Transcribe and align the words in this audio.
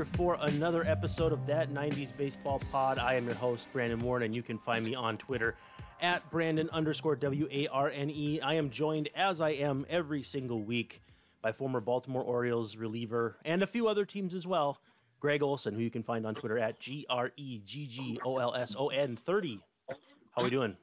another 0.00 0.82
episode 0.86 1.30
of 1.30 1.46
That 1.46 1.68
90s 1.70 2.16
Baseball 2.16 2.60
Pod. 2.72 2.98
I 2.98 3.14
am 3.14 3.26
your 3.26 3.34
host, 3.34 3.68
Brandon 3.70 3.98
Warne, 3.98 4.22
and 4.22 4.34
you 4.34 4.42
can 4.42 4.56
find 4.56 4.82
me 4.82 4.94
on 4.94 5.18
Twitter 5.18 5.56
at 6.00 6.28
Brandon 6.30 6.70
underscore 6.72 7.16
W 7.16 7.46
A 7.50 7.66
R 7.66 7.90
N 7.90 8.08
E. 8.08 8.40
I 8.40 8.54
am 8.54 8.70
joined, 8.70 9.10
as 9.14 9.42
I 9.42 9.50
am 9.50 9.84
every 9.90 10.22
single 10.22 10.62
week, 10.62 11.02
by 11.42 11.52
former 11.52 11.80
Baltimore 11.80 12.22
Orioles 12.22 12.76
reliever 12.76 13.36
and 13.44 13.62
a 13.62 13.66
few 13.66 13.88
other 13.88 14.06
teams 14.06 14.34
as 14.34 14.46
well, 14.46 14.78
Gregg 15.20 15.42
Olson, 15.42 15.74
who 15.74 15.82
you 15.82 15.90
can 15.90 16.02
find 16.02 16.26
on 16.26 16.34
Twitter 16.34 16.58
at 16.58 16.80
G 16.80 17.04
R 17.10 17.30
E 17.36 17.60
G 17.66 17.86
G 17.86 18.18
O 18.24 18.38
L 18.38 18.54
S 18.54 18.74
O 18.78 18.88
N 18.88 19.18
30. 19.26 19.60
How 19.88 19.96
are 20.36 20.44
we 20.44 20.50
doing? 20.50 20.76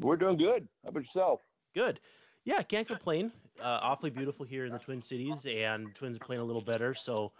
We're 0.00 0.16
doing 0.16 0.38
good. 0.38 0.66
How 0.84 0.88
about 0.88 1.02
yourself? 1.02 1.40
Good. 1.74 2.00
Yeah, 2.46 2.62
can't 2.62 2.88
complain. 2.88 3.30
Uh, 3.62 3.78
awfully 3.82 4.10
beautiful 4.10 4.44
here 4.44 4.66
in 4.66 4.72
the 4.72 4.78
Twin 4.78 5.00
Cities, 5.00 5.46
and 5.46 5.94
Twins 5.94 6.16
are 6.16 6.24
playing 6.24 6.42
a 6.42 6.44
little 6.44 6.62
better. 6.62 6.94
So 6.94 7.32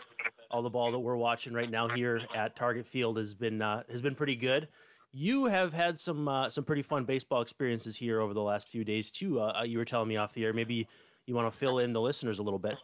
all 0.50 0.62
the 0.62 0.70
ball 0.70 0.92
that 0.92 0.98
we're 0.98 1.16
watching 1.16 1.52
right 1.52 1.70
now 1.70 1.88
here 1.88 2.20
at 2.34 2.54
Target 2.56 2.86
Field 2.86 3.18
has 3.18 3.34
been 3.34 3.60
uh, 3.60 3.82
has 3.90 4.00
been 4.00 4.14
pretty 4.14 4.36
good. 4.36 4.68
You 5.12 5.46
have 5.46 5.72
had 5.72 5.98
some 5.98 6.28
uh, 6.28 6.50
some 6.50 6.64
pretty 6.64 6.82
fun 6.82 7.04
baseball 7.04 7.42
experiences 7.42 7.96
here 7.96 8.20
over 8.20 8.34
the 8.34 8.42
last 8.42 8.68
few 8.68 8.84
days 8.84 9.10
too. 9.10 9.40
Uh, 9.40 9.60
uh 9.60 9.64
you 9.64 9.78
were 9.78 9.84
telling 9.84 10.08
me 10.08 10.16
off 10.16 10.32
the 10.32 10.44
air. 10.44 10.52
Maybe 10.52 10.88
you 11.26 11.34
want 11.34 11.52
to 11.52 11.58
fill 11.58 11.78
in 11.78 11.92
the 11.92 12.00
listeners 12.00 12.38
a 12.38 12.42
little 12.42 12.58
bit. 12.58 12.76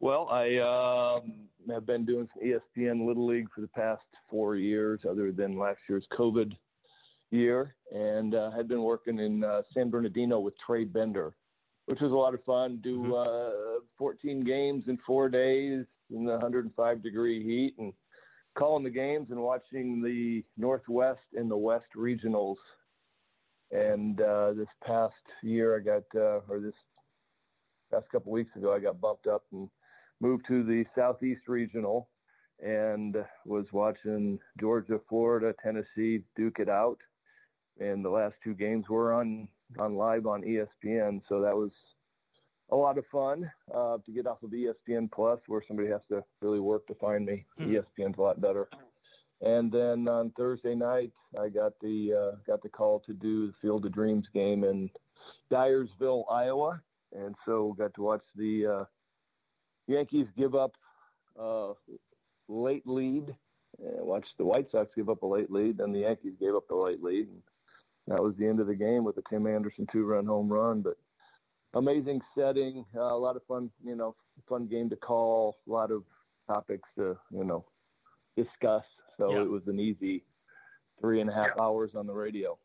Well, 0.00 0.28
I 0.30 0.58
um, 0.58 1.48
have 1.70 1.86
been 1.86 2.04
doing 2.04 2.28
some 2.34 2.46
ESPN 2.46 3.06
Little 3.06 3.26
League 3.26 3.48
for 3.54 3.60
the 3.60 3.68
past 3.68 4.02
four 4.28 4.56
years, 4.56 5.00
other 5.08 5.32
than 5.32 5.58
last 5.58 5.78
year's 5.88 6.06
COVID 6.12 6.54
year, 7.34 7.74
and 7.92 8.34
uh, 8.34 8.50
had 8.50 8.68
been 8.68 8.82
working 8.82 9.18
in 9.18 9.44
uh, 9.44 9.62
San 9.72 9.90
Bernardino 9.90 10.40
with 10.40 10.54
Trey 10.66 10.84
Bender 10.84 11.34
which 11.86 12.00
was 12.00 12.12
a 12.12 12.16
lot 12.16 12.34
of 12.34 12.44
fun. 12.44 12.80
Do 12.82 12.98
mm-hmm. 13.00 13.78
uh, 13.78 13.80
14 13.98 14.42
games 14.44 14.84
in 14.86 14.98
four 15.06 15.28
days 15.28 15.84
in 16.10 16.24
the 16.24 16.32
105 16.32 17.02
degree 17.02 17.42
heat 17.42 17.74
and 17.78 17.92
calling 18.56 18.84
the 18.84 18.90
games 18.90 19.28
and 19.30 19.40
watching 19.40 20.02
the 20.02 20.44
Northwest 20.56 21.20
and 21.34 21.50
the 21.50 21.56
West 21.56 21.88
regionals. 21.96 22.56
And 23.70 24.20
uh, 24.20 24.52
this 24.52 24.68
past 24.86 25.14
year, 25.42 25.76
I 25.76 25.80
got, 25.80 26.04
uh, 26.14 26.40
or 26.48 26.60
this 26.60 26.74
past 27.92 28.06
couple 28.12 28.32
weeks 28.32 28.54
ago, 28.56 28.72
I 28.72 28.78
got 28.78 29.00
bumped 29.00 29.26
up 29.26 29.44
and 29.52 29.68
moved 30.20 30.46
to 30.48 30.62
the 30.62 30.84
Southeast 30.96 31.42
regional 31.48 32.08
and 32.62 33.16
was 33.44 33.66
watching 33.72 34.38
Georgia, 34.60 35.00
Florida, 35.08 35.54
Tennessee 35.62 36.22
duke 36.36 36.60
it 36.60 36.68
out. 36.68 36.98
And 37.80 38.04
the 38.04 38.10
last 38.10 38.34
two 38.42 38.54
games 38.54 38.86
were 38.88 39.12
on 39.12 39.48
on 39.78 39.96
live 39.96 40.26
on 40.26 40.42
ESPN. 40.42 41.20
So 41.28 41.40
that 41.40 41.56
was 41.56 41.70
a 42.70 42.76
lot 42.76 42.98
of 42.98 43.04
fun 43.10 43.50
uh, 43.74 43.98
to 44.04 44.12
get 44.12 44.26
off 44.26 44.42
of 44.42 44.50
ESPN 44.50 45.10
Plus, 45.10 45.40
where 45.46 45.62
somebody 45.66 45.88
has 45.88 46.00
to 46.10 46.22
really 46.40 46.60
work 46.60 46.86
to 46.86 46.94
find 46.94 47.26
me. 47.26 47.44
Mm-hmm. 47.60 47.74
ESPN's 47.74 48.18
a 48.18 48.22
lot 48.22 48.40
better. 48.40 48.68
And 49.40 49.70
then 49.70 50.08
on 50.08 50.30
Thursday 50.36 50.74
night, 50.74 51.12
I 51.38 51.48
got 51.48 51.72
the 51.80 52.32
uh, 52.32 52.36
got 52.46 52.62
the 52.62 52.68
call 52.68 53.00
to 53.00 53.12
do 53.12 53.48
the 53.48 53.54
Field 53.60 53.84
of 53.84 53.92
Dreams 53.92 54.26
game 54.32 54.64
in 54.64 54.88
Dyersville, 55.50 56.24
Iowa, 56.30 56.80
and 57.12 57.34
so 57.44 57.74
got 57.78 57.94
to 57.94 58.02
watch 58.02 58.22
the 58.36 58.66
uh, 58.66 58.84
Yankees 59.86 60.26
give 60.36 60.54
up 60.54 60.72
a 61.38 61.72
late 62.48 62.86
lead, 62.86 63.34
and 63.78 64.06
watch 64.06 64.26
the 64.38 64.44
White 64.44 64.70
Sox 64.70 64.90
give 64.96 65.10
up 65.10 65.22
a 65.22 65.26
late 65.26 65.50
lead, 65.50 65.78
then 65.78 65.92
the 65.92 66.00
Yankees 66.00 66.34
gave 66.40 66.54
up 66.54 66.68
the 66.68 66.74
late 66.74 67.02
lead. 67.02 67.28
And 67.28 67.42
that 68.08 68.22
was 68.22 68.34
the 68.38 68.46
end 68.46 68.60
of 68.60 68.66
the 68.66 68.74
game 68.74 69.04
with 69.04 69.16
a 69.16 69.22
Tim 69.30 69.46
Anderson 69.46 69.86
two-run 69.90 70.26
home 70.26 70.48
run. 70.48 70.82
But 70.82 70.96
amazing 71.74 72.20
setting, 72.36 72.84
uh, 72.94 73.00
a 73.00 73.18
lot 73.18 73.36
of 73.36 73.42
fun, 73.46 73.70
you 73.84 73.96
know, 73.96 74.14
fun 74.48 74.66
game 74.66 74.90
to 74.90 74.96
call, 74.96 75.56
a 75.68 75.70
lot 75.70 75.90
of 75.90 76.04
topics 76.46 76.88
to, 76.98 77.16
you 77.30 77.44
know, 77.44 77.64
discuss. 78.36 78.84
So 79.18 79.32
yeah. 79.32 79.42
it 79.42 79.50
was 79.50 79.62
an 79.66 79.80
easy 79.80 80.24
three 81.00 81.20
and 81.20 81.30
a 81.30 81.34
half 81.34 81.58
hours 81.58 81.92
on 81.94 82.06
the 82.06 82.12
radio. 82.12 82.58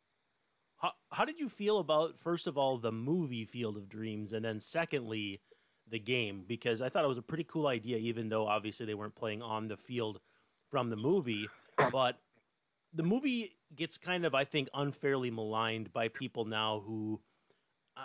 How, 0.77 0.91
how 1.11 1.25
did 1.25 1.39
you 1.39 1.49
feel 1.49 1.79
about 1.79 2.17
first 2.19 2.47
of 2.47 2.57
all 2.57 2.77
the 2.77 2.91
movie 2.91 3.45
Field 3.45 3.77
of 3.77 3.89
Dreams, 3.89 4.33
and 4.33 4.43
then 4.43 4.59
secondly 4.59 5.41
the 5.89 5.99
game? 5.99 6.43
Because 6.47 6.81
I 6.81 6.89
thought 6.89 7.03
it 7.03 7.09
was 7.09 7.17
a 7.17 7.23
pretty 7.23 7.43
cool 7.45 7.67
idea, 7.67 7.97
even 7.97 8.29
though 8.29 8.47
obviously 8.47 8.85
they 8.85 8.93
weren't 8.93 9.15
playing 9.15 9.41
on 9.41 9.67
the 9.67 9.77
field 9.77 10.19
from 10.69 10.89
the 10.89 10.95
movie. 10.95 11.47
But 11.91 12.17
the 12.93 13.03
movie 13.03 13.55
gets 13.75 13.97
kind 13.97 14.25
of, 14.25 14.33
I 14.33 14.45
think, 14.45 14.69
unfairly 14.73 15.31
maligned 15.31 15.91
by 15.93 16.07
people 16.07 16.45
now 16.45 16.83
who 16.85 17.19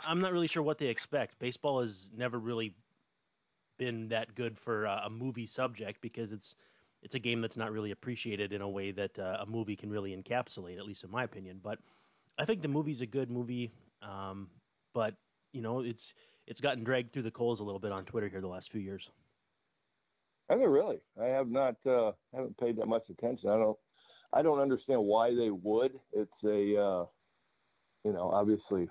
I'm 0.07 0.21
not 0.21 0.33
really 0.33 0.47
sure 0.47 0.63
what 0.63 0.79
they 0.79 0.87
expect. 0.87 1.39
Baseball 1.39 1.81
has 1.83 2.11
never 2.17 2.39
really 2.39 2.75
been 3.79 4.09
that 4.09 4.35
good 4.35 4.59
for 4.59 4.87
uh, 4.87 5.07
a 5.07 5.11
movie 5.11 5.47
subject 5.47 6.01
because 6.01 6.33
it's 6.33 6.57
it's 7.03 7.15
a 7.15 7.19
game 7.19 7.43
that's 7.43 7.57
not 7.57 7.71
really 7.71 7.91
appreciated 7.91 8.53
in 8.53 8.63
a 8.63 8.69
way 8.69 8.91
that 8.91 9.19
uh, 9.19 9.39
a 9.41 9.47
movie 9.47 9.77
can 9.77 9.91
really 9.91 10.17
encapsulate, 10.17 10.79
at 10.79 10.87
least 10.87 11.05
in 11.05 11.11
my 11.11 11.25
opinion. 11.25 11.61
But 11.63 11.79
I 12.39 12.47
think 12.47 12.63
the 12.63 12.69
movie's 12.69 13.03
a 13.03 13.07
good 13.07 13.31
movie, 13.31 13.73
um, 14.01 14.49
but 14.95 15.15
you 15.53 15.61
know, 15.61 15.81
it's 15.81 16.15
it's 16.47 16.61
gotten 16.61 16.83
dragged 16.83 17.13
through 17.13 17.23
the 17.23 17.31
coals 17.31 17.61
a 17.61 17.65
little 17.65 17.81
bit 17.81 17.93
on 17.93 18.05
Twitter 18.05 18.29
here 18.29 18.41
the 18.41 18.49
last 18.49 18.71
few 18.73 18.81
years. 18.81 19.11
I 20.51 20.57
mean, 20.57 20.69
really, 20.69 21.01
I 21.21 21.27
have 21.27 21.49
not 21.49 21.77
uh, 21.87 22.13
haven't 22.35 22.57
paid 22.59 22.77
that 22.77 22.87
much 22.87 23.09
attention. 23.11 23.51
I 23.51 23.57
don't 23.57 23.79
I 24.35 24.43
don't 24.43 24.59
understand 24.61 25.01
why 25.01 25.35
they 25.35 25.51
would. 25.51 25.93
It's 26.13 26.43
a, 26.45 26.81
uh, 26.81 27.07
you 28.05 28.13
know, 28.13 28.31
obviously 28.33 28.89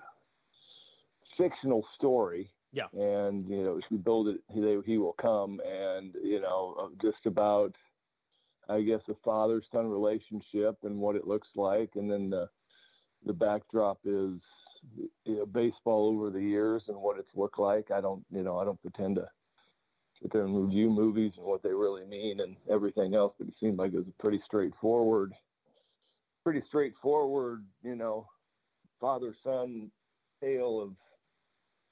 fictional 1.36 1.86
story. 1.96 2.50
Yeah. 2.72 2.86
And 2.92 3.48
you 3.48 3.62
know, 3.62 3.76
if 3.76 3.84
you 3.90 3.98
build 3.98 4.28
it, 4.28 4.40
he 4.52 4.80
he 4.84 4.98
will 4.98 5.12
come, 5.12 5.60
and 5.64 6.12
you 6.24 6.40
know, 6.40 6.74
uh, 6.80 6.88
just 7.00 7.24
about, 7.26 7.72
I 8.68 8.80
guess, 8.80 9.00
a 9.08 9.14
father-son 9.24 9.86
relationship 9.88 10.78
and 10.82 10.98
what 10.98 11.14
it 11.14 11.28
looks 11.28 11.48
like, 11.54 11.90
and 11.94 12.10
then 12.10 12.30
the 12.30 12.48
the 13.26 13.32
backdrop 13.32 13.98
is 14.04 14.40
you 15.24 15.36
know, 15.36 15.46
baseball 15.46 16.08
over 16.14 16.30
the 16.30 16.42
years 16.42 16.82
and 16.88 16.96
what 16.96 17.18
it's 17.18 17.36
looked 17.36 17.58
like. 17.58 17.90
I 17.90 18.00
don't, 18.00 18.24
you 18.30 18.42
know, 18.42 18.58
I 18.58 18.64
don't 18.64 18.80
pretend 18.82 19.16
to 19.16 19.28
sit 20.20 20.32
there 20.32 20.44
and 20.44 20.56
review 20.56 20.90
movies 20.90 21.32
and 21.36 21.46
what 21.46 21.62
they 21.62 21.72
really 21.72 22.04
mean 22.06 22.40
and 22.40 22.56
everything 22.70 23.14
else, 23.14 23.34
but 23.38 23.48
it 23.48 23.54
seemed 23.60 23.78
like 23.78 23.92
it 23.92 23.98
was 23.98 24.08
a 24.08 24.22
pretty 24.22 24.42
straightforward, 24.44 25.32
pretty 26.44 26.62
straightforward, 26.68 27.64
you 27.82 27.96
know, 27.96 28.28
father 29.00 29.34
son 29.42 29.90
tale 30.42 30.80
of 30.80 30.90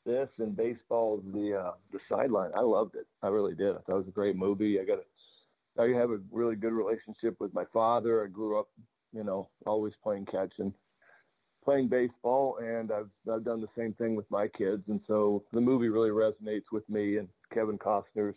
this 0.04 0.28
and 0.38 0.56
baseball 0.56 1.22
the 1.32 1.56
uh, 1.56 1.72
the 1.92 1.98
sideline. 2.08 2.50
I 2.56 2.60
loved 2.60 2.94
it. 2.96 3.06
I 3.22 3.28
really 3.28 3.54
did. 3.54 3.70
I 3.70 3.78
thought 3.80 3.94
it 3.94 4.04
was 4.04 4.08
a 4.08 4.12
great 4.12 4.36
movie. 4.36 4.78
I 4.78 4.84
got 4.84 4.98
a, 4.98 5.82
I 5.82 5.98
have 5.98 6.10
a 6.10 6.20
really 6.30 6.56
good 6.56 6.72
relationship 6.72 7.36
with 7.40 7.54
my 7.54 7.64
father. 7.72 8.24
I 8.24 8.28
grew 8.28 8.58
up, 8.58 8.68
you 9.12 9.24
know, 9.24 9.48
always 9.66 9.94
playing 10.02 10.26
catch 10.26 10.52
and 10.58 10.72
playing 11.64 11.88
baseball, 11.88 12.58
and 12.58 12.90
I've 12.92 13.10
I've 13.32 13.44
done 13.44 13.60
the 13.60 13.68
same 13.76 13.94
thing 13.94 14.16
with 14.16 14.30
my 14.30 14.48
kids, 14.48 14.82
and 14.88 15.00
so 15.06 15.44
the 15.52 15.60
movie 15.60 15.88
really 15.88 16.10
resonates 16.10 16.70
with 16.72 16.88
me. 16.88 17.18
And 17.18 17.28
Kevin 17.54 17.78
Costner's, 17.78 18.36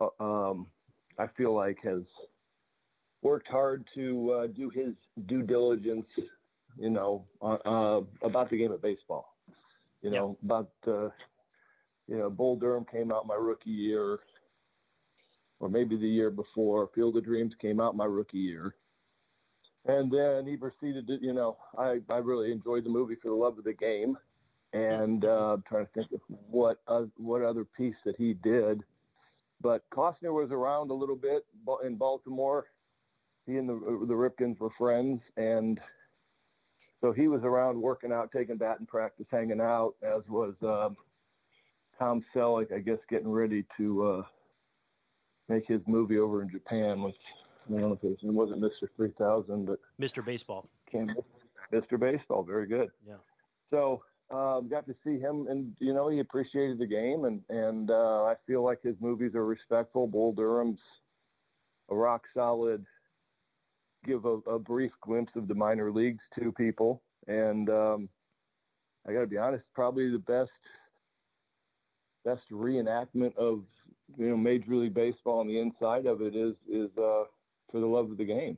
uh, 0.00 0.22
um, 0.22 0.66
I 1.18 1.26
feel 1.36 1.54
like 1.54 1.78
has 1.84 2.02
worked 3.24 3.48
hard 3.48 3.84
to 3.96 4.30
uh, 4.32 4.46
do 4.46 4.70
his 4.70 4.94
due 5.26 5.42
diligence, 5.42 6.06
you 6.78 6.90
know, 6.90 7.24
uh, 7.42 8.00
about 8.22 8.50
the 8.50 8.56
game 8.56 8.70
of 8.70 8.80
baseball. 8.80 9.34
You 10.02 10.10
know, 10.10 10.38
yeah. 10.40 10.46
about 10.46 10.70
uh, 10.86 11.08
you 12.06 12.18
know, 12.18 12.30
Bull 12.30 12.56
Durham 12.56 12.84
came 12.84 13.10
out 13.10 13.26
my 13.26 13.34
rookie 13.34 13.70
year, 13.70 14.20
or 15.58 15.68
maybe 15.68 15.96
the 15.96 16.06
year 16.06 16.30
before. 16.30 16.90
Field 16.94 17.16
of 17.16 17.24
Dreams 17.24 17.54
came 17.60 17.80
out 17.80 17.96
my 17.96 18.04
rookie 18.04 18.38
year 18.38 18.76
and 19.86 20.10
then 20.10 20.46
he 20.46 20.56
proceeded 20.56 21.06
to, 21.06 21.18
you 21.20 21.32
know, 21.32 21.56
I, 21.76 21.98
I 22.08 22.16
really 22.18 22.52
enjoyed 22.52 22.84
the 22.84 22.90
movie 22.90 23.16
for 23.20 23.28
the 23.28 23.34
love 23.34 23.58
of 23.58 23.64
the 23.64 23.74
game, 23.74 24.16
and 24.72 25.24
uh, 25.24 25.54
I'm 25.54 25.64
trying 25.68 25.86
to 25.86 25.92
think 25.92 26.12
of 26.12 26.20
what 26.28 26.80
uh, 26.88 27.02
what 27.16 27.42
other 27.42 27.64
piece 27.64 27.94
that 28.06 28.16
he 28.16 28.34
did. 28.34 28.82
But 29.60 29.84
Costner 29.90 30.32
was 30.32 30.50
around 30.50 30.90
a 30.90 30.94
little 30.94 31.16
bit 31.16 31.44
in 31.84 31.96
Baltimore. 31.96 32.66
He 33.46 33.56
and 33.56 33.68
the 33.68 33.74
the 34.06 34.14
Ripkens 34.14 34.58
were 34.58 34.70
friends, 34.78 35.20
and 35.36 35.78
so 37.00 37.12
he 37.12 37.28
was 37.28 37.42
around 37.42 37.80
working 37.80 38.12
out, 38.12 38.30
taking 38.34 38.56
batting 38.56 38.86
practice, 38.86 39.26
hanging 39.30 39.60
out. 39.60 39.94
As 40.02 40.22
was 40.28 40.54
um, 40.62 40.96
Tom 41.98 42.24
Selleck, 42.34 42.72
I 42.72 42.78
guess, 42.78 42.98
getting 43.10 43.28
ready 43.28 43.64
to 43.76 44.06
uh, 44.06 44.22
make 45.48 45.66
his 45.66 45.80
movie 45.86 46.18
over 46.18 46.42
in 46.42 46.50
Japan 46.50 47.02
with 47.02 47.14
I 47.68 47.72
don't 47.72 47.80
know 47.80 47.92
if 47.92 48.04
it, 48.04 48.08
was, 48.08 48.18
it 48.22 48.32
wasn't 48.32 48.60
Mr. 48.60 48.88
3000, 48.96 49.66
but 49.66 49.78
Mr. 50.00 50.24
Baseball. 50.24 50.68
Came 50.90 51.10
Mr. 51.72 51.98
Baseball, 51.98 52.42
very 52.42 52.66
good. 52.66 52.90
Yeah. 53.06 53.14
So 53.70 54.02
um, 54.30 54.68
got 54.68 54.86
to 54.86 54.94
see 55.04 55.18
him, 55.18 55.46
and 55.48 55.74
you 55.80 55.92
know 55.92 56.08
he 56.08 56.20
appreciated 56.20 56.78
the 56.78 56.86
game, 56.86 57.24
and 57.24 57.42
and 57.48 57.90
uh, 57.90 58.24
I 58.24 58.34
feel 58.46 58.62
like 58.62 58.82
his 58.82 58.96
movies 59.00 59.34
are 59.34 59.44
respectful. 59.44 60.06
Bull 60.06 60.32
Durham's 60.32 60.78
a 61.90 61.94
rock 61.94 62.22
solid. 62.34 62.84
Give 64.04 64.24
a, 64.24 64.38
a 64.50 64.58
brief 64.58 64.92
glimpse 65.00 65.32
of 65.36 65.48
the 65.48 65.54
minor 65.54 65.90
leagues 65.90 66.22
to 66.38 66.52
people, 66.52 67.02
and 67.26 67.70
um, 67.70 68.08
I 69.08 69.12
got 69.12 69.20
to 69.20 69.26
be 69.26 69.38
honest, 69.38 69.64
probably 69.74 70.10
the 70.10 70.18
best 70.18 70.50
best 72.24 72.42
reenactment 72.50 73.36
of 73.36 73.62
you 74.16 74.28
know 74.28 74.36
Major 74.36 74.74
League 74.76 74.94
Baseball 74.94 75.40
on 75.40 75.48
the 75.48 75.58
inside 75.58 76.06
of 76.06 76.22
it 76.22 76.34
is 76.34 76.54
is 76.70 76.90
uh, 76.98 77.24
for 77.70 77.80
the 77.80 77.86
love 77.86 78.10
of 78.10 78.18
the 78.18 78.24
game. 78.24 78.56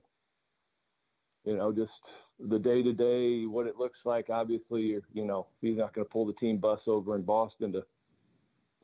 You 1.44 1.56
know, 1.56 1.72
just 1.72 1.92
the 2.38 2.58
day 2.58 2.82
to 2.82 2.92
day, 2.92 3.46
what 3.46 3.66
it 3.66 3.76
looks 3.78 3.98
like. 4.04 4.30
Obviously, 4.30 4.82
you're, 4.82 5.02
you 5.12 5.24
know, 5.24 5.46
he's 5.60 5.78
not 5.78 5.94
going 5.94 6.06
to 6.06 6.10
pull 6.10 6.26
the 6.26 6.32
team 6.34 6.58
bus 6.58 6.80
over 6.86 7.14
in 7.14 7.22
Boston 7.22 7.72
to 7.72 7.84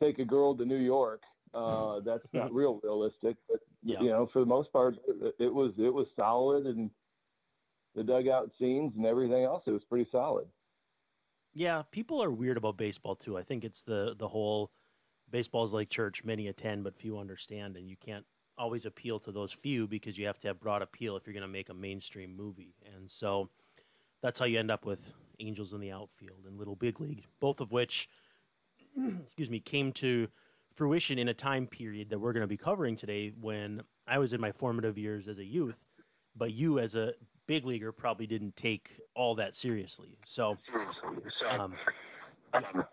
take 0.01 0.19
a 0.19 0.25
girl 0.25 0.57
to 0.57 0.65
New 0.65 0.77
York. 0.77 1.23
Uh, 1.55 2.01
that's 2.05 2.27
not 2.33 2.53
real 2.53 2.81
realistic. 2.83 3.37
But 3.49 3.61
yeah. 3.83 4.01
you 4.01 4.11
know, 4.11 4.29
for 4.33 4.41
the 4.41 4.47
most 4.47 4.73
part, 4.73 4.97
it 5.39 5.53
was 5.53 5.73
it 5.79 5.93
was 5.93 6.07
solid, 6.17 6.67
and 6.67 6.91
the 7.95 8.03
dugout 8.03 8.51
scenes 8.59 8.93
and 8.97 9.07
everything 9.07 9.45
else, 9.45 9.65
it 9.67 9.73
was 9.73 9.85
pretty 9.85 10.09
solid. 10.11 10.47
Yeah, 11.55 11.83
people 11.91 12.23
are 12.23 12.31
weird 12.31 12.57
about 12.57 12.77
baseball 12.77 13.15
too. 13.15 13.37
I 13.37 13.43
think 13.43 13.65
it's 13.65 13.83
the 13.83 14.15
the 14.19 14.29
whole 14.29 14.71
baseball 15.31 15.65
is 15.65 15.73
like 15.73 15.91
church, 15.91 16.25
many 16.25 16.49
attend 16.49 16.85
but 16.85 16.97
few 16.97 17.19
understand, 17.19 17.77
and 17.77 17.89
you 17.89 17.97
can't 17.97 18.25
always 18.59 18.87
appeal 18.87 19.19
to 19.19 19.33
those 19.33 19.53
few 19.53 19.87
because 19.87 20.17
you 20.19 20.27
have 20.27 20.41
to 20.41 20.49
have 20.49 20.61
broad 20.61 20.83
appeal 20.83 21.17
if 21.17 21.27
you're 21.27 21.35
going 21.35 21.43
to 21.43 21.49
make 21.49 21.71
a 21.71 21.75
mainstream 21.75 22.37
movie. 22.37 22.75
And 22.95 23.11
so 23.11 23.49
that's 24.23 24.39
how 24.39 24.45
you 24.45 24.59
end 24.59 24.71
up 24.71 24.85
with 24.85 25.01
Angels 25.41 25.73
in 25.73 25.81
the 25.81 25.91
Outfield 25.91 26.45
and 26.47 26.59
Little 26.59 26.77
Big 26.77 27.01
League, 27.01 27.25
both 27.41 27.61
of 27.61 27.73
which, 27.73 28.09
excuse 29.25 29.51
me, 29.51 29.59
came 29.59 29.93
to 29.95 30.29
fruition 30.75 31.19
in 31.19 31.29
a 31.29 31.35
time 31.35 31.67
period 31.67 32.11
that 32.11 32.19
we're 32.19 32.33
going 32.33 32.43
to 32.43 32.47
be 32.47 32.57
covering 32.57 32.97
today 32.97 33.33
when 33.41 33.83
I 34.07 34.19
was 34.19 34.33
in 34.33 34.41
my 34.41 34.53
formative 34.53 34.99
years 34.99 35.29
as 35.29 35.39
a 35.39 35.45
youth, 35.45 35.77
but 36.37 36.53
you 36.53 36.79
as 36.79 36.95
a 36.95 37.13
big 37.47 37.65
leaguer 37.65 37.93
probably 37.93 38.27
didn't 38.27 38.57
take 38.57 38.89
all 39.15 39.35
that 39.37 39.55
seriously. 39.57 40.19
So, 40.27 40.57
um, 41.49 41.75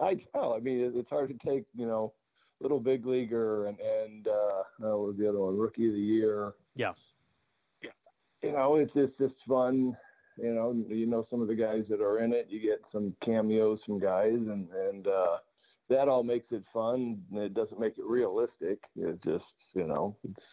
I 0.00 0.14
tell. 0.32 0.54
I 0.54 0.60
mean, 0.60 0.92
it's 0.94 1.10
hard 1.10 1.28
to 1.30 1.48
take, 1.48 1.64
you 1.74 1.86
know, 1.86 2.12
little 2.60 2.80
big 2.80 3.06
leaguer 3.06 3.66
and 3.66 3.78
and 3.80 4.28
uh, 4.28 4.62
what 4.78 4.98
was 4.98 5.16
the 5.18 5.28
other 5.28 5.40
one? 5.40 5.56
Rookie 5.56 5.88
of 5.88 5.94
the 5.94 6.00
year. 6.00 6.52
Yeah. 6.74 6.92
Yeah. 7.82 7.90
You 8.42 8.52
know, 8.52 8.76
it's 8.76 8.92
it's 8.94 9.16
just 9.18 9.34
fun. 9.48 9.96
You 10.40 10.54
know, 10.54 10.84
you 10.88 11.06
know 11.06 11.26
some 11.30 11.42
of 11.42 11.48
the 11.48 11.54
guys 11.54 11.84
that 11.88 12.00
are 12.00 12.20
in 12.20 12.32
it. 12.32 12.46
You 12.48 12.60
get 12.60 12.80
some 12.92 13.14
cameos 13.24 13.80
from 13.84 13.98
guys, 13.98 14.34
and 14.34 14.68
and 14.70 15.06
uh, 15.06 15.38
that 15.88 16.08
all 16.08 16.22
makes 16.22 16.46
it 16.52 16.62
fun. 16.72 17.22
It 17.32 17.54
doesn't 17.54 17.80
make 17.80 17.98
it 17.98 18.04
realistic. 18.04 18.78
It's 18.96 19.22
just 19.24 19.44
you 19.74 19.86
know, 19.86 20.16
it's 20.24 20.44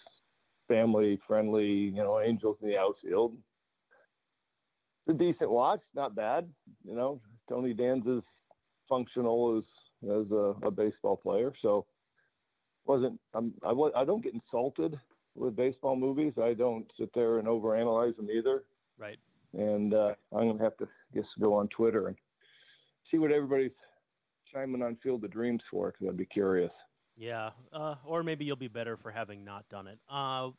family 0.67 1.19
friendly. 1.27 1.65
You 1.65 2.03
know, 2.03 2.19
Angels 2.19 2.57
in 2.61 2.69
the 2.69 2.77
outfield. 2.77 3.37
It's 5.07 5.15
a 5.15 5.17
decent 5.17 5.51
watch, 5.51 5.81
not 5.93 6.15
bad. 6.15 6.49
You 6.83 6.95
know, 6.95 7.21
Tony 7.47 7.73
Danza's 7.73 8.23
functional 8.89 9.57
as 9.57 9.63
as 10.09 10.31
a, 10.31 10.55
a 10.63 10.71
baseball 10.71 11.17
player, 11.17 11.53
so 11.61 11.85
wasn't 12.85 13.19
I'm, 13.33 13.53
I 13.63 13.71
was 13.71 13.91
I 13.95 14.05
don't 14.05 14.23
get 14.23 14.33
insulted 14.33 14.99
with 15.35 15.55
baseball 15.55 15.95
movies. 15.95 16.33
I 16.41 16.53
don't 16.53 16.89
sit 16.99 17.09
there 17.13 17.39
and 17.39 17.47
overanalyze 17.47 18.15
them 18.15 18.29
either. 18.31 18.63
Right. 18.97 19.17
And 19.55 19.93
uh, 19.93 20.13
I'm 20.33 20.47
gonna 20.49 20.63
have 20.63 20.77
to 20.77 20.87
just 21.13 21.29
go 21.39 21.53
on 21.53 21.67
Twitter 21.69 22.07
and 22.07 22.17
see 23.09 23.17
what 23.17 23.31
everybody's 23.31 23.71
chiming 24.53 24.81
on 24.81 24.97
Field 25.01 25.23
of 25.23 25.31
Dreams 25.31 25.61
for, 25.71 25.91
because 25.91 26.07
I'd 26.09 26.17
be 26.17 26.25
curious. 26.25 26.71
Yeah, 27.15 27.51
uh, 27.71 27.95
or 28.03 28.23
maybe 28.23 28.43
you'll 28.43 28.57
be 28.57 28.67
better 28.67 28.97
for 28.97 29.11
having 29.11 29.45
not 29.45 29.67
done 29.69 29.87
it. 29.87 29.99
Uh, 30.09 30.49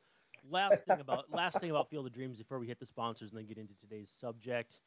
last 0.50 0.84
thing 0.84 1.00
about 1.00 1.24
last 1.32 1.60
thing 1.60 1.70
about 1.70 1.90
Field 1.90 2.06
of 2.06 2.14
Dreams 2.14 2.38
before 2.38 2.58
we 2.58 2.66
hit 2.66 2.80
the 2.80 2.86
sponsors 2.86 3.30
and 3.30 3.38
then 3.38 3.46
get 3.46 3.58
into 3.58 3.74
today's 3.74 4.12
subject. 4.20 4.78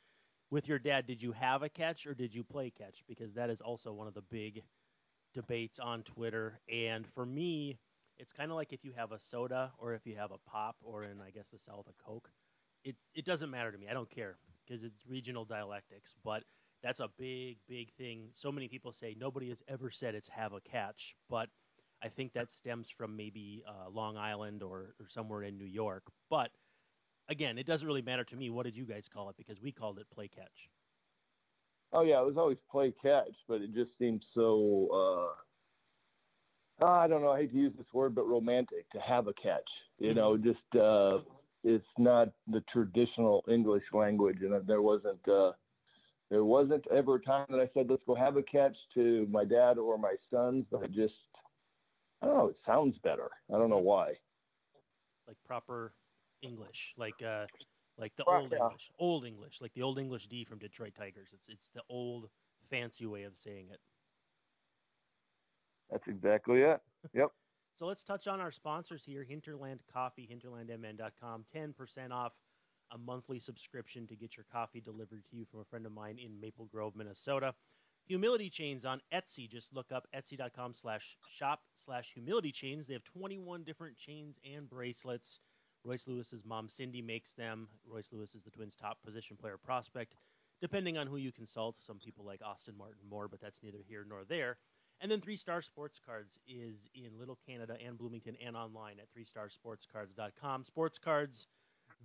With 0.51 0.67
your 0.67 0.79
dad, 0.79 1.05
did 1.05 1.21
you 1.21 1.31
have 1.33 1.61
a 1.61 1.69
catch 1.69 2.07
or 2.07 2.15
did 2.15 2.33
you 2.33 2.43
play 2.43 2.71
catch? 2.75 3.03
Because 3.07 3.33
that 3.35 3.51
is 3.51 3.61
also 3.61 3.93
one 3.93 4.07
of 4.07 4.15
the 4.15 4.23
big 4.31 4.63
debates 5.35 5.77
on 5.77 6.01
Twitter. 6.01 6.59
And 6.73 7.05
for 7.13 7.23
me, 7.23 7.77
it's 8.17 8.33
kind 8.33 8.49
of 8.49 8.57
like 8.57 8.73
if 8.73 8.83
you 8.83 8.91
have 8.95 9.11
a 9.11 9.19
soda 9.19 9.71
or 9.77 9.93
if 9.93 10.07
you 10.07 10.15
have 10.15 10.31
a 10.31 10.39
pop 10.49 10.75
or 10.81 11.03
in 11.03 11.21
I 11.21 11.29
guess 11.29 11.49
the 11.51 11.59
South 11.59 11.85
a 11.87 12.03
Coke. 12.03 12.31
It 12.83 12.95
it 13.13 13.25
doesn't 13.25 13.49
matter 13.49 13.71
to 13.71 13.77
me. 13.77 13.87
I 13.89 13.93
don't 13.93 14.09
care 14.09 14.37
because 14.65 14.83
it's 14.83 15.05
regional 15.07 15.45
dialectics. 15.45 16.15
But 16.23 16.43
that's 16.83 16.99
a 16.99 17.09
big 17.17 17.57
big 17.67 17.91
thing. 17.93 18.29
So 18.35 18.51
many 18.51 18.67
people 18.67 18.91
say 18.91 19.15
nobody 19.19 19.49
has 19.49 19.61
ever 19.67 19.91
said 19.91 20.15
it's 20.15 20.29
have 20.29 20.53
a 20.53 20.61
catch, 20.61 21.15
but 21.29 21.49
I 22.01 22.07
think 22.07 22.33
that 22.33 22.51
stems 22.51 22.89
from 22.89 23.15
maybe 23.15 23.63
uh, 23.67 23.89
Long 23.89 24.17
Island 24.17 24.63
or, 24.63 24.95
or 24.99 25.09
somewhere 25.09 25.43
in 25.43 25.57
New 25.57 25.65
York. 25.65 26.03
But 26.29 26.49
again, 27.29 27.57
it 27.57 27.65
doesn't 27.65 27.85
really 27.85 28.01
matter 28.01 28.23
to 28.23 28.35
me. 28.35 28.49
What 28.49 28.65
did 28.65 28.75
you 28.75 28.85
guys 28.85 29.09
call 29.11 29.29
it? 29.29 29.35
Because 29.37 29.61
we 29.61 29.71
called 29.71 29.99
it 29.99 30.07
play 30.13 30.27
catch. 30.27 30.69
Oh 31.91 32.01
yeah, 32.01 32.21
it 32.21 32.25
was 32.25 32.37
always 32.37 32.57
play 32.71 32.93
catch, 33.01 33.33
but 33.47 33.61
it 33.61 33.73
just 33.73 33.91
seemed 33.97 34.23
so. 34.33 35.33
Uh, 36.81 36.85
I 36.85 37.07
don't 37.07 37.21
know. 37.21 37.31
I 37.31 37.41
hate 37.41 37.51
to 37.51 37.57
use 37.57 37.73
this 37.77 37.87
word, 37.93 38.15
but 38.15 38.27
romantic 38.27 38.89
to 38.91 38.99
have 38.99 39.27
a 39.27 39.33
catch. 39.33 39.67
You 39.97 40.13
know, 40.13 40.37
mm-hmm. 40.37 40.43
just 40.43 40.75
uh, 40.81 41.19
it's 41.63 41.85
not 41.97 42.29
the 42.47 42.63
traditional 42.71 43.43
English 43.49 43.83
language, 43.93 44.37
and 44.41 44.65
there 44.67 44.81
wasn't. 44.81 45.27
Uh, 45.27 45.51
there 46.29 46.45
wasn't 46.45 46.85
ever 46.91 47.15
a 47.15 47.21
time 47.21 47.47
that 47.49 47.59
I 47.59 47.69
said, 47.73 47.89
"Let's 47.89 48.03
go 48.05 48.15
have 48.15 48.37
a 48.37 48.43
catch" 48.43 48.75
to 48.93 49.27
my 49.31 49.43
dad 49.43 49.77
or 49.77 49.97
my 49.97 50.15
sons, 50.31 50.65
but 50.71 50.83
it 50.83 50.91
just, 50.91 51.13
I 52.21 52.27
don't 52.27 52.37
know. 52.37 52.47
It 52.49 52.57
sounds 52.65 52.97
better. 53.03 53.29
I 53.53 53.57
don't 53.57 53.69
know 53.69 53.77
why. 53.77 54.13
Like 55.27 55.37
proper 55.45 55.93
English, 56.43 56.93
like 56.97 57.21
uh, 57.23 57.45
like 57.97 58.15
the 58.15 58.25
old 58.25 58.51
yeah. 58.51 58.59
English, 58.59 58.91
old 58.99 59.25
English, 59.25 59.55
like 59.59 59.73
the 59.73 59.81
old 59.81 59.97
English 59.97 60.27
D 60.27 60.45
from 60.45 60.59
Detroit 60.59 60.93
Tigers. 60.97 61.29
It's 61.33 61.49
it's 61.49 61.69
the 61.73 61.81
old 61.89 62.29
fancy 62.69 63.05
way 63.05 63.23
of 63.23 63.33
saying 63.35 63.67
it. 63.71 63.79
That's 65.91 66.07
exactly 66.07 66.61
it. 66.61 66.79
Yep. 67.13 67.31
So 67.79 67.85
let's 67.85 68.03
touch 68.03 68.27
on 68.27 68.41
our 68.41 68.51
sponsors 68.51 69.03
here: 69.03 69.23
Hinterland 69.23 69.79
Coffee, 69.91 70.27
hinterlandmn.com, 70.31 71.45
ten 71.51 71.73
percent 71.73 72.11
off 72.13 72.33
a 72.91 72.97
monthly 72.97 73.39
subscription 73.39 74.05
to 74.07 74.15
get 74.15 74.35
your 74.35 74.45
coffee 74.51 74.81
delivered 74.81 75.23
to 75.29 75.37
you 75.37 75.45
from 75.49 75.61
a 75.61 75.65
friend 75.65 75.85
of 75.85 75.91
mine 75.91 76.19
in 76.19 76.39
Maple 76.39 76.65
Grove, 76.65 76.95
Minnesota. 76.95 77.53
Humility 78.07 78.49
Chains 78.49 78.85
on 78.85 78.99
Etsy. 79.13 79.49
Just 79.49 79.73
look 79.73 79.91
up 79.91 80.07
etsy.com 80.15 80.73
slash 80.73 81.15
shop 81.29 81.61
slash 81.75 82.11
humility 82.13 82.51
chains. 82.51 82.87
They 82.87 82.93
have 82.93 83.03
21 83.03 83.63
different 83.63 83.95
chains 83.97 84.39
and 84.43 84.67
bracelets 84.67 85.39
Royce 85.83 86.07
Lewis's 86.07 86.43
mom, 86.45 86.67
Cindy, 86.67 87.01
makes 87.01 87.33
them. 87.33 87.67
Royce 87.87 88.11
Lewis 88.11 88.35
is 88.35 88.43
the 88.43 88.51
Twins' 88.51 88.75
top 88.75 89.01
position 89.03 89.37
player 89.37 89.57
prospect, 89.57 90.15
depending 90.61 90.97
on 90.97 91.07
who 91.07 91.17
you 91.17 91.31
consult. 91.31 91.75
Some 91.79 91.99
people 91.99 92.25
like 92.25 92.41
Austin 92.43 92.75
Martin 92.77 93.07
more, 93.09 93.27
but 93.27 93.39
that's 93.41 93.63
neither 93.63 93.79
here 93.87 94.05
nor 94.07 94.23
there. 94.27 94.57
And 95.01 95.09
then 95.09 95.21
Three 95.21 95.37
Star 95.37 95.61
Sports 95.61 95.99
Cards 96.05 96.39
is 96.47 96.89
in 96.93 97.17
Little 97.17 97.37
Canada 97.47 97.77
and 97.85 97.97
Bloomington 97.97 98.35
and 98.45 98.57
online 98.57 98.95
at 98.99 99.07
threestarsportscards.com. 99.15 100.65
Sports 100.65 100.97
cards, 100.97 101.47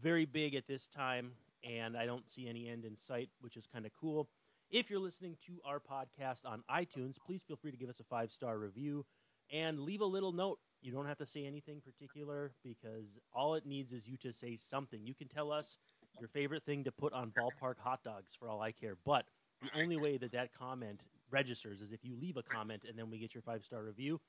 very 0.01 0.25
big 0.25 0.55
at 0.55 0.67
this 0.69 0.87
time, 0.87 1.33
and 1.65 1.97
I 1.97 2.07
don't 2.07 2.29
see 2.31 2.49
any 2.49 2.69
end 2.69 2.85
in 2.85 2.97
sight, 2.97 3.31
which 3.41 3.57
is 3.57 3.67
kind 3.67 3.85
of 3.85 3.93
cool. 4.01 4.29
If 4.71 4.91
you're 4.91 5.01
listening 5.01 5.37
to 5.47 5.61
our 5.67 5.81
podcast 5.81 6.45
on 6.45 6.63
iTunes, 6.71 7.17
please 7.25 7.43
feel 7.43 7.57
free 7.57 7.73
to 7.73 7.77
give 7.77 7.89
us 7.89 8.01
a 8.01 8.05
five 8.05 8.31
star 8.31 8.59
review 8.59 9.05
and 9.53 9.81
leave 9.81 10.01
a 10.01 10.07
little 10.07 10.33
note 10.33 10.59
you 10.85 10.93
don't 10.93 11.07
have 11.07 11.19
to 11.19 11.27
say 11.27 11.47
anything 11.47 11.81
particular 11.81 12.53
because 12.63 13.19
all 13.33 13.55
it 13.55 13.65
needs 13.65 13.93
is 13.93 14.07
you 14.07 14.19
to 14.19 14.33
say 14.35 14.55
something. 14.57 15.01
You 15.03 15.15
can 15.15 15.29
tell 15.29 15.51
us 15.51 15.79
your 16.21 16.29
favorite 16.29 16.63
thing 16.65 16.85
to 16.85 16.93
put 16.93 17.15
on 17.15 17.33
ballpark 17.33 17.79
hot 17.79 18.01
dogs 18.05 18.37
for 18.39 18.51
all 18.51 18.61
I 18.61 18.71
care. 18.71 18.95
But 19.07 19.25
the 19.63 19.81
only 19.81 19.97
way 19.97 20.19
that 20.19 20.33
that 20.33 20.51
comment 20.53 21.01
registers 21.35 21.81
is 21.81 21.93
if 21.93 22.05
you 22.05 22.17
leave 22.19 22.37
a 22.37 22.43
comment 22.43 22.83
and 22.89 22.97
then 22.97 23.11
we 23.11 23.19
get 23.19 23.35
your 23.35 23.43
five 23.43 23.63
star 23.65 23.83
review. 23.83 24.21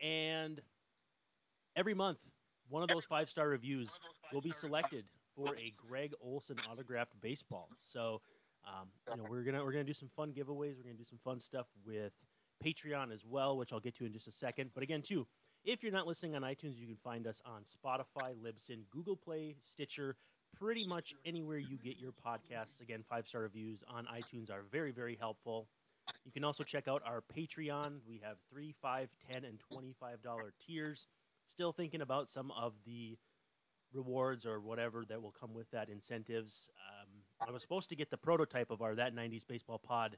And 0.00 0.60
every 1.74 1.94
month, 1.94 2.18
one 2.68 2.82
of 2.82 2.88
those 2.88 3.06
five 3.06 3.28
star 3.30 3.48
reviews 3.48 3.88
will 4.32 4.42
be 4.42 4.52
selected 4.52 5.04
for 5.34 5.56
a 5.56 5.72
Gregg 5.76 6.12
Olson 6.20 6.56
autographed 6.70 7.18
baseball. 7.20 7.68
So, 7.80 8.20
um, 8.66 8.88
you 9.10 9.16
know, 9.16 9.28
we're 9.28 9.42
gonna 9.42 9.64
we're 9.64 9.72
gonna 9.72 9.84
do 9.84 9.94
some 9.94 10.10
fun 10.14 10.32
giveaways. 10.32 10.76
We're 10.76 10.84
gonna 10.84 10.98
do 10.98 11.08
some 11.08 11.18
fun 11.24 11.40
stuff 11.40 11.66
with 11.86 12.12
Patreon 12.64 13.12
as 13.12 13.24
well, 13.24 13.56
which 13.56 13.72
I'll 13.72 13.80
get 13.80 13.96
to 13.96 14.04
in 14.04 14.12
just 14.12 14.28
a 14.28 14.32
second. 14.32 14.70
But 14.74 14.82
again, 14.82 15.02
too, 15.02 15.26
if 15.64 15.82
you're 15.82 15.92
not 15.92 16.06
listening 16.06 16.34
on 16.36 16.42
iTunes, 16.42 16.76
you 16.76 16.86
can 16.86 16.98
find 17.02 17.26
us 17.26 17.40
on 17.46 17.62
Spotify, 17.62 18.34
Libsyn, 18.44 18.80
Google 18.90 19.16
Play, 19.16 19.56
Stitcher, 19.62 20.16
pretty 20.58 20.86
much 20.86 21.14
anywhere 21.24 21.58
you 21.58 21.78
get 21.78 21.98
your 21.98 22.12
podcasts. 22.12 22.80
Again, 22.80 23.02
five 23.08 23.26
star 23.26 23.42
reviews 23.42 23.82
on 23.88 24.06
iTunes 24.06 24.50
are 24.50 24.64
very, 24.70 24.92
very 24.92 25.16
helpful. 25.18 25.68
You 26.24 26.32
can 26.32 26.44
also 26.44 26.64
check 26.64 26.88
out 26.88 27.02
our 27.04 27.22
Patreon. 27.36 27.98
We 28.06 28.20
have 28.24 28.36
three, 28.50 28.74
five, 28.82 29.08
ten, 29.30 29.44
and 29.44 29.60
twenty-five 29.60 30.22
dollar 30.22 30.52
tiers. 30.66 31.06
Still 31.46 31.72
thinking 31.72 32.02
about 32.02 32.28
some 32.28 32.50
of 32.50 32.74
the 32.84 33.16
rewards 33.92 34.44
or 34.44 34.60
whatever 34.60 35.04
that 35.08 35.20
will 35.22 35.32
come 35.38 35.54
with 35.54 35.70
that 35.70 35.88
incentives. 35.88 36.68
Um, 37.02 37.08
I 37.48 37.50
was 37.50 37.62
supposed 37.62 37.88
to 37.88 37.96
get 37.96 38.10
the 38.10 38.16
prototype 38.18 38.70
of 38.70 38.82
our 38.82 38.94
that 38.94 39.14
'90s 39.14 39.46
baseball 39.46 39.78
pod 39.78 40.16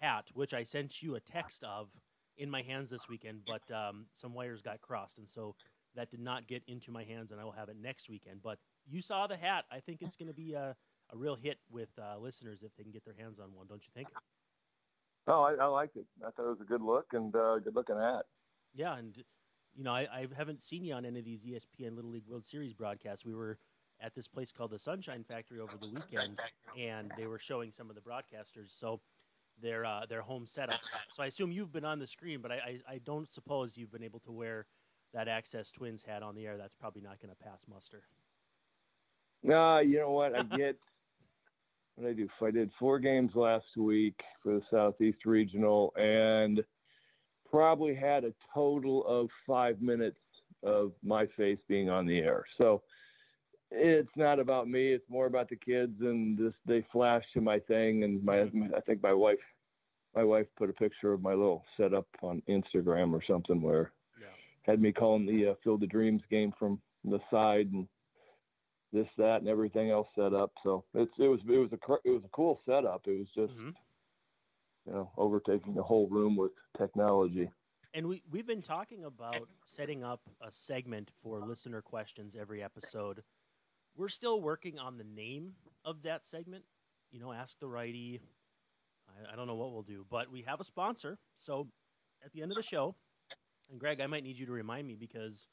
hat, 0.00 0.26
which 0.34 0.54
I 0.54 0.64
sent 0.64 1.02
you 1.02 1.14
a 1.16 1.20
text 1.20 1.64
of 1.64 1.88
in 2.36 2.50
my 2.50 2.62
hands 2.62 2.90
this 2.90 3.08
weekend, 3.08 3.40
but 3.46 3.74
um, 3.74 4.06
some 4.14 4.34
wires 4.34 4.62
got 4.62 4.80
crossed, 4.80 5.18
and 5.18 5.28
so 5.28 5.54
that 5.94 6.10
did 6.10 6.20
not 6.20 6.46
get 6.46 6.62
into 6.68 6.90
my 6.90 7.04
hands, 7.04 7.32
and 7.32 7.40
I 7.40 7.44
will 7.44 7.52
have 7.52 7.68
it 7.68 7.76
next 7.80 8.08
weekend. 8.08 8.40
But 8.42 8.58
you 8.88 9.02
saw 9.02 9.26
the 9.26 9.36
hat. 9.36 9.64
I 9.70 9.80
think 9.80 10.02
it's 10.02 10.16
going 10.16 10.28
to 10.28 10.34
be 10.34 10.54
a, 10.54 10.76
a 11.12 11.16
real 11.16 11.34
hit 11.36 11.58
with 11.70 11.88
uh, 11.98 12.18
listeners 12.18 12.60
if 12.62 12.74
they 12.76 12.82
can 12.82 12.92
get 12.92 13.04
their 13.04 13.14
hands 13.18 13.38
on 13.40 13.52
one. 13.54 13.66
Don't 13.66 13.82
you 13.82 13.90
think? 13.94 14.08
Oh, 15.26 15.42
I, 15.42 15.54
I 15.54 15.66
liked 15.66 15.96
it. 15.96 16.06
I 16.26 16.30
thought 16.30 16.46
it 16.46 16.50
was 16.50 16.60
a 16.60 16.64
good 16.64 16.82
look 16.82 17.06
and 17.12 17.34
uh, 17.34 17.58
good 17.58 17.74
looking 17.74 17.96
hat. 17.96 18.24
Yeah, 18.74 18.96
and 18.96 19.16
you 19.74 19.84
know, 19.84 19.92
I, 19.92 20.06
I 20.12 20.26
haven't 20.36 20.62
seen 20.62 20.84
you 20.84 20.94
on 20.94 21.04
any 21.04 21.18
of 21.18 21.24
these 21.24 21.42
ESPN 21.42 21.94
Little 21.94 22.10
League 22.10 22.26
World 22.28 22.46
Series 22.46 22.72
broadcasts. 22.72 23.24
We 23.24 23.34
were 23.34 23.58
at 24.00 24.14
this 24.14 24.26
place 24.26 24.50
called 24.52 24.70
the 24.70 24.78
Sunshine 24.78 25.24
Factory 25.26 25.60
over 25.60 25.72
the 25.80 25.88
weekend, 25.88 26.38
and 26.78 27.12
they 27.16 27.26
were 27.26 27.38
showing 27.38 27.70
some 27.70 27.90
of 27.90 27.96
the 27.96 28.02
broadcasters. 28.02 28.78
So 28.78 29.00
their 29.62 29.84
uh, 29.84 30.06
their 30.08 30.22
home 30.22 30.46
setups. 30.46 30.78
So 31.14 31.22
I 31.22 31.26
assume 31.26 31.52
you've 31.52 31.72
been 31.72 31.84
on 31.84 31.98
the 31.98 32.06
screen, 32.06 32.40
but 32.40 32.50
I, 32.50 32.54
I, 32.54 32.94
I 32.94 32.98
don't 33.04 33.30
suppose 33.30 33.76
you've 33.76 33.92
been 33.92 34.04
able 34.04 34.20
to 34.20 34.32
wear 34.32 34.66
that 35.12 35.28
Access 35.28 35.70
Twins 35.70 36.02
hat 36.02 36.22
on 36.22 36.34
the 36.34 36.46
air. 36.46 36.56
That's 36.56 36.74
probably 36.74 37.02
not 37.02 37.20
going 37.20 37.34
to 37.34 37.44
pass 37.44 37.60
muster. 37.68 38.02
No, 39.42 39.78
you 39.78 39.98
know 39.98 40.10
what? 40.10 40.34
I 40.34 40.42
get 40.42 40.76
what 42.00 42.10
I 42.10 42.12
do. 42.14 42.28
I 42.42 42.50
did 42.50 42.70
four 42.78 42.98
games 42.98 43.32
last 43.34 43.66
week 43.76 44.18
for 44.42 44.54
the 44.54 44.62
Southeast 44.70 45.26
Regional, 45.26 45.92
and 45.96 46.62
probably 47.50 47.94
had 47.94 48.24
a 48.24 48.32
total 48.54 49.06
of 49.06 49.28
five 49.46 49.80
minutes 49.82 50.18
of 50.62 50.92
my 51.02 51.26
face 51.36 51.58
being 51.68 51.90
on 51.90 52.06
the 52.06 52.18
air. 52.18 52.44
So 52.58 52.82
it's 53.70 54.08
not 54.16 54.38
about 54.38 54.68
me. 54.68 54.92
It's 54.92 55.08
more 55.08 55.26
about 55.26 55.48
the 55.48 55.56
kids, 55.56 56.00
and 56.00 56.38
just 56.38 56.56
they 56.66 56.84
flash 56.92 57.24
to 57.34 57.40
my 57.40 57.58
thing, 57.60 58.04
and 58.04 58.24
my 58.24 58.42
I 58.42 58.80
think 58.86 59.02
my 59.02 59.12
wife 59.12 59.38
my 60.14 60.24
wife 60.24 60.46
put 60.56 60.70
a 60.70 60.74
picture 60.74 61.12
of 61.12 61.22
my 61.22 61.34
little 61.34 61.64
setup 61.76 62.06
on 62.22 62.42
Instagram 62.48 63.12
or 63.12 63.22
something 63.28 63.62
where 63.62 63.92
yeah. 64.20 64.26
had 64.62 64.80
me 64.80 64.92
calling 64.92 65.24
the 65.24 65.50
uh, 65.50 65.54
Field 65.62 65.82
of 65.84 65.88
Dreams 65.88 66.22
game 66.30 66.52
from 66.58 66.80
the 67.04 67.20
side 67.30 67.70
and 67.72 67.86
this, 68.92 69.08
that, 69.18 69.40
and 69.40 69.48
everything 69.48 69.90
else 69.90 70.08
set 70.14 70.34
up. 70.34 70.52
So 70.62 70.84
it's 70.94 71.12
it 71.18 71.28
was 71.28 71.40
it 71.48 71.58
was 71.58 71.72
a 71.72 72.08
it 72.08 72.10
was 72.10 72.24
a 72.24 72.28
cool 72.32 72.60
setup. 72.66 73.02
It 73.06 73.18
was 73.18 73.28
just 73.34 73.52
mm-hmm. 73.58 73.70
you 74.86 74.92
know 74.92 75.10
overtaking 75.16 75.74
the 75.74 75.82
whole 75.82 76.08
room 76.08 76.36
with 76.36 76.52
technology. 76.76 77.50
And 77.94 78.06
we 78.06 78.22
we've 78.30 78.46
been 78.46 78.62
talking 78.62 79.04
about 79.04 79.48
setting 79.64 80.04
up 80.04 80.20
a 80.40 80.50
segment 80.50 81.10
for 81.22 81.40
listener 81.40 81.82
questions 81.82 82.36
every 82.40 82.62
episode. 82.62 83.22
We're 83.96 84.08
still 84.08 84.40
working 84.40 84.78
on 84.78 84.96
the 84.96 85.04
name 85.04 85.52
of 85.84 86.02
that 86.02 86.24
segment. 86.26 86.64
You 87.10 87.20
know, 87.20 87.32
ask 87.32 87.58
the 87.58 87.68
righty. 87.68 88.20
I, 89.08 89.32
I 89.32 89.36
don't 89.36 89.46
know 89.46 89.56
what 89.56 89.72
we'll 89.72 89.82
do, 89.82 90.06
but 90.08 90.30
we 90.30 90.42
have 90.42 90.60
a 90.60 90.64
sponsor. 90.64 91.18
So 91.38 91.66
at 92.24 92.32
the 92.32 92.42
end 92.42 92.52
of 92.52 92.56
the 92.56 92.62
show, 92.62 92.94
and 93.70 93.78
Gregg, 93.78 94.00
I 94.00 94.06
might 94.06 94.22
need 94.22 94.36
you 94.36 94.46
to 94.46 94.52
remind 94.52 94.86
me 94.86 94.94
because 94.94 95.46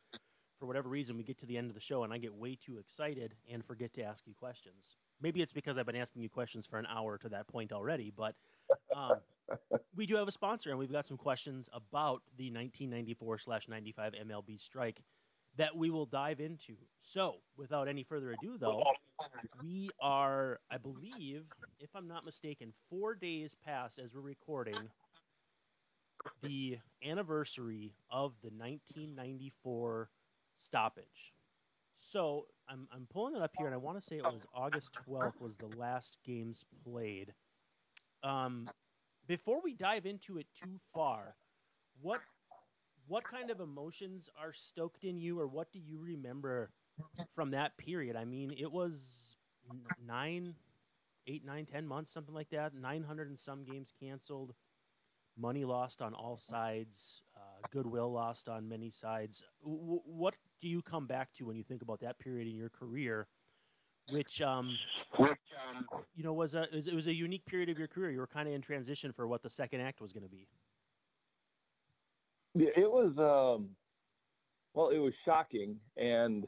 for 0.59 0.65
whatever 0.65 0.89
reason, 0.89 1.17
we 1.17 1.23
get 1.23 1.37
to 1.39 1.45
the 1.45 1.57
end 1.57 1.69
of 1.69 1.75
the 1.75 1.81
show 1.81 2.03
and 2.03 2.13
I 2.13 2.17
get 2.17 2.33
way 2.33 2.55
too 2.55 2.77
excited 2.77 3.35
and 3.51 3.63
forget 3.63 3.93
to 3.95 4.03
ask 4.03 4.25
you 4.25 4.33
questions. 4.33 4.97
Maybe 5.21 5.41
it's 5.41 5.53
because 5.53 5.77
I've 5.77 5.85
been 5.85 5.95
asking 5.95 6.21
you 6.21 6.29
questions 6.29 6.65
for 6.65 6.77
an 6.77 6.87
hour 6.87 7.17
to 7.19 7.29
that 7.29 7.47
point 7.47 7.71
already, 7.71 8.11
but 8.15 8.35
um, 8.95 9.17
we 9.95 10.05
do 10.05 10.15
have 10.15 10.27
a 10.27 10.31
sponsor 10.31 10.69
and 10.69 10.79
we've 10.79 10.91
got 10.91 11.07
some 11.07 11.17
questions 11.17 11.69
about 11.73 12.21
the 12.37 12.51
1994 12.51 13.39
slash 13.39 13.67
95 13.67 14.13
MLB 14.27 14.61
strike 14.61 15.01
that 15.57 15.75
we 15.75 15.89
will 15.89 16.05
dive 16.05 16.39
into. 16.39 16.75
So, 17.01 17.35
without 17.57 17.87
any 17.87 18.03
further 18.03 18.31
ado, 18.31 18.57
though, 18.59 18.83
we 19.63 19.89
are, 19.99 20.59
I 20.69 20.77
believe, 20.77 21.45
if 21.79 21.89
I'm 21.95 22.07
not 22.07 22.25
mistaken, 22.25 22.73
four 22.89 23.15
days 23.15 23.55
past 23.65 23.97
as 23.97 24.13
we're 24.13 24.21
recording 24.21 24.89
the 26.43 26.77
anniversary 27.03 27.95
of 28.11 28.33
the 28.43 28.49
1994 28.49 30.09
stoppage. 30.57 31.33
So 31.99 32.47
I'm 32.69 32.87
I'm 32.91 33.07
pulling 33.11 33.35
it 33.35 33.41
up 33.41 33.51
here, 33.57 33.67
and 33.67 33.75
I 33.75 33.79
want 33.79 33.99
to 33.99 34.05
say 34.05 34.17
it 34.17 34.23
was 34.23 34.45
August 34.53 34.91
12th 35.07 35.39
was 35.41 35.57
the 35.57 35.67
last 35.67 36.19
games 36.25 36.65
played. 36.83 37.33
Um, 38.23 38.69
before 39.27 39.61
we 39.63 39.73
dive 39.73 40.05
into 40.05 40.37
it 40.37 40.47
too 40.53 40.79
far, 40.93 41.35
what 42.01 42.21
what 43.07 43.23
kind 43.27 43.49
of 43.51 43.59
emotions 43.61 44.29
are 44.39 44.53
stoked 44.53 45.03
in 45.03 45.17
you, 45.17 45.39
or 45.39 45.47
what 45.47 45.71
do 45.71 45.79
you 45.79 45.99
remember 45.99 46.71
from 47.35 47.51
that 47.51 47.77
period? 47.77 48.15
I 48.15 48.25
mean, 48.25 48.53
it 48.57 48.71
was 48.71 49.37
nine, 50.05 50.55
eight, 51.27 51.45
nine, 51.45 51.65
ten 51.65 51.87
months, 51.87 52.11
something 52.11 52.35
like 52.35 52.49
that. 52.51 52.73
Nine 52.73 53.03
hundred 53.03 53.29
and 53.29 53.39
some 53.39 53.63
games 53.63 53.93
canceled, 53.99 54.53
money 55.37 55.65
lost 55.65 56.01
on 56.01 56.13
all 56.13 56.37
sides, 56.37 57.21
goodwill 57.71 58.11
lost 58.11 58.49
on 58.49 58.67
many 58.67 58.89
sides. 58.89 59.43
W- 59.63 60.01
what 60.05 60.33
do 60.61 60.67
you 60.67 60.81
come 60.81 61.05
back 61.05 61.29
to 61.37 61.45
when 61.45 61.55
you 61.55 61.63
think 61.63 61.81
about 61.81 61.99
that 62.01 62.17
period 62.19 62.47
in 62.47 62.55
your 62.55 62.69
career, 62.69 63.27
which, 64.09 64.41
um, 64.41 64.75
which 65.17 65.31
um, 65.69 65.85
you 66.15 66.23
know, 66.23 66.33
was 66.33 66.53
a 66.53 66.63
it 66.75 66.93
was 66.93 67.07
a 67.07 67.13
unique 67.13 67.45
period 67.45 67.69
of 67.69 67.77
your 67.77 67.87
career. 67.87 68.11
You 68.11 68.19
were 68.19 68.27
kind 68.27 68.47
of 68.47 68.53
in 68.53 68.61
transition 68.61 69.11
for 69.11 69.27
what 69.27 69.43
the 69.43 69.49
second 69.49 69.81
act 69.81 70.01
was 70.01 70.11
going 70.11 70.23
to 70.23 70.29
be. 70.29 70.47
Yeah, 72.55 72.69
it 72.75 72.89
was. 72.89 73.11
Um, 73.17 73.69
well, 74.73 74.89
it 74.89 74.99
was 74.99 75.13
shocking, 75.25 75.77
and 75.97 76.47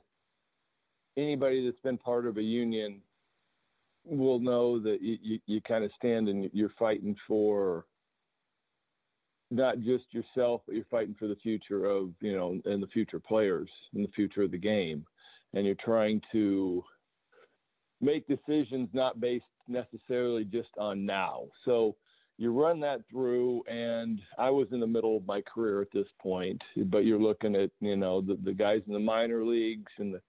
anybody 1.17 1.65
that's 1.65 1.81
been 1.81 1.97
part 1.97 2.25
of 2.27 2.37
a 2.37 2.41
union 2.41 3.01
will 4.05 4.39
know 4.39 4.79
that 4.79 5.01
you, 5.01 5.17
you, 5.21 5.39
you 5.45 5.61
kind 5.61 5.83
of 5.83 5.91
stand 5.95 6.29
and 6.29 6.49
you're 6.53 6.71
fighting 6.79 7.15
for 7.27 7.85
not 9.51 9.79
just 9.79 10.05
yourself, 10.11 10.61
but 10.65 10.75
you're 10.75 10.85
fighting 10.91 11.15
for 11.17 11.27
the 11.27 11.35
future 11.37 11.85
of, 11.85 12.11
you 12.21 12.35
know, 12.35 12.59
and 12.65 12.83
the 12.83 12.87
future 12.87 13.19
players 13.19 13.69
and 13.93 14.03
the 14.03 14.11
future 14.11 14.43
of 14.43 14.51
the 14.51 14.57
game. 14.57 15.05
And 15.53 15.65
you're 15.65 15.75
trying 15.83 16.21
to 16.31 16.83
make 17.99 18.27
decisions 18.27 18.89
not 18.93 19.19
based 19.19 19.45
necessarily 19.67 20.45
just 20.45 20.69
on 20.77 21.05
now. 21.05 21.45
So 21.65 21.95
you 22.37 22.53
run 22.53 22.79
that 22.81 23.01
through, 23.11 23.63
and 23.67 24.21
I 24.37 24.49
was 24.49 24.67
in 24.71 24.79
the 24.79 24.87
middle 24.87 25.17
of 25.17 25.25
my 25.25 25.41
career 25.41 25.81
at 25.81 25.91
this 25.91 26.07
point, 26.21 26.61
but 26.85 26.99
you're 26.99 27.19
looking 27.19 27.55
at, 27.55 27.71
you 27.81 27.97
know, 27.97 28.21
the, 28.21 28.37
the 28.43 28.53
guys 28.53 28.81
in 28.87 28.93
the 28.93 28.99
minor 28.99 29.43
leagues 29.43 29.91
and 29.97 30.13
the, 30.13 30.21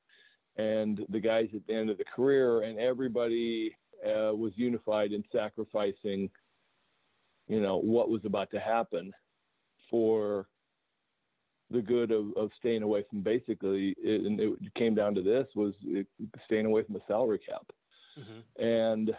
and 0.61 1.07
the 1.11 1.21
guys 1.21 1.49
at 1.55 1.65
the 1.69 1.75
end 1.75 1.91
of 1.91 1.99
the 1.99 2.05
career, 2.05 2.63
and 2.63 2.79
everybody 2.79 3.77
uh, 4.05 4.35
was 4.35 4.53
unified 4.57 5.13
in 5.13 5.23
sacrificing 5.31 6.29
you 7.51 7.61
know 7.61 7.79
what 7.79 8.09
was 8.09 8.25
about 8.25 8.51
to 8.53 8.61
happen 8.61 9.13
for 9.91 10.47
the 11.71 11.83
good 11.83 12.11
of, 12.13 12.27
of 12.37 12.51
staying 12.59 12.83
away 12.83 13.05
from 13.11 13.23
basically 13.23 13.95
it, 14.03 14.25
and 14.25 14.41
it 14.41 14.75
came 14.77 14.95
down 14.95 15.15
to 15.15 15.23
this 15.23 15.47
was 15.57 15.75
it, 15.83 16.07
staying 16.47 16.67
away 16.67 16.85
from 16.85 16.95
the 16.95 17.01
salary 17.07 17.41
cap. 17.47 17.67
Mm-hmm. 18.19 18.65
and 18.65 19.11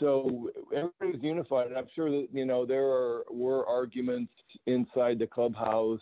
so 0.00 0.50
everybody 0.72 1.12
was 1.12 1.22
unified. 1.22 1.68
And 1.68 1.76
i'm 1.76 1.88
sure 1.94 2.10
that 2.10 2.28
you 2.32 2.44
know 2.44 2.66
there 2.66 2.86
are 2.86 3.24
were 3.30 3.66
arguments 3.66 4.32
inside 4.66 5.18
the 5.18 5.26
clubhouse 5.26 6.00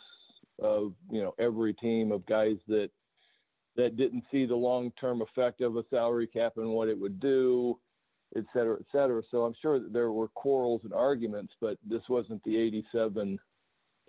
of 0.61 0.93
you 1.11 1.23
know 1.23 1.35
every 1.38 1.75
team 1.75 2.11
of 2.11 2.26
guys 2.26 2.57
that 2.69 2.90
that 3.76 3.97
didn't 3.97 4.25
see 4.31 4.47
the 4.47 4.54
long 4.54 4.93
term 5.00 5.23
effect 5.23 5.61
of 5.61 5.76
a 5.76 5.85
salary 5.90 6.26
cap 6.26 6.54
and 6.57 6.69
what 6.69 6.88
it 6.88 6.99
would 6.99 7.21
do 7.21 7.78
et 8.37 8.45
cetera, 8.53 8.76
et 8.79 8.87
cetera. 8.91 9.23
So 9.31 9.45
I'm 9.45 9.55
sure 9.61 9.79
that 9.79 9.93
there 9.93 10.11
were 10.11 10.29
quarrels 10.29 10.81
and 10.85 10.93
arguments, 10.93 11.53
but 11.61 11.79
this 11.88 12.03
wasn't 12.09 12.43
the 12.45 12.57
87 12.57 13.38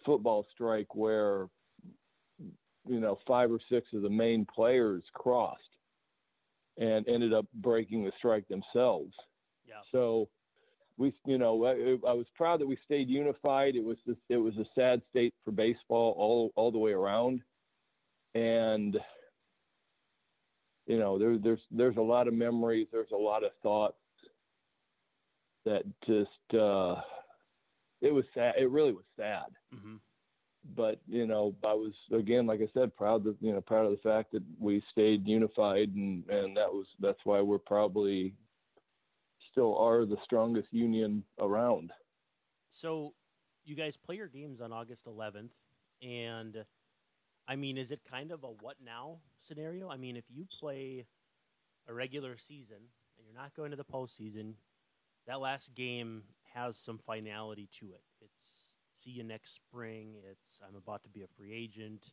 football 0.06 0.46
strike 0.54 0.96
where, 0.96 1.48
you 2.88 3.00
know, 3.00 3.20
five 3.28 3.52
or 3.52 3.60
six 3.70 3.88
of 3.94 4.02
the 4.02 4.10
main 4.10 4.46
players 4.46 5.04
crossed 5.14 5.62
and 6.78 7.08
ended 7.08 7.34
up 7.34 7.46
breaking 7.56 8.04
the 8.04 8.12
strike 8.18 8.48
themselves. 8.48 9.14
Yeah. 9.68 9.76
So 9.92 10.30
we, 10.98 11.14
you 11.26 11.38
know, 11.38 11.66
I, 11.66 12.10
I 12.10 12.14
was 12.14 12.26
proud 12.36 12.62
that 12.62 12.68
we 12.68 12.78
stayed 12.86 13.10
unified. 13.10 13.76
It 13.76 13.84
was, 13.84 13.98
just, 14.08 14.20
it 14.30 14.38
was 14.38 14.56
a 14.58 14.66
sad 14.76 15.02
state 15.10 15.34
for 15.44 15.52
baseball 15.52 16.16
all, 16.18 16.52
all 16.56 16.72
the 16.72 16.78
way 16.78 16.92
around. 16.92 17.42
And, 18.34 18.98
you 20.88 21.00
know, 21.00 21.18
there, 21.18 21.38
there's, 21.38 21.62
there's 21.72 21.98
a 21.98 22.02
lot 22.02 22.28
of 22.28 22.34
memories. 22.34 22.88
There's 22.92 23.12
a 23.14 23.18
lot 23.18 23.44
of 23.44 23.52
thoughts 23.64 23.96
that 25.66 25.84
just 26.06 26.60
uh, 26.60 26.96
it 28.02 28.14
was 28.14 28.26
sad. 28.34 28.56
It 28.58 28.70
really 28.70 28.94
was 28.94 29.06
sad. 29.18 29.48
Mm-hmm. 29.74 29.96
but 30.76 31.00
you 31.08 31.28
know, 31.28 31.56
I 31.64 31.74
was 31.74 31.94
again, 32.14 32.46
like 32.48 32.62
I 32.62 32.70
said, 32.74 32.96
proud 32.96 33.24
that 33.26 33.36
you 33.42 33.54
know, 33.54 33.62
proud 33.62 33.86
of 33.86 33.92
the 33.92 34.10
fact 34.10 34.32
that 34.34 34.44
we 34.60 34.82
stayed 34.92 35.28
unified, 35.28 35.90
and 35.96 36.28
and 36.30 36.56
that 36.58 36.72
was 36.72 36.86
that's 37.00 37.20
why 37.24 37.42
we're 37.42 37.58
probably 37.60 38.34
still 39.52 39.78
are 39.78 40.06
the 40.06 40.18
strongest 40.24 40.68
union 40.72 41.24
around. 41.40 41.92
So, 42.72 43.14
you 43.64 43.76
guys 43.76 43.96
play 43.96 44.16
your 44.18 44.28
games 44.28 44.60
on 44.60 44.74
August 44.74 45.06
11th, 45.06 45.52
and 46.02 46.66
I 47.48 47.56
mean, 47.56 47.78
is 47.78 47.92
it 47.92 48.02
kind 48.10 48.32
of 48.32 48.44
a 48.44 48.48
what 48.48 48.76
now 48.84 49.20
scenario? 49.42 49.90
I 49.90 49.98
mean, 49.98 50.18
if 50.18 50.26
you 50.30 50.46
play 50.60 51.06
a 51.88 51.94
regular 51.94 52.38
season 52.38 52.78
and 53.18 53.26
you're 53.26 53.36
not 53.42 53.56
going 53.56 53.72
to 53.72 53.78
the 53.78 53.86
postseason, 53.86 54.54
that 55.28 55.40
last 55.40 55.74
game 55.76 56.24
has 56.54 56.78
some 56.78 57.00
finality 57.06 57.68
to 57.80 57.88
it. 57.88 58.02
It's 58.22 58.76
see 58.94 59.12
you 59.12 59.24
next 59.24 59.56
spring. 59.56 60.16
It's 60.32 60.60
I'm 60.68 60.76
about 60.76 61.04
to 61.04 61.10
be 61.10 61.24
a 61.24 61.28
free 61.38 61.54
agent, 61.54 62.06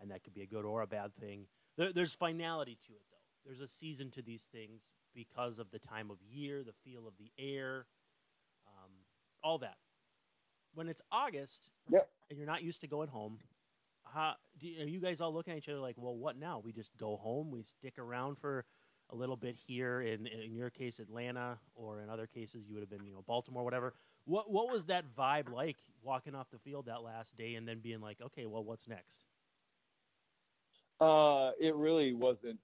and 0.00 0.10
that 0.10 0.22
could 0.24 0.34
be 0.34 0.42
a 0.42 0.46
good 0.46 0.64
or 0.64 0.82
a 0.82 0.86
bad 0.86 1.14
thing. 1.20 1.46
There, 1.76 1.92
there's 1.92 2.14
finality 2.14 2.78
to 2.86 2.92
it, 2.92 3.02
though. 3.10 3.16
There's 3.44 3.60
a 3.60 3.68
season 3.68 4.10
to 4.12 4.22
these 4.22 4.48
things 4.52 4.82
because 5.14 5.58
of 5.58 5.70
the 5.70 5.78
time 5.78 6.10
of 6.10 6.18
year, 6.22 6.62
the 6.62 6.72
feel 6.84 7.06
of 7.06 7.14
the 7.18 7.30
air, 7.38 7.86
um, 8.66 8.90
all 9.42 9.58
that. 9.58 9.76
When 10.74 10.88
it's 10.88 11.02
August 11.10 11.70
yep. 11.90 12.08
and 12.30 12.38
you're 12.38 12.46
not 12.46 12.62
used 12.62 12.80
to 12.82 12.86
going 12.86 13.08
home, 13.08 13.38
how, 14.04 14.34
do, 14.60 14.68
are 14.80 14.86
you 14.86 15.00
guys 15.00 15.20
all 15.20 15.32
looking 15.32 15.52
at 15.54 15.58
each 15.58 15.68
other 15.68 15.80
like, 15.80 15.96
well, 15.98 16.16
what 16.16 16.38
now? 16.38 16.60
We 16.64 16.72
just 16.72 16.96
go 16.98 17.16
home, 17.16 17.50
we 17.50 17.62
stick 17.62 17.98
around 17.98 18.38
for 18.38 18.64
a 19.10 19.16
little 19.16 19.36
bit 19.36 19.56
here. 19.66 20.02
In 20.02 20.26
in 20.26 20.54
your 20.54 20.70
case, 20.70 20.98
Atlanta, 20.98 21.58
or 21.74 22.00
in 22.00 22.10
other 22.10 22.26
cases, 22.26 22.64
you 22.66 22.74
would 22.74 22.82
have 22.82 22.90
been, 22.90 23.04
you 23.06 23.12
know, 23.12 23.24
Baltimore, 23.26 23.64
whatever. 23.64 23.94
What 24.24 24.50
what 24.50 24.70
was 24.70 24.86
that 24.86 25.04
vibe 25.16 25.52
like 25.52 25.76
walking 26.02 26.34
off 26.34 26.46
the 26.52 26.58
field 26.58 26.86
that 26.86 27.02
last 27.02 27.36
day 27.36 27.54
and 27.54 27.66
then 27.66 27.80
being 27.80 28.00
like, 28.00 28.18
okay, 28.20 28.46
well, 28.46 28.64
what's 28.64 28.86
next? 28.88 29.24
Uh, 31.00 31.52
it 31.60 31.74
really 31.76 32.12
wasn't 32.12 32.58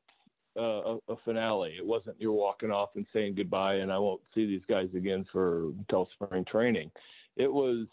uh, 0.56 0.62
a, 0.62 0.98
a, 1.08 1.16
finale. 1.24 1.74
It 1.78 1.86
wasn't 1.86 2.16
you're 2.18 2.32
walking 2.32 2.70
off 2.70 2.90
and 2.96 3.06
saying 3.12 3.36
goodbye, 3.36 3.76
and 3.76 3.92
I 3.92 3.98
won't 3.98 4.20
see 4.34 4.44
these 4.46 4.64
guys 4.68 4.88
again 4.94 5.24
for 5.32 5.68
until 5.78 6.08
spring 6.14 6.44
training. 6.44 6.90
It 7.36 7.52
was 7.52 7.86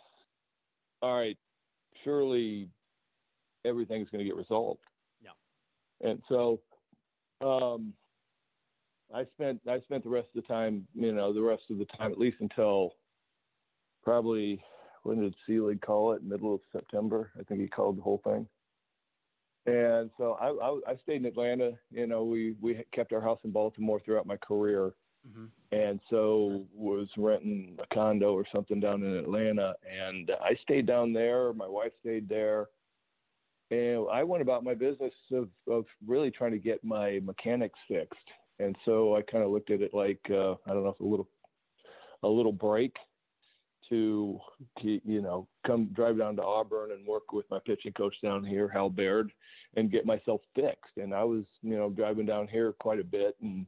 all 1.02 1.18
right. 1.18 1.38
Surely 2.04 2.70
everything's 3.66 4.10
going 4.10 4.20
to 4.20 4.26
get 4.26 4.36
resolved. 4.36 4.82
Yeah. 5.22 6.10
And 6.10 6.22
so, 6.28 6.60
um, 7.42 7.94
I 9.14 9.26
spent 9.34 9.62
I 9.68 9.80
spent 9.82 10.04
the 10.04 10.10
rest 10.10 10.28
of 10.36 10.42
the 10.42 10.48
time, 10.48 10.88
you 10.94 11.12
know, 11.12 11.34
the 11.34 11.42
rest 11.42 11.64
of 11.70 11.78
the 11.78 11.86
time 11.98 12.12
at 12.12 12.20
least 12.20 12.38
until 12.40 12.94
probably 14.04 14.64
when 15.04 15.22
did 15.22 15.36
Selig 15.46 15.82
call 15.82 16.14
it? 16.14 16.24
Middle 16.24 16.56
of 16.56 16.62
September, 16.72 17.32
I 17.40 17.44
think 17.44 17.62
he 17.62 17.68
called 17.68 17.98
the 17.98 18.02
whole 18.02 18.22
thing. 18.24 18.48
And 19.66 20.10
so 20.18 20.38
I, 20.42 20.48
I, 20.50 20.94
I 20.94 20.98
stayed 21.04 21.18
in 21.18 21.26
Atlanta. 21.26 21.72
You 21.92 22.08
know, 22.08 22.24
we 22.24 22.56
we 22.62 22.84
kept 22.94 23.14
our 23.14 23.22
house 23.22 23.40
in 23.44 23.52
Baltimore 23.52 24.00
throughout 24.04 24.26
my 24.26 24.38
career, 24.38 24.94
mm-hmm. 25.28 25.46
and 25.72 26.00
so 26.10 26.66
was 26.74 27.08
renting 27.16 27.78
a 27.80 27.94
condo 27.94 28.34
or 28.34 28.46
something 28.54 28.80
down 28.80 29.04
in 29.04 29.16
Atlanta. 29.18 29.76
And 29.86 30.32
I 30.42 30.56
stayed 30.64 30.88
down 30.88 31.14
there. 31.14 31.54
My 31.54 31.68
wife 31.68 31.92
stayed 32.00 32.28
there, 32.28 32.70
and 33.70 34.08
I 34.12 34.24
went 34.24 34.42
about 34.42 34.64
my 34.64 34.74
business 34.74 35.14
of 35.32 35.50
of 35.70 35.86
really 36.08 36.32
trying 36.32 36.54
to 36.54 36.60
get 36.60 36.84
my 36.84 37.20
mechanics 37.24 37.78
fixed. 37.88 38.18
And 38.62 38.76
so 38.86 39.16
I 39.16 39.22
kind 39.24 39.44
of 39.44 39.52
looked 39.52 39.72
at 39.72 39.82
it 39.82 39.94
like 39.94 40.20
uh, 40.30 40.54
I 40.66 40.74
don't 40.74 40.84
know, 40.84 40.96
a 41.00 41.04
little 41.04 41.28
a 42.24 42.28
little 42.28 42.54
break 42.54 42.96
to, 43.90 44.40
you 44.82 45.22
know, 45.22 45.48
come 45.68 45.90
drive 45.94 46.18
down 46.18 46.38
to 46.38 46.44
Auburn 46.44 46.92
and 46.92 47.06
work 47.06 47.34
with 47.34 47.46
my 47.52 47.60
pitching 47.66 47.92
coach 47.92 48.16
down 48.24 48.44
here, 48.44 48.70
Hal 48.70 48.90
Baird, 48.90 49.32
and 49.76 49.92
get 49.92 50.06
myself 50.06 50.40
fixed. 50.56 50.98
And 50.98 51.14
I 51.14 51.26
was, 51.26 51.44
you 51.62 51.76
know, 51.76 51.90
driving 51.90 52.26
down 52.26 52.48
here 52.48 52.74
quite 52.80 53.00
a 53.00 53.04
bit, 53.04 53.36
and 53.42 53.66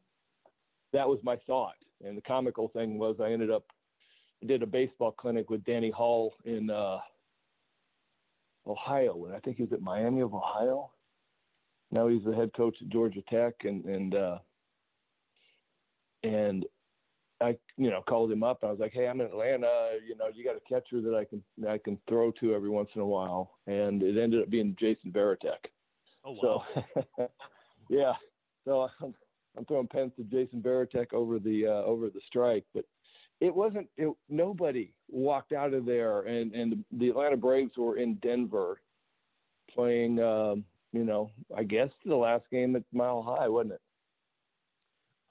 that 0.94 1.08
was 1.08 1.20
my 1.24 1.36
thought. 1.46 1.76
And 2.06 2.18
the 2.18 2.22
comical 2.22 2.70
thing 2.70 2.98
was, 2.98 3.18
I 3.20 3.32
ended 3.32 3.52
up 3.52 3.66
did 4.46 4.64
a 4.64 4.68
baseball 4.68 5.12
clinic 5.12 5.50
with 5.50 5.64
Danny 5.64 5.90
Hall 5.90 6.34
in 6.46 6.70
uh, 6.70 7.00
Ohio, 8.68 9.26
and 9.26 9.36
I 9.36 9.40
think 9.40 9.58
he 9.58 9.64
was 9.64 9.74
at 9.74 9.82
Miami 9.82 10.22
of 10.22 10.34
Ohio. 10.34 10.92
Now 11.92 12.08
he's 12.08 12.24
the 12.26 12.36
head 12.36 12.52
coach 12.56 12.76
at 12.82 12.90
Georgia 12.90 13.22
Tech, 13.30 13.54
and 13.64 13.86
and 13.86 14.16
uh, 14.16 14.38
and 16.24 16.66
I, 17.42 17.58
you 17.78 17.90
know, 17.90 18.02
called 18.08 18.32
him 18.32 18.44
up. 18.44 18.64
I 18.64 18.72
was 18.72 18.80
like, 18.80 18.94
"Hey, 18.94 19.08
I'm 19.08 19.20
in 19.20 19.28
Atlanta. 19.28 19.92
You 20.08 20.16
know, 20.16 20.28
you 20.34 20.44
got 20.46 20.56
a 20.56 20.62
catcher 20.70 21.02
that 21.02 21.16
I 21.16 21.26
can 21.26 21.44
I 21.68 21.78
can 21.78 22.00
throw 22.08 22.32
to 22.40 22.54
every 22.54 22.70
once 22.70 22.90
in 22.96 23.02
a 23.02 23.06
while." 23.06 23.58
And 23.68 24.02
it 24.02 24.18
ended 24.18 24.42
up 24.42 24.50
being 24.50 24.76
Jason 24.80 25.12
Varitek. 25.12 25.70
Oh 26.26 26.38
wow! 26.42 26.64
So, 27.18 27.28
yeah. 27.90 28.14
So 28.66 28.90
I'm, 29.02 29.14
I'm 29.58 29.66
throwing 29.66 29.88
pens 29.88 30.14
to 30.18 30.24
Jason 30.24 30.62
Varitek 30.62 31.14
over 31.14 31.40
the 31.40 31.68
uh, 31.68 31.84
over 31.84 32.10
the 32.10 32.22
strike, 32.26 32.66
but 32.74 32.86
it 33.42 33.54
wasn't. 33.54 33.90
It, 33.98 34.14
nobody 34.30 34.94
walked 35.10 35.52
out 35.52 35.74
of 35.74 35.86
there, 35.86 36.22
and 36.22 36.54
and 36.54 36.86
the 36.94 37.10
Atlanta 37.10 37.38
Braves 37.38 37.78
were 37.78 37.98
in 37.98 38.16
Denver 38.16 38.80
playing. 39.74 40.20
Um, 40.20 40.64
you 40.94 41.04
know, 41.04 41.32
I 41.56 41.64
guess 41.64 41.90
the 42.06 42.16
last 42.16 42.46
game 42.52 42.76
at 42.76 42.84
Mile 42.94 43.22
High, 43.22 43.50
wasn't 43.50 43.74
it? 43.74 43.82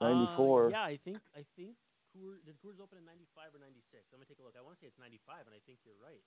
94. 0.03 0.35
Uh, 0.35 0.69
yeah, 0.69 0.83
I 0.83 0.99
think 0.99 1.17
I 1.33 1.43
think 1.55 1.79
Coors, 2.13 2.37
did 2.45 2.61
Coors 2.61 2.77
open 2.77 3.01
in 3.01 3.05
95 3.09 3.57
or 3.57 3.59
96? 3.59 4.13
I'm 4.13 4.21
to 4.21 4.29
take 4.29 4.37
a 4.37 4.45
look. 4.45 4.53
I 4.53 4.61
want 4.61 4.77
to 4.77 4.79
say 4.79 4.87
it's 4.87 5.01
95, 5.01 5.49
and 5.49 5.53
I 5.57 5.61
think 5.65 5.81
you're 5.81 5.97
right. 5.97 6.21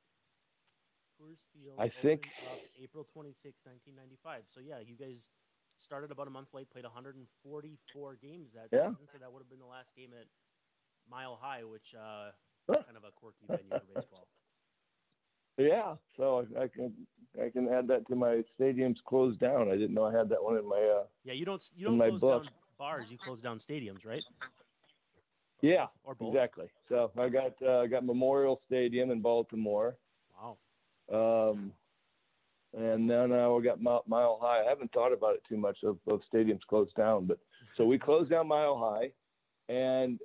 Coors 1.14 1.40
Field 1.54 1.78
I 1.78 1.88
think 1.88 2.28
April 2.76 3.06
26, 3.14 3.64
1995. 3.64 4.44
So, 4.52 4.60
yeah, 4.60 4.82
you 4.82 4.98
guys 4.98 5.30
started 5.78 6.10
about 6.10 6.26
a 6.26 6.34
month 6.34 6.52
late, 6.52 6.68
played 6.68 6.84
144 6.84 7.24
games 8.20 8.50
that 8.52 8.68
yeah. 8.74 8.90
season, 8.90 9.06
so 9.08 9.16
that 9.22 9.30
would 9.30 9.40
have 9.40 9.48
been 9.48 9.62
the 9.62 9.70
last 9.70 9.94
game 9.94 10.10
at 10.12 10.26
Mile 11.08 11.38
High, 11.38 11.64
which 11.64 11.94
uh, 11.94 12.34
is 12.68 12.82
kind 12.84 12.98
of 12.98 13.06
a 13.06 13.14
quirky 13.14 13.46
venue 13.46 13.70
for 13.70 13.88
baseball. 13.94 14.26
Yeah, 15.56 15.96
so 16.18 16.44
I 16.60 16.68
can 16.68 16.92
I 17.40 17.48
can 17.48 17.66
add 17.72 17.88
that 17.88 18.06
to 18.08 18.14
my 18.14 18.44
stadiums 18.60 18.96
closed 19.08 19.40
down. 19.40 19.70
I 19.70 19.72
didn't 19.72 19.94
know 19.94 20.04
I 20.04 20.12
had 20.12 20.28
that 20.28 20.44
one 20.44 20.58
in 20.58 20.68
my 20.68 20.76
uh. 20.76 21.04
Yeah, 21.24 21.32
you 21.32 21.46
don't 21.46 21.62
you 21.74 21.86
don't 21.86 21.96
close 21.96 22.20
book. 22.20 22.44
down 22.44 22.52
bars. 22.78 23.06
You 23.10 23.18
close 23.18 23.40
down 23.40 23.58
stadiums, 23.58 24.04
right? 24.04 24.22
Yeah, 25.62 25.86
or 26.04 26.14
both. 26.14 26.34
exactly. 26.34 26.66
So 26.88 27.10
I 27.18 27.28
got 27.28 27.60
uh, 27.62 27.86
got 27.86 28.04
Memorial 28.04 28.60
Stadium 28.66 29.10
in 29.10 29.20
Baltimore. 29.20 29.96
Wow. 30.38 30.58
Um, 31.12 31.72
and 32.76 33.08
then 33.08 33.32
uh, 33.32 33.50
we 33.50 33.62
got 33.62 33.80
Mile 33.80 34.38
High. 34.40 34.62
I 34.64 34.68
haven't 34.68 34.92
thought 34.92 35.12
about 35.12 35.34
it 35.34 35.42
too 35.48 35.56
much 35.56 35.78
of, 35.82 35.96
of 36.06 36.20
stadiums 36.32 36.60
closed 36.68 36.94
down, 36.94 37.24
but 37.26 37.38
so 37.76 37.86
we 37.86 37.98
closed 37.98 38.30
down 38.30 38.48
Mile 38.48 38.76
High, 38.78 39.12
and 39.72 40.20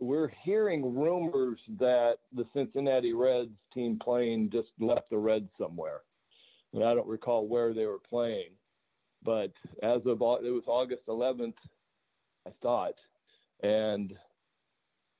we're 0.00 0.30
hearing 0.42 0.96
rumors 0.96 1.58
that 1.78 2.16
the 2.34 2.44
Cincinnati 2.52 3.12
Reds 3.12 3.50
team 3.72 3.98
playing 4.02 4.50
just 4.50 4.68
left 4.80 5.10
the 5.10 5.18
Reds 5.18 5.48
somewhere, 5.60 6.00
and 6.74 6.82
I 6.82 6.94
don't 6.94 7.06
recall 7.06 7.46
where 7.46 7.72
they 7.72 7.86
were 7.86 8.00
playing, 8.10 8.50
but 9.22 9.52
as 9.82 10.00
of 10.06 10.20
it 10.20 10.50
was 10.50 10.64
August 10.66 11.02
11th, 11.08 11.54
I 12.46 12.50
thought, 12.62 12.94
and 13.62 14.12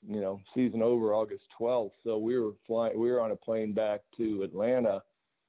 you 0.09 0.21
know, 0.21 0.41
season 0.55 0.83
over 0.83 1.15
August 1.15 1.45
12th. 1.61 1.93
So 2.05 2.19
we 2.19 2.39
were 2.39 2.53
flying, 2.67 2.99
we 2.99 3.11
were 3.11 3.21
on 3.21 3.33
a 3.33 3.37
plane 3.37 3.73
back 3.73 4.03
to 4.19 4.43
Atlanta, 4.43 5.03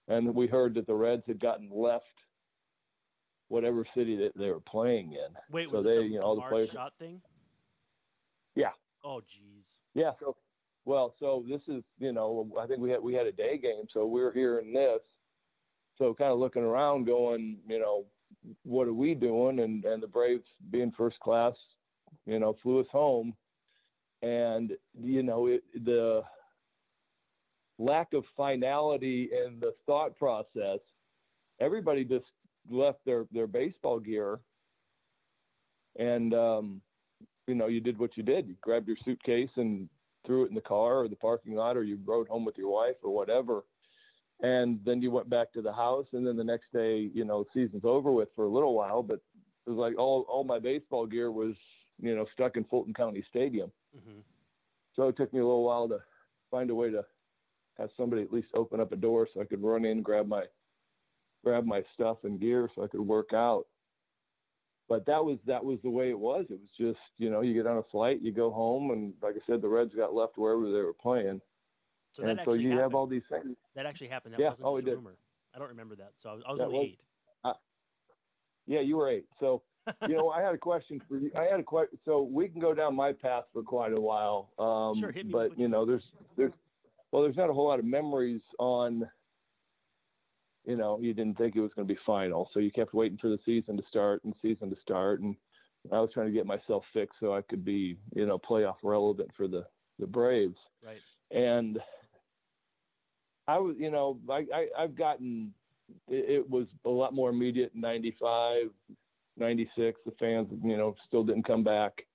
and 0.07 0.33
we 0.33 0.47
heard 0.47 0.73
that 0.75 0.87
the 0.87 0.95
Reds 0.95 1.23
had 1.27 1.39
gotten 1.39 1.69
left 1.71 2.05
whatever 3.49 3.85
city 3.95 4.15
that 4.17 4.31
they 4.35 4.49
were 4.49 4.59
playing 4.59 5.13
in. 5.13 5.35
Wait, 5.51 5.69
so 5.69 5.77
was 5.77 5.85
they, 5.85 6.01
you 6.01 6.19
know, 6.19 6.25
all 6.25 6.35
the 6.35 6.41
players. 6.41 6.71
shot 6.71 6.93
thing? 6.99 7.21
Yeah. 8.55 8.71
Oh, 9.03 9.21
jeez. 9.21 9.63
Yeah. 9.93 10.11
So, 10.19 10.35
well, 10.85 11.13
so 11.19 11.45
this 11.47 11.61
is, 11.67 11.83
you 11.99 12.11
know, 12.11 12.49
I 12.59 12.65
think 12.65 12.79
we 12.79 12.89
had 12.89 13.01
we 13.01 13.13
had 13.13 13.27
a 13.27 13.31
day 13.31 13.57
game, 13.57 13.85
so 13.93 14.05
we 14.05 14.21
we're 14.21 14.33
hearing 14.33 14.73
this. 14.73 15.01
So 15.97 16.13
kind 16.13 16.31
of 16.31 16.39
looking 16.39 16.63
around, 16.63 17.05
going, 17.05 17.57
you 17.67 17.79
know, 17.79 18.05
what 18.63 18.87
are 18.87 18.93
we 18.93 19.13
doing? 19.13 19.59
And 19.59 19.83
and 19.85 20.01
the 20.01 20.07
Braves 20.07 20.45
being 20.71 20.91
first 20.97 21.19
class, 21.19 21.53
you 22.25 22.39
know, 22.39 22.55
flew 22.61 22.79
us 22.79 22.87
home. 22.91 23.33
And 24.21 24.71
you 24.99 25.21
know 25.23 25.47
it, 25.47 25.63
the 25.85 26.23
lack 27.77 28.13
of 28.13 28.23
finality 28.35 29.29
in 29.31 29.59
the 29.59 29.73
thought 29.85 30.17
process 30.17 30.79
everybody 31.59 32.03
just 32.03 32.25
left 32.69 32.99
their 33.05 33.25
their 33.31 33.47
baseball 33.47 33.99
gear. 33.99 34.39
And 35.99 36.33
um 36.33 36.81
you 37.47 37.55
know 37.55 37.67
you 37.67 37.79
did 37.79 37.97
what 37.99 38.17
you 38.17 38.23
did. 38.23 38.47
You 38.47 38.55
grabbed 38.61 38.87
your 38.87 38.97
suitcase 39.05 39.49
and 39.55 39.87
threw 40.25 40.43
it 40.45 40.49
in 40.49 40.55
the 40.55 40.61
car 40.61 41.01
or 41.01 41.07
the 41.07 41.15
parking 41.15 41.55
lot 41.55 41.77
or 41.77 41.83
you 41.83 41.99
rode 42.05 42.27
home 42.27 42.43
with 42.43 42.57
your 42.57 42.71
wife 42.71 42.95
or 43.03 43.13
whatever 43.13 43.63
and 44.41 44.79
then 44.85 45.01
you 45.01 45.09
went 45.09 45.29
back 45.29 45.51
to 45.51 45.61
the 45.61 45.73
house 45.73 46.05
and 46.13 46.25
then 46.25 46.37
the 46.37 46.43
next 46.43 46.71
day 46.73 47.09
you 47.13 47.25
know 47.25 47.45
season's 47.53 47.85
over 47.85 48.11
with 48.11 48.29
for 48.35 48.45
a 48.45 48.49
little 48.49 48.73
while 48.73 49.01
but 49.01 49.19
it 49.65 49.69
was 49.69 49.77
like 49.77 49.97
all 49.97 50.25
all 50.29 50.43
my 50.43 50.59
baseball 50.59 51.05
gear 51.05 51.31
was 51.31 51.55
you 51.99 52.15
know 52.15 52.25
stuck 52.33 52.55
in 52.55 52.63
Fulton 52.65 52.93
County 52.93 53.23
Stadium 53.29 53.71
Mm-hmm. 53.97 54.19
So 54.95 55.07
it 55.07 55.17
took 55.17 55.33
me 55.33 55.39
a 55.39 55.45
little 55.45 55.63
while 55.63 55.87
to 55.87 55.99
find 56.49 56.69
a 56.69 56.75
way 56.75 56.91
to 56.91 57.05
have 57.77 57.89
somebody 57.95 58.23
at 58.23 58.33
least 58.33 58.47
open 58.55 58.79
up 58.79 58.91
a 58.91 58.95
door 58.95 59.27
so 59.31 59.41
I 59.41 59.45
could 59.45 59.63
run 59.63 59.85
in, 59.85 60.01
grab 60.01 60.27
my 60.27 60.43
grab 61.43 61.65
my 61.65 61.83
stuff 61.93 62.17
and 62.23 62.39
gear 62.39 62.69
so 62.75 62.83
I 62.83 62.87
could 62.87 63.01
work 63.01 63.31
out. 63.33 63.65
But 64.89 65.05
that 65.05 65.23
was 65.23 65.37
that 65.45 65.63
was 65.63 65.79
the 65.83 65.89
way 65.89 66.09
it 66.09 66.19
was. 66.19 66.45
It 66.49 66.59
was 66.59 66.69
just 66.77 66.99
you 67.17 67.29
know 67.29 67.41
you 67.41 67.53
get 67.53 67.67
on 67.67 67.77
a 67.77 67.83
flight, 67.91 68.21
you 68.21 68.31
go 68.31 68.51
home, 68.51 68.91
and 68.91 69.13
like 69.21 69.35
I 69.35 69.45
said, 69.45 69.61
the 69.61 69.67
Reds 69.67 69.93
got 69.95 70.13
left 70.15 70.37
wherever 70.37 70.65
they 70.65 70.79
were 70.79 70.93
playing. 70.93 71.41
So 72.17 72.23
and 72.23 72.39
so 72.45 72.53
you 72.53 72.69
happened. 72.69 72.81
have 72.81 72.95
all 72.95 73.05
these 73.07 73.21
things. 73.29 73.55
that 73.75 73.85
actually 73.85 74.07
happened. 74.07 74.33
That 74.33 74.39
Yeah, 74.41 74.49
wasn't 74.49 74.65
oh, 74.67 74.77
just 74.81 74.87
a 74.87 74.95
did. 75.01 75.17
I 75.55 75.59
don't 75.59 75.69
remember 75.69 75.95
that. 75.95 76.13
So 76.17 76.29
I 76.29 76.33
was, 76.33 76.43
I 76.47 76.51
was 76.51 76.61
only 76.61 76.73
was- 76.77 76.85
eight. 76.87 76.99
Yeah, 78.69 78.81
you 78.81 78.97
were 78.97 79.09
eight. 79.09 79.25
So 79.39 79.61
you 80.09 80.15
know, 80.15 80.29
I 80.29 80.41
had 80.41 80.53
a 80.53 80.57
question 80.57 81.01
for 81.07 81.17
you. 81.17 81.31
I 81.37 81.43
had 81.43 81.61
a 81.61 81.63
question. 81.63 81.97
So 82.03 82.21
we 82.21 82.49
can 82.49 82.59
go 82.59 82.73
down 82.73 82.93
my 82.95 83.13
path 83.13 83.45
for 83.53 83.63
quite 83.63 83.93
a 83.93 84.01
while. 84.01 84.49
Um, 84.59 84.99
Sure, 84.99 85.09
hit 85.11 85.25
me 85.27 85.31
but 85.31 85.51
you 85.57 85.63
you 85.63 85.67
know, 85.69 85.85
there's 85.85 86.03
there's 86.35 86.51
well, 87.13 87.23
there's 87.23 87.37
not 87.37 87.49
a 87.49 87.53
whole 87.53 87.67
lot 87.67 87.79
of 87.79 87.85
memories 87.85 88.41
on. 88.59 89.09
You 90.65 90.75
know, 90.75 90.99
you 90.99 91.13
didn't 91.13 91.37
think 91.37 91.55
it 91.55 91.61
was 91.61 91.71
going 91.73 91.87
to 91.87 91.93
be 91.93 91.97
final, 92.05 92.49
so 92.53 92.59
you 92.59 92.71
kept 92.71 92.93
waiting 92.93 93.17
for 93.17 93.29
the 93.29 93.39
season 93.45 93.77
to 93.77 93.83
start 93.87 94.21
and 94.25 94.33
season 94.41 94.69
to 94.69 94.75
start, 94.81 95.21
and 95.21 95.33
I 95.93 96.01
was 96.01 96.09
trying 96.13 96.27
to 96.27 96.33
get 96.33 96.45
myself 96.45 96.83
fixed 96.91 97.17
so 97.21 97.33
I 97.33 97.41
could 97.43 97.63
be, 97.63 97.97
you 98.13 98.25
know, 98.25 98.37
playoff 98.37 98.75
relevant 98.83 99.29
for 99.37 99.47
the 99.47 99.65
the 99.97 100.07
Braves 100.07 100.57
Right. 100.85 100.99
and 101.31 101.79
I 103.47 103.57
was, 103.59 103.75
you 103.79 103.89
know, 103.89 104.19
I, 104.29 104.45
I 104.53 104.67
I've 104.77 104.95
gotten 104.95 105.53
it, 106.07 106.29
it 106.29 106.49
was 106.49 106.67
a 106.85 106.89
lot 106.89 107.13
more 107.13 107.29
immediate 107.29 107.71
in 107.73 107.81
95, 107.81 108.69
96. 109.37 109.99
The 110.05 110.11
fans, 110.19 110.47
you 110.63 110.77
know, 110.77 110.95
still 111.07 111.23
didn't 111.23 111.47
come 111.47 111.63
back. 111.63 112.05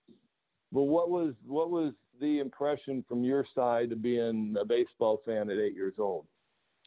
But 0.73 0.83
what 0.83 1.11
was 1.11 1.35
what 1.47 1.71
was 1.71 1.93
the 2.21 2.39
impression 2.39 3.05
from 3.09 3.25
your 3.25 3.47
side 3.55 3.93
of 3.93 4.03
being 4.03 4.55
a 4.61 4.65
baseball 4.65 5.21
fan 5.25 5.51
at 5.51 5.59
eight 5.59 5.75
years 5.75 5.95
old? 5.99 6.27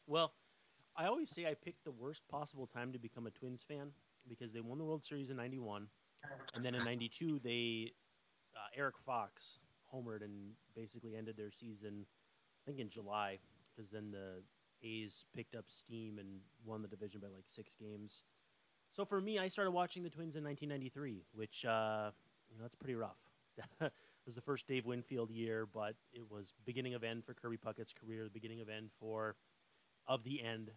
Well, 0.08 0.34
I 0.96 1.06
always 1.06 1.30
say 1.30 1.46
I 1.46 1.54
picked 1.54 1.84
the 1.84 1.92
worst 1.92 2.22
possible 2.30 2.68
time 2.68 2.94
to 2.94 3.00
become 3.00 3.28
a 3.28 3.32
Twins 3.32 3.64
fan 3.68 3.92
because 4.28 4.54
they 4.54 4.62
won 4.62 4.78
the 4.78 4.84
World 4.86 5.04
Series 5.04 5.30
in 5.30 5.38
'91, 5.38 5.88
and 6.56 6.66
then 6.66 6.74
in 6.74 6.84
'92 6.84 7.40
they 7.44 7.92
uh, 8.56 8.70
Eric 8.76 8.96
Fox 9.06 9.60
homered 9.94 10.24
and 10.24 10.52
basically 10.76 11.16
ended 11.16 11.38
their 11.38 11.52
season. 11.52 12.06
I 12.64 12.66
think 12.66 12.80
in 12.80 12.90
July 12.90 13.40
because 13.76 13.90
then 13.92 14.12
the 14.12 14.42
A's 14.88 15.26
picked 15.36 15.56
up 15.56 15.66
steam 15.68 16.20
and 16.20 16.40
won 16.64 16.82
the 16.82 16.88
division 16.88 17.22
by 17.22 17.28
like 17.28 17.46
six 17.46 17.76
games. 17.76 18.24
So 18.96 19.04
for 19.04 19.20
me, 19.20 19.40
I 19.40 19.48
started 19.48 19.72
watching 19.72 20.04
the 20.04 20.10
Twins 20.10 20.36
in 20.36 20.44
1993, 20.44 21.24
which 21.34 21.66
uh, 21.66 22.12
you 22.50 22.58
know 22.58 22.64
that's 22.64 22.76
pretty 22.76 22.96
rough. 22.96 23.18
it 23.82 23.92
was 24.26 24.36
the 24.36 24.42
first 24.42 24.68
Dave 24.68 24.86
Winfield 24.86 25.30
year, 25.32 25.68
but 25.72 25.96
it 26.14 26.30
was 26.30 26.54
beginning 26.66 26.94
of 26.94 27.04
end 27.04 27.26
for 27.26 27.34
Kirby 27.34 27.58
Puckett's 27.58 27.94
career, 27.94 28.24
the 28.24 28.30
beginning 28.30 28.62
of 28.62 28.70
end 28.70 28.90
for 29.00 29.36
of 30.08 30.24
the 30.24 30.42
end 30.42 30.72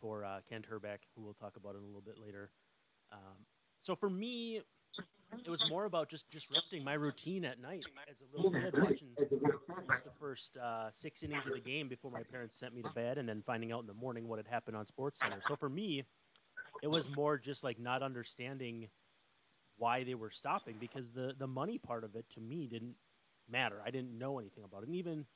for 0.00 0.24
uh, 0.24 0.40
Kent 0.48 0.66
Hrbek, 0.70 0.98
who 1.14 1.22
we'll 1.22 1.34
talk 1.34 1.56
about 1.56 1.74
in 1.74 1.82
a 1.82 1.86
little 1.86 2.02
bit 2.02 2.18
later. 2.18 2.50
Um, 3.12 3.46
so 3.80 3.94
for 3.94 4.10
me, 4.10 4.60
it 5.44 5.50
was 5.50 5.62
more 5.68 5.84
about 5.84 6.08
just 6.08 6.30
disrupting 6.30 6.84
my 6.84 6.94
routine 6.94 7.44
at 7.44 7.60
night 7.60 7.84
as 8.08 8.16
a 8.20 8.36
little 8.36 8.50
kid, 8.50 8.74
watching 8.82 9.08
the 9.16 10.10
first 10.18 10.56
uh, 10.56 10.90
six 10.92 11.22
innings 11.22 11.46
of 11.46 11.52
the 11.52 11.60
game 11.60 11.88
before 11.88 12.10
my 12.10 12.22
parents 12.22 12.56
sent 12.56 12.74
me 12.74 12.82
to 12.82 12.90
bed, 12.90 13.18
and 13.18 13.28
then 13.28 13.42
finding 13.46 13.72
out 13.72 13.80
in 13.80 13.86
the 13.86 13.94
morning 13.94 14.28
what 14.28 14.38
had 14.38 14.46
happened 14.46 14.76
on 14.76 14.86
Sports 14.86 15.20
Center. 15.20 15.40
So 15.46 15.56
for 15.56 15.68
me, 15.68 16.04
it 16.82 16.88
was 16.88 17.08
more 17.08 17.38
just 17.38 17.64
like 17.64 17.78
not 17.78 18.02
understanding 18.02 18.88
why 19.76 20.04
they 20.04 20.14
were 20.14 20.30
stopping 20.30 20.76
because 20.78 21.12
the 21.12 21.34
the 21.38 21.46
money 21.46 21.78
part 21.78 22.04
of 22.04 22.14
it 22.16 22.26
to 22.34 22.40
me 22.40 22.66
didn't 22.66 22.94
matter. 23.48 23.80
I 23.84 23.90
didn't 23.90 24.16
know 24.16 24.38
anything 24.38 24.64
about 24.64 24.82
it, 24.82 24.88
and 24.88 24.96
even 24.96 25.26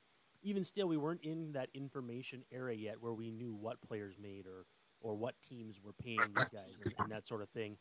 even 0.41 0.63
still, 0.63 0.87
we 0.87 0.97
weren't 0.97 1.23
in 1.23 1.51
that 1.53 1.69
information 1.73 2.43
era 2.51 2.73
yet 2.73 3.01
where 3.01 3.13
we 3.13 3.31
knew 3.31 3.53
what 3.53 3.81
players 3.81 4.15
made 4.21 4.45
or 4.47 4.65
or 5.01 5.15
what 5.15 5.35
teams 5.47 5.77
were 5.83 5.93
paying 5.93 6.19
these 6.35 6.49
guys 6.51 6.73
and, 6.83 6.93
and 6.99 7.11
that 7.11 7.25
sort 7.27 7.41
of 7.41 7.49
thing. 7.49 7.77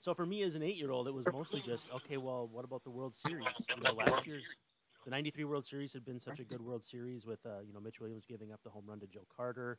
So 0.00 0.14
for 0.14 0.26
me 0.26 0.42
as 0.42 0.54
an 0.54 0.62
eight-year-old, 0.62 1.08
it 1.08 1.14
was 1.14 1.26
mostly 1.32 1.60
just 1.60 1.88
okay. 1.90 2.16
Well, 2.16 2.48
what 2.50 2.64
about 2.64 2.84
the 2.84 2.90
World 2.90 3.14
Series? 3.16 3.46
You 3.76 3.82
know, 3.82 3.92
last 3.92 4.26
year's 4.26 4.44
the 5.04 5.10
'93 5.10 5.44
World 5.44 5.66
Series 5.66 5.92
had 5.92 6.04
been 6.04 6.20
such 6.20 6.38
a 6.38 6.44
good 6.44 6.60
World 6.60 6.84
Series 6.86 7.26
with 7.26 7.44
uh, 7.44 7.60
you 7.66 7.72
know 7.72 7.80
Mitch 7.80 8.00
Williams 8.00 8.24
giving 8.26 8.52
up 8.52 8.60
the 8.62 8.70
home 8.70 8.84
run 8.86 9.00
to 9.00 9.06
Joe 9.06 9.26
Carter 9.34 9.78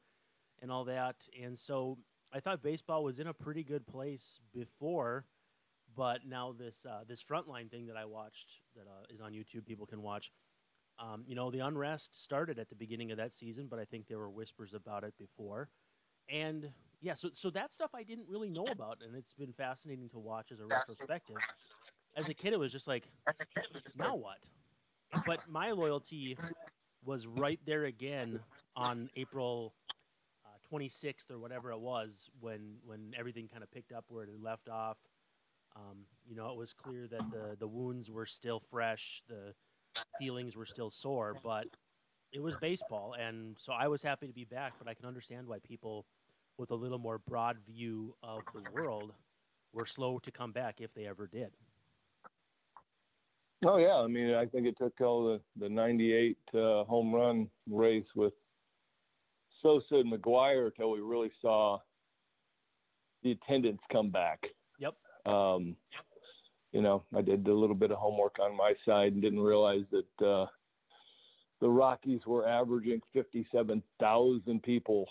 and 0.61 0.71
all 0.71 0.83
that, 0.85 1.15
and 1.41 1.57
so 1.57 1.97
I 2.33 2.39
thought 2.39 2.61
baseball 2.61 3.03
was 3.03 3.19
in 3.19 3.27
a 3.27 3.33
pretty 3.33 3.63
good 3.63 3.87
place 3.87 4.39
before, 4.53 5.25
but 5.95 6.25
now 6.27 6.53
this 6.57 6.85
uh, 6.85 7.03
this 7.07 7.23
frontline 7.23 7.71
thing 7.71 7.87
that 7.87 7.97
I 7.97 8.05
watched 8.05 8.49
that 8.75 8.87
uh, 8.87 9.05
is 9.13 9.21
on 9.21 9.33
YouTube, 9.33 9.65
people 9.65 9.85
can 9.85 10.01
watch. 10.01 10.31
Um, 10.99 11.23
you 11.25 11.35
know, 11.35 11.49
the 11.49 11.59
unrest 11.59 12.21
started 12.21 12.59
at 12.59 12.69
the 12.69 12.75
beginning 12.75 13.11
of 13.11 13.17
that 13.17 13.33
season, 13.33 13.67
but 13.69 13.79
I 13.79 13.85
think 13.85 14.07
there 14.07 14.19
were 14.19 14.29
whispers 14.29 14.73
about 14.73 15.03
it 15.05 15.13
before. 15.17 15.69
And 16.29 16.69
yeah, 17.01 17.13
so 17.13 17.29
so 17.33 17.49
that 17.51 17.73
stuff 17.73 17.91
I 17.95 18.03
didn't 18.03 18.27
really 18.27 18.49
know 18.49 18.71
about, 18.71 18.99
and 19.01 19.15
it's 19.15 19.33
been 19.33 19.53
fascinating 19.53 20.09
to 20.09 20.19
watch 20.19 20.51
as 20.51 20.59
a 20.59 20.65
retrospective. 20.65 21.43
As 22.15 22.29
a 22.29 22.33
kid, 22.33 22.53
it 22.53 22.59
was 22.59 22.71
just 22.71 22.87
like, 22.87 23.11
now 23.95 24.15
what? 24.15 24.39
But 25.25 25.41
my 25.47 25.71
loyalty 25.71 26.37
was 27.03 27.27
right 27.27 27.59
there 27.65 27.85
again 27.85 28.39
on 28.75 29.09
April 29.15 29.75
uh, 30.45 30.57
26th 30.69 31.31
or 31.31 31.39
whatever 31.39 31.71
it 31.71 31.79
was 31.79 32.29
when 32.39 32.77
when 32.83 33.13
everything 33.17 33.47
kind 33.47 33.63
of 33.63 33.71
picked 33.71 33.91
up 33.91 34.05
where 34.09 34.23
it 34.23 34.29
had 34.29 34.41
left 34.41 34.69
off. 34.69 34.97
Um, 35.75 36.05
you 36.25 36.35
know, 36.35 36.49
it 36.51 36.57
was 36.57 36.73
clear 36.73 37.07
that 37.07 37.29
the 37.31 37.55
the 37.59 37.67
wounds 37.67 38.09
were 38.11 38.25
still 38.25 38.59
fresh, 38.59 39.23
the 39.27 39.53
feelings 40.17 40.55
were 40.55 40.65
still 40.65 40.89
sore, 40.89 41.35
but 41.43 41.67
it 42.31 42.41
was 42.41 42.55
baseball, 42.57 43.15
and 43.19 43.57
so 43.59 43.73
I 43.73 43.87
was 43.87 44.01
happy 44.03 44.27
to 44.27 44.33
be 44.33 44.45
back. 44.45 44.73
But 44.77 44.87
I 44.87 44.93
can 44.93 45.05
understand 45.05 45.47
why 45.47 45.59
people 45.59 46.05
with 46.59 46.71
a 46.71 46.75
little 46.75 46.99
more 46.99 47.17
broad 47.17 47.57
view 47.65 48.13
of 48.21 48.41
the 48.53 48.61
world 48.71 49.13
were 49.73 49.85
slow 49.85 50.19
to 50.19 50.31
come 50.31 50.51
back 50.51 50.75
if 50.79 50.93
they 50.93 51.07
ever 51.07 51.25
did. 51.27 51.51
Oh 53.65 53.77
yeah, 53.77 53.95
I 53.95 54.07
mean, 54.07 54.35
I 54.35 54.45
think 54.45 54.67
it 54.67 54.77
took 54.77 54.95
till 54.97 55.25
the 55.25 55.41
the 55.59 55.69
'98 55.69 56.37
uh, 56.53 56.83
home 56.83 57.13
run 57.13 57.49
race 57.69 58.05
with 58.15 58.33
Sosa 59.61 59.95
and 59.95 60.11
McGwire 60.11 60.73
till 60.75 60.91
we 60.91 60.99
really 60.99 61.31
saw 61.41 61.79
the 63.23 63.31
attendance 63.31 63.81
come 63.91 64.09
back. 64.09 64.45
Yep. 64.79 64.95
Um, 65.25 65.75
you 66.71 66.81
know, 66.81 67.03
I 67.15 67.21
did 67.21 67.47
a 67.47 67.53
little 67.53 67.75
bit 67.75 67.91
of 67.91 67.97
homework 67.97 68.37
on 68.39 68.55
my 68.55 68.73
side 68.85 69.13
and 69.13 69.21
didn't 69.21 69.41
realize 69.41 69.83
that 69.91 70.25
uh, 70.25 70.45
the 71.59 71.69
Rockies 71.69 72.21
were 72.25 72.47
averaging 72.47 73.01
57,000 73.11 74.63
people 74.63 75.05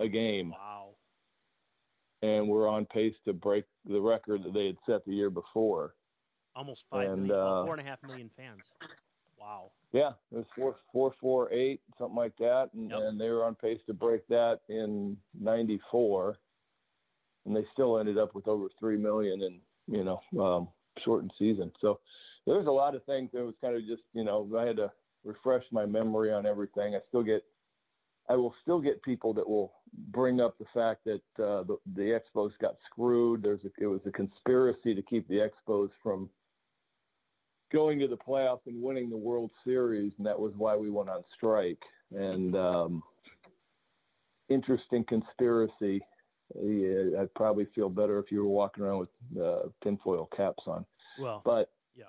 a 0.00 0.08
game, 0.08 0.50
Wow. 0.50 0.96
and 2.22 2.48
we're 2.48 2.68
on 2.68 2.86
pace 2.86 3.14
to 3.24 3.32
break 3.32 3.64
the 3.84 4.00
record 4.00 4.42
that 4.44 4.52
they 4.52 4.66
had 4.66 4.76
set 4.86 5.04
the 5.04 5.12
year 5.14 5.30
before. 5.30 5.94
Almost 6.56 6.84
five 6.90 7.10
And, 7.10 7.22
million, 7.28 7.38
uh, 7.38 7.64
four 7.64 7.74
and 7.74 7.80
a 7.86 7.88
half 7.88 8.02
million 8.02 8.30
fans. 8.36 8.60
Wow. 9.38 9.70
Yeah, 9.92 10.10
it 10.32 10.36
was 10.36 10.46
four 10.54 10.76
four 10.92 11.14
four 11.20 11.52
eight, 11.52 11.80
something 11.98 12.16
like 12.16 12.36
that, 12.38 12.70
and, 12.74 12.90
Yep. 12.90 12.98
and 13.00 13.20
they 13.20 13.30
were 13.30 13.44
on 13.44 13.54
pace 13.54 13.80
to 13.86 13.94
break 13.94 14.26
that 14.28 14.60
in 14.68 15.16
'94, 15.34 16.38
and 17.46 17.56
they 17.56 17.64
still 17.72 17.98
ended 17.98 18.18
up 18.18 18.34
with 18.34 18.46
over 18.48 18.68
three 18.78 18.96
million 18.98 19.42
in 19.42 19.60
you 19.86 20.04
know 20.04 20.20
um, 20.42 20.68
shortened 21.04 21.32
season. 21.38 21.72
So 21.80 22.00
there's 22.46 22.66
a 22.66 22.70
lot 22.70 22.94
of 22.94 23.04
things 23.04 23.30
that 23.32 23.44
was 23.44 23.54
kind 23.60 23.74
of 23.76 23.86
just 23.86 24.02
you 24.12 24.24
know 24.24 24.48
I 24.56 24.66
had 24.66 24.76
to 24.76 24.92
refresh 25.24 25.64
my 25.72 25.86
memory 25.86 26.32
on 26.32 26.46
everything. 26.46 26.94
I 26.94 27.00
still 27.08 27.22
get, 27.22 27.44
I 28.30 28.36
will 28.36 28.54
still 28.62 28.80
get 28.80 29.02
people 29.02 29.34
that 29.34 29.48
will 29.48 29.72
bring 30.12 30.40
up 30.40 30.56
the 30.56 30.64
fact 30.72 31.04
that 31.04 31.44
uh, 31.44 31.64
the 31.64 31.76
the 31.96 32.18
Expos 32.20 32.52
got 32.60 32.76
screwed. 32.88 33.42
There's 33.42 33.64
a, 33.64 33.70
it 33.82 33.86
was 33.86 34.00
a 34.06 34.12
conspiracy 34.12 34.94
to 34.94 35.02
keep 35.02 35.26
the 35.26 35.48
Expos 35.68 35.90
from 36.00 36.30
going 37.72 37.98
to 37.98 38.06
the 38.06 38.16
playoffs 38.16 38.66
and 38.66 38.80
winning 38.80 39.10
the 39.10 39.16
World 39.16 39.50
Series, 39.64 40.12
and 40.18 40.26
that 40.26 40.38
was 40.38 40.52
why 40.56 40.76
we 40.76 40.90
went 40.90 41.08
on 41.08 41.24
strike. 41.34 41.82
And 42.12 42.54
um, 42.54 43.02
interesting 44.48 45.04
conspiracy. 45.08 46.00
Yeah, 46.54 47.20
I'd 47.20 47.34
probably 47.34 47.66
feel 47.74 47.88
better 47.88 48.20
if 48.20 48.30
you 48.30 48.44
were 48.44 48.48
walking 48.48 48.84
around 48.84 48.98
with 48.98 49.42
uh, 49.44 49.68
tinfoil 49.82 50.28
caps 50.36 50.62
on. 50.66 50.84
Well, 51.20 51.42
But 51.44 51.72
Yeah. 51.96 52.04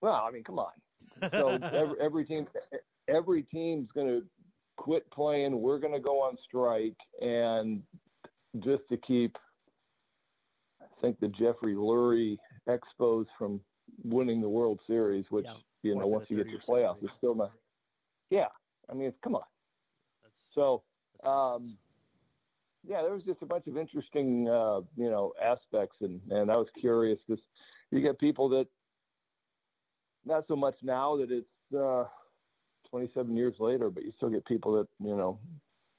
well, 0.00 0.24
I 0.26 0.30
mean, 0.30 0.44
come 0.44 0.58
on. 0.58 0.72
So 1.32 1.58
every, 1.74 2.00
every 2.00 2.24
team, 2.24 2.46
every 3.08 3.42
team's 3.42 3.90
going 3.94 4.06
to 4.06 4.22
quit 4.80 5.08
playing. 5.10 5.60
We're 5.60 5.78
going 5.78 5.92
to 5.92 6.00
go 6.00 6.22
on 6.22 6.38
strike, 6.42 6.96
and 7.20 7.82
just 8.60 8.82
to 8.88 8.96
keep, 8.96 9.36
I 10.80 10.86
think 11.02 11.20
the 11.20 11.28
Jeffrey 11.28 11.74
Loria 11.74 12.36
Expos 12.66 13.26
from 13.38 13.60
winning 14.02 14.40
the 14.40 14.48
World 14.48 14.80
Series, 14.86 15.26
which 15.28 15.44
Yeah, 15.44 15.56
you 15.82 15.94
know 15.96 16.06
once 16.06 16.26
you 16.30 16.38
get 16.38 16.44
to 16.44 16.52
30 16.52 16.56
or 16.56 16.60
playoffs, 16.60 17.02
it's 17.02 17.12
still 17.18 17.34
not. 17.34 17.52
Yeah, 18.30 18.48
I 18.88 18.94
mean, 18.94 19.12
come 19.22 19.34
on. 19.34 19.42
that's, 20.22 20.40
So 20.54 20.82
that's 21.22 21.28
um, 21.28 21.78
yeah, 22.82 23.02
there 23.02 23.12
was 23.12 23.22
just 23.24 23.42
a 23.42 23.46
bunch 23.46 23.66
of 23.66 23.76
interesting, 23.76 24.48
uh, 24.48 24.80
you 24.96 25.10
know, 25.10 25.34
aspects, 25.42 25.98
and 26.00 26.22
and 26.30 26.50
I 26.50 26.56
was 26.56 26.68
curious 26.80 27.18
because 27.28 27.44
you 27.90 28.00
get 28.00 28.18
people 28.18 28.48
that 28.50 28.66
not 30.24 30.46
so 30.48 30.56
much 30.56 30.76
now 30.82 31.18
that 31.18 31.30
it's 31.30 31.74
uh, 31.76 32.04
27 32.90 33.36
years 33.36 33.54
later, 33.58 33.90
but 33.90 34.04
you 34.04 34.12
still 34.16 34.30
get 34.30 34.44
people 34.46 34.72
that 34.72 34.88
you 35.04 35.16
know 35.16 35.38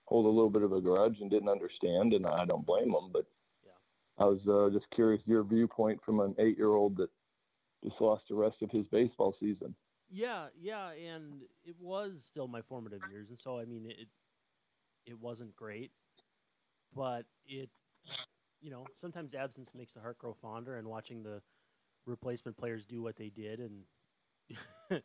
hold 0.06 0.26
a 0.26 0.30
little 0.30 0.50
bit 0.50 0.64
of 0.64 0.74
a 0.74 0.82
grudge 0.82 1.18
and 1.22 1.30
didn't 1.30 1.50
understand, 1.50 2.14
and 2.14 2.26
I 2.26 2.46
don't 2.46 2.66
blame 2.66 2.92
them. 2.92 3.10
But 3.14 3.26
yeah. 3.64 4.24
I 4.24 4.28
was 4.28 4.40
uh, 4.48 4.74
just 4.78 4.90
curious 4.94 5.22
your 5.26 5.44
viewpoint 5.44 6.02
from 6.06 6.20
an 6.20 6.36
eight-year-old 6.40 6.98
that 6.98 7.10
just 7.84 8.00
lost 8.02 8.24
the 8.30 8.36
rest 8.36 8.58
of 8.62 8.70
his 8.72 8.86
baseball 8.88 9.36
season. 9.40 9.74
Yeah, 10.10 10.48
yeah, 10.60 10.92
and 10.92 11.42
it 11.64 11.76
was 11.80 12.24
still 12.26 12.48
my 12.48 12.62
formative 12.62 13.02
years, 13.10 13.30
and 13.30 13.38
so 13.40 13.60
I 13.60 13.66
mean 13.66 13.86
it. 13.88 14.08
It 15.08 15.20
wasn't 15.20 15.56
great, 15.56 15.90
but 16.96 17.26
it, 17.44 17.70
you 18.62 18.70
know, 18.70 18.86
sometimes 19.00 19.34
absence 19.34 19.74
makes 19.74 19.96
the 19.96 20.00
heart 20.00 20.20
grow 20.20 20.36
fonder, 20.40 20.78
and 20.78 20.88
watching 20.88 21.24
the 21.24 21.42
replacement 22.06 22.58
players 22.58 22.86
do 22.86 23.02
what 23.02 23.16
they 23.16 23.30
did 23.30 23.60
and 23.60 23.84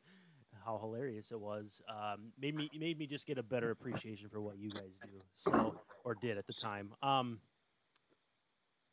how 0.67 0.79
hilarious 0.79 1.31
it 1.31 1.41
was 1.41 1.81
um, 1.89 2.33
made 2.39 2.55
me 2.55 2.69
made 2.79 2.99
me 2.99 3.07
just 3.07 3.27
get 3.27 3.39
a 3.39 3.43
better 3.43 3.71
appreciation 3.77 4.29
for 4.29 4.41
what 4.41 4.59
you 4.59 4.71
guys 4.71 4.93
do 5.05 5.23
so 5.37 5.81
or 6.05 6.17
did 6.21 6.37
at 6.37 6.47
the 6.47 6.55
time. 6.61 6.91
Um, 7.03 7.39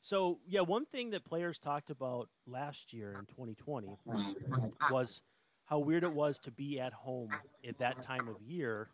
so 0.02 0.40
yeah 0.48 0.62
one 0.62 0.86
thing 0.86 1.10
that 1.12 1.26
players 1.26 1.58
talked 1.58 1.90
about 1.90 2.30
last 2.46 2.94
year 2.94 3.16
in 3.20 3.26
2020 3.26 3.98
was 4.92 5.22
how 5.66 5.80
weird 5.80 6.04
it 6.04 6.14
was 6.14 6.40
to 6.40 6.52
be 6.52 6.80
at 6.80 6.94
home 6.94 7.30
at 7.68 7.78
that 7.80 8.02
time 8.02 8.28
of 8.28 8.36
year 8.42 8.90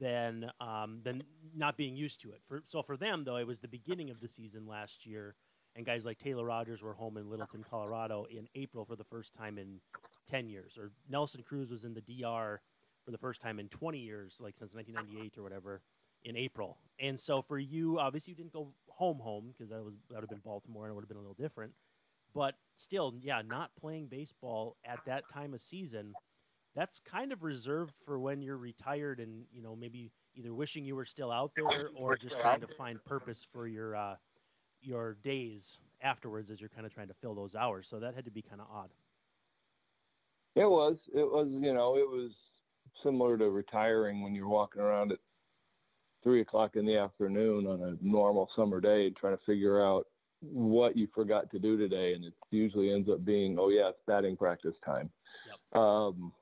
than 0.00 0.50
um, 0.60 1.00
than 1.04 1.22
not 1.54 1.76
being 1.76 1.94
used 1.94 2.20
to 2.22 2.30
it. 2.32 2.40
For 2.48 2.62
so 2.66 2.82
for 2.82 2.96
them 2.96 3.22
though 3.24 3.36
it 3.36 3.46
was 3.46 3.60
the 3.60 3.68
beginning 3.68 4.10
of 4.10 4.20
the 4.20 4.28
season 4.28 4.66
last 4.66 5.06
year 5.06 5.36
and 5.76 5.86
guys 5.86 6.04
like 6.04 6.18
Taylor 6.18 6.44
Rogers 6.44 6.82
were 6.82 6.94
home 6.94 7.16
in 7.16 7.30
Littleton, 7.30 7.64
Colorado 7.68 8.26
in 8.30 8.46
April 8.54 8.84
for 8.84 8.96
the 8.96 9.04
first 9.04 9.34
time 9.34 9.58
in 9.58 9.80
10 10.30 10.48
years, 10.48 10.76
or 10.78 10.90
Nelson 11.08 11.42
Cruz 11.42 11.70
was 11.70 11.84
in 11.84 11.94
the 11.94 12.00
DR 12.00 12.60
for 13.04 13.10
the 13.10 13.18
first 13.18 13.40
time 13.40 13.58
in 13.58 13.68
20 13.68 13.98
years, 13.98 14.36
like 14.40 14.56
since 14.56 14.74
1998 14.74 15.38
or 15.38 15.42
whatever, 15.42 15.82
in 16.24 16.36
April. 16.36 16.78
And 17.00 17.18
so 17.18 17.42
for 17.42 17.58
you, 17.58 17.98
obviously 17.98 18.32
you 18.32 18.36
didn't 18.36 18.52
go 18.52 18.72
home 18.88 19.18
home 19.18 19.52
because 19.52 19.70
that 19.70 19.82
was 19.82 19.94
that 20.08 20.16
would 20.16 20.22
have 20.22 20.30
been 20.30 20.38
Baltimore 20.44 20.84
and 20.84 20.92
it 20.92 20.94
would 20.94 21.02
have 21.02 21.08
been 21.08 21.16
a 21.16 21.20
little 21.20 21.34
different. 21.34 21.72
But 22.34 22.54
still, 22.76 23.14
yeah, 23.20 23.42
not 23.46 23.70
playing 23.78 24.06
baseball 24.06 24.76
at 24.84 25.00
that 25.06 25.24
time 25.28 25.52
of 25.52 25.60
season, 25.60 26.14
that's 26.74 27.00
kind 27.00 27.32
of 27.32 27.42
reserved 27.42 27.94
for 28.04 28.18
when 28.18 28.40
you're 28.40 28.56
retired 28.56 29.20
and 29.20 29.44
you 29.52 29.62
know 29.62 29.76
maybe 29.76 30.10
either 30.34 30.54
wishing 30.54 30.84
you 30.84 30.96
were 30.96 31.04
still 31.04 31.30
out 31.30 31.52
there 31.56 31.90
or 31.96 32.16
just 32.16 32.38
trying 32.40 32.60
to 32.60 32.68
find 32.78 33.04
purpose 33.04 33.46
for 33.52 33.66
your 33.66 33.94
uh, 33.94 34.16
your 34.80 35.16
days 35.22 35.78
afterwards 36.02 36.50
as 36.50 36.60
you're 36.60 36.70
kind 36.70 36.86
of 36.86 36.94
trying 36.94 37.08
to 37.08 37.14
fill 37.14 37.34
those 37.34 37.54
hours. 37.54 37.86
So 37.88 38.00
that 38.00 38.14
had 38.14 38.24
to 38.24 38.30
be 38.30 38.42
kind 38.42 38.60
of 38.60 38.66
odd. 38.72 38.90
It 40.54 40.68
was. 40.68 40.96
It 41.14 41.24
was. 41.24 41.48
You 41.50 41.74
know, 41.74 41.96
it 41.96 42.08
was 42.08 42.30
similar 43.02 43.38
to 43.38 43.50
retiring 43.50 44.22
when 44.22 44.34
you're 44.34 44.48
walking 44.48 44.82
around 44.82 45.12
at 45.12 45.18
three 46.22 46.40
o'clock 46.40 46.76
in 46.76 46.86
the 46.86 46.96
afternoon 46.96 47.66
on 47.66 47.82
a 47.82 47.96
normal 48.00 48.48
summer 48.54 48.80
day 48.80 49.10
trying 49.10 49.36
to 49.36 49.44
figure 49.44 49.84
out 49.84 50.06
what 50.40 50.96
you 50.96 51.08
forgot 51.14 51.50
to 51.50 51.58
do 51.58 51.76
today, 51.76 52.14
and 52.14 52.24
it 52.24 52.34
usually 52.50 52.92
ends 52.92 53.08
up 53.08 53.24
being, 53.24 53.58
oh 53.58 53.68
yeah, 53.68 53.88
it's 53.88 53.98
batting 54.06 54.36
practice 54.36 54.74
time. 54.84 55.10
Yep. 55.72 55.80
Um, 55.80 56.32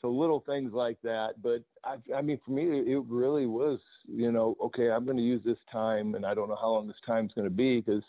so 0.00 0.10
little 0.10 0.40
things 0.40 0.72
like 0.72 0.98
that. 1.02 1.42
But 1.42 1.62
I, 1.84 1.96
I 2.14 2.22
mean, 2.22 2.38
for 2.44 2.52
me, 2.52 2.64
it 2.64 3.02
really 3.08 3.46
was, 3.46 3.80
you 4.06 4.30
know, 4.32 4.56
okay, 4.62 4.90
I'm 4.90 5.04
going 5.04 5.16
to 5.16 5.22
use 5.22 5.42
this 5.44 5.58
time, 5.72 6.14
and 6.14 6.26
I 6.26 6.34
don't 6.34 6.48
know 6.48 6.58
how 6.60 6.72
long 6.72 6.86
this 6.86 6.96
time's 7.06 7.32
going 7.34 7.48
to 7.48 7.54
be 7.54 7.80
because 7.80 8.04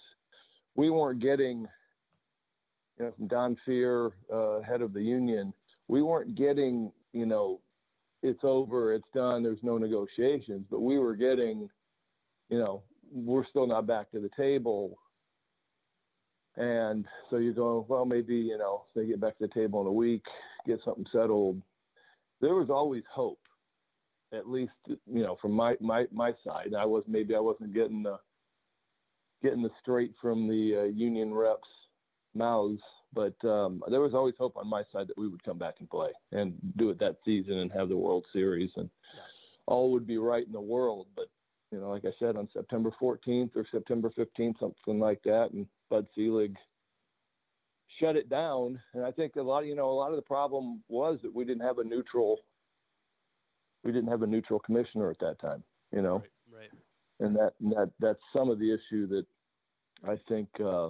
we 0.75 0.89
weren't 0.89 1.21
getting, 1.21 1.67
you 2.97 3.05
know, 3.05 3.13
from 3.17 3.27
Don 3.27 3.57
Fehr, 3.67 4.11
uh, 4.33 4.61
head 4.61 4.81
of 4.81 4.93
the 4.93 5.01
union, 5.01 5.53
we 5.87 6.01
weren't 6.01 6.35
getting, 6.35 6.91
you 7.13 7.25
know, 7.25 7.61
it's 8.23 8.43
over, 8.43 8.93
it's 8.93 9.07
done, 9.13 9.43
there's 9.43 9.61
no 9.61 9.77
negotiations, 9.77 10.65
but 10.69 10.81
we 10.81 10.97
were 10.97 11.15
getting, 11.15 11.69
you 12.49 12.59
know, 12.59 12.83
we're 13.11 13.45
still 13.45 13.67
not 13.67 13.87
back 13.87 14.11
to 14.11 14.19
the 14.19 14.29
table. 14.35 14.97
And 16.55 17.05
so 17.29 17.37
you're 17.37 17.53
going, 17.53 17.85
well, 17.87 18.05
maybe, 18.05 18.35
you 18.35 18.57
know, 18.57 18.85
they 18.95 19.05
get 19.05 19.21
back 19.21 19.37
to 19.37 19.47
the 19.47 19.53
table 19.53 19.81
in 19.81 19.87
a 19.87 19.91
week, 19.91 20.23
get 20.65 20.79
something 20.83 21.05
settled, 21.11 21.61
there 22.41 22.55
was 22.55 22.69
always 22.69 23.03
hope, 23.11 23.39
at 24.33 24.49
least 24.49 24.73
you 24.87 25.23
know 25.23 25.37
from 25.41 25.51
my 25.51 25.75
my 25.79 26.05
my 26.11 26.33
side. 26.45 26.73
I 26.77 26.85
was 26.85 27.03
maybe 27.07 27.35
I 27.35 27.39
wasn't 27.39 27.73
getting 27.73 28.03
the 28.03 28.19
getting 29.41 29.61
the 29.61 29.71
straight 29.81 30.13
from 30.21 30.47
the 30.47 30.81
uh, 30.81 30.83
union 30.83 31.33
reps 31.33 31.67
mouths, 32.37 32.81
but 33.13 33.35
um, 33.47 33.81
there 33.89 34.01
was 34.01 34.13
always 34.13 34.35
hope 34.37 34.57
on 34.57 34.67
my 34.67 34.83
side 34.91 35.07
that 35.07 35.17
we 35.17 35.27
would 35.27 35.43
come 35.43 35.57
back 35.57 35.75
and 35.79 35.89
play 35.89 36.09
and 36.31 36.53
do 36.77 36.89
it 36.89 36.99
that 36.99 37.17
season 37.25 37.59
and 37.59 37.71
have 37.71 37.89
the 37.89 37.97
World 37.97 38.25
Series 38.33 38.69
and 38.75 38.89
all 39.65 39.91
would 39.91 40.07
be 40.07 40.17
right 40.17 40.45
in 40.45 40.53
the 40.53 40.61
world. 40.61 41.07
But 41.15 41.27
you 41.71 41.79
know, 41.79 41.89
like 41.89 42.05
I 42.05 42.11
said, 42.19 42.37
on 42.37 42.47
September 42.53 42.91
14th 43.01 43.55
or 43.55 43.65
September 43.71 44.11
15th, 44.17 44.59
something 44.59 44.99
like 44.99 45.21
that, 45.23 45.49
and 45.51 45.67
Bud 45.89 46.07
Selig 46.15 46.55
shut 47.99 48.15
it 48.15 48.29
down. 48.29 48.79
And 48.93 49.03
I 49.03 49.11
think 49.11 49.35
a 49.35 49.41
lot, 49.41 49.63
of, 49.63 49.67
you 49.67 49.75
know, 49.75 49.89
a 49.89 49.91
lot 49.91 50.11
of 50.11 50.15
the 50.15 50.21
problem 50.21 50.81
was 50.87 51.19
that 51.23 51.33
we 51.33 51.43
didn't 51.43 51.63
have 51.63 51.79
a 51.79 51.83
neutral, 51.83 52.37
we 53.83 53.91
didn't 53.91 54.09
have 54.09 54.21
a 54.21 54.27
neutral 54.27 54.59
commissioner 54.59 55.09
at 55.09 55.19
that 55.19 55.41
time, 55.41 55.63
you 55.91 56.01
know. 56.01 56.23
Right. 56.51 56.59
right. 56.59 56.69
And 57.19 57.35
that 57.35 57.53
that 57.59 57.91
that's 57.99 58.19
some 58.31 58.49
of 58.49 58.59
the 58.59 58.71
issue 58.71 59.07
that 59.07 59.25
I 60.07 60.17
think 60.29 60.47
uh, 60.63 60.89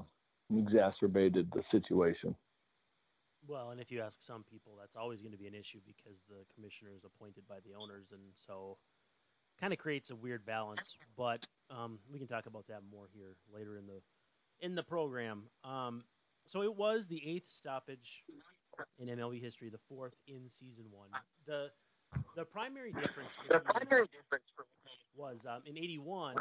exacerbated 0.56 1.50
the 1.54 1.64
situation. 1.72 2.36
Well, 3.48 3.72
and 3.72 3.80
if 3.80 3.92
you 3.92 4.02
ask 4.02 4.18
some 4.22 4.44
people, 4.44 4.74
that's 4.80 4.96
always 4.96 5.22
going 5.22 5.32
to 5.32 5.38
be 5.38 5.48
an 5.48 5.56
issue 5.56 5.80
because 5.86 6.20
the 6.30 6.44
commissioner 6.54 6.92
is 6.96 7.04
appointed 7.06 7.44
by 7.48 7.58
the 7.66 7.76
owners, 7.80 8.08
and 8.12 8.22
so 8.46 8.78
kind 9.60 9.72
of 9.72 9.80
creates 9.80 10.10
a 10.10 10.16
weird 10.16 10.46
balance. 10.46 10.96
But 11.16 11.46
um, 11.72 12.00
we 12.12 12.20
can 12.20 12.28
talk 12.28 12.46
about 12.46 12.68
that 12.68 12.82
more 12.92 13.08
here 13.14 13.36
later 13.54 13.78
in 13.78 13.86
the 13.88 14.02
in 14.60 14.76
the 14.76 14.84
program. 14.84 15.44
Um, 15.64 16.04
so 16.46 16.62
it 16.62 16.76
was 16.76 17.08
the 17.08 17.22
eighth 17.26 17.50
stoppage 17.50 18.24
in 19.00 19.08
MLB 19.08 19.42
history, 19.42 19.70
the 19.70 19.80
fourth 19.90 20.14
in 20.28 20.50
season 20.50 20.86
one. 20.92 21.10
The 21.46 21.68
the 22.36 22.46
primary 22.46 22.92
difference 22.92 23.32
for 23.36 23.54
the 23.54 23.60
primary 23.60 24.08
difference 24.08 24.46
for 24.56 24.66
was 25.16 25.46
um, 25.48 25.62
in 25.66 25.78
'81 25.78 26.36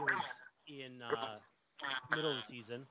was 0.00 0.24
in 0.66 1.00
uh, 1.02 1.36
middle 2.14 2.30
of 2.30 2.36
the 2.36 2.46
season. 2.46 2.86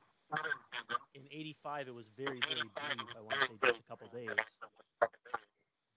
In 1.13 1.22
'85, 1.32 1.88
it 1.88 1.94
was 1.96 2.06
very 2.17 2.39
very 2.48 2.62
brief. 2.62 3.08
I 3.17 3.22
want 3.22 3.36
to 3.41 3.48
say 3.48 3.67
just 3.67 3.80
a 3.80 3.84
couple 3.89 4.08
days. 4.13 4.30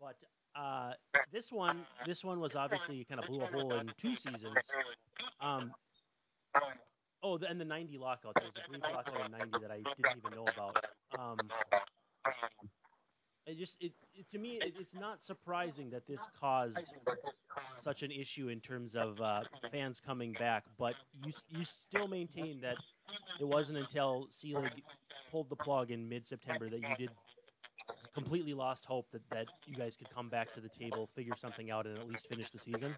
But 0.00 0.16
uh, 0.56 0.92
this 1.32 1.50
one, 1.52 1.80
this 2.06 2.24
one 2.24 2.40
was 2.40 2.54
obviously 2.56 3.04
kind 3.04 3.20
of 3.20 3.26
blew 3.26 3.42
a 3.42 3.46
hole 3.46 3.74
in 3.78 3.90
two 4.00 4.16
seasons. 4.16 4.56
Um, 5.40 5.72
Oh, 7.24 7.38
and 7.48 7.58
the 7.58 7.64
90 7.64 7.96
lockout. 7.96 8.34
There 8.34 8.44
was 8.44 8.52
a 8.62 8.68
brief 8.68 8.82
lockout 8.82 9.24
in 9.24 9.32
90 9.32 9.50
that 9.62 9.70
I 9.70 9.76
didn't 9.76 10.18
even 10.18 10.36
know 10.36 10.44
about. 10.54 10.76
Um, 11.18 11.38
it 13.46 13.58
just, 13.58 13.78
it, 13.80 13.92
it 14.14 14.28
to 14.30 14.38
me, 14.38 14.58
it, 14.60 14.74
it's 14.78 14.94
not 14.94 15.22
surprising 15.22 15.88
that 15.90 16.06
this 16.06 16.28
caused 16.38 16.78
such 17.78 18.02
an 18.02 18.10
issue 18.10 18.48
in 18.48 18.60
terms 18.60 18.94
of 18.94 19.18
uh, 19.22 19.40
fans 19.72 20.02
coming 20.04 20.34
back. 20.34 20.64
But 20.78 20.96
you, 21.24 21.32
you 21.48 21.64
still 21.64 22.08
maintain 22.08 22.60
that 22.60 22.76
it 23.40 23.44
wasn't 23.44 23.78
until 23.78 24.28
Selig 24.30 24.82
pulled 25.30 25.48
the 25.48 25.56
plug 25.56 25.90
in 25.90 26.08
mid-September 26.08 26.70
that 26.70 26.80
you 26.80 26.96
did 26.98 27.10
completely 28.14 28.54
lost 28.54 28.84
hope 28.84 29.06
that, 29.12 29.22
that 29.30 29.46
you 29.66 29.76
guys 29.76 29.96
could 29.96 30.12
come 30.14 30.28
back 30.28 30.54
to 30.54 30.60
the 30.60 30.68
table, 30.68 31.08
figure 31.14 31.34
something 31.36 31.70
out, 31.70 31.86
and 31.86 31.98
at 31.98 32.08
least 32.08 32.28
finish 32.28 32.50
the 32.50 32.58
season? 32.58 32.94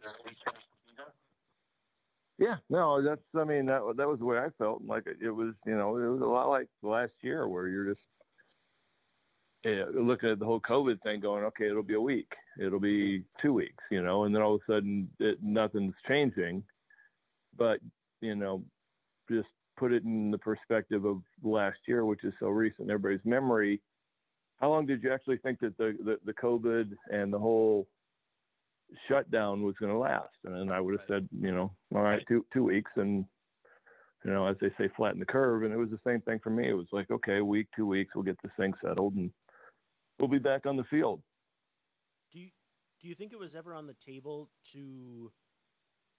Yeah, 2.38 2.56
no, 2.68 3.02
that's. 3.02 3.22
I 3.34 3.44
mean, 3.44 3.64
that 3.66 3.80
that 3.96 4.06
was 4.06 4.18
the 4.18 4.26
way 4.26 4.36
I 4.36 4.48
felt. 4.58 4.82
Like 4.86 5.04
it 5.06 5.30
was, 5.30 5.54
you 5.64 5.74
know, 5.74 5.96
it 5.96 6.06
was 6.06 6.20
a 6.20 6.26
lot 6.26 6.50
like 6.50 6.68
last 6.82 7.12
year 7.22 7.48
where 7.48 7.66
you're 7.66 7.94
just 7.94 8.04
yeah, 9.66 9.84
looking 9.92 10.28
at 10.28 10.38
the 10.38 10.44
whole 10.44 10.60
COVID 10.60 11.02
thing, 11.02 11.20
going, 11.20 11.44
okay, 11.44 11.66
it'll 11.68 11.82
be 11.82 11.94
a 11.94 12.00
week, 12.00 12.30
it'll 12.60 12.78
be 12.78 13.24
two 13.42 13.52
weeks, 13.52 13.82
you 13.90 14.02
know, 14.02 14.24
and 14.24 14.34
then 14.34 14.42
all 14.42 14.54
of 14.54 14.60
a 14.68 14.72
sudden 14.72 15.08
it, 15.18 15.38
nothing's 15.42 15.94
changing. 16.06 16.62
But 17.56 17.80
you 18.20 18.36
know, 18.36 18.62
just 19.30 19.48
put 19.76 19.92
it 19.92 20.04
in 20.04 20.30
the 20.30 20.38
perspective 20.38 21.04
of 21.04 21.22
last 21.42 21.78
year, 21.86 22.04
which 22.04 22.24
is 22.24 22.34
so 22.40 22.48
recent 22.48 22.88
in 22.88 22.90
everybody's 22.90 23.24
memory. 23.24 23.80
How 24.60 24.70
long 24.70 24.86
did 24.86 25.02
you 25.02 25.12
actually 25.12 25.38
think 25.38 25.60
that 25.60 25.76
the 25.76 25.96
the, 26.04 26.18
the 26.24 26.34
COVID 26.34 26.92
and 27.10 27.32
the 27.32 27.38
whole 27.38 27.86
shutdown 29.08 29.62
was 29.62 29.74
going 29.78 29.92
to 29.92 29.98
last. 29.98 30.34
And 30.44 30.54
then 30.54 30.70
I 30.70 30.80
would 30.80 30.94
have 30.98 31.06
said, 31.08 31.28
you 31.40 31.52
know, 31.52 31.72
all 31.94 32.02
right, 32.02 32.22
two 32.28 32.44
two 32.52 32.64
weeks, 32.64 32.90
and 32.96 33.24
you 34.24 34.32
know, 34.32 34.46
as 34.46 34.56
they 34.60 34.70
say, 34.78 34.90
flatten 34.96 35.20
the 35.20 35.26
curve. 35.26 35.62
And 35.62 35.72
it 35.72 35.76
was 35.76 35.90
the 35.90 36.00
same 36.06 36.20
thing 36.22 36.40
for 36.42 36.50
me. 36.50 36.68
It 36.68 36.74
was 36.74 36.88
like, 36.92 37.10
okay, 37.10 37.38
a 37.38 37.44
week, 37.44 37.68
two 37.76 37.86
weeks, 37.86 38.14
we'll 38.14 38.24
get 38.24 38.38
this 38.42 38.52
thing 38.58 38.72
settled, 38.84 39.14
and 39.14 39.30
we'll 40.18 40.28
be 40.28 40.38
back 40.38 40.66
on 40.66 40.76
the 40.76 40.84
field. 40.84 41.22
Do 42.32 42.40
you 42.40 42.48
do 43.00 43.08
you 43.08 43.14
think 43.14 43.32
it 43.32 43.38
was 43.38 43.54
ever 43.54 43.74
on 43.74 43.86
the 43.86 43.94
table 43.94 44.50
to 44.72 45.30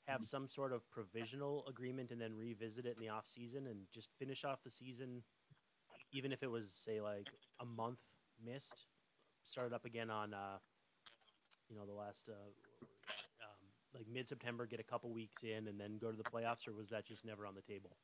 have 0.07 0.23
some 0.23 0.47
sort 0.47 0.71
of 0.71 0.81
provisional 0.89 1.65
agreement 1.67 2.11
and 2.11 2.19
then 2.19 2.33
revisit 2.35 2.85
it 2.85 2.95
in 2.97 3.01
the 3.01 3.09
off 3.09 3.27
season 3.27 3.67
and 3.67 3.79
just 3.93 4.09
finish 4.17 4.45
off 4.45 4.63
the 4.63 4.69
season, 4.69 5.21
even 6.11 6.31
if 6.31 6.43
it 6.43 6.49
was 6.49 6.69
say 6.85 7.01
like 7.01 7.27
a 7.61 7.65
month 7.65 7.99
missed, 8.43 8.85
start 9.43 9.67
it 9.67 9.73
up 9.73 9.85
again 9.85 10.09
on 10.09 10.33
uh, 10.33 10.57
you 11.69 11.75
know 11.75 11.85
the 11.85 11.93
last 11.93 12.29
uh, 12.29 12.33
um, 12.33 13.67
like 13.93 14.05
mid 14.11 14.27
September, 14.27 14.65
get 14.65 14.79
a 14.79 14.83
couple 14.83 15.11
weeks 15.11 15.43
in, 15.43 15.67
and 15.67 15.79
then 15.79 15.97
go 15.99 16.09
to 16.09 16.17
the 16.17 16.23
playoffs, 16.23 16.67
or 16.67 16.73
was 16.73 16.89
that 16.89 17.05
just 17.05 17.25
never 17.25 17.45
on 17.45 17.53
the 17.53 17.61
table? 17.61 17.97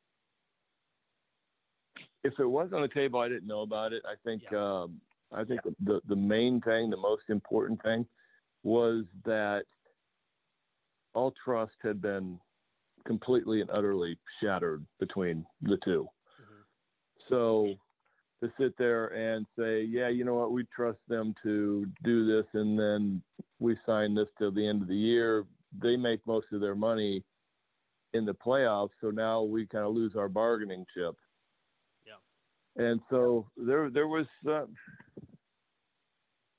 If 2.23 2.39
it 2.39 2.45
was 2.45 2.71
on 2.73 2.81
the 2.81 2.87
table, 2.87 3.19
I 3.19 3.29
didn't 3.29 3.47
know 3.47 3.61
about 3.61 3.93
it. 3.93 4.03
I 4.05 4.15
think 4.25 4.43
yeah. 4.51 4.81
um, 4.83 4.99
I 5.31 5.45
think 5.45 5.61
the 5.83 6.01
the 6.07 6.15
main 6.15 6.59
thing, 6.59 6.89
the 6.89 6.97
most 6.97 7.23
important 7.29 7.81
thing, 7.81 8.05
was 8.63 9.05
that 9.23 9.63
all 11.13 11.33
trust 11.43 11.73
had 11.81 12.01
been 12.01 12.39
completely 13.05 13.61
and 13.61 13.69
utterly 13.71 14.17
shattered 14.41 14.85
between 14.99 15.45
the 15.61 15.77
2 15.83 16.03
mm-hmm. 16.03 16.53
So 17.29 17.75
to 18.41 18.51
sit 18.59 18.77
there 18.77 19.07
and 19.07 19.45
say, 19.57 19.83
yeah, 19.83 20.09
you 20.09 20.25
know 20.25 20.35
what, 20.35 20.51
we 20.51 20.65
trust 20.75 20.99
them 21.07 21.33
to 21.43 21.85
do 22.03 22.25
this, 22.25 22.45
and 22.53 22.77
then 22.77 23.21
we 23.59 23.77
sign 23.85 24.13
this 24.13 24.27
till 24.37 24.51
the 24.51 24.67
end 24.67 24.81
of 24.81 24.87
the 24.87 24.95
year. 24.95 25.45
They 25.81 25.95
make 25.95 26.25
most 26.27 26.47
of 26.51 26.59
their 26.59 26.75
money 26.75 27.23
in 28.13 28.25
the 28.25 28.33
playoffs, 28.33 28.89
so 29.01 29.09
now 29.09 29.41
we 29.43 29.65
kind 29.65 29.85
of 29.85 29.93
lose 29.93 30.15
our 30.15 30.27
bargaining 30.27 30.85
chip. 30.93 31.15
Yeah. 32.05 32.85
And 32.85 32.99
so 33.09 33.47
there, 33.57 33.89
there 33.89 34.07
was. 34.07 34.25
Uh, 34.47 34.65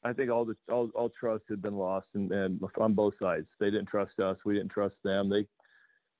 I 0.04 0.12
think 0.12 0.30
all 0.30 0.44
the 0.44 0.56
all, 0.70 0.90
all 0.94 1.08
trust 1.08 1.44
had 1.48 1.62
been 1.62 1.76
lost, 1.76 2.08
and, 2.14 2.30
and 2.30 2.60
on 2.78 2.92
both 2.92 3.14
sides, 3.20 3.46
they 3.58 3.70
didn't 3.70 3.86
trust 3.86 4.20
us, 4.20 4.36
we 4.44 4.54
didn't 4.54 4.72
trust 4.72 4.96
them. 5.02 5.30
They 5.30 5.46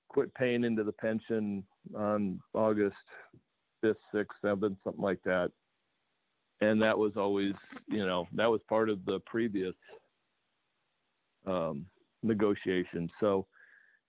quit 0.09 0.35
paying 0.35 0.64
into 0.64 0.85
the 0.85 0.92
pension 0.92 1.64
on 1.94 2.40
August 2.55 2.97
fifth, 3.83 3.97
sixth, 4.14 4.38
seventh, 4.40 4.79
something 4.83 5.03
like 5.03 5.23
that. 5.25 5.51
And 6.61 6.81
that 6.81 6.97
was 6.97 7.12
always, 7.16 7.53
you 7.88 8.07
know, 8.07 8.27
that 8.33 8.51
was 8.51 8.61
part 8.68 8.88
of 8.88 9.05
the 9.05 9.18
previous 9.27 9.75
um, 11.47 11.85
negotiation. 12.23 13.11
So 13.20 13.47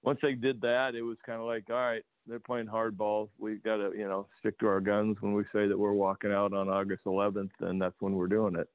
once 0.04 0.20
they 0.22 0.34
did 0.34 0.62
that, 0.62 0.96
it 0.96 1.02
was 1.02 1.18
kind 1.26 1.42
of 1.42 1.48
like, 1.48 1.66
all 1.70 1.76
right, 1.76 2.04
they're 2.28 2.40
playing 2.40 2.68
hardball. 2.68 3.30
We've 3.38 3.62
got 3.64 3.78
to, 3.78 3.92
you 3.98 4.08
know, 4.08 4.28
stick 4.40 4.58
to 4.60 4.68
our 4.68 4.80
guns 4.80 5.18
when 5.20 5.34
we 5.34 5.44
say 5.52 5.68
that 5.68 5.78
we're 5.78 5.94
walking 5.94 6.32
out 6.32 6.54
on 6.54 6.70
August 6.70 7.04
11th, 7.06 7.52
and 7.60 7.82
that's 7.82 7.96
when 8.00 8.14
we're 8.14 8.28
doing 8.28 8.56
it. 8.56 8.70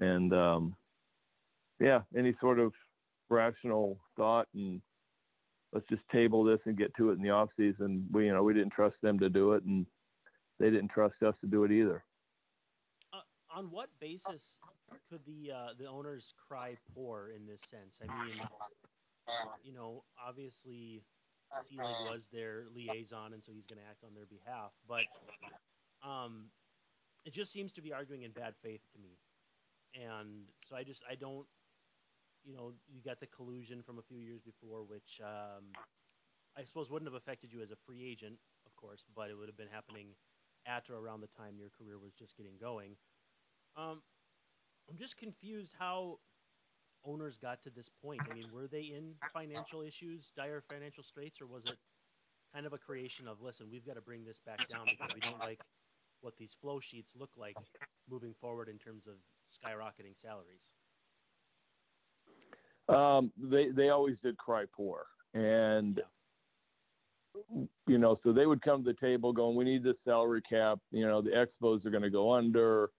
And 0.00 0.32
um, 0.32 0.76
yeah, 1.80 2.00
any 2.16 2.34
sort 2.40 2.58
of 2.58 2.72
rational 3.28 3.98
thought 4.16 4.46
and 4.54 4.80
let's 5.72 5.86
just 5.88 6.02
table 6.10 6.44
this 6.44 6.60
and 6.66 6.76
get 6.76 6.94
to 6.96 7.10
it 7.10 7.14
in 7.14 7.22
the 7.22 7.30
off 7.30 7.50
season. 7.56 8.06
We, 8.10 8.26
you 8.26 8.32
know, 8.32 8.42
we 8.42 8.54
didn't 8.54 8.72
trust 8.72 8.96
them 9.02 9.18
to 9.20 9.28
do 9.28 9.52
it, 9.52 9.64
and 9.64 9.86
they 10.58 10.70
didn't 10.70 10.88
trust 10.88 11.22
us 11.22 11.34
to 11.40 11.46
do 11.46 11.64
it 11.64 11.72
either. 11.72 12.02
Uh, 13.12 13.20
on 13.58 13.70
what 13.70 13.88
basis 14.00 14.56
could 15.10 15.20
the 15.26 15.52
uh, 15.52 15.68
the 15.78 15.86
owners 15.86 16.32
cry 16.48 16.76
poor 16.94 17.30
in 17.34 17.46
this 17.46 17.60
sense? 17.60 18.00
I 18.02 18.24
mean, 18.24 18.40
you 19.64 19.72
know, 19.72 20.04
obviously 20.24 21.02
Selig 21.62 21.96
was 22.10 22.28
their 22.32 22.64
liaison, 22.74 23.32
and 23.32 23.42
so 23.44 23.52
he's 23.52 23.66
going 23.66 23.78
to 23.78 23.86
act 23.88 24.02
on 24.04 24.14
their 24.14 24.26
behalf. 24.26 24.72
But 24.88 25.04
um, 26.08 26.46
it 27.24 27.32
just 27.32 27.52
seems 27.52 27.72
to 27.72 27.82
be 27.82 27.92
arguing 27.92 28.22
in 28.22 28.30
bad 28.30 28.54
faith 28.62 28.80
to 28.92 28.98
me, 28.98 29.18
and 29.96 30.44
so 30.64 30.76
I 30.76 30.84
just 30.84 31.02
I 31.10 31.16
don't 31.16 31.46
you 32.46 32.54
know, 32.54 32.72
you 32.88 33.02
got 33.02 33.20
the 33.20 33.26
collusion 33.26 33.82
from 33.82 33.98
a 33.98 34.02
few 34.02 34.18
years 34.18 34.40
before, 34.40 34.84
which 34.84 35.20
um, 35.22 35.64
I 36.56 36.62
suppose 36.64 36.90
wouldn't 36.90 37.10
have 37.10 37.20
affected 37.20 37.52
you 37.52 37.60
as 37.62 37.72
a 37.72 37.76
free 37.86 38.04
agent, 38.08 38.38
of 38.66 38.76
course, 38.76 39.04
but 39.16 39.30
it 39.30 39.34
would 39.36 39.48
have 39.48 39.56
been 39.58 39.72
happening 39.72 40.14
at 40.66 40.88
or 40.88 40.96
around 40.96 41.20
the 41.22 41.28
time 41.36 41.58
your 41.58 41.70
career 41.70 41.98
was 41.98 42.12
just 42.14 42.36
getting 42.36 42.54
going. 42.60 42.92
Um, 43.76 44.02
I'm 44.88 44.96
just 44.96 45.16
confused 45.16 45.74
how 45.78 46.20
owners 47.04 47.36
got 47.36 47.62
to 47.64 47.70
this 47.70 47.90
point. 48.02 48.22
I 48.30 48.34
mean, 48.34 48.46
were 48.52 48.68
they 48.68 48.82
in 48.94 49.14
financial 49.34 49.82
issues, 49.82 50.32
dire 50.36 50.62
financial 50.68 51.02
straits, 51.02 51.40
or 51.40 51.46
was 51.46 51.66
it 51.66 51.78
kind 52.54 52.66
of 52.66 52.72
a 52.72 52.78
creation 52.78 53.26
of, 53.28 53.42
listen, 53.42 53.66
we've 53.70 53.86
got 53.86 53.94
to 53.94 54.00
bring 54.00 54.24
this 54.24 54.40
back 54.46 54.68
down 54.68 54.86
because 54.90 55.14
we 55.14 55.20
don't 55.20 55.40
like 55.40 55.60
what 56.20 56.36
these 56.38 56.54
flow 56.60 56.80
sheets 56.80 57.14
look 57.18 57.30
like 57.36 57.56
moving 58.08 58.34
forward 58.40 58.68
in 58.68 58.78
terms 58.78 59.06
of 59.06 59.14
skyrocketing 59.48 60.20
salaries? 60.20 60.60
Um, 62.88 63.32
they 63.36 63.70
they 63.70 63.88
always 63.88 64.16
did 64.22 64.36
cry 64.36 64.64
poor, 64.74 65.06
and 65.34 66.00
yeah. 67.34 67.64
you 67.86 67.98
know, 67.98 68.18
so 68.22 68.32
they 68.32 68.46
would 68.46 68.62
come 68.62 68.84
to 68.84 68.92
the 68.92 69.06
table 69.06 69.32
going, 69.32 69.56
"We 69.56 69.64
need 69.64 69.82
this 69.82 69.96
salary 70.04 70.42
cap." 70.48 70.78
You 70.92 71.06
know, 71.06 71.20
the 71.20 71.30
Expos 71.30 71.84
are 71.84 71.90
going 71.90 72.04
to 72.04 72.10
go 72.10 72.32
under. 72.32 72.90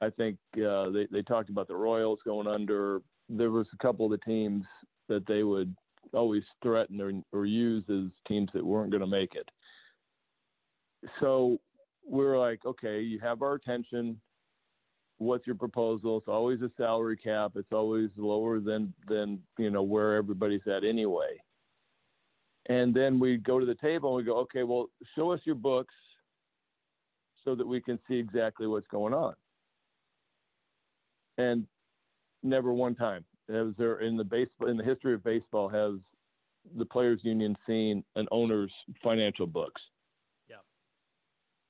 I 0.00 0.10
think 0.10 0.38
uh, 0.56 0.90
they 0.90 1.08
they 1.10 1.22
talked 1.22 1.50
about 1.50 1.66
the 1.66 1.74
Royals 1.74 2.20
going 2.24 2.46
under. 2.46 3.00
There 3.28 3.50
was 3.50 3.66
a 3.72 3.78
couple 3.78 4.04
of 4.06 4.12
the 4.12 4.24
teams 4.24 4.64
that 5.08 5.26
they 5.26 5.42
would 5.42 5.74
always 6.12 6.44
threaten 6.62 7.00
or, 7.00 7.12
or 7.32 7.46
use 7.46 7.84
as 7.90 8.10
teams 8.28 8.48
that 8.54 8.64
weren't 8.64 8.90
going 8.90 9.00
to 9.00 9.06
make 9.06 9.34
it. 9.34 9.48
So 11.20 11.58
we're 12.04 12.38
like, 12.38 12.64
okay, 12.64 13.00
you 13.00 13.18
have 13.20 13.42
our 13.42 13.54
attention 13.54 14.20
what's 15.18 15.46
your 15.46 15.56
proposal? 15.56 16.18
It's 16.18 16.28
always 16.28 16.60
a 16.62 16.70
salary 16.76 17.16
cap. 17.16 17.52
It's 17.56 17.72
always 17.72 18.10
lower 18.16 18.60
than 18.60 18.92
than 19.08 19.40
you 19.58 19.70
know 19.70 19.82
where 19.82 20.16
everybody's 20.16 20.66
at 20.66 20.84
anyway. 20.84 21.40
And 22.68 22.94
then 22.94 23.18
we 23.20 23.36
go 23.36 23.60
to 23.60 23.66
the 23.66 23.76
table 23.76 24.10
and 24.10 24.16
we 24.16 24.24
go, 24.24 24.38
okay, 24.40 24.64
well, 24.64 24.88
show 25.14 25.30
us 25.30 25.40
your 25.44 25.54
books 25.54 25.94
so 27.44 27.54
that 27.54 27.66
we 27.66 27.80
can 27.80 27.98
see 28.08 28.16
exactly 28.16 28.66
what's 28.66 28.88
going 28.88 29.14
on. 29.14 29.34
And 31.38 31.66
never 32.42 32.72
one 32.72 32.94
time 32.94 33.24
has 33.48 33.68
there 33.78 34.00
in 34.00 34.16
the 34.16 34.24
baseball 34.24 34.68
in 34.68 34.76
the 34.76 34.84
history 34.84 35.14
of 35.14 35.22
baseball 35.22 35.68
has 35.68 35.92
the 36.76 36.84
players 36.84 37.20
union 37.22 37.56
seen 37.66 38.02
an 38.16 38.26
owner's 38.32 38.72
financial 39.02 39.46
books. 39.46 39.80
Yeah. 40.48 40.56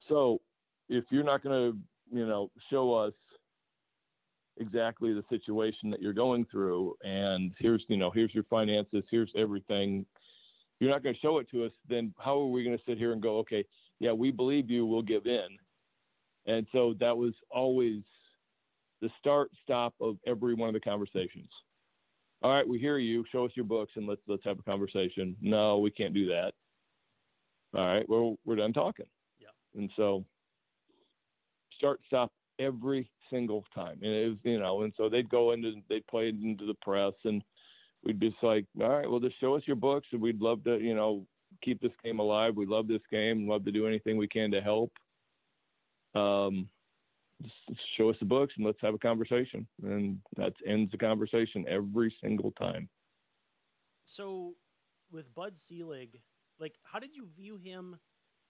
So 0.08 0.40
if 0.88 1.04
you're 1.10 1.24
not 1.24 1.42
going 1.42 1.72
to, 1.72 1.78
you 2.16 2.26
know, 2.26 2.50
show 2.70 2.94
us 2.94 3.12
exactly 4.58 5.12
the 5.12 5.24
situation 5.28 5.90
that 5.90 6.00
you're 6.00 6.12
going 6.12 6.46
through. 6.50 6.94
And 7.02 7.52
here's 7.58 7.84
you 7.88 7.96
know 7.96 8.10
here's 8.10 8.34
your 8.34 8.44
finances 8.44 9.04
here's 9.10 9.30
everything. 9.36 10.06
You're 10.80 10.90
not 10.90 11.02
going 11.02 11.14
to 11.14 11.20
show 11.20 11.38
it 11.38 11.50
to 11.50 11.64
us 11.64 11.72
then 11.88 12.12
how 12.18 12.38
are 12.38 12.50
we 12.50 12.64
going 12.64 12.76
to 12.76 12.84
sit 12.86 12.98
here 12.98 13.12
and 13.12 13.22
go 13.22 13.38
okay 13.38 13.64
yeah 13.98 14.12
we 14.12 14.30
believe 14.30 14.70
you 14.70 14.86
we'll 14.86 15.02
give 15.02 15.26
in. 15.26 15.48
And 16.46 16.66
so 16.72 16.94
that 17.00 17.16
was 17.16 17.32
always 17.50 18.02
the 19.02 19.10
start 19.18 19.50
stop 19.62 19.94
of 20.00 20.16
every 20.26 20.54
one 20.54 20.68
of 20.68 20.74
the 20.74 20.80
conversations. 20.80 21.48
All 22.42 22.52
right 22.52 22.66
we 22.66 22.78
hear 22.78 22.98
you 22.98 23.24
show 23.32 23.44
us 23.44 23.52
your 23.54 23.64
books 23.64 23.92
and 23.96 24.06
let's 24.06 24.22
let's 24.26 24.44
have 24.44 24.58
a 24.58 24.62
conversation. 24.62 25.36
No 25.40 25.78
we 25.78 25.90
can't 25.90 26.14
do 26.14 26.26
that. 26.26 26.52
All 27.74 27.86
right 27.86 28.08
well 28.08 28.36
we're 28.44 28.56
done 28.56 28.72
talking. 28.72 29.06
Yeah. 29.40 29.80
And 29.80 29.90
so 29.96 30.24
start 31.78 32.00
stop 32.06 32.32
every 32.58 33.08
single 33.30 33.64
time. 33.74 33.98
And 34.02 34.12
it 34.12 34.28
was, 34.28 34.38
you 34.42 34.58
know, 34.58 34.82
and 34.82 34.92
so 34.96 35.08
they'd 35.08 35.28
go 35.28 35.52
into, 35.52 35.74
they'd 35.88 36.06
play 36.06 36.28
into 36.28 36.66
the 36.66 36.76
press 36.82 37.14
and 37.24 37.42
we'd 38.04 38.20
be 38.20 38.34
like, 38.42 38.66
all 38.80 38.88
right, 38.88 39.10
well, 39.10 39.20
just 39.20 39.40
show 39.40 39.56
us 39.56 39.62
your 39.66 39.76
books 39.76 40.06
and 40.12 40.20
we'd 40.20 40.40
love 40.40 40.64
to, 40.64 40.78
you 40.78 40.94
know, 40.94 41.26
keep 41.62 41.80
this 41.80 41.92
game 42.04 42.18
alive. 42.18 42.56
We 42.56 42.66
love 42.66 42.88
this 42.88 43.02
game, 43.10 43.48
love 43.48 43.64
to 43.64 43.72
do 43.72 43.86
anything 43.86 44.16
we 44.16 44.28
can 44.28 44.50
to 44.52 44.60
help. 44.60 44.92
Um, 46.14 46.68
just 47.42 47.80
show 47.96 48.08
us 48.10 48.16
the 48.18 48.26
books 48.26 48.54
and 48.56 48.64
let's 48.64 48.80
have 48.80 48.94
a 48.94 48.98
conversation. 48.98 49.66
And 49.82 50.18
that 50.36 50.54
ends 50.66 50.90
the 50.92 50.98
conversation 50.98 51.64
every 51.68 52.14
single 52.22 52.52
time. 52.52 52.88
So 54.06 54.54
with 55.10 55.34
Bud 55.34 55.56
Selig, 55.56 56.20
like, 56.58 56.74
how 56.82 56.98
did 56.98 57.14
you 57.14 57.26
view 57.36 57.56
him 57.56 57.96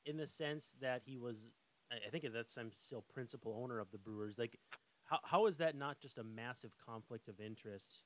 in 0.05 0.17
the 0.17 0.27
sense 0.27 0.77
that 0.81 1.03
he 1.05 1.17
was 1.17 1.51
I 1.91 2.11
think 2.11 2.25
at 2.25 2.33
that 2.33 2.53
time 2.53 2.71
still 2.75 3.05
principal 3.13 3.59
owner 3.63 3.79
of 3.79 3.91
the 3.93 3.99
Brewers. 3.99 4.35
Like, 4.39 4.59
how 5.05 5.19
how 5.23 5.47
is 5.47 5.57
that 5.57 5.77
not 5.77 6.01
just 6.01 6.19
a 6.19 6.25
massive 6.25 6.73
conflict 6.85 7.29
of 7.29 7.41
interest 7.41 8.03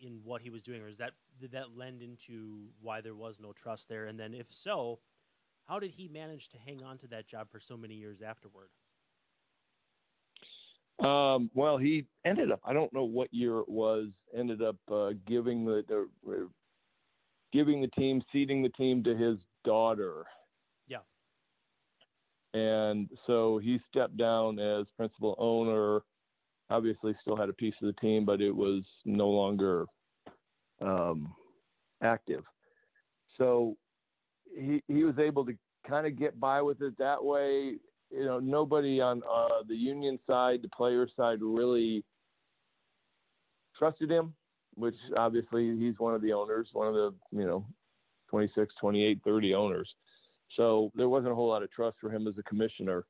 in 0.00 0.20
what 0.24 0.42
he 0.42 0.50
was 0.50 0.62
doing, 0.62 0.82
or 0.82 0.88
is 0.88 0.98
that 0.98 1.12
did 1.40 1.52
that 1.52 1.76
lend 1.76 2.02
into 2.02 2.66
why 2.80 3.00
there 3.00 3.14
was 3.14 3.38
no 3.40 3.52
trust 3.52 3.88
there? 3.88 4.06
And 4.06 4.18
then 4.18 4.34
if 4.34 4.46
so, 4.50 4.98
how 5.64 5.78
did 5.78 5.90
he 5.90 6.08
manage 6.08 6.48
to 6.50 6.58
hang 6.58 6.82
on 6.82 6.98
to 6.98 7.06
that 7.08 7.28
job 7.28 7.48
for 7.50 7.60
so 7.60 7.76
many 7.76 7.94
years 7.94 8.22
afterward? 8.22 8.68
Um, 11.04 11.50
well, 11.54 11.78
he 11.78 12.06
ended 12.24 12.50
up, 12.50 12.60
I 12.64 12.72
don't 12.72 12.92
know 12.92 13.04
what 13.04 13.32
year 13.32 13.60
it 13.60 13.68
was, 13.68 14.08
ended 14.36 14.62
up 14.62 14.76
uh, 14.90 15.10
giving 15.26 15.64
the, 15.64 15.84
the 15.86 16.08
uh, 16.28 16.46
giving 17.52 17.80
the 17.80 17.88
team, 17.88 18.20
seating 18.32 18.62
the 18.62 18.68
team 18.70 19.04
to 19.04 19.16
his 19.16 19.38
daughter. 19.64 20.26
And 22.54 23.08
so 23.26 23.58
he 23.58 23.78
stepped 23.90 24.16
down 24.16 24.58
as 24.58 24.86
principal 24.96 25.34
owner. 25.38 26.00
Obviously, 26.70 27.14
still 27.20 27.36
had 27.36 27.48
a 27.48 27.54
piece 27.54 27.74
of 27.82 27.86
the 27.86 28.00
team, 28.00 28.24
but 28.24 28.40
it 28.40 28.54
was 28.54 28.82
no 29.04 29.28
longer 29.28 29.84
um, 30.80 31.34
active. 32.02 32.44
So 33.36 33.76
he 34.56 34.82
he 34.88 35.04
was 35.04 35.18
able 35.18 35.44
to 35.46 35.52
kind 35.88 36.06
of 36.06 36.18
get 36.18 36.38
by 36.40 36.62
with 36.62 36.80
it 36.82 36.96
that 36.98 37.22
way. 37.22 37.74
You 38.10 38.24
know, 38.24 38.38
nobody 38.38 39.00
on 39.00 39.22
uh, 39.30 39.62
the 39.68 39.76
union 39.76 40.18
side, 40.26 40.60
the 40.62 40.68
player 40.68 41.06
side, 41.16 41.38
really 41.42 42.04
trusted 43.78 44.10
him. 44.10 44.34
which 44.74 44.94
obviously 45.16 45.76
he's 45.78 45.98
one 45.98 46.14
of 46.14 46.22
the 46.22 46.32
owners, 46.32 46.68
one 46.72 46.88
of 46.88 46.94
the, 46.94 47.14
you 47.32 47.44
know, 47.44 47.66
26, 48.30 48.74
28, 48.80 49.20
30 49.24 49.54
owners. 49.54 49.88
So 50.56 50.90
there 50.94 51.08
wasn't 51.08 51.32
a 51.32 51.34
whole 51.34 51.48
lot 51.48 51.62
of 51.62 51.70
trust 51.70 51.96
for 52.00 52.10
him 52.10 52.26
as 52.26 52.34
a 52.38 52.42
commissioner. 52.42 53.04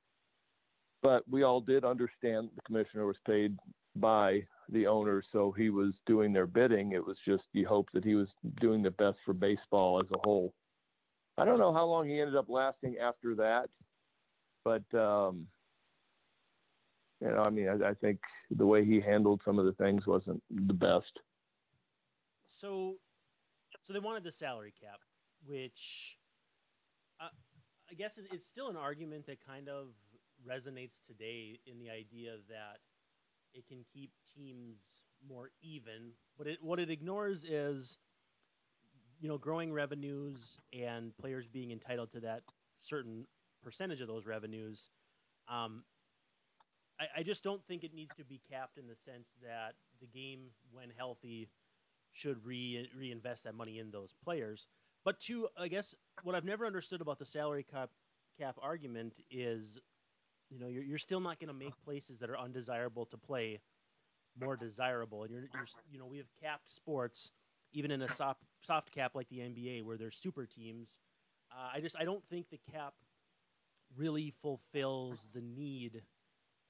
But 1.03 1.23
we 1.29 1.43
all 1.45 1.61
did 1.61 1.85
understand 1.85 2.51
the 2.55 2.63
commissioner 2.63 3.07
was 3.07 3.17
paid 3.27 3.57
by 3.97 4.43
the 4.69 4.87
owners, 4.87 5.27
so 5.33 5.53
he 5.53 5.71
was 5.71 5.95
doing 6.07 6.33
their 6.33 6.47
bidding. 6.47 6.93
It 6.93 7.05
was 7.05 7.17
just 7.27 7.45
you 7.53 7.67
hope 7.67 7.89
that 7.95 8.05
he 8.05 8.15
was 8.15 8.29
doing 8.61 8.83
the 8.83 8.91
best 8.91 9.19
for 9.25 9.33
baseball 9.33 10.01
as 10.01 10.11
a 10.13 10.19
whole. 10.25 10.53
I 11.37 11.45
don't 11.45 11.59
know 11.59 11.73
how 11.73 11.87
long 11.87 12.09
he 12.09 12.21
ended 12.21 12.37
up 12.37 12.49
lasting 12.49 12.97
after 12.99 13.37
that, 13.37 13.71
but 14.65 14.83
um, 14.99 15.47
you 17.21 17.29
know, 17.29 17.43
I 17.43 17.51
mean, 17.51 17.69
I, 17.69 17.91
I 17.91 17.95
think 17.95 18.19
the 18.51 18.67
way 18.67 18.85
he 18.85 19.01
handled 19.01 19.41
some 19.45 19.59
of 19.59 19.65
the 19.65 19.73
things 19.73 20.07
wasn't 20.07 20.43
the 20.51 20.75
best. 20.75 21.13
So, 22.61 22.97
so 23.87 23.93
they 23.93 24.01
wanted 24.01 24.25
the 24.25 24.33
salary 24.33 24.75
cap, 24.81 25.01
which 25.47 26.18
I 27.91 27.95
guess 27.95 28.19
it's 28.31 28.45
still 28.45 28.69
an 28.69 28.77
argument 28.77 29.27
that 29.27 29.39
kind 29.45 29.69
of 29.69 29.89
resonates 30.47 31.05
today 31.07 31.59
in 31.67 31.79
the 31.79 31.91
idea 31.91 32.37
that 32.49 32.79
it 33.55 33.67
can 33.67 33.85
keep 33.93 34.11
teams 34.37 35.03
more 35.27 35.51
even. 35.63 36.13
But 36.37 36.47
it, 36.47 36.59
what 36.63 36.79
it 36.79 36.91
ignores 36.91 37.45
is, 37.45 37.97
you 39.21 39.29
know, 39.29 39.39
growing 39.39 39.73
revenues 39.73 40.59
and 40.73 41.17
players 41.17 41.47
being 41.47 41.71
entitled 41.71 42.13
to 42.13 42.21
that 42.21 42.43
certain 42.81 43.27
percentage 43.63 44.01
of 44.01 44.09
those 44.09 44.27
revenues. 44.27 44.91
Um, 45.51 45.83
I, 47.01 47.21
I 47.21 47.23
just 47.23 47.43
don't 47.43 47.65
think 47.67 47.85
it 47.85 47.95
needs 47.95 48.15
to 48.17 48.25
be 48.25 48.41
capped 48.51 48.77
in 48.77 48.87
the 48.87 48.97
sense 48.97 49.29
that 49.43 49.75
the 50.01 50.07
game, 50.07 50.51
when 50.71 50.91
healthy, 50.97 51.49
should 52.13 52.45
re- 52.45 52.89
reinvest 52.97 53.45
that 53.45 53.55
money 53.55 53.79
in 53.79 53.91
those 53.91 54.15
players. 54.25 54.67
But 55.09 55.21
to, 55.21 55.49
I 55.57 55.69
guess, 55.69 55.95
what 56.23 56.35
I've 56.35 56.45
never 56.45 56.67
understood 56.67 57.01
about 57.01 57.19
the 57.19 57.25
salary 57.25 57.63
cap 57.65 57.89
cap 58.39 58.59
argument 58.61 59.15
is, 59.31 59.81
you 60.51 60.59
know, 60.59 60.67
you're, 60.67 60.83
you're 60.83 60.99
still 60.99 61.19
not 61.19 61.41
going 61.41 61.49
to 61.49 61.55
make 61.55 61.73
places 61.83 62.19
that 62.19 62.29
are 62.29 62.37
undesirable 62.37 63.07
to 63.07 63.17
play 63.17 63.59
more 64.39 64.55
desirable. 64.55 65.23
And 65.23 65.33
you're, 65.33 65.45
you're, 65.55 65.67
you 65.91 65.99
know, 65.99 66.05
we 66.05 66.19
have 66.19 66.27
capped 66.43 66.71
sports, 66.71 67.31
even 67.73 67.91
in 67.91 68.03
a 68.03 68.15
soft 68.17 68.43
soft 68.61 68.93
cap 68.93 69.13
like 69.15 69.31
the 69.31 69.39
NBA, 69.39 69.83
where 69.83 69.97
there's 69.97 70.15
super 70.15 70.45
teams. 70.45 70.99
Uh, 71.51 71.71
I 71.77 71.81
just 71.81 71.97
I 71.99 72.05
don't 72.05 72.23
think 72.29 72.51
the 72.51 72.61
cap 72.71 72.93
really 73.97 74.35
fulfills 74.43 75.27
the 75.33 75.41
need 75.41 76.03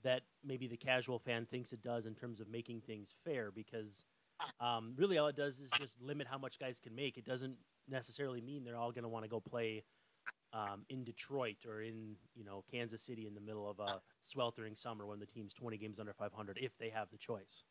that 0.05 0.23
maybe 0.45 0.69
the 0.69 0.77
casual 0.77 1.19
fan 1.19 1.45
thinks 1.51 1.73
it 1.73 1.83
does 1.83 2.07
in 2.07 2.15
terms 2.15 2.39
of 2.39 2.49
making 2.49 2.83
things 2.83 3.17
fair 3.25 3.51
because 3.51 4.05
um, 4.61 4.95
really 4.97 5.19
all 5.19 5.29
it 5.29 5.37
does 5.37 5.61
is 5.61 5.71
just 5.79 6.01
limit 6.01 6.27
how 6.31 6.39
much 6.39 6.59
guys 6.59 6.81
can 6.83 6.95
make. 6.95 7.17
It 7.17 7.25
doesn't 7.25 7.57
necessarily 7.89 8.41
mean 8.41 8.65
they're 8.65 8.77
all 8.77 8.93
going 8.93 9.03
to 9.03 9.09
want 9.09 9.25
to 9.25 9.29
go 9.29 9.41
play 9.41 9.85
um, 10.53 10.85
in 10.89 11.05
Detroit 11.05 11.57
or 11.67 11.83
in 11.83 12.17
you 12.35 12.45
know 12.45 12.65
Kansas 12.71 13.03
City 13.03 13.27
in 13.27 13.35
the 13.35 13.41
middle 13.41 13.69
of 13.69 13.79
a 13.81 14.01
sweltering 14.23 14.75
summer 14.75 15.07
when 15.07 15.19
the 15.19 15.27
team's 15.27 15.53
20 15.55 15.77
games 15.77 15.99
under 15.99 16.13
500 16.13 16.59
if 16.61 16.73
they 16.79 16.91
have 16.91 17.09
the 17.11 17.19
choice. 17.19 17.65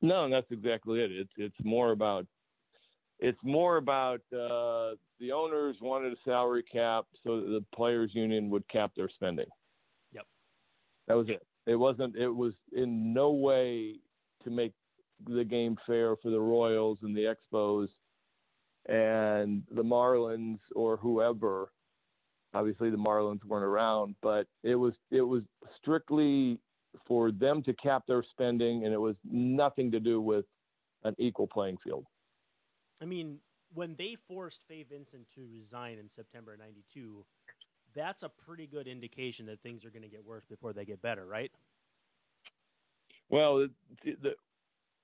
No, 0.00 0.28
that's 0.28 0.50
exactly 0.50 1.00
it. 1.00 1.12
It's 1.12 1.32
it's 1.36 1.64
more 1.64 1.92
about 1.92 2.26
it's 3.18 3.38
more 3.44 3.76
about 3.76 4.20
uh, 4.32 4.96
the 5.20 5.30
owners 5.32 5.76
wanted 5.80 6.12
a 6.12 6.16
salary 6.24 6.64
cap 6.64 7.06
so 7.24 7.40
that 7.40 7.46
the 7.46 7.64
players 7.74 8.10
union 8.14 8.50
would 8.50 8.68
cap 8.68 8.92
their 8.96 9.08
spending. 9.08 9.46
Yep, 10.12 10.26
that 11.08 11.14
was 11.14 11.28
it. 11.28 11.46
It 11.66 11.76
wasn't. 11.76 12.16
It 12.16 12.28
was 12.28 12.54
in 12.72 13.12
no 13.12 13.30
way 13.30 13.96
to 14.42 14.50
make 14.50 14.72
the 15.26 15.44
game 15.44 15.76
fair 15.86 16.16
for 16.16 16.30
the 16.30 16.40
Royals 16.40 16.98
and 17.02 17.16
the 17.16 17.34
Expos 17.34 17.88
and 18.88 19.62
the 19.70 19.82
Marlins 19.82 20.58
or 20.74 20.96
whoever. 20.96 21.70
Obviously, 22.54 22.90
the 22.90 22.96
Marlins 22.96 23.44
weren't 23.44 23.64
around, 23.64 24.14
but 24.22 24.46
it 24.62 24.74
was 24.74 24.94
it 25.10 25.22
was 25.22 25.42
strictly 25.76 26.58
for 27.06 27.32
them 27.32 27.62
to 27.62 27.72
cap 27.74 28.02
their 28.06 28.22
spending, 28.22 28.84
and 28.84 28.92
it 28.92 29.00
was 29.00 29.16
nothing 29.24 29.90
to 29.90 30.00
do 30.00 30.20
with 30.20 30.44
an 31.04 31.14
equal 31.18 31.46
playing 31.46 31.78
field. 31.82 32.06
I 33.00 33.06
mean, 33.06 33.38
when 33.72 33.94
they 33.96 34.16
forced 34.28 34.60
Fay 34.68 34.82
Vincent 34.82 35.26
to 35.34 35.46
resign 35.50 35.98
in 35.98 36.10
September 36.10 36.54
'92, 36.58 37.24
that's 37.94 38.22
a 38.22 38.28
pretty 38.28 38.66
good 38.66 38.86
indication 38.86 39.46
that 39.46 39.62
things 39.62 39.84
are 39.84 39.90
going 39.90 40.02
to 40.02 40.08
get 40.08 40.24
worse 40.24 40.44
before 40.44 40.72
they 40.72 40.84
get 40.84 41.00
better, 41.00 41.24
right? 41.24 41.50
Well, 43.30 43.66
the, 44.04 44.16
the, 44.22 44.34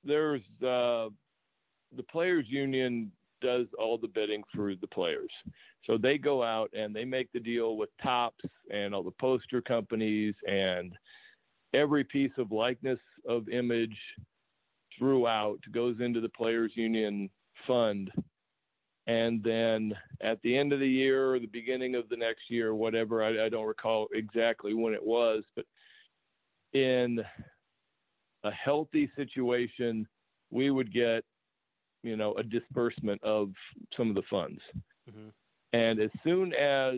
there's 0.05 0.43
uh, 0.63 1.09
the 1.97 2.03
players' 2.11 2.47
union 2.49 3.11
does 3.41 3.67
all 3.79 3.99
the 3.99 4.09
bidding 4.09 4.43
for 4.55 4.75
the 4.75 4.87
players, 4.87 5.31
so 5.85 5.97
they 5.97 6.19
go 6.19 6.43
out 6.43 6.71
and 6.73 6.95
they 6.95 7.05
make 7.05 7.31
the 7.33 7.41
deal 7.41 7.77
with 7.77 7.91
Topps 8.03 8.45
and 8.71 8.95
all 8.95 9.03
the 9.03 9.13
poster 9.21 9.63
companies 9.63 10.35
and 10.47 10.93
every 11.75 12.05
piece 12.05 12.33
of 12.39 12.51
likeness 12.53 12.99
of 13.27 13.49
image 13.49 13.97
throughout 14.99 15.59
goes 15.73 15.97
into 16.01 16.21
the 16.21 16.29
players' 16.29 16.73
union 16.75 17.31
fund. 17.67 18.11
And 19.07 19.43
then 19.43 19.95
at 20.21 20.41
the 20.43 20.57
end 20.57 20.73
of 20.73 20.81
the 20.81 20.89
year 20.89 21.33
or 21.33 21.39
the 21.39 21.47
beginning 21.47 21.95
of 21.95 22.09
the 22.11 22.17
next 22.17 22.51
year, 22.51 22.75
whatever, 22.75 23.25
I, 23.25 23.47
I 23.47 23.49
don't 23.49 23.67
recall 23.67 24.09
exactly 24.13 24.75
when 24.75 24.93
it 24.93 25.03
was, 25.03 25.45
but 25.57 25.65
in 26.75 27.21
a 28.49 28.53
healthy 28.53 29.11
situation, 29.15 30.07
we 30.51 30.71
would 30.71 30.93
get, 30.93 31.23
you 32.03 32.17
know, 32.17 32.35
a 32.35 32.43
disbursement 32.43 33.23
of 33.23 33.51
some 33.97 34.09
of 34.09 34.15
the 34.15 34.23
funds. 34.31 34.61
Mm-hmm. 35.11 35.29
And 35.75 36.01
as 36.01 36.11
soon 36.25 36.55
as 36.55 36.95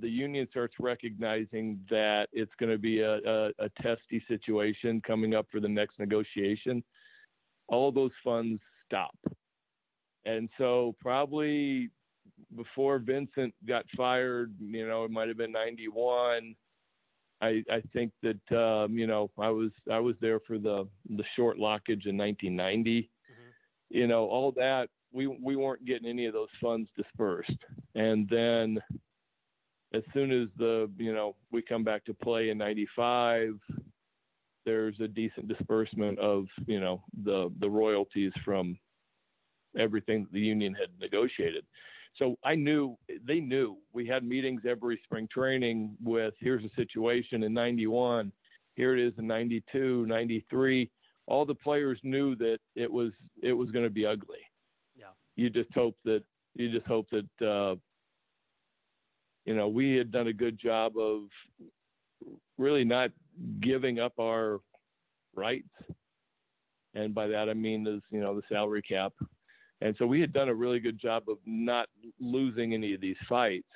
the 0.00 0.08
union 0.08 0.46
starts 0.50 0.74
recognizing 0.78 1.80
that 1.90 2.28
it's 2.32 2.52
going 2.60 2.70
to 2.70 2.78
be 2.78 3.00
a, 3.00 3.16
a, 3.16 3.48
a 3.58 3.68
testy 3.82 4.22
situation 4.28 5.02
coming 5.04 5.34
up 5.34 5.46
for 5.50 5.60
the 5.60 5.68
next 5.68 5.98
negotiation, 5.98 6.82
all 7.68 7.90
those 7.90 8.12
funds 8.22 8.60
stop. 8.86 9.16
And 10.24 10.48
so 10.58 10.94
probably 11.00 11.90
before 12.56 12.98
Vincent 12.98 13.52
got 13.66 13.84
fired, 13.96 14.54
you 14.60 14.86
know, 14.86 15.04
it 15.04 15.10
might 15.10 15.28
have 15.28 15.36
been 15.36 15.52
91. 15.52 16.54
I, 17.40 17.64
I 17.70 17.82
think 17.92 18.12
that 18.22 18.56
um, 18.56 18.96
you 18.98 19.06
know 19.06 19.30
I 19.38 19.48
was 19.48 19.70
I 19.90 19.98
was 19.98 20.14
there 20.20 20.40
for 20.40 20.58
the 20.58 20.86
the 21.08 21.24
short 21.36 21.56
lockage 21.56 22.06
in 22.06 22.16
1990. 22.16 23.02
Mm-hmm. 23.02 23.98
You 23.98 24.06
know 24.06 24.26
all 24.26 24.52
that 24.52 24.88
we 25.12 25.26
we 25.26 25.56
weren't 25.56 25.84
getting 25.84 26.08
any 26.08 26.26
of 26.26 26.32
those 26.32 26.48
funds 26.60 26.88
dispersed, 26.96 27.50
and 27.94 28.28
then 28.28 28.78
as 29.94 30.02
soon 30.12 30.30
as 30.30 30.48
the 30.56 30.90
you 30.98 31.12
know 31.12 31.34
we 31.50 31.62
come 31.62 31.84
back 31.84 32.04
to 32.04 32.14
play 32.14 32.50
in 32.50 32.58
95, 32.58 33.58
there's 34.64 34.98
a 35.00 35.08
decent 35.08 35.48
disbursement 35.48 36.18
of 36.18 36.46
you 36.66 36.80
know 36.80 37.02
the 37.24 37.52
the 37.60 37.68
royalties 37.68 38.32
from 38.44 38.78
everything 39.78 40.26
the 40.32 40.40
union 40.40 40.74
had 40.74 40.88
negotiated. 41.00 41.64
So 42.16 42.36
I 42.44 42.54
knew 42.54 42.96
they 43.26 43.40
knew 43.40 43.78
we 43.92 44.06
had 44.06 44.24
meetings 44.24 44.62
every 44.68 45.00
spring 45.04 45.28
training 45.32 45.96
with 46.02 46.34
here's 46.38 46.62
the 46.62 46.70
situation 46.76 47.42
in 47.42 47.54
91, 47.54 48.32
here 48.74 48.96
it 48.96 49.06
is 49.06 49.12
in 49.18 49.26
92, 49.26 50.06
93. 50.06 50.90
All 51.26 51.44
the 51.44 51.54
players 51.54 51.98
knew 52.02 52.34
that 52.36 52.58
it 52.74 52.90
was 52.90 53.12
it 53.42 53.52
was 53.52 53.70
going 53.70 53.84
to 53.84 53.90
be 53.90 54.06
ugly. 54.06 54.38
Yeah. 54.96 55.12
You 55.36 55.50
just 55.50 55.72
hope 55.74 55.96
that 56.04 56.22
you 56.54 56.70
just 56.70 56.86
hope 56.86 57.06
that 57.10 57.46
uh, 57.46 57.76
you 59.44 59.54
know 59.54 59.68
we 59.68 59.96
had 59.96 60.10
done 60.10 60.26
a 60.26 60.32
good 60.32 60.58
job 60.58 60.96
of 60.98 61.24
really 62.58 62.84
not 62.84 63.10
giving 63.60 64.00
up 64.00 64.14
our 64.18 64.60
rights. 65.34 65.68
And 66.94 67.14
by 67.14 67.28
that 67.28 67.48
I 67.48 67.54
mean 67.54 67.86
is 67.86 68.02
you 68.10 68.20
know 68.20 68.34
the 68.34 68.42
salary 68.48 68.82
cap. 68.82 69.12
And 69.80 69.94
so 69.98 70.06
we 70.06 70.20
had 70.20 70.32
done 70.32 70.48
a 70.48 70.54
really 70.54 70.78
good 70.78 71.00
job 71.00 71.24
of 71.28 71.38
not 71.46 71.88
losing 72.20 72.74
any 72.74 72.94
of 72.94 73.00
these 73.00 73.16
fights, 73.28 73.68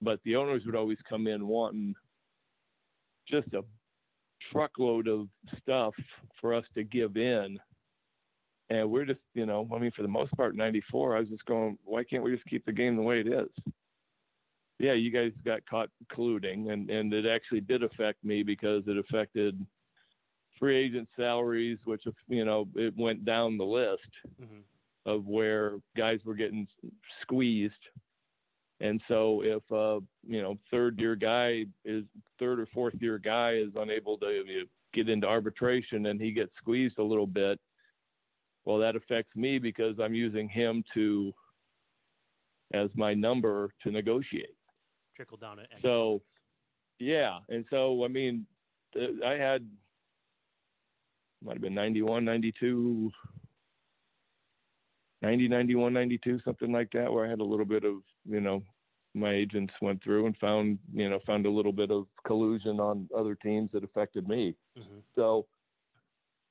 but 0.00 0.20
the 0.24 0.36
owners 0.36 0.62
would 0.66 0.76
always 0.76 0.98
come 1.08 1.26
in 1.26 1.46
wanting 1.46 1.94
just 3.28 3.48
a 3.54 3.62
truckload 4.52 5.08
of 5.08 5.28
stuff 5.60 5.94
for 6.40 6.54
us 6.54 6.64
to 6.74 6.84
give 6.84 7.16
in. 7.16 7.58
And 8.70 8.90
we're 8.90 9.04
just, 9.04 9.20
you 9.34 9.46
know, 9.46 9.68
I 9.74 9.78
mean, 9.78 9.90
for 9.94 10.02
the 10.02 10.08
most 10.08 10.32
part, 10.32 10.56
94, 10.56 11.16
I 11.16 11.20
was 11.20 11.28
just 11.28 11.44
going, 11.44 11.76
why 11.84 12.04
can't 12.04 12.22
we 12.22 12.34
just 12.34 12.46
keep 12.46 12.64
the 12.64 12.72
game 12.72 12.96
the 12.96 13.02
way 13.02 13.20
it 13.20 13.26
is? 13.26 13.48
Yeah, 14.78 14.94
you 14.94 15.10
guys 15.10 15.32
got 15.44 15.66
caught 15.66 15.90
colluding, 16.10 16.72
and, 16.72 16.90
and 16.90 17.12
it 17.12 17.26
actually 17.26 17.60
did 17.60 17.82
affect 17.82 18.24
me 18.24 18.42
because 18.42 18.82
it 18.86 18.96
affected 18.96 19.64
free 20.58 20.76
agent 20.76 21.08
salaries, 21.16 21.78
which 21.84 22.02
you 22.28 22.44
know 22.44 22.66
it 22.74 22.94
went 22.96 23.24
down 23.24 23.58
the 23.58 23.64
list 23.64 24.00
mm-hmm. 24.40 24.60
Of 25.06 25.26
where 25.26 25.78
guys 25.96 26.20
were 26.24 26.34
getting 26.34 26.66
squeezed. 27.22 27.74
And 28.80 29.00
so 29.08 29.42
if 29.44 29.62
a 29.70 30.00
you 30.26 30.42
know 30.42 30.58
third 30.70 30.98
year 30.98 31.14
guy 31.14 31.64
is 31.84 32.04
third 32.38 32.58
or 32.60 32.66
fourth 32.74 32.94
year 33.00 33.18
guy 33.18 33.54
is 33.54 33.70
unable 33.76 34.18
to 34.18 34.42
get 34.92 35.08
into 35.08 35.26
arbitration 35.26 36.06
and 36.06 36.20
he 36.20 36.32
gets 36.32 36.50
squeezed 36.58 36.98
a 36.98 37.02
little 37.02 37.26
bit, 37.26 37.58
well, 38.64 38.78
that 38.78 38.96
affects 38.96 39.34
me 39.36 39.58
because 39.58 39.96
I'm 40.00 40.14
using 40.14 40.48
him 40.48 40.84
to 40.94 41.32
as 42.74 42.90
my 42.94 43.14
number 43.14 43.70
to 43.82 43.90
negotiate. 43.90 44.56
Trickle 45.16 45.36
down. 45.36 45.58
So, 45.82 46.22
yeah, 46.98 47.38
and 47.48 47.64
so 47.70 48.04
I 48.04 48.08
mean, 48.08 48.46
I 49.24 49.32
had 49.32 49.68
might 51.44 51.54
have 51.54 51.62
been 51.62 51.74
91, 51.74 52.24
92, 52.24 53.10
90, 55.22 55.48
91, 55.48 55.92
92, 55.92 56.40
something 56.44 56.72
like 56.72 56.90
that, 56.92 57.12
where 57.12 57.24
I 57.24 57.30
had 57.30 57.40
a 57.40 57.44
little 57.44 57.64
bit 57.64 57.84
of, 57.84 57.96
you 58.28 58.40
know, 58.40 58.62
my 59.14 59.32
agents 59.32 59.72
went 59.80 60.02
through 60.02 60.26
and 60.26 60.36
found, 60.38 60.78
you 60.92 61.08
know, 61.08 61.20
found 61.26 61.46
a 61.46 61.50
little 61.50 61.72
bit 61.72 61.90
of 61.90 62.06
collusion 62.26 62.80
on 62.80 63.08
other 63.16 63.34
teams 63.34 63.70
that 63.72 63.84
affected 63.84 64.26
me. 64.26 64.56
Mm-hmm. 64.78 64.98
So, 65.14 65.46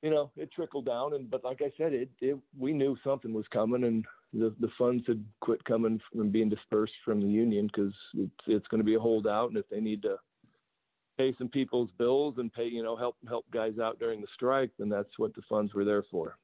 you 0.01 0.09
know, 0.09 0.32
it 0.38 0.51
trickled 0.51 0.86
down, 0.86 1.13
and 1.13 1.30
but 1.30 1.43
like 1.43 1.61
I 1.61 1.72
said, 1.78 1.93
it, 1.93 2.09
it 2.22 2.38
we 2.57 2.74
knew 2.74 2.97
something 3.03 3.34
was 3.34 3.45
coming, 3.51 3.84
and 3.84 4.05
the 4.34 4.53
the 4.59 4.69
funds 4.78 5.03
had 5.07 5.24
quit 5.41 5.63
coming 5.65 5.99
and 6.13 6.32
being 6.32 6.49
dispersed 6.49 6.93
from 7.03 7.19
the 7.22 7.28
union 7.28 7.67
because 7.67 7.93
it's 8.15 8.32
it's 8.47 8.67
going 8.67 8.80
to 8.80 8.86
be 8.86 8.95
a 8.95 8.99
holdout, 8.99 9.49
and 9.49 9.57
if 9.57 9.69
they 9.69 9.80
need 9.80 10.01
to 10.03 10.17
pay 11.17 11.36
some 11.38 11.49
people's 11.49 11.89
bills 11.97 12.36
and 12.38 12.53
pay, 12.53 12.65
you 12.65 12.82
know, 12.82 12.95
help 12.95 13.15
help 13.28 13.45
guys 13.51 13.78
out 13.80 13.99
during 13.99 14.22
the 14.22 14.28
strike, 14.34 14.72
then 14.80 14.89
that's 14.89 15.17
what 15.17 15.36
the 15.36 15.41
funds 15.47 15.74
were 15.74 15.86
there 15.86 16.03
for. 16.09 16.38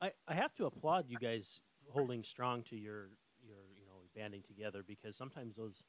I, 0.00 0.12
I 0.26 0.34
have 0.34 0.54
to 0.56 0.66
applaud 0.66 1.06
you 1.08 1.18
guys 1.18 1.60
holding 1.90 2.22
strong 2.22 2.62
to 2.64 2.76
your 2.76 3.10
your 3.42 3.58
you 3.76 3.86
know 3.86 4.02
banding 4.14 4.42
together 4.46 4.84
because 4.86 5.16
sometimes 5.16 5.56
those 5.56 5.84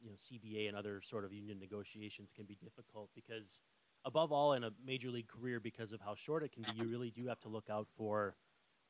you 0.00 0.10
know 0.10 0.16
CBA 0.16 0.68
and 0.68 0.76
other 0.76 1.00
sort 1.02 1.24
of 1.24 1.32
union 1.32 1.58
negotiations 1.58 2.30
can 2.34 2.44
be 2.44 2.56
difficult 2.62 3.10
because 3.14 3.60
above 4.04 4.32
all 4.32 4.52
in 4.52 4.64
a 4.64 4.70
major 4.84 5.10
league 5.10 5.28
career 5.28 5.60
because 5.60 5.92
of 5.92 6.00
how 6.00 6.14
short 6.14 6.42
it 6.42 6.52
can 6.52 6.62
be 6.62 6.82
you 6.82 6.88
really 6.88 7.10
do 7.10 7.26
have 7.26 7.40
to 7.40 7.48
look 7.48 7.68
out 7.70 7.88
for 7.96 8.36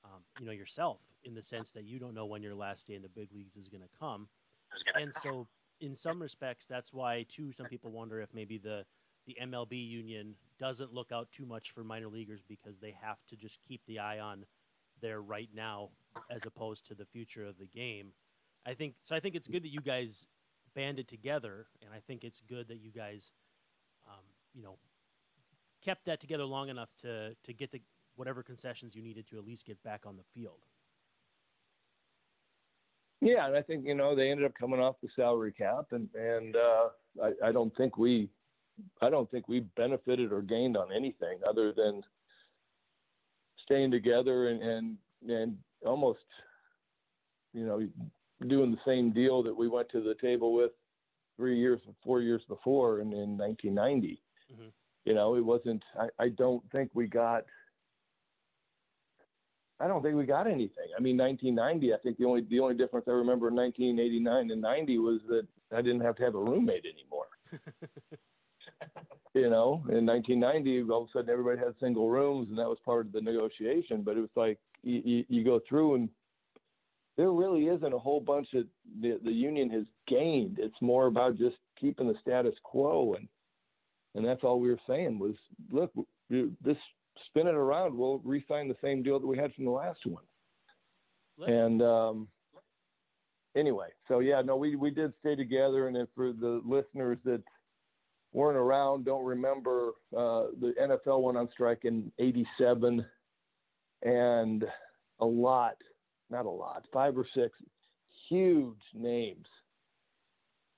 um, 0.05 0.23
you 0.39 0.47
know 0.47 0.53
yourself 0.53 0.99
in 1.25 1.35
the 1.35 1.43
sense 1.43 1.73
that 1.73 1.85
you 1.85 1.99
don't 1.99 2.15
know 2.15 2.27
when 2.27 2.43
your 2.43 2.55
last 2.55 2.87
day 2.87 2.95
in 2.95 3.03
the 3.03 3.09
big 3.09 3.29
leagues 3.33 3.57
is 3.57 3.69
going 3.69 3.81
to 3.81 3.89
come. 3.99 4.29
And 5.01 5.13
so 5.23 5.47
in 5.81 5.97
some 5.97 6.21
respects 6.21 6.67
that's 6.67 6.93
why 6.93 7.25
too 7.29 7.53
some 7.53 7.67
people 7.67 7.91
wonder 7.91 8.21
if 8.21 8.29
maybe 8.35 8.59
the 8.59 8.85
the 9.27 9.37
MLB 9.43 9.89
union 9.89 10.35
doesn't 10.59 10.93
look 10.93 11.13
out 11.13 11.29
too 11.33 11.47
much 11.47 11.73
for 11.73 11.85
minor 11.85 12.09
leaguers 12.09 12.41
because 12.49 12.79
they 12.81 12.95
have 13.01 13.19
to 13.29 13.37
just 13.37 13.59
keep 13.67 13.81
the 13.87 13.99
eye 13.99 14.21
on 14.21 14.45
their 15.01 15.21
right 15.21 15.49
now 15.55 15.91
as 16.31 16.41
opposed 16.47 16.87
to 16.87 16.95
the 16.95 17.05
future 17.07 17.45
of 17.45 17.59
the 17.59 17.67
game. 17.67 18.13
I 18.67 18.75
think 18.75 18.95
so. 19.03 19.15
I 19.15 19.21
think 19.21 19.35
it's 19.35 19.49
good 19.49 19.63
that 19.63 19.73
you 19.73 19.81
guys 19.81 20.27
banded 20.75 21.09
together, 21.09 21.67
and 21.83 21.91
I 21.93 22.01
think 22.07 22.25
it's 22.25 22.41
good 22.49 22.69
that 22.69 22.81
you 22.81 22.91
guys, 22.91 23.33
um, 24.07 24.25
you 24.55 24.63
know, 24.63 24.79
kept 25.85 26.07
that 26.07 26.21
together 26.21 26.45
long 26.45 26.69
enough 26.69 26.89
to 27.03 27.35
to 27.45 27.53
get 27.53 27.71
the 27.73 27.81
whatever 28.17 28.43
concessions 28.43 28.95
you 28.95 29.03
needed 29.03 29.27
to 29.29 29.39
at 29.39 29.45
least 29.45 29.67
get 29.67 29.83
back 29.83 30.03
on 30.07 30.17
the 30.17 30.25
field. 30.35 30.61
Yeah, 33.21 33.47
and 33.47 33.57
I 33.57 33.63
think 33.63 33.87
you 33.87 33.95
know 33.95 34.15
they 34.15 34.31
ended 34.31 34.47
up 34.47 34.55
coming 34.59 34.81
off 34.81 34.97
the 35.03 35.09
salary 35.15 35.53
cap, 35.53 35.87
and 35.93 36.09
and 36.15 36.57
uh, 36.57 36.89
I, 37.23 37.49
I 37.49 37.53
don't 37.53 37.75
think 37.77 37.99
we 37.99 38.29
I 39.01 39.11
don't 39.11 39.31
think 39.31 39.49
we 39.49 39.61
benefited 39.77 40.33
or 40.33 40.43
gained 40.43 40.77
on 40.77 40.93
anything 40.93 41.39
other 41.49 41.73
than 41.73 42.03
staying 43.65 43.91
together 43.91 44.49
and 44.49 44.63
and, 44.63 44.97
and 45.29 45.57
almost 45.87 46.21
you 47.53 47.67
know 47.67 47.87
doing 48.49 48.71
the 48.71 48.79
same 48.87 49.13
deal 49.13 49.43
that 49.43 49.57
we 49.57 49.69
went 49.69 49.89
to 49.91 50.01
the 50.01 50.15
table 50.21 50.55
with 50.55 50.73
three 51.37 51.59
years 51.59 51.81
four 52.03 52.21
years 52.21 52.43
before 52.49 53.01
in, 53.01 53.13
in 53.13 53.39
1990 53.39 54.23
mm-hmm. 54.53 54.69
you 55.05 55.15
know 55.15 55.35
it 55.37 55.45
wasn't 55.45 55.83
I, 55.99 56.09
I 56.25 56.29
don't 56.31 56.63
think 56.73 56.91
we 56.95 57.07
got 57.07 57.45
I 59.81 59.89
don't 59.89 60.03
think 60.03 60.15
we 60.15 60.25
got 60.25 60.47
anything. 60.47 60.87
I 60.97 61.01
mean, 61.01 61.17
1990. 61.19 61.93
I 61.93 61.97
think 61.99 62.17
the 62.17 62.25
only 62.25 62.43
the 62.49 62.61
only 62.61 62.77
difference 62.77 63.07
I 63.09 63.13
remember 63.13 63.49
in 63.49 63.57
1989 63.57 64.51
and 64.51 64.63
90 64.63 64.99
was 64.99 65.21
that 65.29 65.47
I 65.77 65.83
didn't 65.83 66.01
have 66.01 66.15
to 66.17 66.23
have 66.23 66.37
a 66.37 66.39
roommate 66.39 66.85
anymore. 66.87 67.27
you 69.35 69.51
know, 69.51 69.85
in 69.89 70.07
1990, 70.07 70.83
all 70.91 71.03
of 71.03 71.09
a 71.09 71.13
sudden 71.13 71.31
everybody 71.31 71.59
had 71.59 71.75
single 71.81 72.09
rooms, 72.09 72.49
and 72.49 72.59
that 72.59 72.69
was 72.69 72.79
part 72.85 73.07
of 73.07 73.13
the 73.13 73.21
negotiation. 73.21 74.03
But 74.03 74.17
it 74.17 74.21
was 74.21 74.31
like 74.37 74.59
you, 74.83 75.03
you, 75.05 75.25
you 75.29 75.45
go 75.45 75.61
through, 75.69 75.97
and 75.97 76.09
there 77.17 77.33
really 77.33 77.67
isn't 77.67 77.93
a 77.93 77.99
whole 77.99 78.21
bunch 78.21 78.49
that 78.53 78.67
the, 79.01 79.19
the 79.25 79.33
union 79.33 79.71
has 79.71 79.85
gained. 80.07 80.59
It's 80.59 80.81
more 80.81 81.07
about 81.07 81.39
just 81.39 81.57
keeping 81.81 82.09
the 82.09 82.19
status 82.21 82.55
quo, 82.63 83.15
and 83.15 83.29
and 84.15 84.25
that's 84.25 84.45
all 84.45 84.61
we 84.61 84.71
were 84.71 84.79
saying 84.87 85.19
was, 85.19 85.35
look, 85.71 85.93
this 86.31 86.77
spin 87.27 87.47
it 87.47 87.55
around, 87.55 87.97
we'll 87.97 88.21
re-sign 88.25 88.69
the 88.69 88.77
same 88.83 89.03
deal 89.03 89.19
that 89.19 89.27
we 89.27 89.37
had 89.37 89.53
from 89.55 89.65
the 89.65 89.71
last 89.71 90.01
one. 90.07 90.23
Let's... 91.37 91.53
And 91.53 91.83
um, 91.83 92.29
anyway, 93.57 93.89
so 94.09 94.21
yeah, 94.21 94.41
no, 94.43 94.57
we 94.57 94.77
we 94.77 94.91
did 94.91 95.13
stay 95.21 95.35
together, 95.35 95.89
and 95.89 95.97
for 96.15 96.33
the 96.33 96.61
listeners 96.65 97.19
that 97.25 97.43
weren't 98.35 98.59
around, 98.59 99.07
don't 99.07 99.25
remember, 99.25 99.93
uh, 100.15 100.49
the 100.61 100.75
NFL 100.79 101.23
went 101.23 101.39
on 101.39 101.49
strike 101.51 101.85
in 101.85 102.13
'87, 102.19 103.07
and 104.03 104.65
a 105.21 105.25
lot, 105.25 105.77
not 106.29 106.45
a 106.45 106.51
lot, 106.51 106.85
five 106.93 107.17
or 107.17 107.27
six 107.35 107.57
huge 108.29 108.81
names 108.93 109.47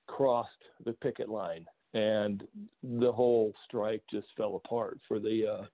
crossed 0.07 0.49
the 0.85 0.93
picket 0.93 1.27
line, 1.27 1.65
and 1.93 2.43
the 2.83 3.11
whole 3.11 3.53
strike 3.65 4.03
just 4.09 4.27
fell 4.37 4.61
apart 4.63 4.99
for 5.07 5.19
the 5.19 5.45
uh, 5.47 5.65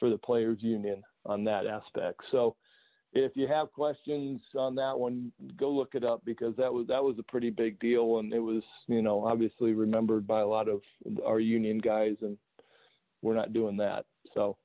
for 0.00 0.10
the 0.10 0.18
players 0.18 0.58
union 0.60 1.02
on 1.26 1.44
that 1.44 1.66
aspect. 1.66 2.20
So 2.30 2.56
if 3.12 3.32
you 3.34 3.48
have 3.48 3.72
questions 3.72 4.40
on 4.56 4.74
that 4.74 4.98
one, 4.98 5.32
go 5.56 5.70
look 5.70 5.94
it 5.94 6.04
up 6.04 6.24
because 6.24 6.54
that 6.56 6.72
was 6.72 6.86
that 6.88 7.02
was 7.02 7.18
a 7.18 7.22
pretty 7.22 7.50
big 7.50 7.78
deal, 7.80 8.18
and 8.18 8.32
it 8.32 8.40
was 8.40 8.62
you 8.86 9.02
know 9.02 9.24
obviously 9.24 9.72
remembered 9.72 10.26
by 10.26 10.40
a 10.40 10.46
lot 10.46 10.68
of 10.68 10.82
our 11.24 11.40
union 11.40 11.78
guys, 11.78 12.16
and 12.20 12.36
we're 13.22 13.34
not 13.34 13.52
doing 13.52 13.76
that. 13.78 14.04
So 14.34 14.56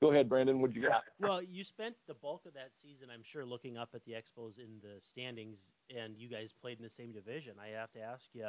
go 0.00 0.12
ahead, 0.12 0.28
Brandon. 0.28 0.60
What 0.60 0.74
you 0.74 0.82
got? 0.82 1.02
Well, 1.20 1.42
you 1.42 1.64
spent 1.64 1.96
the 2.06 2.14
bulk 2.14 2.46
of 2.46 2.54
that 2.54 2.70
season, 2.72 3.08
I'm 3.12 3.24
sure, 3.24 3.44
looking 3.44 3.76
up 3.76 3.90
at 3.94 4.04
the 4.04 4.12
Expos 4.12 4.58
in 4.58 4.78
the 4.80 5.00
standings, 5.00 5.58
and 5.94 6.16
you 6.16 6.28
guys 6.28 6.52
played 6.52 6.78
in 6.78 6.84
the 6.84 6.90
same 6.90 7.12
division. 7.12 7.54
I 7.60 7.76
have 7.78 7.90
to 7.92 8.00
ask 8.00 8.26
you, 8.32 8.46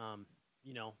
um, 0.00 0.24
you 0.62 0.74
know, 0.74 0.94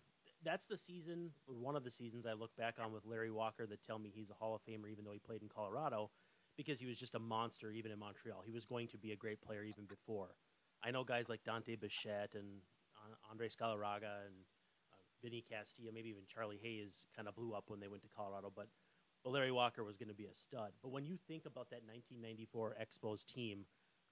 that's 0.44 0.66
the 0.66 0.76
season, 0.76 1.30
one 1.46 1.76
of 1.76 1.84
the 1.84 1.90
seasons 1.90 2.26
I 2.26 2.32
look 2.32 2.54
back 2.56 2.74
on 2.84 2.92
with 2.92 3.04
Larry 3.06 3.30
Walker 3.30 3.66
that 3.66 3.84
tell 3.84 3.98
me 3.98 4.10
he's 4.12 4.30
a 4.30 4.34
Hall 4.34 4.54
of 4.54 4.62
Famer, 4.62 4.90
even 4.90 5.04
though 5.04 5.12
he 5.12 5.20
played 5.20 5.42
in 5.42 5.48
Colorado 5.48 6.10
because 6.58 6.80
he 6.80 6.86
was 6.86 6.98
just 6.98 7.16
a 7.16 7.20
monster 7.20 7.72
even 7.72 7.92
in 7.92 8.00
Montreal. 8.00 8.42
He 8.44 8.52
was 8.52 8.66
going 8.66 8.88
to 8.88 8.98
be 8.98 9.12
a 9.12 9.16
great 9.16 9.40
player 9.42 9.64
even 9.64 9.86
before. 9.86 10.36
I 10.84 10.92
know 10.92 11.04
guys 11.04 11.30
like 11.30 11.44
Dante 11.44 11.76
Bichette 11.76 12.34
and 12.34 12.62
Andres 13.30 13.56
Galarraga 13.56 14.26
and 14.26 14.34
uh, 14.92 14.96
Vinny 15.22 15.44
Castilla, 15.48 15.92
maybe 15.92 16.10
even 16.10 16.24
Charlie 16.32 16.60
Hayes 16.62 17.06
kind 17.16 17.28
of 17.28 17.36
blew 17.36 17.54
up 17.54 17.64
when 17.68 17.80
they 17.80 17.88
went 17.88 18.02
to 18.02 18.08
Colorado, 18.08 18.52
but 18.54 18.68
but 19.24 19.30
Larry 19.30 19.52
Walker 19.52 19.84
was 19.84 19.96
going 19.96 20.08
to 20.08 20.14
be 20.14 20.26
a 20.26 20.34
stud. 20.34 20.72
But 20.82 20.90
when 20.90 21.04
you 21.04 21.18
think 21.26 21.46
about 21.46 21.70
that 21.70 21.82
1994 21.84 22.76
Expos 22.80 23.24
team, 23.24 23.66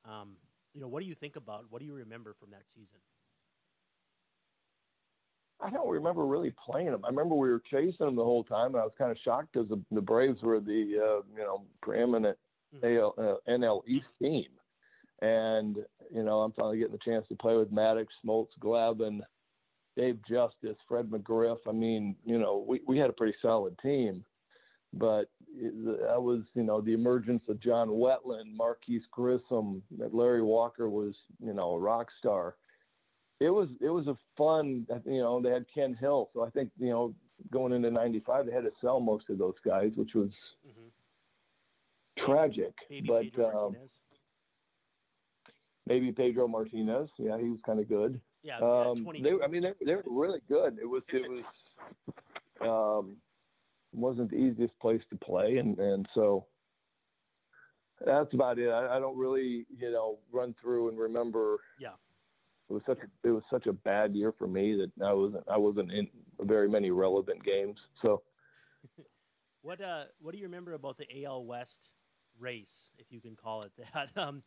um, 0.05 0.37
you 0.75 0.81
know, 0.81 0.89
what 0.89 1.01
do 1.01 1.07
you 1.07 1.15
think 1.15 1.37
about? 1.37 1.67
What 1.71 1.81
do 1.81 1.87
you 1.87 1.95
remember 1.95 2.35
from 2.35 2.51
that 2.51 2.69
season? 2.69 2.99
I 5.61 5.71
don't 5.71 5.89
remember 5.89 6.27
really 6.27 6.53
playing 6.65 6.91
them. 6.91 7.05
I 7.05 7.09
remember 7.09 7.35
we 7.35 7.49
were 7.49 7.63
chasing 7.71 8.07
them 8.07 8.17
the 8.17 8.25
whole 8.25 8.45
time, 8.45 8.75
and 8.75 8.77
I 8.77 8.85
was 8.85 8.93
kind 8.99 9.11
of 9.11 9.17
shocked 9.25 9.53
because 9.53 9.69
the, 9.69 9.81
the 9.91 10.03
Braves 10.03 10.43
were 10.43 10.61
the 10.61 10.73
uh, 10.73 11.23
you 11.35 11.43
know 11.43 11.65
preeminent 11.83 12.37
mm-hmm. 12.75 12.99
AL, 12.99 13.15
uh, 13.19 13.51
NL 13.51 13.83
East 13.87 14.07
team, 14.21 14.49
and 15.23 15.77
you 16.13 16.23
know 16.23 16.41
I'm 16.41 16.53
finally 16.53 16.79
getting 16.79 16.93
the 16.93 17.11
chance 17.11 17.27
to 17.29 17.37
play 17.37 17.57
with 17.57 17.73
Maddux, 17.73 18.07
Smoltz, 18.25 18.49
Glavine, 18.61 19.21
Dave 19.97 20.19
Justice, 20.29 20.77
Fred 20.87 21.07
McGriff. 21.07 21.59
I 21.67 21.73
mean, 21.73 22.17
you 22.25 22.39
know, 22.39 22.65
we 22.67 22.83
we 22.87 22.99
had 22.99 23.09
a 23.09 23.15
pretty 23.15 23.37
solid 23.41 23.79
team, 23.79 24.25
but 24.93 25.31
that 25.55 26.23
was 26.23 26.43
you 26.55 26.65
know 26.65 26.83
the 26.83 26.93
emergence 26.93 27.43
of 27.49 27.61
John 27.61 27.89
Wetteland, 27.89 28.55
Marquis 28.55 29.03
Grissom, 29.11 29.83
Larry 30.13 30.43
Walker 30.43 30.91
was 30.91 31.15
you 31.43 31.55
know 31.55 31.71
a 31.71 31.79
rock 31.79 32.09
star 32.19 32.57
it 33.41 33.51
was 33.51 33.69
it 33.81 33.89
was 33.89 34.07
a 34.07 34.17
fun. 34.37 34.87
You 35.05 35.21
know, 35.21 35.41
they 35.41 35.51
had 35.51 35.67
Ken 35.73 35.95
Hill, 35.95 36.31
so 36.33 36.45
I 36.45 36.51
think 36.51 36.71
you 36.79 36.91
know 36.91 37.15
going 37.51 37.73
into 37.73 37.91
'95 37.91 38.47
they 38.47 38.53
had 38.53 38.65
to 38.65 38.71
sell 38.81 39.01
most 39.01 39.29
of 39.29 39.39
those 39.39 39.57
guys, 39.65 39.93
which 39.95 40.15
was 40.15 40.31
mm-hmm. 40.67 42.25
tragic. 42.25 42.73
Maybe 42.89 43.07
but 43.07 43.23
Pedro 43.23 43.67
um, 43.67 43.77
maybe 45.87 46.13
Pedro 46.13 46.49
Martinez, 46.49 47.11
yeah, 47.19 47.39
he 47.39 47.49
was 47.49 47.61
kind 47.65 47.79
of 47.79 47.89
good. 47.89 48.21
Yeah, 48.43 48.59
um, 48.59 49.07
they, 49.23 49.33
I 49.45 49.49
mean, 49.49 49.63
they, 49.63 49.73
they 49.85 49.95
were 49.97 50.05
really 50.09 50.41
good. 50.49 50.79
It 50.81 50.87
was 50.87 51.03
it 51.13 51.29
was 51.29 51.45
um, 52.63 53.17
wasn't 53.93 54.31
the 54.31 54.37
easiest 54.37 54.79
place 54.81 55.03
to 55.11 55.17
play, 55.17 55.59
and 55.59 55.79
and 55.79 56.07
so 56.15 56.47
that's 58.05 58.33
about 58.33 58.59
it. 58.59 58.71
I, 58.71 58.97
I 58.97 59.01
don't 59.01 59.19
really, 59.19 59.67
you 59.77 59.91
know, 59.91 60.19
run 60.33 60.55
through 60.63 60.89
and 60.89 60.99
remember. 60.99 61.59
Yeah 61.79 61.91
it 62.69 62.73
was 62.73 62.83
such 62.87 62.99
a, 62.99 63.29
it 63.29 63.31
was 63.31 63.43
such 63.51 63.67
a 63.67 63.73
bad 63.73 64.15
year 64.15 64.33
for 64.37 64.47
me 64.47 64.77
that 64.77 65.05
I 65.05 65.13
wasn't 65.13 65.45
I 65.49 65.57
wasn't 65.57 65.93
in 65.93 66.09
very 66.41 66.69
many 66.69 66.91
relevant 66.91 67.45
games. 67.45 67.79
So 68.03 68.23
what 69.63 69.81
uh, 69.81 70.05
what 70.21 70.33
do 70.33 70.39
you 70.39 70.45
remember 70.45 70.75
about 70.75 70.99
the 70.99 71.25
AL 71.25 71.45
West 71.45 71.91
race, 72.39 72.91
if 72.99 73.11
you 73.11 73.21
can 73.21 73.37
call 73.37 73.63
it 73.63 73.73
that? 73.79 74.09
Um, 74.17 74.43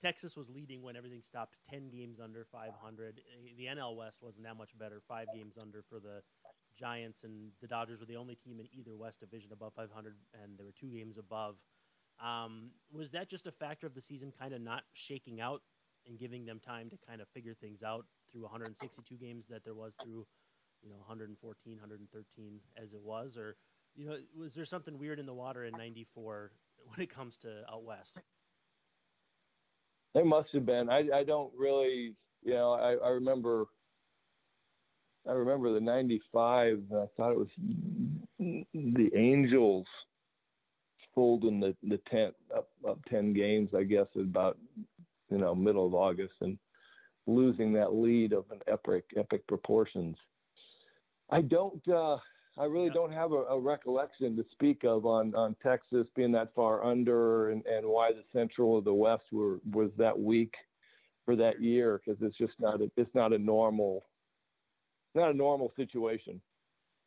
Texas 0.00 0.34
was 0.34 0.48
leading 0.48 0.82
when 0.82 0.96
everything 0.96 1.20
stopped, 1.20 1.56
ten 1.68 1.90
games 1.90 2.18
under 2.18 2.46
500. 2.50 3.20
The 3.58 3.66
NL 3.66 3.96
West 3.96 4.16
wasn't 4.22 4.44
that 4.44 4.56
much 4.56 4.70
better, 4.78 5.02
five 5.06 5.26
games 5.34 5.58
under 5.60 5.84
for 5.90 6.00
the 6.00 6.22
Giants, 6.78 7.24
and 7.24 7.50
the 7.60 7.68
Dodgers 7.68 8.00
were 8.00 8.06
the 8.06 8.16
only 8.16 8.34
team 8.34 8.60
in 8.60 8.68
either 8.72 8.96
West 8.96 9.20
division 9.20 9.52
above 9.52 9.74
500, 9.74 10.14
and 10.42 10.56
there 10.56 10.64
were 10.64 10.72
two 10.72 10.88
games 10.88 11.18
above. 11.18 11.56
Um, 12.24 12.70
was 12.92 13.10
that 13.10 13.28
just 13.28 13.46
a 13.46 13.52
factor 13.52 13.86
of 13.86 13.94
the 13.94 14.00
season 14.00 14.32
kind 14.38 14.54
of 14.54 14.60
not 14.60 14.84
shaking 14.94 15.40
out 15.40 15.62
and 16.06 16.18
giving 16.18 16.44
them 16.44 16.60
time 16.60 16.90
to 16.90 16.96
kind 17.06 17.20
of 17.20 17.28
figure 17.28 17.54
things 17.54 17.82
out 17.82 18.04
through 18.30 18.42
162 18.42 19.14
games 19.16 19.46
that 19.48 19.64
there 19.64 19.74
was 19.74 19.92
through, 20.02 20.26
you 20.82 20.90
know, 20.90 20.96
114, 20.98 21.76
113 21.76 22.60
as 22.76 22.92
it 22.92 23.02
was, 23.02 23.36
or 23.36 23.56
you 23.96 24.06
know, 24.06 24.16
was 24.36 24.54
there 24.54 24.64
something 24.64 24.98
weird 24.98 25.18
in 25.18 25.26
the 25.26 25.34
water 25.34 25.64
in 25.64 25.72
'94 25.72 26.50
when 26.88 27.00
it 27.00 27.14
comes 27.14 27.38
to 27.38 27.62
out 27.72 27.84
west? 27.84 28.18
There 30.14 30.24
must 30.24 30.48
have 30.52 30.66
been. 30.66 30.88
I 30.90 31.08
I 31.14 31.24
don't 31.24 31.52
really, 31.56 32.14
you 32.42 32.54
know, 32.54 32.72
I, 32.72 32.94
I 32.94 33.10
remember. 33.10 33.66
I 35.26 35.32
remember 35.32 35.72
the 35.72 35.80
'95. 35.80 36.82
I 36.92 37.06
thought 37.16 37.32
it 37.32 37.38
was 37.38 37.48
the 38.38 39.10
Angels 39.14 39.86
folding 41.14 41.60
the 41.60 41.74
the 41.84 41.98
tent 42.10 42.34
up 42.54 42.68
up 42.88 42.98
ten 43.08 43.32
games. 43.32 43.70
I 43.76 43.84
guess 43.84 44.06
about 44.16 44.58
you 45.34 45.40
know 45.40 45.54
middle 45.54 45.86
of 45.86 45.94
August 45.94 46.34
and 46.40 46.58
losing 47.26 47.72
that 47.72 47.94
lead 47.94 48.32
of 48.32 48.44
an 48.50 48.60
epic 48.68 49.04
epic 49.16 49.46
proportions. 49.46 50.16
I 51.30 51.42
don't. 51.42 51.86
uh 51.88 52.18
I 52.56 52.66
really 52.66 52.90
don't 52.90 53.12
have 53.12 53.32
a, 53.32 53.42
a, 53.46 53.58
recollection 53.58 54.36
to 54.36 54.44
speak 54.52 54.84
of 54.84 55.06
on, 55.06 55.34
on 55.34 55.56
Texas 55.60 56.06
being 56.14 56.30
that 56.32 56.54
far 56.54 56.84
under 56.84 57.50
and, 57.50 57.66
and 57.66 57.84
why 57.84 58.12
the 58.12 58.22
Central 58.32 58.74
or 58.74 58.80
the 58.80 58.94
West 58.94 59.24
were 59.32 59.58
was 59.72 59.90
that 59.98 60.16
weak 60.16 60.54
for 61.24 61.34
that 61.34 61.60
year 61.60 61.98
because 61.98 62.22
it's 62.22 62.38
just 62.38 62.52
not 62.60 62.80
a, 62.80 62.88
it's 62.96 63.12
not 63.12 63.32
a 63.32 63.38
normal 63.38 64.04
not 65.16 65.30
a 65.30 65.34
normal 65.34 65.72
situation. 65.74 66.40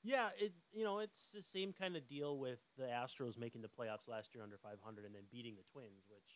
Yeah, 0.03 0.29
it 0.37 0.51
you 0.73 0.83
know 0.83 0.99
it's 0.99 1.31
the 1.31 1.41
same 1.41 1.71
kind 1.71 1.95
of 1.95 2.05
deal 2.09 2.37
with 2.37 2.59
the 2.77 2.83
Astros 2.83 3.37
making 3.37 3.61
the 3.61 3.69
playoffs 3.69 4.09
last 4.09 4.35
year 4.35 4.43
under 4.43 4.57
500 4.57 5.05
and 5.05 5.15
then 5.15 5.23
beating 5.31 5.55
the 5.55 5.63
Twins, 5.71 6.03
which 6.09 6.27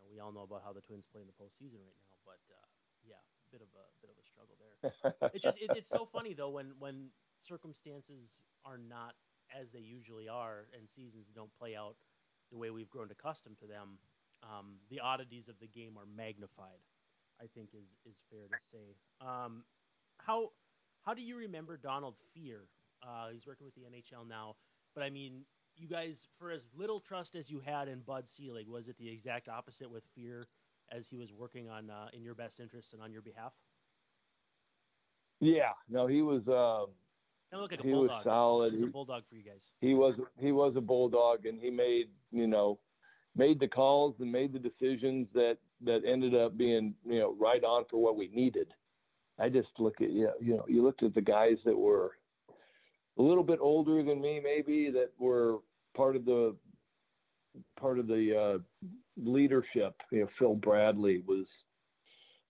know 0.00 0.08
we 0.08 0.20
all 0.20 0.32
know 0.32 0.48
about 0.48 0.62
how 0.64 0.72
the 0.72 0.80
Twins 0.80 1.04
play 1.12 1.20
in 1.20 1.28
the 1.28 1.36
postseason 1.36 1.84
right 1.84 2.00
now. 2.00 2.16
But 2.24 2.40
uh, 2.48 2.64
yeah, 3.04 3.20
bit 3.52 3.60
of 3.60 3.68
a 3.76 3.84
bit 4.00 4.10
of 4.10 4.16
a 4.16 4.24
struggle 4.24 4.56
there. 4.56 5.30
it's 5.34 5.44
just 5.44 5.58
it, 5.60 5.70
it's 5.76 5.88
so 5.88 6.08
funny 6.08 6.34
though 6.34 6.50
when 6.50 6.72
when 6.78 7.10
circumstances 7.46 8.42
are 8.64 8.78
not 8.78 9.14
as 9.50 9.70
they 9.72 9.80
usually 9.80 10.28
are 10.28 10.66
and 10.78 10.88
seasons 10.88 11.26
don't 11.34 11.52
play 11.58 11.74
out 11.76 11.96
the 12.50 12.58
way 12.58 12.70
we've 12.70 12.90
grown 12.90 13.10
accustomed 13.10 13.58
to 13.58 13.66
them, 13.66 13.98
um, 14.42 14.78
the 14.90 15.00
oddities 15.00 15.48
of 15.48 15.58
the 15.60 15.66
game 15.66 15.96
are 15.98 16.06
magnified. 16.06 16.80
I 17.40 17.46
think 17.54 17.70
is 17.74 17.88
is 18.04 18.16
fair 18.30 18.48
to 18.48 18.58
say. 18.72 18.96
Um, 19.20 19.64
how 20.18 20.50
how 21.02 21.14
do 21.14 21.22
you 21.22 21.36
remember 21.36 21.76
Donald 21.76 22.14
Fehr? 22.36 22.68
Uh, 23.02 23.30
he's 23.32 23.46
working 23.46 23.64
with 23.64 23.74
the 23.74 23.82
NHL 23.82 24.28
now, 24.28 24.56
but 24.94 25.02
I 25.02 25.08
mean, 25.08 25.44
you 25.80 25.88
guys, 25.88 26.28
for 26.38 26.50
as 26.50 26.66
little 26.76 27.00
trust 27.00 27.34
as 27.34 27.50
you 27.50 27.60
had 27.64 27.88
in 27.88 28.00
Bud 28.00 28.28
Selig, 28.28 28.68
was 28.68 28.88
it 28.88 28.96
the 28.98 29.08
exact 29.08 29.48
opposite 29.48 29.90
with 29.90 30.04
Fehr 30.16 30.44
as 30.92 31.08
he 31.08 31.16
was 31.16 31.32
working 31.32 31.68
on 31.68 31.90
uh, 31.90 32.08
in 32.12 32.22
your 32.22 32.34
best 32.34 32.60
interest 32.60 32.92
and 32.92 33.02
on 33.02 33.12
your 33.12 33.22
behalf? 33.22 33.52
Yeah, 35.40 35.72
no, 35.88 36.06
he 36.06 36.22
was. 36.22 36.46
Um, 36.48 36.92
like 37.52 37.80
he 37.80 37.90
bulldog. 37.90 38.10
was 38.10 38.24
solid. 38.24 38.72
He 38.74 38.78
was 38.80 38.88
a 38.88 38.92
bulldog 38.92 39.22
for 39.28 39.34
you 39.34 39.42
guys. 39.42 39.72
He 39.80 39.94
was 39.94 40.14
he 40.38 40.52
was 40.52 40.74
a 40.76 40.80
bulldog, 40.80 41.46
and 41.46 41.58
he 41.58 41.70
made 41.70 42.08
you 42.30 42.46
know 42.46 42.78
made 43.34 43.58
the 43.58 43.68
calls 43.68 44.14
and 44.20 44.30
made 44.30 44.52
the 44.52 44.58
decisions 44.58 45.26
that 45.34 45.56
that 45.82 46.02
ended 46.06 46.34
up 46.34 46.56
being 46.56 46.94
you 47.06 47.18
know 47.18 47.34
right 47.40 47.64
on 47.64 47.84
for 47.90 48.00
what 48.00 48.16
we 48.16 48.28
needed. 48.28 48.68
I 49.38 49.48
just 49.48 49.68
look 49.78 50.00
at 50.00 50.10
you 50.10 50.24
know, 50.24 50.34
you 50.40 50.56
know 50.56 50.64
you 50.68 50.82
looked 50.82 51.02
at 51.02 51.14
the 51.14 51.22
guys 51.22 51.56
that 51.64 51.76
were 51.76 52.12
a 53.18 53.22
little 53.22 53.42
bit 53.42 53.58
older 53.60 54.02
than 54.02 54.20
me 54.20 54.40
maybe 54.42 54.90
that 54.90 55.10
were 55.18 55.58
part 56.00 56.16
of 56.16 56.24
the 56.24 56.56
part 57.78 57.98
of 57.98 58.06
the 58.06 58.36
uh, 58.36 58.88
leadership. 59.16 59.94
You 60.10 60.20
know, 60.20 60.28
Phil 60.38 60.54
Bradley 60.54 61.22
was 61.26 61.46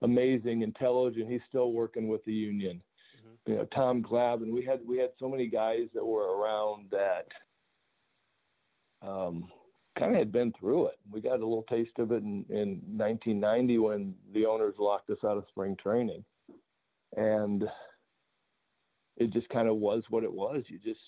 amazing, 0.03 0.63
intelligent. 0.63 1.31
He's 1.31 1.41
still 1.49 1.73
working 1.73 2.09
with 2.09 2.25
the 2.25 2.33
union 2.33 2.81
you 3.47 3.57
know 3.57 3.67
Tom 3.75 4.03
Glavine. 4.03 4.53
We 4.53 4.65
had 4.65 4.81
we 4.87 4.99
had 4.99 5.11
so 5.19 5.29
many 5.29 5.47
guys 5.47 5.89
that 5.95 6.05
were 6.05 6.37
around 6.39 6.87
that 6.91 7.27
um, 9.07 9.49
kind 9.99 10.13
of 10.13 10.19
had 10.19 10.33
been 10.33 10.53
through 10.59 10.89
it. 10.89 10.99
We 11.11 11.21
got 11.21 11.41
a 11.41 11.47
little 11.47 11.65
taste 11.69 11.99
of 11.99 12.13
it 12.13 12.23
in, 12.23 12.45
in 12.49 12.81
1990 12.97 13.79
when 13.79 14.15
the 14.33 14.47
owners 14.47 14.75
locked 14.79 15.11
us 15.11 15.19
out 15.25 15.37
of 15.37 15.45
spring 15.49 15.77
training, 15.83 16.25
and 17.17 17.65
it 19.17 19.33
just 19.33 19.49
kind 19.49 19.69
of 19.69 19.77
was 19.77 20.05
what 20.11 20.25
it 20.25 20.33
was. 20.33 20.63
You 20.69 20.79
just 20.79 21.01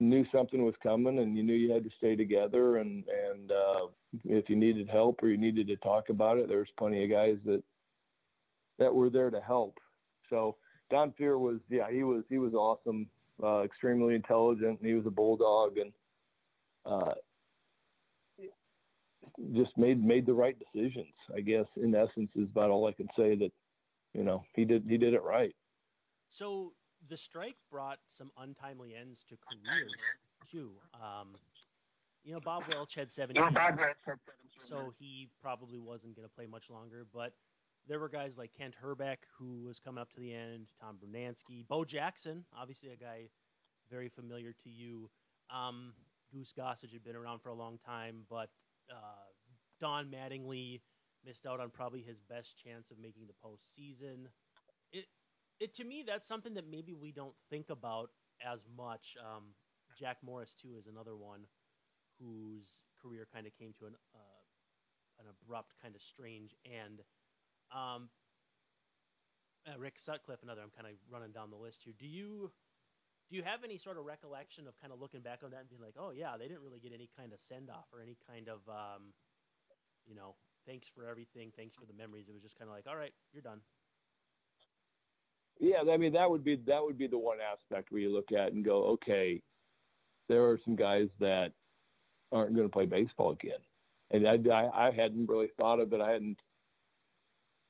knew 0.00 0.24
something 0.32 0.64
was 0.64 0.74
coming, 0.82 1.18
and 1.18 1.36
you 1.36 1.42
knew 1.42 1.54
you 1.54 1.72
had 1.72 1.84
to 1.84 1.90
stay 1.98 2.16
together. 2.16 2.78
And 2.78 3.04
and 3.08 3.50
uh, 3.50 3.86
if 4.24 4.48
you 4.48 4.56
needed 4.56 4.88
help 4.88 5.22
or 5.22 5.28
you 5.28 5.38
needed 5.38 5.66
to 5.68 5.76
talk 5.76 6.08
about 6.08 6.38
it, 6.38 6.48
there 6.48 6.58
was 6.58 6.68
plenty 6.78 7.04
of 7.04 7.10
guys 7.10 7.38
that 7.44 7.62
that 8.78 8.94
were 8.94 9.10
there 9.10 9.30
to 9.30 9.40
help. 9.40 9.78
So 10.30 10.56
Don 10.90 11.12
Fehr 11.12 11.38
was 11.38 11.58
yeah 11.68 11.90
he 11.90 12.04
was 12.04 12.24
he 12.28 12.38
was 12.38 12.54
awesome, 12.54 13.08
uh, 13.42 13.62
extremely 13.62 14.14
intelligent. 14.14 14.80
And 14.80 14.88
he 14.88 14.94
was 14.94 15.06
a 15.06 15.10
bulldog 15.10 15.78
and 15.78 15.92
uh, 16.86 17.14
just 19.54 19.76
made 19.76 20.02
made 20.02 20.26
the 20.26 20.34
right 20.34 20.56
decisions. 20.58 21.14
I 21.34 21.40
guess 21.40 21.66
in 21.76 21.94
essence 21.94 22.30
is 22.36 22.48
about 22.50 22.70
all 22.70 22.86
I 22.86 22.92
can 22.92 23.08
say. 23.16 23.36
That 23.36 23.50
you 24.14 24.24
know 24.24 24.44
he 24.54 24.64
did 24.64 24.84
he 24.88 24.96
did 24.96 25.14
it 25.14 25.22
right. 25.22 25.54
So 26.30 26.72
the 27.08 27.16
strike 27.16 27.56
brought 27.70 27.98
some 28.06 28.30
untimely 28.38 28.94
ends 28.98 29.24
to 29.28 29.36
careers 29.36 29.92
too. 30.50 30.72
Um, 30.94 31.28
you 32.24 32.32
know, 32.32 32.40
Bob 32.40 32.64
Welch 32.70 32.94
had 32.94 33.10
17, 33.12 33.42
so 34.68 34.92
he 34.98 35.28
probably 35.40 35.78
wasn't 35.78 36.14
going 36.16 36.28
to 36.28 36.34
play 36.34 36.46
much 36.46 36.68
longer. 36.70 37.06
But 37.12 37.32
there 37.88 37.98
were 37.98 38.08
guys 38.08 38.36
like 38.36 38.50
Kent 38.56 38.74
Hrbek, 38.82 39.16
who 39.38 39.64
was 39.64 39.78
coming 39.78 40.00
up 40.00 40.12
to 40.12 40.20
the 40.20 40.34
end, 40.34 40.66
Tom 40.80 40.98
Brunansky, 41.02 41.66
Bo 41.66 41.84
Jackson, 41.84 42.44
obviously 42.56 42.90
a 42.90 42.96
guy 42.96 43.28
very 43.90 44.08
familiar 44.08 44.52
to 44.64 44.70
you. 44.70 45.08
Um, 45.50 45.94
Goose 46.32 46.52
Gossage 46.52 46.92
had 46.92 47.04
been 47.04 47.16
around 47.16 47.40
for 47.40 47.48
a 47.48 47.54
long 47.54 47.78
time, 47.84 48.24
but 48.28 48.50
uh, 48.90 49.24
Don 49.80 50.10
Mattingly 50.10 50.80
missed 51.24 51.46
out 51.46 51.60
on 51.60 51.70
probably 51.70 52.02
his 52.02 52.20
best 52.28 52.54
chance 52.62 52.90
of 52.90 52.98
making 52.98 53.22
the 53.26 53.32
postseason. 53.44 54.26
It, 55.60 55.74
to 55.74 55.84
me, 55.84 56.04
that's 56.06 56.26
something 56.26 56.54
that 56.54 56.68
maybe 56.70 56.94
we 56.94 57.12
don't 57.12 57.34
think 57.50 57.70
about 57.70 58.10
as 58.44 58.60
much. 58.76 59.16
Um, 59.18 59.54
Jack 59.98 60.18
Morris 60.22 60.54
too 60.54 60.76
is 60.78 60.86
another 60.86 61.16
one 61.16 61.40
whose 62.20 62.82
career 63.00 63.26
kind 63.32 63.46
of 63.46 63.52
came 63.58 63.72
to 63.78 63.86
an 63.86 63.94
uh, 64.14 64.42
an 65.20 65.26
abrupt, 65.26 65.74
kind 65.82 65.94
of 65.96 66.02
strange 66.02 66.54
end. 66.64 67.02
Um, 67.74 68.08
uh, 69.66 69.78
Rick 69.78 69.98
Sutcliffe, 69.98 70.42
another. 70.42 70.62
I'm 70.62 70.70
kind 70.70 70.86
of 70.86 70.94
running 71.10 71.32
down 71.32 71.50
the 71.50 71.58
list 71.58 71.82
here. 71.82 71.94
Do 71.98 72.06
you 72.06 72.52
do 73.28 73.36
you 73.36 73.42
have 73.42 73.64
any 73.64 73.76
sort 73.76 73.98
of 73.98 74.06
recollection 74.06 74.66
of 74.66 74.78
kind 74.80 74.92
of 74.92 75.00
looking 75.00 75.20
back 75.20 75.42
on 75.44 75.50
that 75.50 75.60
and 75.60 75.68
being 75.68 75.82
like, 75.82 75.98
oh 75.98 76.12
yeah, 76.14 76.38
they 76.38 76.46
didn't 76.46 76.62
really 76.62 76.80
get 76.80 76.94
any 76.94 77.10
kind 77.18 77.32
of 77.32 77.40
send 77.42 77.68
off 77.68 77.90
or 77.92 78.00
any 78.00 78.16
kind 78.30 78.48
of 78.48 78.62
um, 78.70 79.12
you 80.06 80.14
know, 80.14 80.34
thanks 80.66 80.88
for 80.88 81.04
everything, 81.04 81.52
thanks 81.56 81.76
for 81.76 81.84
the 81.84 81.92
memories. 81.92 82.28
It 82.28 82.32
was 82.32 82.42
just 82.42 82.56
kind 82.56 82.70
of 82.70 82.74
like, 82.74 82.86
all 82.88 82.96
right, 82.96 83.12
you're 83.32 83.42
done. 83.42 83.60
Yeah, 85.60 85.82
I 85.90 85.96
mean 85.96 86.12
that 86.12 86.30
would 86.30 86.44
be 86.44 86.56
that 86.66 86.82
would 86.82 86.98
be 86.98 87.08
the 87.08 87.18
one 87.18 87.38
aspect 87.40 87.90
where 87.90 88.00
you 88.00 88.12
look 88.12 88.32
at 88.32 88.52
and 88.52 88.64
go, 88.64 88.84
okay, 88.84 89.42
there 90.28 90.44
are 90.44 90.58
some 90.64 90.76
guys 90.76 91.08
that 91.20 91.52
aren't 92.30 92.54
going 92.54 92.68
to 92.68 92.72
play 92.72 92.86
baseball 92.86 93.32
again, 93.32 93.58
and 94.10 94.28
I, 94.28 94.38
I 94.52 94.88
I 94.88 94.90
hadn't 94.92 95.28
really 95.28 95.50
thought 95.56 95.80
of 95.80 95.92
it. 95.92 96.00
I 96.00 96.10
hadn't 96.12 96.38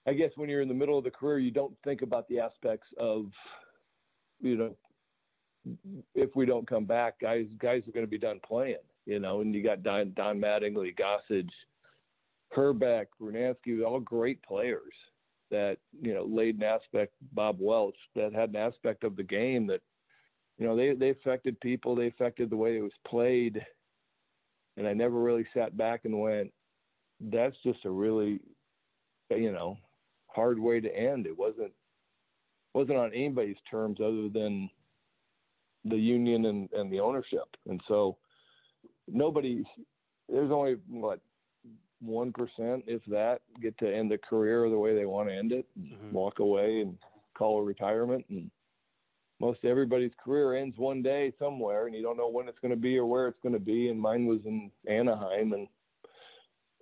I 0.08 0.14
guess 0.14 0.30
when 0.36 0.48
you're 0.48 0.62
in 0.62 0.68
the 0.68 0.74
middle 0.74 0.96
of 0.96 1.04
the 1.04 1.10
career, 1.10 1.38
you 1.38 1.50
don't 1.50 1.76
think 1.84 2.00
about 2.00 2.26
the 2.28 2.40
aspects 2.40 2.86
of, 2.98 3.26
you 4.40 4.56
know, 4.56 4.76
if 6.14 6.34
we 6.34 6.46
don't 6.46 6.66
come 6.66 6.86
back, 6.86 7.20
guys 7.20 7.44
guys 7.58 7.82
are 7.86 7.92
going 7.92 8.06
to 8.06 8.10
be 8.10 8.18
done 8.18 8.40
playing, 8.46 8.76
you 9.04 9.18
know. 9.18 9.42
And 9.42 9.54
you 9.54 9.62
got 9.62 9.82
Don, 9.82 10.12
Don 10.16 10.40
Mattingly, 10.40 10.94
Gossage, 10.96 11.50
Hrbek, 12.56 13.06
Brunansky, 13.20 13.84
all 13.84 14.00
great 14.00 14.42
players 14.42 14.94
that 15.50 15.78
you 16.00 16.14
know 16.14 16.24
laid 16.24 16.56
an 16.56 16.62
aspect. 16.62 17.12
Bob 17.32 17.58
Welch 17.60 17.96
that 18.14 18.34
had 18.34 18.50
an 18.50 18.56
aspect 18.56 19.04
of 19.04 19.16
the 19.16 19.22
game 19.22 19.66
that, 19.68 19.80
you 20.58 20.66
know, 20.66 20.76
they 20.76 20.94
they 20.94 21.10
affected 21.10 21.60
people. 21.60 21.94
They 21.94 22.08
affected 22.08 22.50
the 22.50 22.56
way 22.56 22.76
it 22.76 22.82
was 22.82 22.92
played. 23.06 23.64
And 24.76 24.86
I 24.86 24.92
never 24.92 25.20
really 25.20 25.46
sat 25.54 25.76
back 25.76 26.02
and 26.04 26.20
went, 26.20 26.52
that's 27.20 27.56
just 27.64 27.84
a 27.84 27.90
really, 27.90 28.38
you 29.30 29.50
know, 29.50 29.76
hard 30.28 30.58
way 30.58 30.80
to 30.80 30.96
end. 30.96 31.26
It 31.26 31.36
wasn't 31.36 31.72
wasn't 32.74 32.98
on 32.98 33.12
anybody's 33.12 33.56
terms 33.68 33.98
other 34.00 34.28
than 34.28 34.70
the 35.84 35.96
union 35.96 36.44
and, 36.46 36.68
and 36.72 36.92
the 36.92 37.00
ownership. 37.00 37.48
And 37.66 37.80
so 37.88 38.18
nobody, 39.08 39.64
there's 40.28 40.50
only 40.52 40.76
what 40.88 41.20
one 42.00 42.32
percent, 42.32 42.84
if 42.86 43.02
that, 43.06 43.40
get 43.60 43.76
to 43.78 43.92
end 43.92 44.10
the 44.10 44.18
career 44.18 44.68
the 44.68 44.78
way 44.78 44.94
they 44.94 45.06
want 45.06 45.28
to 45.28 45.34
end 45.34 45.52
it, 45.52 45.66
mm-hmm. 45.78 46.12
walk 46.12 46.38
away 46.38 46.80
and 46.80 46.96
call 47.36 47.58
a 47.58 47.62
retirement. 47.62 48.24
And 48.30 48.50
most 49.40 49.64
everybody's 49.64 50.12
career 50.22 50.56
ends 50.56 50.76
one 50.78 51.02
day 51.02 51.32
somewhere, 51.38 51.86
and 51.86 51.94
you 51.94 52.02
don't 52.02 52.16
know 52.16 52.28
when 52.28 52.48
it's 52.48 52.58
going 52.60 52.74
to 52.74 52.76
be 52.76 52.98
or 52.98 53.06
where 53.06 53.28
it's 53.28 53.40
going 53.42 53.54
to 53.54 53.60
be. 53.60 53.88
And 53.88 54.00
mine 54.00 54.26
was 54.26 54.40
in 54.44 54.70
Anaheim, 54.88 55.52
and 55.52 55.68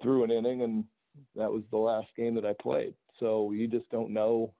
threw 0.03 0.25
an 0.25 0.31
inning, 0.31 0.63
and 0.63 0.85
that 1.35 1.51
was 1.51 1.63
the 1.71 1.79
last 1.79 2.09
game 2.17 2.35
that 2.35 2.45
I 2.45 2.55
played. 2.61 2.95
So 3.21 3.53
you 3.53 3.67
just 3.67 3.91
don't 3.91 4.11
know 4.11 4.53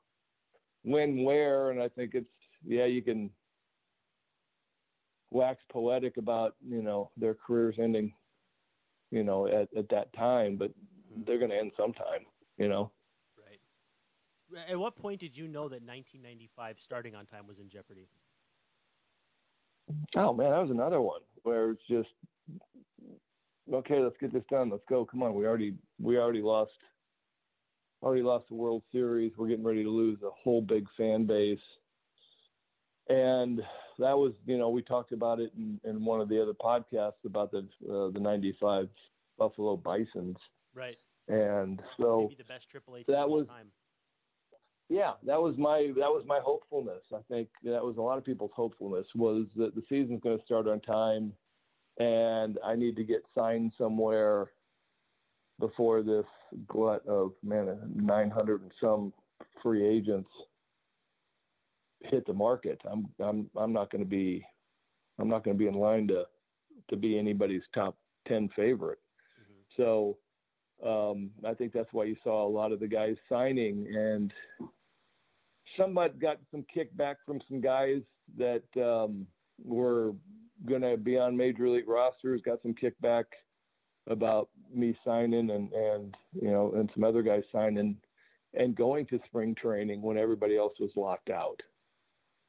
when, 0.83 1.25
where, 1.25 1.71
and 1.71 1.83
I 1.83 1.89
think 1.89 2.15
it's 2.15 2.27
yeah, 2.65 2.87
you 2.87 3.03
can 3.03 3.31
wax 5.31 5.63
poetic 5.71 6.17
about 6.17 6.55
you 6.67 6.83
know 6.83 7.11
their 7.17 7.35
careers 7.35 7.77
ending, 7.79 8.13
you 9.11 9.25
know, 9.25 9.47
at, 9.47 9.69
at 9.77 9.89
that 9.91 10.13
time, 10.15 10.57
but 10.57 10.71
mm-hmm. 10.71 11.23
they're 11.27 11.39
going 11.39 11.51
to 11.51 11.59
end 11.59 11.73
sometime, 11.77 12.27
you 12.59 12.69
know. 12.69 12.91
Right. 13.39 14.65
At 14.71 14.79
what 14.79 14.97
point 14.97 15.21
did 15.21 15.37
you 15.37 15.49
know 15.49 15.69
that 15.69 15.83
1995 15.83 16.77
starting 16.79 17.15
on 17.15 17.27
time 17.27 17.47
was 17.47 17.59
in 17.59 17.69
jeopardy? 17.69 18.09
Oh 20.17 20.33
man, 20.33 20.51
that 20.51 20.63
was 20.63 20.71
another 20.71 21.01
one 21.01 21.21
where 21.43 21.71
it's 21.71 21.83
just 21.89 22.09
okay. 23.73 24.01
Let's 24.01 24.17
get 24.21 24.33
this 24.33 24.43
done. 24.51 24.69
Let's 24.69 24.83
go. 24.89 25.05
Come 25.05 25.23
on. 25.23 25.35
We 25.35 25.47
already 25.47 25.75
we 26.01 26.19
already 26.19 26.43
lost 26.43 26.73
already 28.03 28.23
lost 28.23 28.49
the 28.49 28.57
World 28.57 28.83
Series. 28.91 29.33
We're 29.37 29.49
getting 29.49 29.65
ready 29.65 29.85
to 29.85 29.91
lose 29.91 30.19
a 30.23 30.31
whole 30.43 30.61
big 30.61 30.87
fan 30.97 31.25
base 31.27 31.61
and 33.09 33.59
that 33.99 34.17
was 34.17 34.33
you 34.47 34.59
know 34.59 34.69
we 34.69 34.83
talked 34.83 35.13
about 35.13 35.41
it 35.41 35.53
in, 35.57 35.81
in 35.85 36.05
one 36.05 36.21
of 36.21 36.29
the 36.29 36.41
other 36.43 36.53
podcasts 36.55 37.25
about 37.25 37.51
the 37.53 37.59
uh, 37.89 38.11
the 38.11 38.21
95 38.21 38.89
buffalo 39.39 39.77
bisons. 39.77 40.37
Right. 40.75 40.97
And 41.29 41.81
so 41.99 42.23
Maybe 42.23 42.35
the 42.37 42.45
best 42.45 42.69
triple 42.71 42.97
H 42.97 43.07
that 43.09 43.29
was 43.29 43.47
time. 43.49 43.67
yeah 44.89 45.13
that 45.25 45.41
was 45.41 45.57
my 45.59 45.93
that 45.97 46.11
was 46.11 46.25
my 46.27 46.41
hopefulness. 46.43 47.03
I 47.13 47.21
think 47.29 47.49
that 47.65 47.83
was 47.85 47.97
a 47.97 48.03
lot 48.03 48.19
of 48.19 48.25
people's 48.25 48.53
hopefulness 48.55 49.07
was 49.15 49.47
that 49.57 49.75
the 49.75 49.83
season's 49.89 50.21
going 50.23 50.39
to 50.39 50.45
start 50.45 50.69
on 50.69 50.81
time 50.81 51.33
and 51.99 52.59
i 52.63 52.75
need 52.77 52.95
to 52.95 53.05
get 53.05 53.23
signed 53.35 53.73
somewhere 53.79 54.51
before 55.59 56.03
this 56.03 56.27
glut 56.69 57.03
of 57.07 57.33
man 57.43 57.75
900 57.95 58.61
and 58.61 58.71
some 58.79 59.15
free 59.63 59.83
agents 59.83 60.29
hit 62.01 62.27
the 62.27 62.33
market. 62.33 62.81
I'm 62.91 63.09
I'm 63.21 63.51
I'm 63.57 63.73
not 63.73 63.91
going 63.91 64.05
to 64.05 64.09
be 64.09 64.45
I'm 65.19 65.29
not 65.29 65.45
going 65.45 65.57
to 65.57 65.59
be 65.59 65.69
in 65.69 65.75
line 65.75 66.09
to 66.09 66.25
to 66.91 66.97
be 66.97 67.19
anybody's 67.19 67.63
top 67.75 67.97
ten 68.29 68.49
favorite. 68.55 68.99
Mm-hmm. 69.41 69.83
So 69.83 70.19
um, 70.85 71.31
I 71.45 71.55
think 71.55 71.73
that's 71.73 71.93
why 71.93 72.05
you 72.05 72.17
saw 72.23 72.47
a 72.47 72.49
lot 72.49 72.73
of 72.73 72.81
the 72.81 72.89
guys 72.89 73.17
signing, 73.29 73.87
and 73.95 74.33
somewhat 75.77 76.19
got 76.19 76.39
some 76.51 76.65
kickback 76.75 77.17
from 77.25 77.41
some 77.49 77.61
guys 77.61 78.03
that 78.37 78.65
um, 78.77 79.27
were 79.65 80.13
going 80.67 80.83
to 80.83 80.97
be 80.97 81.19
on 81.19 81.37
major 81.37 81.69
league 81.69 81.89
rosters. 81.89 82.43
Got 82.45 82.63
some 82.63 82.75
kickback 82.75 83.25
about 84.09 84.51
me 84.73 84.97
signing, 85.05 85.51
and 85.51 85.73
and 85.73 86.15
you 86.35 86.51
know, 86.51 86.73
and 86.77 86.91
some 86.95 87.05
other 87.05 87.23
guys 87.23 87.43
signing 87.51 87.97
and 88.55 88.75
going 88.75 89.07
to 89.07 89.21
spring 89.27 89.55
training 89.55 90.03
when 90.03 90.19
everybody 90.19 90.57
else 90.57 90.73
was 90.81 90.91
locked 90.97 91.31
out. 91.31 91.61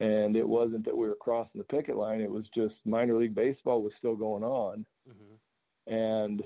And 0.00 0.36
it 0.36 0.48
wasn't 0.48 0.84
that 0.84 0.96
we 0.96 1.08
were 1.08 1.16
crossing 1.16 1.58
the 1.58 1.64
picket 1.64 1.96
line, 1.96 2.20
it 2.20 2.30
was 2.30 2.44
just 2.54 2.74
minor 2.84 3.18
league 3.18 3.34
baseball 3.34 3.82
was 3.82 3.92
still 3.98 4.14
going 4.14 4.44
on. 4.44 4.86
Mm-hmm. 5.08 5.92
And 5.92 6.42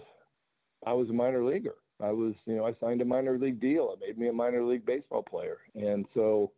I 0.86 0.92
was 0.94 1.11
a 1.11 1.12
minor 1.12 1.44
leaguer. 1.44 1.74
I 2.03 2.11
was, 2.11 2.34
you 2.46 2.57
know, 2.57 2.66
I 2.66 2.74
signed 2.80 3.03
a 3.03 3.05
minor 3.05 3.38
league 3.38 3.61
deal. 3.61 3.92
It 3.92 4.00
made 4.00 4.18
me 4.18 4.28
a 4.28 4.32
minor 4.32 4.64
league 4.64 4.86
baseball 4.86 5.22
player. 5.22 5.59
And 5.74 6.07
so, 6.14 6.53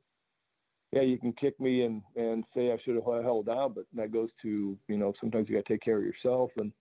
yeah, 0.93 1.03
you 1.03 1.19
can 1.19 1.33
kick 1.33 1.59
me 1.61 1.83
and, 1.83 2.01
and 2.17 2.45
say 2.55 2.73
I 2.73 2.79
should 2.85 2.95
have 2.95 3.05
held 3.05 3.49
out, 3.49 3.75
but 3.75 3.85
that 3.95 4.13
goes 4.13 4.31
to, 4.43 4.79
you 4.89 4.97
know, 4.97 5.13
sometimes 5.21 5.49
you 5.49 5.57
got 5.57 5.67
to 5.67 5.73
take 5.73 5.83
care 5.83 5.99
of 5.99 6.05
yourself. 6.05 6.51
And 6.57 6.73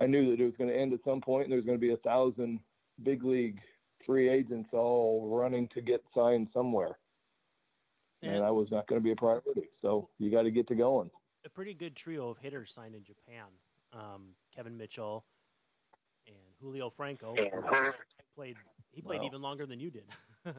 I 0.00 0.06
knew 0.06 0.30
that 0.30 0.40
it 0.42 0.46
was 0.46 0.56
going 0.56 0.70
to 0.70 0.76
end 0.76 0.92
at 0.92 1.04
some 1.04 1.20
point 1.20 1.44
and 1.44 1.52
there's 1.52 1.66
going 1.66 1.78
to 1.78 1.86
be 1.86 1.92
a 1.92 1.98
thousand 1.98 2.60
big 3.02 3.22
league 3.24 3.60
free 4.06 4.28
agents 4.28 4.70
all 4.72 5.28
running 5.30 5.68
to 5.74 5.80
get 5.80 6.02
signed 6.14 6.48
somewhere 6.52 6.98
and, 8.22 8.36
and 8.36 8.44
I 8.44 8.50
was 8.50 8.70
not 8.70 8.86
going 8.86 9.00
to 9.00 9.04
be 9.04 9.12
a 9.12 9.16
priority. 9.16 9.68
So 9.80 10.08
you 10.18 10.30
got 10.30 10.42
to 10.42 10.50
get 10.50 10.68
to 10.68 10.74
going. 10.74 11.10
A 11.44 11.48
pretty 11.48 11.74
good 11.74 11.96
trio 11.96 12.28
of 12.28 12.38
hitters 12.38 12.72
signed 12.72 12.94
in 12.94 13.04
Japan. 13.04 13.46
Um, 13.92 14.28
Kevin 14.54 14.76
Mitchell 14.76 15.24
and 16.26 16.36
Julio 16.60 16.90
Franco 16.90 17.34
played. 18.34 18.56
He 18.92 19.02
played 19.02 19.22
even 19.24 19.42
longer 19.42 19.66
than 19.66 19.80
you 19.80 19.90
did, 19.90 20.04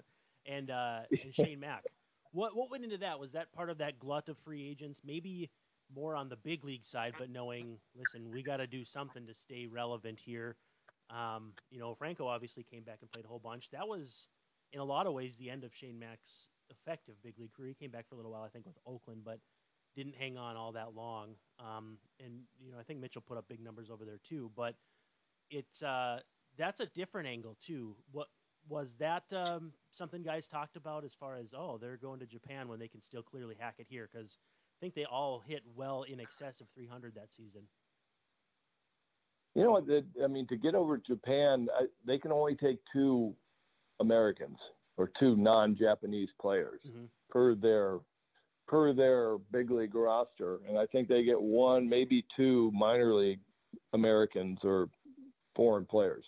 and 0.46 0.70
uh, 0.70 1.02
and 1.24 1.34
Shane 1.34 1.60
Mack. 1.60 1.84
What 2.32 2.56
what 2.56 2.70
went 2.70 2.84
into 2.84 2.98
that? 2.98 3.20
Was 3.20 3.32
that 3.32 3.52
part 3.54 3.70
of 3.70 3.78
that 3.78 4.00
glut 4.00 4.28
of 4.30 4.38
free 4.40 4.68
agents? 4.68 5.02
Maybe 5.06 5.50
more 5.96 6.16
on 6.16 6.30
the 6.30 6.36
big 6.36 6.64
league 6.64 6.86
side, 6.86 7.14
but 7.18 7.30
knowing, 7.30 7.78
listen, 7.96 8.32
we 8.32 8.42
got 8.42 8.58
to 8.58 8.68
do 8.68 8.84
something 8.86 9.26
to 9.28 9.34
stay 9.34 9.68
relevant 9.68 10.20
here. 10.20 10.56
Um, 11.10 11.54
you 11.70 11.80
know, 11.80 11.94
Franco 11.96 12.28
obviously 12.28 12.64
came 12.64 12.84
back 12.84 13.00
and 13.02 13.12
played 13.12 13.26
a 13.26 13.28
whole 13.28 13.40
bunch. 13.40 13.70
That 13.72 13.88
was, 13.88 14.28
in 14.72 14.80
a 14.80 14.84
lot 14.84 15.06
of 15.06 15.14
ways, 15.14 15.36
the 15.36 15.50
end 15.50 15.64
of 15.64 15.72
Shane 15.76 16.00
Mack's 16.00 16.48
effective 16.70 17.16
big 17.24 17.38
league 17.40 17.54
career. 17.54 17.70
He 17.70 17.86
came 17.86 17.92
back 17.92 18.08
for 18.08 18.16
a 18.16 18.18
little 18.18 18.32
while, 18.32 18.44
I 18.44 18.50
think, 18.50 18.66
with 18.66 18.78
Oakland, 18.86 19.22
but 19.26 19.40
didn't 19.96 20.16
hang 20.16 20.38
on 20.38 20.56
all 20.56 20.72
that 20.72 20.96
long. 20.96 21.36
Um, 21.60 21.98
and 22.24 22.42
you 22.64 22.72
know, 22.72 22.80
I 22.80 22.84
think 22.84 23.00
Mitchell 23.00 23.24
put 23.26 23.38
up 23.38 23.48
big 23.48 23.64
numbers 23.64 23.90
over 23.90 24.06
there 24.06 24.20
too. 24.28 24.52
But 24.56 24.76
it's 25.50 25.84
uh, 25.84 26.20
that's 26.58 26.80
a 26.80 26.88
different 26.88 27.28
angle 27.28 27.58
too. 27.66 27.96
What 28.12 28.28
was 28.70 28.96
that 29.00 29.24
um, 29.32 29.72
something 29.92 30.24
guys 30.24 30.48
talked 30.48 30.76
about 30.76 31.04
as 31.04 31.14
far 31.14 31.38
as 31.38 31.54
oh 31.56 31.78
they're 31.80 31.98
going 31.98 32.20
to 32.20 32.26
Japan 32.26 32.68
when 32.68 32.80
they 32.80 32.88
can 32.88 33.02
still 33.02 33.24
clearly 33.24 33.56
hack 33.60 33.76
it 33.80 33.88
here? 33.90 34.10
Because 34.12 34.38
I 34.78 34.78
think 34.82 34.96
they 34.96 35.06
all 35.06 35.44
hit 35.46 35.62
well 35.76 36.04
in 36.04 36.20
excess 36.20 36.62
of 36.62 36.68
300 36.76 37.16
that 37.16 37.34
season. 37.34 37.62
You 39.56 39.64
know 39.64 39.72
what? 39.72 39.86
I 40.24 40.28
mean, 40.28 40.48
to 40.48 40.58
get 40.58 40.74
over 40.74 40.98
Japan, 40.98 41.68
I, 41.80 41.86
they 42.08 42.18
can 42.18 42.32
only 42.32 42.56
take 42.56 42.80
two 42.92 43.36
Americans 44.00 44.58
or 44.98 45.10
two 45.20 45.36
non-Japanese 45.36 46.30
players 46.40 46.80
mm-hmm. 46.88 47.06
per 47.30 47.56
their 47.56 48.00
per 48.68 48.94
their 48.94 49.38
big 49.52 49.72
league 49.72 49.96
roster, 49.96 50.60
and 50.68 50.78
I 50.78 50.86
think 50.88 51.08
they 51.08 51.24
get 51.24 51.42
one, 51.42 51.88
maybe 51.88 52.26
two 52.36 52.72
minor 52.74 53.14
league 53.14 53.42
Americans 53.94 54.60
or 54.64 54.88
foreign 55.56 55.86
players. 55.86 56.24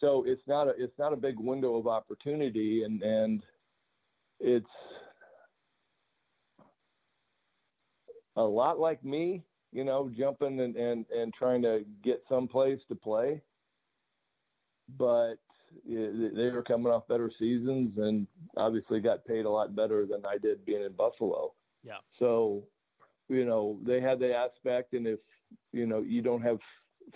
So 0.00 0.24
it's 0.26 0.42
not 0.46 0.68
a 0.68 0.72
it's 0.78 0.98
not 0.98 1.12
a 1.12 1.16
big 1.16 1.38
window 1.38 1.76
of 1.76 1.86
opportunity, 1.86 2.84
and 2.84 3.02
and 3.02 3.42
it's 4.40 4.66
a 8.36 8.42
lot 8.42 8.78
like 8.78 9.02
me, 9.02 9.42
you 9.72 9.84
know, 9.84 10.10
jumping 10.16 10.60
and 10.60 10.76
and 10.76 11.06
and 11.10 11.32
trying 11.34 11.62
to 11.62 11.84
get 12.04 12.22
someplace 12.28 12.80
to 12.88 12.94
play. 12.94 13.42
But 14.98 15.36
they 15.86 16.50
were 16.50 16.64
coming 16.66 16.92
off 16.92 17.08
better 17.08 17.30
seasons 17.38 17.92
and 17.98 18.26
obviously 18.56 19.00
got 19.00 19.24
paid 19.24 19.44
a 19.44 19.50
lot 19.50 19.76
better 19.76 20.06
than 20.06 20.24
I 20.24 20.38
did 20.38 20.64
being 20.64 20.82
in 20.82 20.92
Buffalo. 20.92 21.52
Yeah. 21.84 21.98
So, 22.18 22.64
you 23.28 23.44
know, 23.44 23.78
they 23.86 24.00
had 24.00 24.18
the 24.18 24.34
aspect, 24.34 24.94
and 24.94 25.06
if 25.06 25.20
you 25.72 25.86
know 25.86 26.00
you 26.00 26.22
don't 26.22 26.42
have 26.42 26.58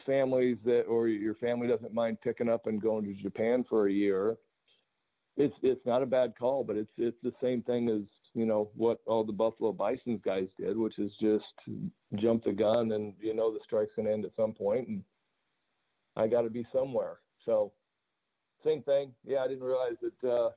families 0.07 0.57
that, 0.65 0.83
or 0.83 1.09
your 1.09 1.35
family 1.37 1.67
doesn't 1.67 1.95
mind 1.95 2.19
picking 2.23 2.49
up 2.49 2.67
and 2.67 2.81
going 2.81 3.05
to 3.05 3.23
Japan 3.23 3.65
for 3.69 3.89
a 3.89 3.93
year, 3.93 4.37
it's 5.37 5.55
it's 5.63 5.85
not 5.87 6.03
a 6.03 6.07
bad 6.07 6.35
call, 6.39 6.65
but 6.65 6.77
it's 6.77 6.93
it's 6.97 7.17
the 7.23 7.33
same 7.43 7.63
thing 7.63 7.89
as 7.89 8.03
you 8.35 8.47
know 8.47 8.71
what 8.77 9.01
all 9.07 9.25
the 9.25 9.33
Buffalo 9.33 9.73
Bison's 9.73 10.21
guys 10.25 10.49
did, 10.59 10.77
which 10.77 10.99
is 10.99 11.13
just 11.21 11.45
jump 12.17 12.45
the 12.45 12.53
gun 12.53 12.93
and 12.93 13.15
you 13.21 13.35
know 13.35 13.53
the 13.53 13.61
strike's 13.65 13.93
gonna 13.97 14.11
end 14.11 14.25
at 14.25 14.37
some 14.37 14.53
point, 14.53 14.89
and 14.89 15.03
I 16.17 16.27
got 16.29 16.43
to 16.43 16.51
be 16.51 16.67
somewhere. 16.73 17.19
So 17.45 17.73
same 18.65 18.83
thing. 18.83 19.13
Yeah, 19.25 19.39
I 19.39 19.49
didn't 19.49 19.65
realize 19.65 19.97
that 20.03 20.29
uh, 20.29 20.51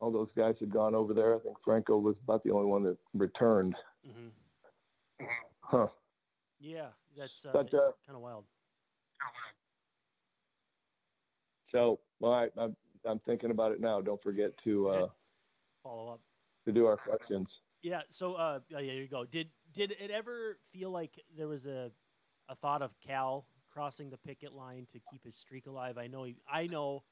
all 0.00 0.10
those 0.10 0.28
guys 0.36 0.54
had 0.60 0.72
gone 0.72 0.94
over 0.94 1.12
there. 1.14 1.36
I 1.36 1.38
think 1.38 1.56
Franco 1.64 1.98
was 1.98 2.16
about 2.24 2.42
the 2.44 2.50
only 2.50 2.66
one 2.66 2.82
that 2.84 2.96
returned. 3.14 3.74
Mm-hmm. 4.06 5.26
Huh. 5.62 5.86
Yeah, 6.58 6.88
that's 7.16 7.44
uh, 7.46 7.50
but, 7.52 7.72
uh, 7.72 7.92
kind 8.06 8.16
of 8.16 8.20
wild. 8.20 8.44
So, 11.72 12.00
well, 12.18 12.32
I, 12.32 12.48
I'm 12.58 12.76
I'm 13.06 13.20
thinking 13.20 13.50
about 13.50 13.72
it 13.72 13.80
now. 13.80 14.00
Don't 14.00 14.22
forget 14.22 14.50
to 14.64 14.88
uh, 14.88 15.08
follow 15.82 16.12
up 16.12 16.20
to 16.66 16.72
do 16.72 16.86
our 16.86 16.96
questions. 16.96 17.46
Yeah. 17.82 18.00
So, 18.10 18.34
uh, 18.34 18.58
yeah, 18.68 18.78
there 18.78 18.94
you 18.94 19.08
go. 19.08 19.24
Did 19.24 19.48
did 19.74 19.92
it 19.92 20.10
ever 20.10 20.58
feel 20.72 20.90
like 20.90 21.12
there 21.36 21.48
was 21.48 21.66
a 21.66 21.90
a 22.48 22.56
thought 22.56 22.82
of 22.82 22.90
Cal 23.06 23.46
crossing 23.72 24.10
the 24.10 24.18
picket 24.18 24.52
line 24.54 24.86
to 24.92 25.00
keep 25.10 25.24
his 25.24 25.36
streak 25.36 25.66
alive. 25.66 25.98
I 25.98 26.06
know, 26.06 26.24
he, 26.24 26.36
I 26.50 26.66
know, 26.66 27.02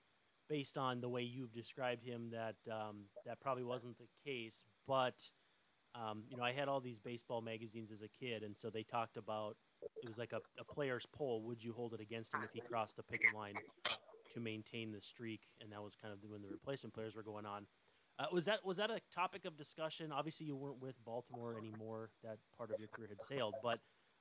based 0.49 0.77
on 0.77 1.01
the 1.01 1.09
way 1.09 1.23
you've 1.23 1.53
described 1.53 2.05
him, 2.05 2.31
that 2.33 2.57
um, 2.73 3.05
that 3.27 3.41
probably 3.41 3.65
wasn't 3.65 3.97
the 3.99 4.09
case. 4.25 4.65
But 4.87 5.15
um, 5.95 6.23
you 6.29 6.37
know, 6.37 6.43
I 6.43 6.53
had 6.53 6.69
all 6.69 6.81
these 6.81 6.99
baseball 6.99 7.41
magazines 7.41 7.91
as 7.93 8.03
a 8.03 8.09
kid, 8.09 8.43
and 8.43 8.57
so 8.57 8.71
they 8.71 8.83
talked 8.83 9.17
about 9.17 9.57
it 10.03 10.09
was 10.09 10.19
like 10.19 10.33
a, 10.33 10.41
a 10.59 10.65
player's 10.65 11.07
poll. 11.13 11.43
Would 11.43 11.63
you 11.63 11.73
hold 11.73 11.95
it 11.95 12.01
against 12.01 12.35
him 12.35 12.41
if 12.45 12.51
he 12.53 12.61
crossed 12.61 12.97
the 12.97 13.03
picket 13.03 13.35
line 13.35 13.55
to 14.35 14.41
maintain 14.41 14.93
the 14.93 15.01
streak? 15.01 15.41
And 15.61 15.73
that 15.73 15.83
was 15.83 15.95
kind 16.01 16.13
of 16.13 16.19
when 16.29 16.43
the 16.43 16.49
replacement 16.49 16.95
players 16.95 17.15
were 17.15 17.23
going 17.23 17.47
on. 17.47 17.67
Uh, 18.19 18.27
was 18.33 18.45
that 18.47 18.65
was 18.65 18.77
that 18.77 18.91
a 18.91 19.01
topic 19.15 19.45
of 19.45 19.57
discussion? 19.57 20.11
Obviously, 20.13 20.47
you 20.47 20.57
weren't 20.57 20.81
with 20.81 20.97
Baltimore 21.05 21.57
anymore. 21.57 22.11
That 22.25 22.39
part 22.57 22.71
of 22.71 22.79
your 22.79 22.89
career 22.89 23.09
had 23.09 23.25
sailed. 23.25 23.55
But 23.63 23.79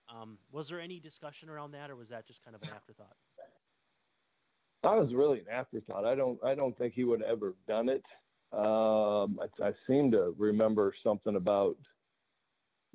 um, 0.10 0.38
was 0.52 0.70
there 0.70 0.80
any 0.80 1.00
discussion 1.00 1.50
around 1.50 1.72
that, 1.72 1.90
or 1.90 1.96
was 1.96 2.10
that 2.10 2.26
just 2.28 2.44
kind 2.44 2.56
of 2.56 2.62
an 2.64 2.70
afterthought? 2.76 3.16
That 4.84 4.96
was 4.96 5.14
really 5.14 5.40
an 5.40 5.48
afterthought. 5.52 6.06
I 6.06 6.16
don't 6.16 6.40
I 6.44 6.56
don't 6.56 6.78
think 6.78 6.94
he 6.94 7.04
would 7.04 7.22
have 7.22 7.30
ever 7.30 7.56
done 7.68 7.90
it. 7.90 8.04
Um, 8.54 9.40
I, 9.42 9.68
I 9.68 9.72
seem 9.88 10.12
to 10.12 10.34
remember 10.38 10.94
something 11.04 11.36
about 11.36 11.76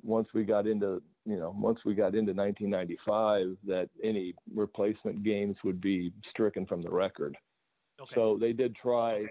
once 0.01 0.27
we 0.33 0.43
got 0.43 0.65
into 0.65 1.01
you 1.25 1.37
know 1.37 1.55
once 1.57 1.79
we 1.85 1.93
got 1.93 2.15
into 2.15 2.33
1995 2.33 3.57
that 3.65 3.89
any 4.03 4.33
replacement 4.53 5.23
games 5.23 5.55
would 5.63 5.79
be 5.81 6.11
stricken 6.29 6.65
from 6.65 6.81
the 6.81 6.89
record. 6.89 7.37
Okay. 8.01 8.11
So 8.15 8.37
they 8.39 8.53
did 8.53 8.75
try. 8.75 9.25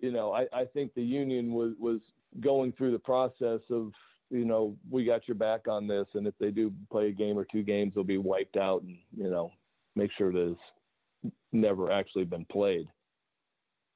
You 0.00 0.12
know, 0.12 0.32
I, 0.32 0.46
I 0.52 0.64
think 0.66 0.92
the 0.94 1.02
union 1.02 1.52
was 1.52 1.72
was 1.78 2.00
going 2.40 2.72
through 2.72 2.92
the 2.92 2.98
process 2.98 3.60
of 3.70 3.92
you 4.30 4.44
know 4.44 4.76
we 4.90 5.04
got 5.04 5.28
your 5.28 5.36
back 5.36 5.68
on 5.68 5.86
this, 5.86 6.06
and 6.14 6.26
if 6.26 6.34
they 6.38 6.50
do 6.50 6.72
play 6.90 7.08
a 7.08 7.12
game 7.12 7.38
or 7.38 7.46
two 7.50 7.62
games, 7.62 7.92
they'll 7.94 8.04
be 8.04 8.18
wiped 8.18 8.56
out, 8.56 8.82
and 8.82 8.98
you 9.16 9.30
know 9.30 9.50
make 9.96 10.10
sure 10.16 10.30
it 10.30 10.48
has 10.48 11.32
never 11.52 11.90
actually 11.90 12.24
been 12.24 12.44
played. 12.46 12.88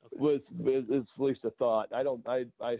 Okay. 0.07 0.17
Was 0.19 0.41
at 0.67 1.23
least 1.23 1.41
a 1.45 1.51
thought. 1.51 1.93
I 1.93 2.03
don't. 2.03 2.27
I 2.27 2.47
I 2.61 2.79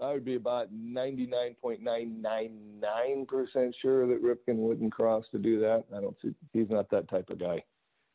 I 0.00 0.12
would 0.12 0.24
be 0.24 0.34
about 0.34 0.74
99.999% 0.74 3.72
sure 3.80 4.06
that 4.06 4.22
Ripken 4.22 4.56
wouldn't 4.56 4.92
cross 4.92 5.24
to 5.32 5.38
do 5.38 5.58
that. 5.60 5.84
I 5.94 6.00
don't 6.00 6.16
see 6.20 6.34
he's 6.52 6.68
not 6.68 6.90
that 6.90 7.08
type 7.08 7.30
of 7.30 7.38
guy. 7.38 7.62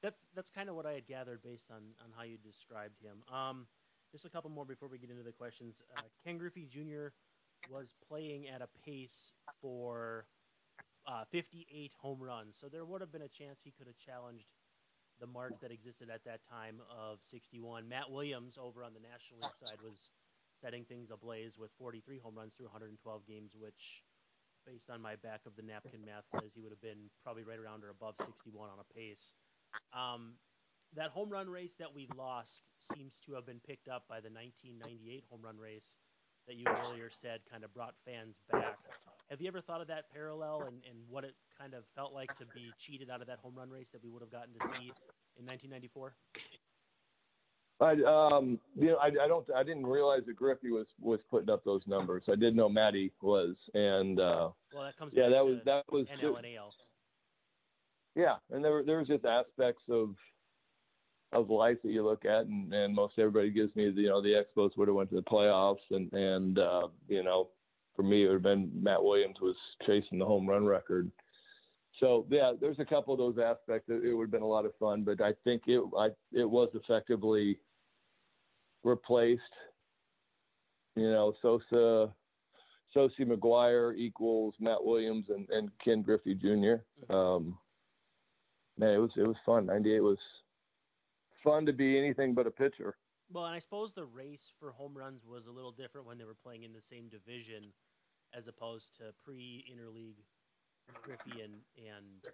That's 0.03 0.25
that's 0.35 0.51
kind 0.51 0.69
of 0.69 0.75
what 0.75 0.85
I 0.85 0.93
had 0.93 1.07
gathered 1.07 1.41
based 1.43 1.71
on 1.71 1.81
on 2.03 2.11
how 2.15 2.21
you 2.23 2.37
described 2.37 3.01
him. 3.01 3.23
Um, 3.33 3.65
just 4.11 4.25
a 4.25 4.29
couple 4.29 4.49
more 4.49 4.65
before 4.65 4.89
we 4.89 4.97
get 4.97 5.09
into 5.09 5.23
the 5.23 5.31
questions. 5.31 5.81
Uh, 5.97 6.01
Ken 6.23 6.37
Griffey 6.37 6.67
Jr. 6.69 7.07
was 7.69 7.93
playing 8.07 8.47
at 8.47 8.61
a 8.61 8.67
pace 8.85 9.31
for 9.61 10.25
uh, 11.07 11.23
58 11.31 11.91
home 11.99 12.21
runs, 12.21 12.55
so 12.59 12.67
there 12.67 12.85
would 12.85 13.01
have 13.01 13.11
been 13.11 13.23
a 13.23 13.29
chance 13.29 13.59
he 13.63 13.71
could 13.71 13.87
have 13.87 13.97
challenged 13.97 14.47
the 15.19 15.27
mark 15.27 15.59
that 15.61 15.71
existed 15.71 16.09
at 16.09 16.23
that 16.25 16.41
time 16.49 16.81
of 16.89 17.19
61. 17.23 17.87
Matt 17.87 18.09
Williams 18.09 18.57
over 18.57 18.83
on 18.83 18.93
the 18.93 18.99
National 18.99 19.41
League 19.41 19.57
side 19.59 19.77
was 19.83 20.09
setting 20.59 20.83
things 20.85 21.09
ablaze 21.11 21.57
with 21.57 21.71
43 21.77 22.19
home 22.19 22.35
runs 22.35 22.55
through 22.55 22.67
112 22.67 22.97
games, 23.27 23.53
which, 23.57 24.03
based 24.65 24.89
on 24.89 25.01
my 25.01 25.15
back 25.15 25.41
of 25.45 25.55
the 25.55 25.61
napkin 25.61 26.05
math, 26.05 26.25
says 26.29 26.51
he 26.53 26.61
would 26.61 26.71
have 26.71 26.81
been 26.81 27.09
probably 27.23 27.43
right 27.43 27.59
around 27.59 27.83
or 27.83 27.89
above 27.89 28.15
61 28.25 28.69
on 28.69 28.77
a 28.81 28.93
pace. 28.93 29.33
Um, 29.93 30.33
that 30.95 31.09
home 31.11 31.29
run 31.29 31.49
race 31.49 31.75
that 31.79 31.93
we 31.93 32.09
lost 32.17 32.69
seems 32.93 33.21
to 33.25 33.33
have 33.33 33.45
been 33.45 33.61
picked 33.65 33.87
up 33.87 34.05
by 34.09 34.19
the 34.19 34.29
1998 34.29 35.23
home 35.29 35.41
run 35.41 35.57
race 35.57 35.95
that 36.47 36.55
you 36.55 36.65
earlier 36.67 37.09
said 37.21 37.39
kind 37.49 37.63
of 37.63 37.73
brought 37.73 37.93
fans 38.05 38.35
back. 38.51 38.77
Have 39.29 39.39
you 39.39 39.47
ever 39.47 39.61
thought 39.61 39.81
of 39.81 39.87
that 39.87 40.11
parallel 40.11 40.63
and, 40.67 40.77
and 40.89 40.99
what 41.09 41.23
it 41.23 41.35
kind 41.57 41.73
of 41.73 41.83
felt 41.95 42.13
like 42.13 42.35
to 42.37 42.45
be 42.53 42.71
cheated 42.79 43.09
out 43.09 43.21
of 43.21 43.27
that 43.27 43.39
home 43.39 43.53
run 43.55 43.69
race 43.69 43.87
that 43.93 44.03
we 44.03 44.09
would 44.09 44.21
have 44.21 44.31
gotten 44.31 44.53
to 44.53 44.59
see 44.67 44.91
in 45.39 45.45
1994? 45.45 46.13
I 47.81 47.93
um 48.05 48.59
you 48.75 48.89
know 48.89 48.97
I, 48.97 49.07
I 49.07 49.27
don't 49.27 49.45
I 49.55 49.63
didn't 49.63 49.87
realize 49.87 50.21
that 50.27 50.35
Griffey 50.35 50.69
was 50.69 50.85
was 51.01 51.19
putting 51.31 51.49
up 51.49 51.63
those 51.63 51.81
numbers. 51.87 52.23
I 52.31 52.35
did 52.35 52.55
know 52.55 52.69
Maddie 52.69 53.11
was, 53.21 53.55
and 53.73 54.19
uh, 54.19 54.49
well 54.73 54.83
that 54.83 54.97
comes 54.97 55.13
yeah 55.15 55.29
that 55.29 55.43
was 55.43 55.57
that 55.65 55.83
was 55.91 56.05
NL 56.07 56.37
and 56.37 56.45
AL. 56.57 56.73
Yeah, 58.15 58.35
and 58.51 58.63
there 58.63 58.71
were 58.71 58.83
there 58.83 58.99
was 58.99 59.07
just 59.07 59.25
aspects 59.25 59.81
of 59.89 60.15
of 61.33 61.49
life 61.49 61.77
that 61.83 61.91
you 61.91 62.03
look 62.03 62.25
at, 62.25 62.45
and, 62.45 62.73
and 62.73 62.93
most 62.93 63.13
everybody 63.17 63.49
gives 63.49 63.75
me 63.75 63.89
the 63.89 64.01
you 64.01 64.09
know 64.09 64.21
the 64.21 64.43
Expos 64.43 64.75
would 64.77 64.87
have 64.87 64.95
went 64.95 65.09
to 65.09 65.15
the 65.15 65.21
playoffs, 65.21 65.77
and 65.89 66.11
and 66.13 66.59
uh, 66.59 66.87
you 67.07 67.23
know 67.23 67.49
for 67.95 68.03
me 68.03 68.23
it 68.23 68.27
would 68.27 68.35
have 68.35 68.43
been 68.43 68.71
Matt 68.81 69.03
Williams 69.03 69.37
was 69.41 69.55
chasing 69.85 70.19
the 70.19 70.25
home 70.25 70.47
run 70.47 70.65
record. 70.65 71.11
So 71.99 72.25
yeah, 72.29 72.53
there's 72.59 72.79
a 72.79 72.85
couple 72.85 73.13
of 73.13 73.17
those 73.17 73.43
aspects. 73.43 73.89
It, 73.89 74.03
it 74.05 74.13
would 74.13 74.25
have 74.25 74.31
been 74.31 74.41
a 74.41 74.47
lot 74.47 74.65
of 74.65 74.75
fun, 74.79 75.03
but 75.03 75.21
I 75.21 75.33
think 75.43 75.63
it 75.67 75.81
I, 75.97 76.09
it 76.33 76.49
was 76.49 76.69
effectively 76.73 77.59
replaced. 78.83 79.41
You 80.95 81.09
know, 81.09 81.33
Sosa, 81.41 82.13
Sosi 82.93 83.21
McGwire 83.21 83.95
equals 83.95 84.53
Matt 84.59 84.83
Williams 84.83 85.27
and, 85.29 85.47
and 85.49 85.71
Ken 85.83 86.01
Griffey 86.01 86.35
Jr. 86.35 87.13
Um, 87.13 87.57
man, 88.77 88.95
it 88.95 88.97
was 88.97 89.11
it 89.15 89.25
was 89.25 89.37
fun. 89.45 89.67
'98 89.67 90.01
was 90.01 90.17
fun 91.43 91.65
to 91.65 91.73
be 91.73 91.97
anything 91.97 92.33
but 92.33 92.47
a 92.47 92.51
pitcher. 92.51 92.95
Well, 93.31 93.45
and 93.45 93.55
I 93.55 93.59
suppose 93.59 93.93
the 93.93 94.05
race 94.05 94.51
for 94.59 94.71
home 94.71 94.97
runs 94.97 95.25
was 95.25 95.47
a 95.47 95.51
little 95.51 95.71
different 95.71 96.05
when 96.05 96.17
they 96.17 96.25
were 96.25 96.35
playing 96.35 96.63
in 96.63 96.73
the 96.73 96.81
same 96.81 97.07
division, 97.07 97.71
as 98.35 98.47
opposed 98.47 98.97
to 98.97 99.13
pre-interleague 99.23 100.19
Griffey 101.03 101.41
and 101.41 101.63
and 101.77 102.27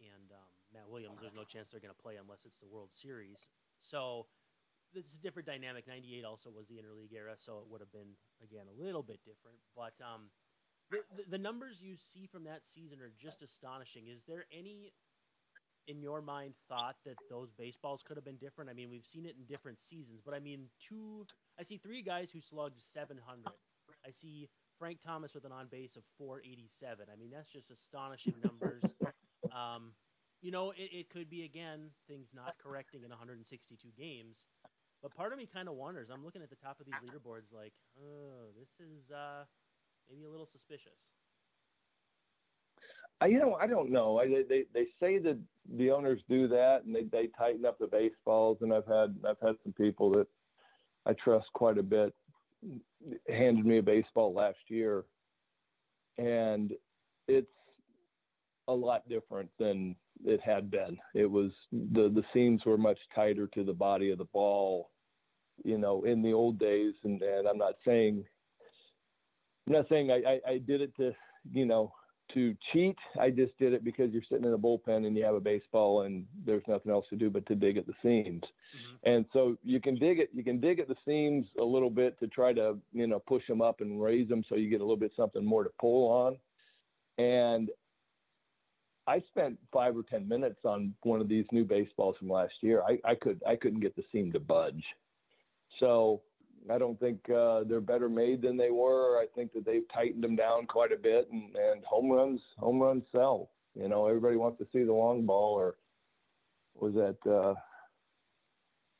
and 0.00 0.28
um, 0.32 0.50
Matt 0.72 0.88
Williams. 0.88 1.18
There's 1.20 1.34
no 1.34 1.44
chance 1.44 1.68
they're 1.70 1.80
going 1.80 1.94
to 1.94 2.02
play 2.02 2.20
unless 2.20 2.44
it's 2.44 2.58
the 2.58 2.68
World 2.68 2.90
Series. 2.92 3.48
So 3.80 4.26
it's 4.94 5.14
a 5.14 5.22
different 5.22 5.48
dynamic. 5.48 5.86
'98 5.88 6.24
also 6.24 6.50
was 6.50 6.68
the 6.68 6.76
interleague 6.76 7.16
era, 7.16 7.34
so 7.38 7.64
it 7.64 7.66
would 7.70 7.80
have 7.80 7.92
been 7.92 8.12
again 8.42 8.66
a 8.68 8.76
little 8.76 9.02
bit 9.02 9.20
different. 9.24 9.56
But 9.74 9.96
um, 10.04 10.28
the, 10.90 11.24
the 11.28 11.38
numbers 11.38 11.80
you 11.80 11.96
see 11.96 12.26
from 12.26 12.44
that 12.44 12.64
season 12.64 13.00
are 13.00 13.12
just 13.16 13.42
astonishing. 13.42 14.08
Is 14.08 14.24
there 14.28 14.44
any 14.52 14.92
in 15.88 16.00
your 16.00 16.20
mind 16.22 16.54
thought 16.68 16.96
that 17.04 17.16
those 17.30 17.48
baseballs 17.58 18.02
could 18.06 18.16
have 18.16 18.24
been 18.24 18.36
different? 18.36 18.70
I 18.70 18.74
mean, 18.74 18.90
we've 18.90 19.06
seen 19.06 19.26
it 19.26 19.34
in 19.38 19.44
different 19.46 19.80
seasons, 19.80 20.20
but 20.24 20.34
I 20.34 20.38
mean, 20.38 20.66
two. 20.88 21.26
I 21.58 21.64
see 21.64 21.78
three 21.78 22.02
guys 22.02 22.30
who 22.30 22.40
slugged 22.40 22.80
700. 22.94 23.44
I 24.06 24.10
see 24.10 24.48
Frank 24.78 24.98
Thomas 25.04 25.34
with 25.34 25.44
an 25.44 25.52
on 25.52 25.66
base 25.66 25.96
of 25.96 26.04
487. 26.18 27.06
I 27.12 27.16
mean, 27.16 27.30
that's 27.32 27.50
just 27.50 27.70
astonishing 27.70 28.34
numbers. 28.44 28.84
Um, 29.48 29.92
you 30.42 30.50
know, 30.50 30.70
it, 30.72 30.90
it 30.92 31.10
could 31.10 31.30
be 31.30 31.42
again 31.42 31.90
things 32.06 32.28
not 32.34 32.54
correcting 32.62 33.02
in 33.02 33.08
162 33.08 33.88
games. 33.96 34.44
But 35.02 35.14
part 35.14 35.32
of 35.32 35.38
me 35.38 35.46
kind 35.46 35.68
of 35.68 35.74
wonders. 35.74 36.10
I'm 36.12 36.24
looking 36.24 36.42
at 36.42 36.50
the 36.50 36.56
top 36.60 36.80
of 36.80 36.86
these 36.86 36.98
leaderboards, 37.02 37.54
like, 37.54 37.72
oh, 37.98 38.50
this 38.58 38.68
is 38.78 39.10
uh, 39.10 39.44
maybe 40.10 40.24
a 40.24 40.30
little 40.30 40.46
suspicious. 40.46 40.98
I, 43.20 43.26
you 43.26 43.38
know, 43.38 43.54
I 43.54 43.66
don't 43.66 43.90
know. 43.90 44.18
I, 44.18 44.28
they 44.48 44.64
they 44.72 44.86
say 45.00 45.18
that 45.18 45.38
the 45.76 45.90
owners 45.90 46.20
do 46.28 46.48
that 46.48 46.84
and 46.84 46.94
they 46.94 47.04
they 47.04 47.28
tighten 47.36 47.64
up 47.66 47.78
the 47.78 47.86
baseballs. 47.86 48.58
And 48.60 48.72
I've 48.72 48.86
had 48.86 49.16
I've 49.28 49.40
had 49.42 49.56
some 49.62 49.72
people 49.72 50.10
that 50.12 50.26
I 51.06 51.14
trust 51.14 51.46
quite 51.52 51.78
a 51.78 51.82
bit 51.82 52.14
handed 53.28 53.64
me 53.64 53.78
a 53.78 53.82
baseball 53.82 54.32
last 54.34 54.58
year, 54.68 55.04
and 56.16 56.72
it's 57.26 57.46
a 58.68 58.72
lot 58.72 59.08
different 59.08 59.50
than 59.58 59.96
it 60.24 60.40
had 60.40 60.70
been. 60.70 60.96
It 61.14 61.26
was 61.26 61.50
the 61.72 62.08
the 62.08 62.24
seams 62.32 62.64
were 62.64 62.78
much 62.78 62.98
tighter 63.14 63.48
to 63.48 63.64
the 63.64 63.72
body 63.72 64.10
of 64.10 64.18
the 64.18 64.24
ball, 64.26 64.90
you 65.64 65.78
know, 65.78 66.04
in 66.04 66.22
the 66.22 66.32
old 66.32 66.58
days. 66.58 66.94
And, 67.02 67.20
and 67.22 67.48
I'm 67.48 67.58
not 67.58 67.74
saying 67.84 68.24
I'm 69.66 69.72
not 69.72 69.88
saying 69.88 70.10
I, 70.10 70.22
I, 70.34 70.52
I 70.52 70.58
did 70.58 70.82
it 70.82 70.94
to 70.96 71.12
you 71.52 71.66
know 71.66 71.92
to 72.34 72.56
cheat. 72.72 72.96
I 73.20 73.30
just 73.30 73.56
did 73.58 73.72
it 73.72 73.84
because 73.84 74.12
you're 74.12 74.22
sitting 74.28 74.44
in 74.44 74.52
a 74.52 74.58
bullpen 74.58 75.06
and 75.06 75.16
you 75.16 75.24
have 75.24 75.34
a 75.34 75.40
baseball 75.40 76.02
and 76.02 76.26
there's 76.44 76.62
nothing 76.68 76.92
else 76.92 77.06
to 77.10 77.16
do 77.16 77.30
but 77.30 77.46
to 77.46 77.54
dig 77.54 77.76
at 77.76 77.86
the 77.86 77.94
seams. 78.02 78.42
Mm-hmm. 78.42 79.10
And 79.10 79.24
so 79.32 79.56
you 79.62 79.80
can 79.80 79.96
dig 79.96 80.18
it, 80.18 80.30
you 80.32 80.44
can 80.44 80.60
dig 80.60 80.80
at 80.80 80.88
the 80.88 80.96
seams 81.04 81.46
a 81.58 81.64
little 81.64 81.90
bit 81.90 82.18
to 82.20 82.26
try 82.26 82.52
to, 82.52 82.78
you 82.92 83.06
know, 83.06 83.18
push 83.18 83.46
them 83.46 83.62
up 83.62 83.80
and 83.80 84.00
raise 84.02 84.28
them 84.28 84.44
so 84.48 84.56
you 84.56 84.70
get 84.70 84.80
a 84.80 84.84
little 84.84 84.96
bit 84.96 85.12
something 85.16 85.44
more 85.44 85.64
to 85.64 85.70
pull 85.80 86.10
on. 86.10 86.36
And 87.18 87.70
I 89.06 89.22
spent 89.28 89.58
five 89.72 89.96
or 89.96 90.02
ten 90.02 90.28
minutes 90.28 90.60
on 90.64 90.94
one 91.02 91.20
of 91.20 91.28
these 91.28 91.46
new 91.50 91.64
baseballs 91.64 92.16
from 92.18 92.28
last 92.28 92.54
year. 92.60 92.82
I, 92.82 92.98
I 93.10 93.14
could 93.14 93.40
I 93.48 93.56
couldn't 93.56 93.80
get 93.80 93.96
the 93.96 94.04
seam 94.12 94.30
to 94.32 94.40
budge. 94.40 94.84
So 95.80 96.20
I 96.70 96.78
don't 96.78 96.98
think 97.00 97.18
uh, 97.30 97.64
they're 97.64 97.80
better 97.80 98.08
made 98.08 98.42
than 98.42 98.56
they 98.56 98.70
were. 98.70 99.18
I 99.18 99.26
think 99.34 99.52
that 99.54 99.64
they've 99.64 99.86
tightened 99.92 100.22
them 100.22 100.36
down 100.36 100.66
quite 100.66 100.92
a 100.92 100.96
bit, 100.96 101.28
and, 101.32 101.54
and 101.56 101.84
home 101.84 102.10
runs 102.10 102.40
home 102.58 102.80
runs 102.80 103.04
sell. 103.12 103.50
You 103.74 103.88
know, 103.88 104.06
everybody 104.06 104.36
wants 104.36 104.58
to 104.58 104.66
see 104.72 104.84
the 104.84 104.92
long 104.92 105.24
ball, 105.24 105.54
or 105.54 105.76
was 106.74 106.94
that 106.94 107.30
uh, 107.30 107.54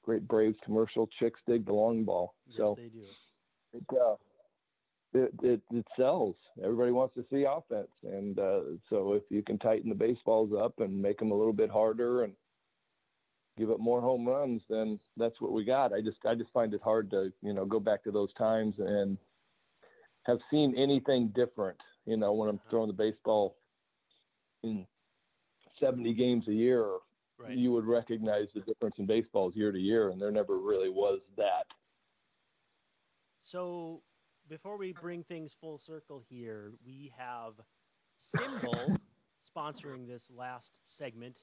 great 0.04 0.26
Braves 0.28 0.56
commercial? 0.64 1.08
Chicks 1.18 1.40
dig 1.46 1.66
the 1.66 1.72
long 1.72 2.04
ball. 2.04 2.34
Yes, 2.46 2.56
so 2.58 2.74
they 2.76 2.88
do. 2.88 3.04
It, 3.74 3.84
uh, 3.92 4.14
it, 5.14 5.34
it, 5.42 5.60
it 5.72 5.86
sells. 5.96 6.36
Everybody 6.62 6.92
wants 6.92 7.14
to 7.14 7.24
see 7.30 7.44
offense, 7.44 7.88
and 8.04 8.38
uh, 8.38 8.60
so 8.90 9.14
if 9.14 9.22
you 9.30 9.42
can 9.42 9.58
tighten 9.58 9.88
the 9.88 9.94
baseballs 9.94 10.50
up 10.58 10.80
and 10.80 11.00
make 11.00 11.18
them 11.18 11.32
a 11.32 11.36
little 11.36 11.52
bit 11.52 11.70
harder 11.70 12.24
and 12.24 12.34
give 13.58 13.70
up 13.70 13.80
more 13.80 14.00
home 14.00 14.26
runs, 14.26 14.62
then 14.70 14.98
that's 15.16 15.40
what 15.40 15.52
we 15.52 15.64
got. 15.64 15.92
I 15.92 16.00
just 16.00 16.18
I 16.26 16.34
just 16.34 16.52
find 16.52 16.72
it 16.72 16.80
hard 16.82 17.10
to 17.10 17.32
you 17.42 17.52
know 17.52 17.64
go 17.64 17.80
back 17.80 18.04
to 18.04 18.10
those 18.10 18.32
times 18.34 18.74
and 18.78 19.18
have 20.24 20.38
seen 20.50 20.74
anything 20.76 21.32
different. 21.34 21.78
You 22.06 22.16
know, 22.16 22.32
when 22.32 22.48
I'm 22.48 22.60
throwing 22.70 22.88
the 22.88 22.94
baseball 22.94 23.56
in 24.62 24.86
70 25.80 26.14
games 26.14 26.48
a 26.48 26.52
year, 26.52 26.86
right. 27.38 27.56
you 27.56 27.72
would 27.72 27.84
recognize 27.84 28.48
the 28.54 28.60
difference 28.60 28.96
in 28.98 29.06
baseballs 29.06 29.54
year 29.54 29.72
to 29.72 29.78
year, 29.78 30.10
and 30.10 30.20
there 30.20 30.30
never 30.30 30.58
really 30.58 30.88
was 30.88 31.20
that. 31.36 31.64
So, 33.42 34.02
before 34.48 34.76
we 34.76 34.92
bring 34.92 35.22
things 35.22 35.54
full 35.58 35.78
circle 35.78 36.22
here, 36.28 36.72
we 36.84 37.12
have 37.16 37.54
SimBull 38.18 38.96
sponsoring 39.56 40.06
this 40.06 40.30
last 40.34 40.78
segment. 40.84 41.40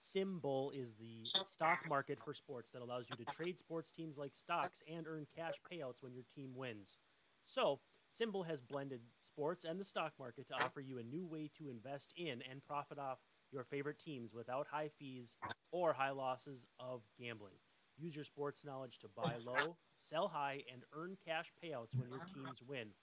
SimBull 0.00 0.74
is 0.74 0.94
the 0.96 1.30
stock 1.42 1.84
market 1.84 2.20
for 2.22 2.34
sports 2.34 2.72
that 2.72 2.82
allows 2.82 3.10
you 3.10 3.16
to 3.16 3.24
trade 3.26 3.58
sports 3.58 3.90
teams 3.90 4.18
like 4.18 4.34
stocks 4.34 4.82
and 4.88 5.06
earn 5.06 5.26
cash 5.34 5.60
payouts 5.70 6.02
when 6.02 6.12
your 6.12 6.24
team 6.24 6.54
wins. 6.54 6.98
So, 7.46 7.80
SimBull 8.12 8.46
has 8.46 8.60
blended 8.60 9.02
sports 9.20 9.64
and 9.64 9.78
the 9.80 9.84
stock 9.84 10.12
market 10.18 10.46
to 10.48 10.54
offer 10.54 10.80
you 10.80 10.98
a 10.98 11.02
new 11.02 11.26
way 11.26 11.48
to 11.58 11.68
invest 11.68 12.12
in 12.16 12.42
and 12.42 12.62
profit 12.64 12.98
off 12.98 13.18
your 13.50 13.64
favorite 13.64 13.98
teams 13.98 14.32
without 14.34 14.66
high 14.68 14.88
fees 14.88 15.36
or 15.70 15.92
high 15.92 16.10
losses 16.10 16.66
of 16.78 17.02
gambling. 17.18 17.56
Use 17.96 18.14
your 18.14 18.24
sports 18.24 18.64
knowledge 18.64 18.98
to 19.00 19.08
buy 19.08 19.36
low, 19.36 19.78
sell 19.98 20.28
high, 20.28 20.64
and 20.72 20.84
earn 20.92 21.16
cash 21.24 21.52
payouts 21.62 21.96
when 21.96 22.08
your 22.10 22.20
teams 22.20 22.62
win. 22.62 22.94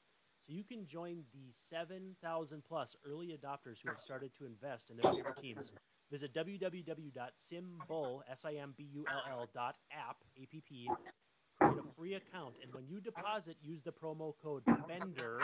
So 0.42 0.54
you 0.54 0.64
can 0.64 0.86
join 0.86 1.24
the 1.34 1.52
7,000 1.52 2.64
plus 2.64 2.96
early 3.04 3.38
adopters 3.38 3.82
who 3.82 3.90
have 3.90 4.00
started 4.02 4.34
to 4.36 4.46
invest 4.46 4.90
in 4.90 4.98
their 4.98 5.08
favorite 5.08 5.38
teams. 5.38 5.74
Visit 6.14 6.32
www.simbull, 6.36 8.22
S-I-M-B-U-L-L 8.30 9.50
dot 9.56 9.76
app, 9.92 10.18
create 10.38 11.80
a 11.80 11.84
free 11.98 12.14
account, 12.14 12.54
and 12.62 12.72
when 12.72 12.86
you 12.88 13.02
deposit, 13.02 13.58
use 13.64 13.82
the 13.84 13.92
promo 13.92 14.36
code 14.44 14.62
BENDER 14.88 15.40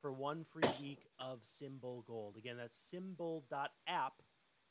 for 0.00 0.12
one 0.12 0.44
free 0.52 0.70
week 0.80 1.00
of 1.18 1.40
SimBull 1.44 2.06
Gold. 2.06 2.36
Again, 2.38 2.56
that's 2.56 2.78
simbull.app, 2.94 4.12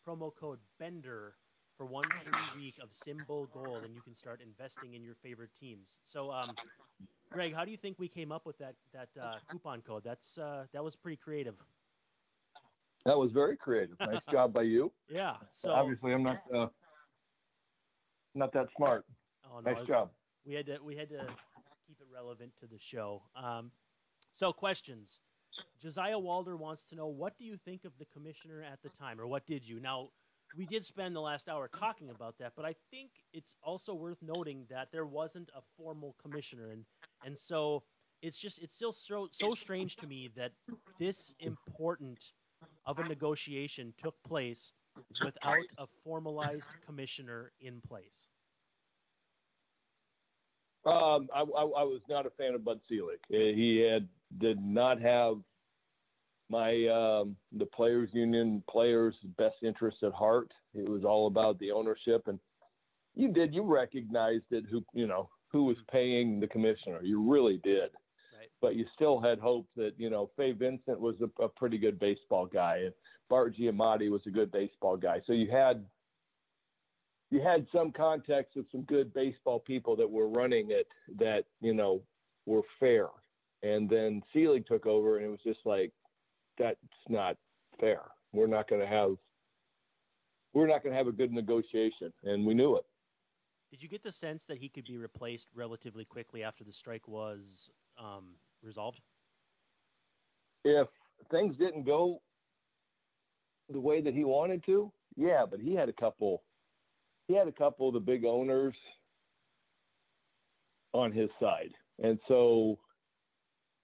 promo 0.08 0.32
code 0.40 0.60
BENDER 0.80 1.34
for 1.76 1.86
one 1.86 2.06
free 2.24 2.62
week 2.64 2.76
of 2.82 2.92
SimBull 2.92 3.52
Gold, 3.52 3.84
and 3.84 3.94
you 3.94 4.02
can 4.02 4.16
start 4.16 4.40
investing 4.42 4.94
in 4.94 5.04
your 5.04 5.16
favorite 5.22 5.52
teams. 5.60 6.00
So, 6.06 6.32
um, 6.32 6.56
Gregg, 7.34 7.54
how 7.54 7.66
do 7.66 7.72
you 7.72 7.78
think 7.78 8.00
we 8.00 8.08
came 8.08 8.32
up 8.32 8.46
with 8.46 8.58
that 8.60 8.76
that 8.94 9.10
uh, 9.22 9.40
coupon 9.52 9.82
code? 9.82 10.04
That's 10.06 10.38
uh, 10.38 10.68
that 10.72 10.82
was 10.82 10.96
pretty 10.96 11.18
creative. 11.18 11.56
That 13.08 13.18
was 13.18 13.32
very 13.32 13.55
creative. 13.55 13.95
Nice 14.01 14.20
job 14.32 14.51
by 14.51 14.64
you. 14.64 14.91
Yeah. 15.10 15.36
So 15.53 15.72
obviously, 15.72 16.12
I'm 16.12 16.24
not 16.24 16.41
uh, 16.53 16.68
not 18.36 18.51
that 18.51 18.68
smart. 18.76 19.05
Oh, 19.45 19.62
no, 19.62 19.72
nice 19.72 19.80
was, 19.80 19.88
job. 19.88 20.10
We 20.45 20.53
had 20.55 20.66
to 20.66 20.78
we 20.84 20.97
had 20.97 21.08
to 21.10 21.26
keep 21.88 22.01
it 22.01 22.08
relevant 22.14 22.51
to 22.60 22.68
the 22.68 22.78
show. 22.78 23.24
Um, 23.34 23.72
so 24.36 24.51
questions. 24.51 25.22
Josiah 25.82 26.20
Walder 26.20 26.58
wants 26.58 26.84
to 26.84 26.95
know 26.95 27.08
what 27.08 27.38
do 27.38 27.45
you 27.45 27.55
think 27.55 27.86
of 27.86 27.93
the 27.97 28.05
commissioner 28.14 28.62
at 28.62 28.80
the 28.84 28.89
time, 28.89 29.22
or 29.22 29.26
what 29.26 29.45
did 29.47 29.66
you? 29.66 29.80
Now, 29.80 30.10
we 30.58 30.66
did 30.66 30.84
spend 30.84 31.16
the 31.16 31.22
last 31.22 31.47
hour 31.47 31.70
talking 31.80 32.10
about 32.10 32.38
that, 32.39 32.51
but 32.58 32.66
I 32.66 32.76
think 32.91 33.12
it's 33.32 33.55
also 33.64 33.93
worth 33.93 34.22
noting 34.22 34.66
that 34.70 34.89
there 34.91 35.05
wasn't 35.05 35.49
a 35.55 35.62
formal 35.78 36.14
commissioner, 36.22 36.72
and 36.72 36.84
and 37.26 37.39
so 37.39 37.84
it's 38.22 38.38
just 38.38 38.60
it's 38.60 38.76
still 38.76 38.91
so 38.91 39.30
so 39.32 39.55
strange 39.55 39.95
to 39.95 40.08
me 40.08 40.30
that 40.36 40.51
this 40.99 41.32
important 41.39 42.34
of 42.88 43.00
a 43.00 43.08
negotiation 43.08 43.94
took 44.02 44.16
place 44.24 44.72
without 45.24 45.58
a 45.78 45.86
formalized 46.04 46.70
commissioner 46.86 47.52
in 47.62 47.82
place. 47.88 48.28
Um, 50.86 51.28
I, 51.36 51.42
I, 51.42 51.64
I, 51.64 51.84
was 51.84 52.00
not 52.10 52.26
a 52.26 52.30
fan 52.32 52.56
of 52.56 52.64
Bud 52.64 52.80
Selig. 52.88 53.20
He 53.28 53.86
had 53.92 54.08
did 54.40 54.62
not 54.64 55.02
have 55.02 55.36
my 56.50 56.88
um, 56.88 57.36
the 57.58 57.66
players 57.66 58.10
union 58.14 58.64
players 58.70 59.14
best 59.38 59.58
interest 59.64 59.98
at 60.04 60.14
heart. 60.14 60.50
It 60.74 60.88
was 60.88 61.04
all 61.04 61.28
about 61.28 61.60
the 61.60 61.72
ownership, 61.72 62.24
and 62.28 62.40
you 63.16 63.34
did 63.34 63.54
you 63.54 63.64
recognized 63.64 64.46
it 64.52 64.64
who 64.72 64.82
you 64.94 65.08
know 65.08 65.30
who 65.52 65.66
was 65.66 65.76
paying 65.92 66.40
the 66.40 66.48
commissioner. 66.48 67.02
You 67.04 67.22
really 67.22 67.60
did. 67.66 67.90
But 68.62 68.76
you 68.76 68.86
still 68.93 69.20
had 69.20 69.39
hope 69.39 69.68
that 69.76 69.93
you 69.97 70.10
know 70.10 70.30
Fay 70.38 70.51
Vincent 70.51 70.99
was 70.99 71.16
a, 71.22 71.43
a 71.43 71.49
pretty 71.49 71.78
good 71.78 71.99
baseball 71.99 72.45
guy, 72.45 72.82
and 72.86 72.93
Bart 73.30 73.55
Giamatti 73.55 74.10
was 74.10 74.22
a 74.28 74.32
good 74.32 74.51
baseball 74.51 74.97
guy. 74.97 75.22
So 75.26 75.34
you 75.34 75.49
had 75.51 75.86
you 77.30 77.41
had 77.41 77.68
some 77.74 77.91
context 77.91 78.58
of 78.58 78.66
some 78.72 78.82
good 78.84 79.14
baseball 79.14 79.60
people 79.60 79.95
that 79.97 80.10
were 80.10 80.30
running 80.30 80.72
it 80.72 80.88
that 81.18 81.45
you 81.62 81.74
know 81.74 82.01
were 82.45 82.62
fair 82.80 83.08
and 83.64 83.89
then 83.89 84.22
Selig 84.34 84.68
took 84.68 84.86
over, 84.86 85.18
and 85.18 85.26
it 85.26 85.30
was 85.30 85.39
just 85.43 85.66
like, 85.66 85.91
that's 86.58 86.78
not 87.10 87.38
fair. 87.80 88.01
We're 88.34 88.47
not 88.47 88.70
going 88.70 88.82
to 88.82 88.88
have 88.88 89.16
we're 90.53 90.68
not 90.68 90.82
going 90.82 90.91
to 90.91 90.97
have 90.97 91.08
a 91.08 91.12
good 91.12 91.32
negotiation, 91.32 92.12
and 92.24 92.45
we 92.45 92.53
knew 92.53 92.78
it. 92.78 92.86
Did 93.70 93.84
you 93.84 93.89
get 93.89 94.01
the 94.01 94.12
sense 94.12 94.45
that 94.45 94.58
he 94.58 94.70
could 94.70 94.86
be 94.86 94.97
replaced 94.97 95.49
relatively 95.53 96.05
quickly 96.05 96.41
after 96.41 96.64
the 96.64 96.74
strike 96.74 97.08
was 97.08 97.70
um, 97.99 98.36
resolved? 98.64 98.99
If 100.64 100.88
things 101.32 101.55
didn't 101.58 101.86
go 101.86 102.22
the 103.70 103.80
way 103.80 104.01
that 104.01 104.14
he 104.14 104.24
wanted 104.24 104.64
to, 104.66 104.91
yeah, 105.16 105.45
but 105.49 105.60
he 105.60 105.74
had 105.74 105.89
a 105.89 105.93
couple. 105.93 106.43
He 107.28 107.36
had 107.36 107.47
a 107.47 107.51
couple 107.51 107.88
of 107.88 107.93
the 107.93 107.99
big 107.99 108.26
owners 108.26 108.76
on 110.93 111.12
his 111.12 111.30
side, 111.39 111.72
and 112.01 112.20
so 112.28 112.78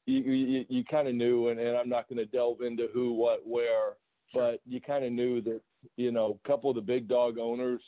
you 0.05 0.19
you, 0.19 0.65
you 0.69 0.84
kind 0.86 1.07
of 1.07 1.15
knew, 1.15 1.49
and, 1.49 1.59
and 1.59 1.78
I'm 1.78 1.89
not 1.89 2.07
going 2.07 2.17
to 2.17 2.26
delve 2.26 2.61
into 2.61 2.88
who, 2.93 3.13
what, 3.13 3.45
where, 3.45 3.93
sure. 4.32 4.51
but 4.51 4.61
you 4.65 4.80
kind 4.82 5.03
of 5.03 5.11
knew 5.11 5.41
that 5.41 5.61
you 5.97 6.11
know 6.11 6.39
a 6.43 6.47
couple 6.47 6.69
of 6.69 6.76
the 6.76 6.82
big 6.82 7.07
dog 7.07 7.38
owners 7.38 7.82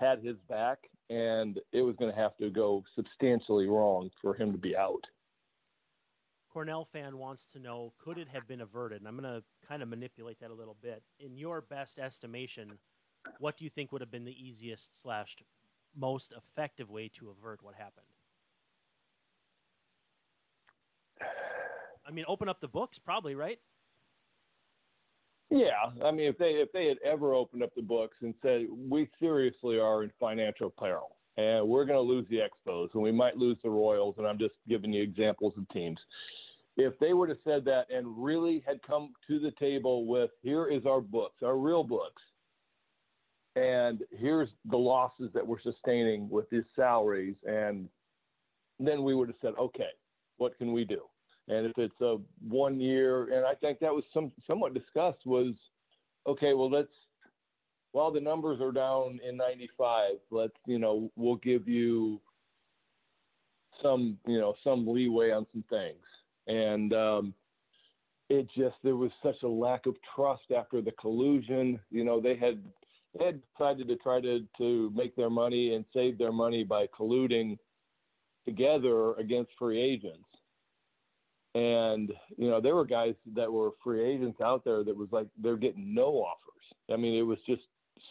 had 0.00 0.22
his 0.22 0.36
back, 0.48 0.78
and 1.10 1.58
it 1.72 1.82
was 1.82 1.96
going 1.96 2.12
to 2.12 2.18
have 2.18 2.36
to 2.36 2.50
go 2.50 2.84
substantially 2.94 3.66
wrong 3.66 4.10
for 4.22 4.34
him 4.34 4.52
to 4.52 4.58
be 4.58 4.76
out. 4.76 5.04
Cornell 6.52 6.88
fan 6.92 7.18
wants 7.18 7.46
to 7.52 7.58
know 7.58 7.92
could 7.98 8.18
it 8.18 8.28
have 8.28 8.48
been 8.48 8.62
averted? 8.62 9.00
And 9.00 9.08
I'm 9.08 9.18
going 9.18 9.40
to 9.40 9.42
kind 9.66 9.82
of 9.82 9.88
manipulate 9.88 10.40
that 10.40 10.50
a 10.50 10.54
little 10.54 10.76
bit. 10.82 11.02
In 11.20 11.36
your 11.36 11.60
best 11.60 11.98
estimation, 11.98 12.78
what 13.38 13.56
do 13.56 13.64
you 13.64 13.70
think 13.70 13.92
would 13.92 14.00
have 14.00 14.10
been 14.10 14.24
the 14.24 14.36
easiest 14.42 15.00
slash 15.00 15.36
most 15.96 16.32
effective 16.36 16.90
way 16.90 17.10
to 17.18 17.30
avert 17.30 17.62
what 17.62 17.74
happened? 17.74 18.06
I 22.06 22.10
mean, 22.10 22.24
open 22.26 22.48
up 22.48 22.60
the 22.60 22.68
books, 22.68 22.98
probably, 22.98 23.34
right? 23.34 23.58
Yeah, 25.50 25.72
I 26.04 26.10
mean, 26.10 26.26
if 26.28 26.38
they 26.38 26.52
if 26.52 26.70
they 26.72 26.86
had 26.86 26.98
ever 27.04 27.34
opened 27.34 27.62
up 27.62 27.74
the 27.74 27.82
books 27.82 28.18
and 28.20 28.34
said 28.42 28.66
we 28.88 29.08
seriously 29.18 29.78
are 29.78 30.02
in 30.02 30.10
financial 30.20 30.70
peril 30.70 31.17
and 31.38 31.66
we're 31.66 31.84
going 31.84 31.96
to 31.96 32.00
lose 32.00 32.26
the 32.28 32.40
Expos 32.40 32.88
and 32.92 33.02
we 33.02 33.12
might 33.12 33.36
lose 33.36 33.56
the 33.62 33.70
Royals, 33.70 34.16
and 34.18 34.26
I'm 34.26 34.38
just 34.38 34.56
giving 34.68 34.92
you 34.92 35.02
examples 35.02 35.54
of 35.56 35.66
teams. 35.68 35.98
If 36.76 36.98
they 36.98 37.12
would 37.12 37.28
have 37.28 37.38
said 37.44 37.64
that 37.64 37.86
and 37.90 38.06
really 38.22 38.62
had 38.66 38.82
come 38.82 39.12
to 39.28 39.38
the 39.38 39.52
table 39.52 40.06
with 40.06 40.30
here 40.42 40.66
is 40.66 40.84
our 40.84 41.00
books, 41.00 41.42
our 41.42 41.56
real 41.56 41.84
books, 41.84 42.22
and 43.54 44.02
here's 44.16 44.48
the 44.70 44.76
losses 44.76 45.30
that 45.32 45.46
we're 45.46 45.60
sustaining 45.60 46.28
with 46.28 46.50
these 46.50 46.64
salaries, 46.76 47.36
and 47.44 47.88
then 48.80 49.02
we 49.02 49.14
would 49.14 49.28
have 49.28 49.36
said, 49.40 49.54
okay, 49.58 49.90
what 50.36 50.58
can 50.58 50.72
we 50.72 50.84
do? 50.84 51.00
And 51.48 51.66
if 51.66 51.72
it's 51.78 52.00
a 52.00 52.16
one 52.46 52.80
year, 52.80 53.32
and 53.34 53.46
I 53.46 53.54
think 53.54 53.78
that 53.78 53.94
was 53.94 54.04
some 54.12 54.32
somewhat 54.46 54.74
discussed 54.74 55.24
was, 55.24 55.54
okay, 56.26 56.52
well 56.54 56.70
let's 56.70 56.88
while 57.92 58.10
the 58.12 58.20
numbers 58.20 58.60
are 58.60 58.72
down 58.72 59.20
in 59.26 59.36
95, 59.36 60.14
let's 60.30 60.52
you 60.66 60.78
know 60.78 61.10
we'll 61.16 61.36
give 61.36 61.68
you 61.68 62.20
some 63.82 64.18
you 64.26 64.38
know 64.38 64.54
some 64.64 64.86
leeway 64.86 65.30
on 65.30 65.46
some 65.52 65.64
things, 65.70 66.04
and 66.46 66.92
um, 66.92 67.34
it 68.28 68.46
just 68.56 68.76
there 68.82 68.96
was 68.96 69.10
such 69.22 69.42
a 69.42 69.48
lack 69.48 69.86
of 69.86 69.96
trust 70.14 70.50
after 70.56 70.80
the 70.80 70.92
collusion. 70.92 71.80
You 71.90 72.04
know 72.04 72.20
they 72.20 72.36
had 72.36 72.62
they 73.18 73.26
had 73.26 73.40
decided 73.52 73.88
to 73.88 73.96
try 73.96 74.20
to 74.20 74.46
to 74.58 74.92
make 74.94 75.16
their 75.16 75.30
money 75.30 75.74
and 75.74 75.84
save 75.94 76.18
their 76.18 76.32
money 76.32 76.64
by 76.64 76.86
colluding 76.98 77.58
together 78.46 79.14
against 79.14 79.50
free 79.58 79.80
agents 79.80 80.24
and, 81.54 82.12
you 82.36 82.48
know, 82.48 82.60
there 82.60 82.74
were 82.74 82.84
guys 82.84 83.14
that 83.34 83.50
were 83.52 83.70
free 83.82 84.04
agents 84.04 84.40
out 84.40 84.64
there 84.64 84.84
that 84.84 84.96
was 84.96 85.08
like 85.10 85.26
they're 85.42 85.56
getting 85.56 85.94
no 85.94 86.04
offers. 86.04 86.44
I 86.92 86.96
mean, 86.96 87.18
it 87.18 87.22
was 87.22 87.38
just 87.46 87.62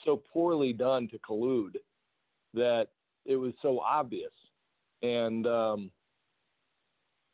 so 0.05 0.21
poorly 0.31 0.73
done 0.73 1.07
to 1.09 1.19
collude 1.19 1.75
that 2.53 2.87
it 3.25 3.35
was 3.35 3.53
so 3.61 3.79
obvious. 3.79 4.31
And 5.01 5.45
um, 5.45 5.91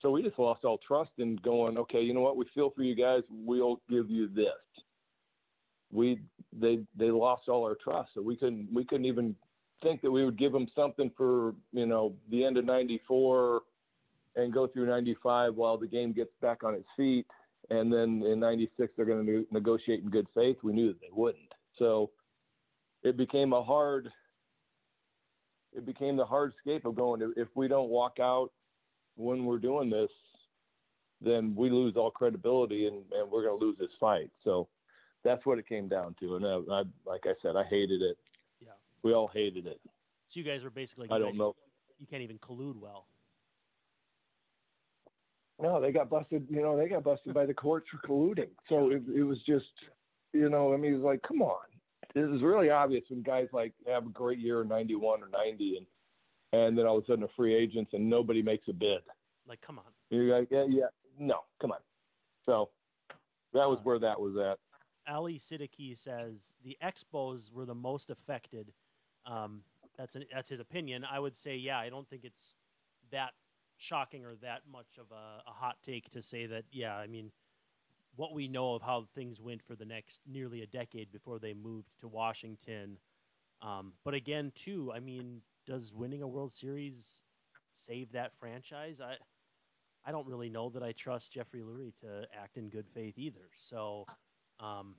so 0.01 0.11
we 0.11 0.21
just 0.21 0.39
lost 0.39 0.65
all 0.65 0.79
trust 0.85 1.11
in 1.17 1.37
going, 1.37 1.77
okay, 1.77 2.01
you 2.01 2.13
know 2.13 2.21
what, 2.21 2.37
we 2.37 2.45
feel 2.53 2.71
for 2.75 2.83
you 2.83 2.95
guys, 2.95 3.21
we'll 3.29 3.81
give 3.89 4.09
you 4.09 4.27
this. 4.27 4.83
We 5.91 6.19
they 6.51 6.79
they 6.97 7.11
lost 7.11 7.47
all 7.47 7.63
our 7.63 7.75
trust, 7.75 8.09
so 8.15 8.21
we 8.21 8.35
couldn't 8.35 8.67
we 8.73 8.83
couldn't 8.83 9.05
even 9.05 9.35
think 9.83 10.01
that 10.01 10.09
we 10.09 10.25
would 10.25 10.39
give 10.39 10.51
them 10.51 10.67
something 10.75 11.11
for 11.15 11.53
you 11.71 11.85
know 11.85 12.15
the 12.31 12.43
end 12.43 12.57
of 12.57 12.65
'94 12.65 13.61
and 14.35 14.53
go 14.53 14.67
through 14.67 14.87
95 14.87 15.55
while 15.55 15.77
the 15.77 15.87
game 15.87 16.11
gets 16.11 16.31
back 16.41 16.63
on 16.63 16.73
its 16.73 16.87
feet. 16.97 17.25
And 17.69 17.91
then 17.91 18.23
in 18.25 18.39
96, 18.39 18.91
they're 18.95 19.05
going 19.05 19.25
to 19.25 19.45
negotiate 19.51 20.01
in 20.03 20.09
good 20.09 20.27
faith. 20.35 20.57
We 20.63 20.73
knew 20.73 20.87
that 20.87 21.01
they 21.01 21.11
wouldn't. 21.11 21.53
So 21.77 22.09
it 23.03 23.17
became 23.17 23.53
a 23.53 23.61
hard, 23.61 24.09
it 25.73 25.85
became 25.85 26.15
the 26.15 26.25
hard 26.25 26.53
scape 26.59 26.85
of 26.85 26.95
going, 26.95 27.33
if 27.35 27.47
we 27.55 27.67
don't 27.67 27.89
walk 27.89 28.19
out 28.19 28.49
when 29.15 29.45
we're 29.45 29.59
doing 29.59 29.89
this, 29.89 30.09
then 31.21 31.53
we 31.55 31.69
lose 31.69 31.95
all 31.95 32.11
credibility 32.11 32.87
and, 32.87 33.03
and 33.13 33.29
we're 33.31 33.43
going 33.43 33.59
to 33.59 33.65
lose 33.65 33.77
this 33.79 33.91
fight. 33.99 34.29
So 34.43 34.67
that's 35.23 35.45
what 35.45 35.57
it 35.57 35.67
came 35.67 35.87
down 35.87 36.15
to. 36.19 36.35
And 36.35 36.45
I, 36.45 36.59
I, 36.71 36.83
like 37.05 37.21
I 37.25 37.33
said, 37.41 37.55
I 37.55 37.63
hated 37.63 38.01
it. 38.01 38.17
Yeah. 38.61 38.71
We 39.03 39.13
all 39.13 39.29
hated 39.33 39.67
it. 39.67 39.79
So 40.29 40.39
you 40.39 40.43
guys 40.43 40.63
were 40.63 40.69
basically, 40.69 41.07
I 41.11 41.19
don't 41.19 41.37
know. 41.37 41.55
You 41.99 42.07
can't 42.07 42.23
even 42.23 42.39
collude 42.39 42.77
well. 42.77 43.05
No, 45.61 45.79
they 45.79 45.91
got 45.91 46.09
busted. 46.09 46.45
You 46.49 46.61
know, 46.61 46.75
they 46.75 46.89
got 46.89 47.03
busted 47.03 47.33
by 47.33 47.45
the 47.45 47.53
courts 47.53 47.87
for 47.89 48.05
colluding. 48.05 48.49
So 48.67 48.89
it, 48.89 49.03
it 49.15 49.23
was 49.23 49.37
just, 49.47 49.65
you 50.33 50.49
know, 50.49 50.73
I 50.73 50.77
mean, 50.77 50.93
it 50.93 50.97
was 50.97 51.05
like, 51.05 51.21
come 51.21 51.41
on. 51.41 51.61
This 52.13 52.29
is 52.29 52.41
really 52.41 52.69
obvious 52.69 53.03
when 53.09 53.23
guys 53.23 53.47
like 53.53 53.73
have 53.87 54.05
a 54.05 54.09
great 54.09 54.39
year 54.39 54.61
in 54.61 54.67
'91 54.67 55.23
or 55.23 55.29
'90, 55.29 55.77
and 55.77 55.85
and 56.53 56.77
then 56.77 56.85
all 56.85 56.97
of 56.97 57.03
a 57.03 57.07
sudden 57.07 57.23
are 57.23 57.29
free 57.35 57.55
agents 57.55 57.91
and 57.93 58.07
nobody 58.09 58.41
makes 58.41 58.67
a 58.67 58.73
bid. 58.73 59.01
Like, 59.47 59.59
come 59.61 59.79
on. 59.79 59.85
You're 60.09 60.39
like, 60.39 60.47
yeah, 60.51 60.65
yeah, 60.69 60.85
no, 61.19 61.39
come 61.59 61.71
on. 61.71 61.79
So 62.45 62.69
that 63.53 63.67
was 63.67 63.79
uh, 63.79 63.83
where 63.83 63.99
that 63.99 64.19
was 64.19 64.37
at. 64.37 64.59
Ali 65.11 65.39
Siddiqui 65.39 65.97
says 65.97 66.53
the 66.63 66.77
Expos 66.83 67.51
were 67.51 67.65
the 67.65 67.75
most 67.75 68.11
affected. 68.11 68.71
Um, 69.25 69.61
that's 69.97 70.15
an, 70.15 70.25
that's 70.33 70.49
his 70.49 70.59
opinion. 70.59 71.03
I 71.09 71.19
would 71.19 71.35
say, 71.35 71.55
yeah, 71.55 71.79
I 71.79 71.89
don't 71.89 72.07
think 72.09 72.23
it's 72.23 72.53
that 73.11 73.31
shocking 73.77 74.23
or 74.23 74.35
that 74.41 74.61
much 74.71 74.97
of 74.99 75.05
a, 75.11 75.49
a 75.49 75.53
hot 75.53 75.77
take 75.85 76.09
to 76.11 76.21
say 76.21 76.45
that. 76.45 76.63
Yeah, 76.71 76.95
I 76.95 77.07
mean, 77.07 77.31
what 78.15 78.33
we 78.33 78.47
know 78.47 78.75
of 78.75 78.81
how 78.81 79.07
things 79.15 79.41
went 79.41 79.61
for 79.63 79.75
the 79.75 79.85
next 79.85 80.21
nearly 80.27 80.61
a 80.61 80.67
decade 80.67 81.11
before 81.11 81.39
they 81.39 81.53
moved 81.53 81.89
to 82.01 82.07
Washington. 82.07 82.97
Um, 83.61 83.93
but 84.03 84.13
again, 84.13 84.51
too, 84.55 84.91
I 84.93 84.99
mean, 84.99 85.41
does 85.65 85.93
winning 85.93 86.21
a 86.21 86.27
World 86.27 86.53
Series 86.53 87.21
save 87.73 88.11
that 88.11 88.31
franchise? 88.39 88.99
I 89.01 89.15
I 90.05 90.11
don't 90.11 90.27
really 90.27 90.49
know 90.49 90.69
that 90.71 90.83
I 90.83 90.91
trust 90.91 91.31
Jeffrey 91.31 91.61
Loria 91.63 91.91
to 92.01 92.27
act 92.37 92.57
in 92.57 92.69
good 92.69 92.85
faith 92.93 93.17
either. 93.17 93.49
So 93.57 94.05
um, 94.59 94.95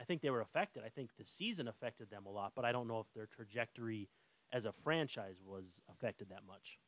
I 0.00 0.04
think 0.04 0.20
they 0.20 0.30
were 0.30 0.40
affected. 0.40 0.82
I 0.84 0.88
think 0.88 1.10
the 1.16 1.24
season 1.24 1.68
affected 1.68 2.10
them 2.10 2.26
a 2.26 2.30
lot, 2.30 2.52
but 2.56 2.64
I 2.64 2.72
don't 2.72 2.88
know 2.88 2.98
if 2.98 3.06
their 3.14 3.26
trajectory 3.26 4.08
as 4.52 4.64
a 4.64 4.72
franchise 4.82 5.36
was 5.46 5.80
affected 5.88 6.28
that 6.30 6.44
much. 6.46 6.78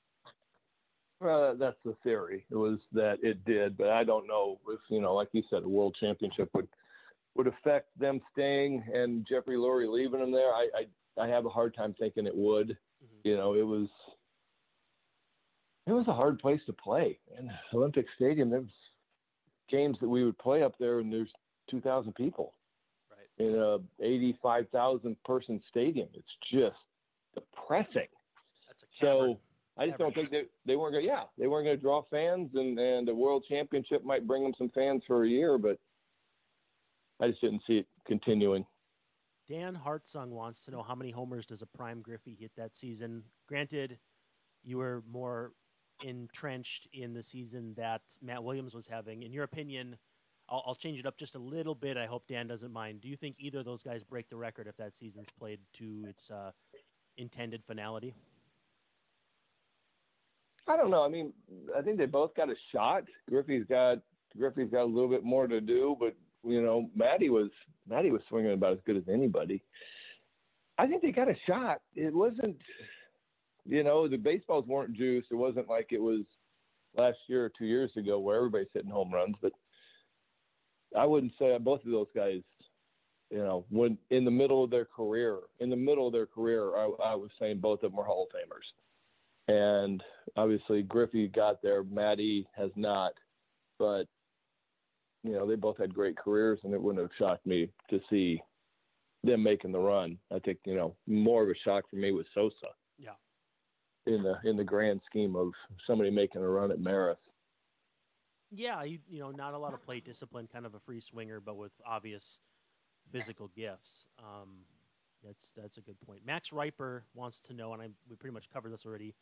Well, 1.24 1.56
that's 1.58 1.78
the 1.86 1.96
theory. 2.04 2.44
It 2.50 2.56
was 2.56 2.78
that 2.92 3.16
it 3.22 3.42
did, 3.46 3.78
but 3.78 3.88
I 3.88 4.04
don't 4.04 4.26
know 4.26 4.60
if 4.68 4.80
you 4.90 5.00
know, 5.00 5.14
like 5.14 5.28
you 5.32 5.42
said, 5.48 5.62
a 5.62 5.68
world 5.68 5.96
championship 5.98 6.50
would 6.52 6.68
would 7.34 7.46
affect 7.46 7.98
them 7.98 8.20
staying 8.30 8.84
and 8.92 9.26
Jeffrey 9.26 9.56
Loria 9.56 9.90
leaving 9.90 10.20
them 10.20 10.30
there. 10.30 10.52
I 10.52 10.68
I, 11.16 11.22
I 11.22 11.26
have 11.28 11.46
a 11.46 11.48
hard 11.48 11.74
time 11.74 11.94
thinking 11.98 12.26
it 12.26 12.36
would. 12.36 12.68
Mm-hmm. 12.68 13.28
You 13.28 13.38
know, 13.38 13.54
it 13.54 13.62
was 13.62 13.88
it 15.86 15.92
was 15.92 16.06
a 16.08 16.12
hard 16.12 16.38
place 16.40 16.60
to 16.66 16.74
play 16.74 17.18
in 17.38 17.50
Olympic 17.72 18.04
Stadium. 18.16 18.50
There's 18.50 18.68
games 19.70 19.96
that 20.02 20.08
we 20.08 20.24
would 20.24 20.36
play 20.36 20.62
up 20.62 20.74
there, 20.78 20.98
and 20.98 21.10
there's 21.10 21.32
2,000 21.70 22.14
people 22.14 22.52
right. 23.10 23.46
in 23.46 23.54
a 23.58 23.78
85,000 24.04 25.16
person 25.24 25.62
stadium. 25.70 26.08
It's 26.12 26.26
just 26.52 26.76
depressing. 27.34 28.08
That's 28.68 28.82
a 28.82 29.00
cavern. 29.00 29.36
so 29.36 29.53
I 29.76 29.86
just 29.86 29.98
don't 29.98 30.14
think 30.14 30.30
they 30.30 30.44
they 30.66 30.76
weren't 30.76 30.92
going. 30.92 31.04
To, 31.04 31.10
yeah, 31.10 31.24
they 31.36 31.46
weren't 31.48 31.66
going 31.66 31.76
to 31.76 31.82
draw 31.82 32.02
fans, 32.10 32.50
and 32.54 32.78
and 32.78 33.08
the 33.08 33.14
World 33.14 33.44
Championship 33.48 34.04
might 34.04 34.26
bring 34.26 34.42
them 34.42 34.54
some 34.56 34.70
fans 34.70 35.02
for 35.06 35.24
a 35.24 35.28
year, 35.28 35.58
but 35.58 35.78
I 37.20 37.28
just 37.28 37.40
didn't 37.40 37.62
see 37.66 37.78
it 37.78 37.86
continuing. 38.06 38.64
Dan 39.48 39.78
Hartsung 39.84 40.28
wants 40.28 40.64
to 40.64 40.70
know 40.70 40.82
how 40.82 40.94
many 40.94 41.10
homers 41.10 41.44
does 41.46 41.60
a 41.60 41.66
prime 41.66 42.00
Griffey 42.00 42.36
hit 42.38 42.52
that 42.56 42.76
season. 42.76 43.22
Granted, 43.46 43.98
you 44.62 44.78
were 44.78 45.02
more 45.10 45.52
entrenched 46.02 46.88
in 46.92 47.12
the 47.12 47.22
season 47.22 47.74
that 47.76 48.00
Matt 48.22 48.42
Williams 48.42 48.74
was 48.74 48.86
having. 48.86 49.22
In 49.22 49.32
your 49.32 49.44
opinion, 49.44 49.96
I'll, 50.48 50.62
I'll, 50.66 50.74
change 50.74 50.98
it 50.98 51.06
up 51.06 51.18
just 51.18 51.34
a 51.34 51.38
little 51.38 51.74
bit. 51.74 51.96
I 51.96 52.06
hope 52.06 52.26
Dan 52.26 52.46
doesn't 52.46 52.72
mind. 52.72 53.00
Do 53.00 53.08
you 53.08 53.16
think 53.16 53.36
either 53.38 53.60
of 53.60 53.64
those 53.64 53.82
guys 53.82 54.02
break 54.02 54.28
the 54.28 54.36
record 54.36 54.66
if 54.66 54.76
that 54.78 54.96
season's 54.96 55.28
played 55.38 55.60
to 55.74 56.04
its 56.08 56.30
uh, 56.30 56.50
intended 57.16 57.62
finality? 57.66 58.14
I 60.66 60.76
don't 60.76 60.90
know. 60.90 61.04
I 61.04 61.08
mean, 61.08 61.32
I 61.76 61.82
think 61.82 61.98
they 61.98 62.06
both 62.06 62.34
got 62.34 62.48
a 62.48 62.54
shot. 62.72 63.04
Griffey's 63.28 63.64
got 63.68 63.98
Griffey's 64.36 64.70
got 64.70 64.82
a 64.82 64.84
little 64.84 65.10
bit 65.10 65.24
more 65.24 65.46
to 65.46 65.60
do, 65.60 65.96
but 65.98 66.14
you 66.42 66.62
know, 66.62 66.90
Matty 66.94 67.30
was 67.30 67.50
Matty 67.88 68.10
was 68.10 68.22
swinging 68.28 68.52
about 68.52 68.72
as 68.72 68.78
good 68.86 68.96
as 68.96 69.04
anybody. 69.08 69.62
I 70.78 70.86
think 70.86 71.02
they 71.02 71.12
got 71.12 71.28
a 71.28 71.36
shot. 71.46 71.80
It 71.94 72.12
wasn't, 72.12 72.56
you 73.64 73.84
know, 73.84 74.08
the 74.08 74.16
baseballs 74.16 74.66
weren't 74.66 74.94
juiced. 74.94 75.28
It 75.30 75.36
wasn't 75.36 75.68
like 75.68 75.88
it 75.90 76.00
was 76.00 76.22
last 76.96 77.18
year 77.28 77.44
or 77.44 77.52
two 77.56 77.66
years 77.66 77.92
ago 77.96 78.18
where 78.18 78.36
everybody's 78.36 78.68
hitting 78.74 78.90
home 78.90 79.12
runs. 79.12 79.36
But 79.40 79.52
I 80.96 81.06
wouldn't 81.06 81.32
say 81.38 81.56
both 81.58 81.84
of 81.84 81.92
those 81.92 82.08
guys, 82.14 82.40
you 83.30 83.38
know, 83.38 83.64
when 83.70 83.98
in 84.10 84.24
the 84.24 84.30
middle 84.30 84.64
of 84.64 84.70
their 84.70 84.84
career, 84.84 85.38
in 85.60 85.70
the 85.70 85.76
middle 85.76 86.06
of 86.06 86.12
their 86.12 86.26
career, 86.26 86.76
I, 86.76 86.90
I 87.04 87.14
was 87.14 87.30
saying 87.38 87.58
both 87.58 87.82
of 87.82 87.90
them 87.90 87.96
were 87.96 88.04
Hall 88.04 88.28
of 88.28 88.36
Famers. 88.36 88.66
And 89.48 90.02
obviously 90.36 90.82
Griffey 90.82 91.28
got 91.28 91.62
there, 91.62 91.84
Matty 91.84 92.46
has 92.56 92.70
not, 92.76 93.12
but 93.78 94.04
you 95.22 95.32
know 95.32 95.46
they 95.46 95.56
both 95.56 95.78
had 95.78 95.94
great 95.94 96.16
careers, 96.16 96.60
and 96.64 96.72
it 96.72 96.80
wouldn't 96.80 97.02
have 97.02 97.10
shocked 97.18 97.46
me 97.46 97.70
to 97.90 98.00
see 98.08 98.40
them 99.22 99.42
making 99.42 99.72
the 99.72 99.78
run. 99.78 100.18
I 100.32 100.38
think 100.38 100.58
you 100.64 100.74
know 100.74 100.96
more 101.06 101.42
of 101.42 101.50
a 101.50 101.54
shock 101.64 101.84
for 101.90 101.96
me 101.96 102.12
was 102.12 102.26
Sosa. 102.34 102.72
Yeah. 102.98 103.16
In 104.06 104.22
the 104.22 104.36
in 104.48 104.56
the 104.56 104.64
grand 104.64 105.00
scheme 105.06 105.36
of 105.36 105.52
somebody 105.86 106.10
making 106.10 106.42
a 106.42 106.48
run 106.48 106.70
at 106.70 106.80
Maris. 106.80 107.18
Yeah, 108.50 108.84
you, 108.84 108.98
you 109.08 109.18
know, 109.18 109.30
not 109.30 109.54
a 109.54 109.58
lot 109.58 109.74
of 109.74 109.82
plate 109.82 110.04
discipline, 110.04 110.48
kind 110.52 110.64
of 110.64 110.74
a 110.74 110.78
free 110.78 111.00
swinger, 111.00 111.40
but 111.40 111.56
with 111.56 111.72
obvious 111.84 112.38
physical 113.10 113.50
gifts. 113.56 114.06
Um, 114.18 114.58
that's 115.24 115.52
that's 115.56 115.78
a 115.78 115.80
good 115.80 116.00
point. 116.06 116.20
Max 116.24 116.52
Riper 116.52 117.04
wants 117.14 117.40
to 117.46 117.54
know, 117.54 117.72
and 117.72 117.82
I 117.82 117.88
we 118.08 118.16
pretty 118.16 118.34
much 118.34 118.48
covered 118.52 118.72
this 118.72 118.86
already. 118.86 119.14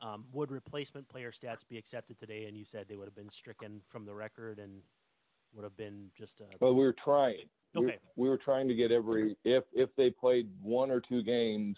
Um, 0.00 0.24
would 0.32 0.50
replacement 0.50 1.08
player 1.08 1.32
stats 1.32 1.66
be 1.68 1.78
accepted 1.78 2.18
today? 2.18 2.44
And 2.44 2.56
you 2.56 2.64
said 2.64 2.86
they 2.88 2.96
would 2.96 3.06
have 3.06 3.14
been 3.14 3.30
stricken 3.30 3.80
from 3.90 4.04
the 4.04 4.14
record 4.14 4.58
and 4.58 4.80
would 5.54 5.64
have 5.64 5.76
been 5.76 6.10
just 6.18 6.32
a. 6.40 6.44
Well, 6.60 6.74
we 6.74 6.84
were 6.84 6.96
trying. 7.04 7.48
Okay. 7.76 7.98
We, 8.16 8.24
we 8.24 8.28
were 8.28 8.38
trying 8.38 8.68
to 8.68 8.74
get 8.74 8.92
every 8.92 9.36
if 9.44 9.64
if 9.72 9.90
they 9.96 10.10
played 10.10 10.48
one 10.60 10.90
or 10.90 11.00
two 11.00 11.22
games, 11.22 11.76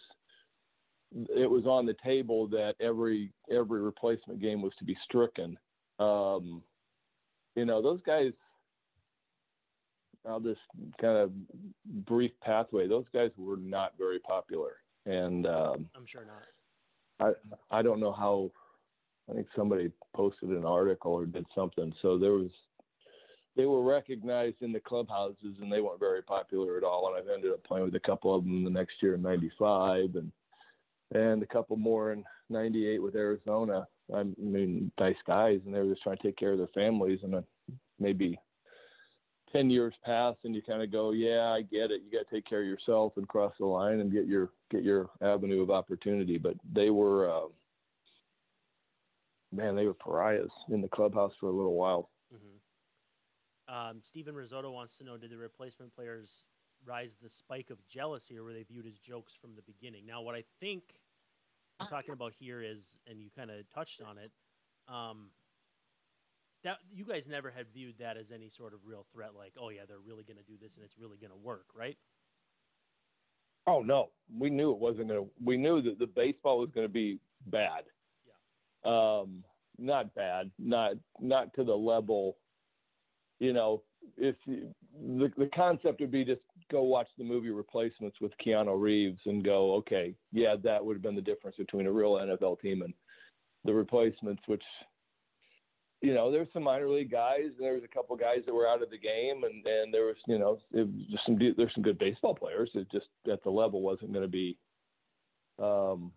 it 1.15 1.49
was 1.51 1.65
on 1.67 1.87
the 1.87 1.95
table 2.05 2.49
that 2.49 2.75
every 2.81 3.33
every 3.51 3.81
replacement 3.81 4.41
game 4.41 4.63
was 4.63 4.73
to 4.79 4.85
be 4.85 4.97
stricken. 5.05 5.59
Um, 5.99 6.63
you 7.55 7.65
know, 7.65 7.83
those 7.83 8.01
guys. 8.05 8.33
I'll 10.29 10.41
just 10.41 10.59
kind 11.01 11.17
of 11.17 11.31
brief 12.05 12.33
pathway. 12.43 12.89
Those 12.89 13.05
guys 13.15 13.31
were 13.37 13.57
not 13.57 13.93
very 13.97 14.19
popular, 14.19 14.73
and 15.05 15.47
um, 15.47 15.89
I'm 15.95 16.05
sure 16.05 16.25
not. 16.25 16.43
I 17.21 17.33
I 17.71 17.83
don't 17.83 18.01
know 18.01 18.13
how. 18.13 18.51
I 19.29 19.35
think 19.35 19.49
somebody 19.57 19.91
posted 20.15 20.51
an 20.51 20.65
article 20.65 21.13
or 21.13 21.27
did 21.27 21.47
something. 21.53 21.93
So 22.01 22.17
there 22.17 22.35
was, 22.35 22.51
they 23.57 23.67
were 23.67 23.83
recognized 23.83 24.63
in 24.63 24.73
the 24.73 24.79
clubhouses 24.79 25.57
and 25.61 25.73
they 25.73 25.81
weren't 25.81 25.99
very 25.99 26.23
popular 26.23 26.77
at 26.77 26.85
all. 26.85 27.09
And 27.09 27.17
I've 27.17 27.35
ended 27.35 27.51
up 27.51 27.65
playing 27.65 27.87
with 27.87 27.97
a 27.97 28.07
couple 28.07 28.37
of 28.37 28.45
them 28.45 28.63
the 28.63 28.71
next 28.71 29.03
year 29.03 29.15
in 29.15 29.23
'95 29.23 30.15
and 30.15 30.33
and 31.13 31.43
a 31.43 31.47
couple 31.47 31.77
more 31.77 32.13
in 32.13 32.25
'98 32.51 33.03
with 33.03 33.17
Arizona. 33.17 33.87
I 34.15 34.25
mean, 34.39 34.93
nice 35.01 35.17
guys, 35.27 35.61
and 35.65 35.75
they 35.75 35.81
were 35.81 35.91
just 35.91 36.03
trying 36.03 36.19
to 36.19 36.23
take 36.23 36.37
care 36.37 36.53
of 36.53 36.59
their 36.59 36.69
families. 36.69 37.21
And 37.25 37.35
uh, 37.35 37.43
maybe 37.99 38.39
10 39.53 39.71
years 39.71 39.95
pass 40.05 40.35
and 40.45 40.55
you 40.55 40.63
kind 40.63 40.83
of 40.83 40.91
go, 40.91 41.13
yeah, 41.13 41.49
I 41.49 41.63
get 41.63 41.91
it. 41.91 42.03
You 42.05 42.19
got 42.19 42.29
to 42.29 42.35
take 42.35 42.47
care 42.47 42.63
of 42.63 42.67
yourself 42.67 43.15
and 43.17 43.29
cross 43.29 43.55
the 43.59 43.67
line 43.67 44.01
and 44.01 44.13
get 44.13 44.27
your, 44.27 44.51
get 44.71 44.83
your 44.83 45.11
avenue 45.23 45.63
of 45.63 45.71
opportunity. 45.71 46.39
But 46.39 46.55
they 46.73 46.91
were, 46.91 47.31
uh, 47.31 47.49
man, 49.53 49.77
they 49.77 49.87
were 49.87 49.95
pariahs 49.95 50.51
in 50.71 50.81
the 50.81 50.89
clubhouse 50.89 51.33
for 51.39 51.47
a 51.47 51.53
little 51.53 51.75
while. 51.75 52.11
Mm-hmm. 52.35 53.75
Um, 53.75 54.01
Stephen 54.03 54.35
Risotto 54.35 54.71
wants 54.71 54.97
to 54.99 55.05
know, 55.05 55.17
did 55.17 55.31
the 55.31 55.37
replacement 55.37 55.95
players 55.95 56.45
rise 56.85 57.17
the 57.21 57.29
spike 57.29 57.71
of 57.71 57.79
jealousy 57.89 58.39
or 58.39 58.45
were 58.45 58.53
they 58.53 58.63
viewed 58.63 58.87
as 58.87 58.99
jokes 58.99 59.35
from 59.41 59.55
the 59.57 59.63
beginning? 59.63 60.07
Now, 60.07 60.23
what 60.23 60.35
I 60.35 60.45
think 60.61 60.83
I'm 61.81 61.89
talking 61.89 62.13
about 62.13 62.33
here 62.39 62.63
is, 62.63 62.99
and 63.07 63.21
you 63.21 63.29
kind 63.37 63.51
of 63.51 63.59
touched 63.75 64.01
on 64.03 64.19
it, 64.19 64.31
um, 64.89 65.31
that 66.65 66.79
you 66.93 67.05
guys 67.05 67.27
never 67.29 67.51
had 67.51 67.67
viewed 67.73 67.95
that 67.99 68.17
as 68.17 68.31
any 68.33 68.49
sort 68.49 68.75
of 68.75 68.81
real 68.85 69.07
threat 69.13 69.31
like 69.37 69.53
oh 69.61 69.71
yeah 69.71 69.83
they're 69.87 69.99
really 69.99 70.25
going 70.25 70.37
to 70.37 70.43
do 70.45 70.57
this 70.61 70.77
and 70.77 70.85
it's 70.85 70.97
really 70.99 71.19
going 71.19 71.31
to 71.31 71.37
work 71.37 71.67
right? 71.75 71.97
Oh 73.67 73.83
no. 73.83 74.11
We 74.37 74.51
knew 74.51 74.73
it 74.73 74.79
wasn't 74.79 75.09
going 75.09 75.25
to 75.25 75.31
we 75.45 75.57
knew 75.57 75.83
that 75.83 75.99
the 75.99 76.07
baseball 76.07 76.59
was 76.59 76.71
going 76.75 76.87
to 76.87 76.93
be 76.93 77.19
bad. 77.47 77.85
Yeah. 78.85 79.21
Um 79.21 79.45
not 79.79 80.15
bad, 80.15 80.51
not 80.59 80.93
not 81.21 81.53
to 81.55 81.65
the 81.65 81.75
level. 81.75 82.37
You 83.39 83.53
know, 83.53 83.83
if 84.17 84.37
you, 84.47 84.75
the 84.99 85.31
the 85.37 85.51
concept 85.55 86.01
would 86.01 86.11
be 86.11 86.25
just 86.25 86.43
go 86.71 86.83
watch 86.83 87.09
the 87.19 87.25
movie 87.25 87.51
Replacements 87.51 88.17
with 88.21 88.33
Keanu 88.45 88.81
Reeves 88.81 89.21
and 89.27 89.45
go, 89.45 89.75
okay, 89.75 90.15
yeah, 90.33 90.57
that 90.65 90.85
would 90.85 90.97
have 90.97 91.03
been 91.03 91.15
the 91.15 91.21
difference 91.21 91.57
between 91.57 91.87
a 91.87 91.93
real 91.93 92.15
NFL 92.15 92.61
team 92.61 92.83
and 92.83 92.95
the 93.65 93.75
Replacements, 93.75 94.43
which 94.47 94.63
you 96.07 96.15
know, 96.15 96.31
there's 96.31 96.47
some 96.53 96.63
minor 96.63 96.89
league 96.89 97.11
guys, 97.11 97.51
and 97.57 97.67
there 97.67 97.75
was 97.75 97.83
a 97.83 97.89
couple 97.89 98.15
guys 98.15 98.43
that 98.47 98.55
were 98.55 98.69
out 98.69 98.81
of 98.81 98.91
the 98.91 98.99
game, 98.99 99.43
and 99.43 99.67
and 99.67 99.93
there 99.93 100.07
was, 100.07 100.15
you 100.29 100.39
know, 100.39 100.61
it 100.73 100.87
was 100.87 101.21
some 101.27 101.37
there's 101.37 101.75
some 101.75 101.83
good 101.83 101.99
baseball 101.99 102.33
players. 102.33 102.71
It 102.75 102.87
just 102.93 103.09
at 103.29 103.43
the 103.43 103.51
level 103.51 103.83
wasn't 103.83 104.13
going 104.13 104.23
to 104.23 104.29
be, 104.29 104.57
um, 105.59 106.13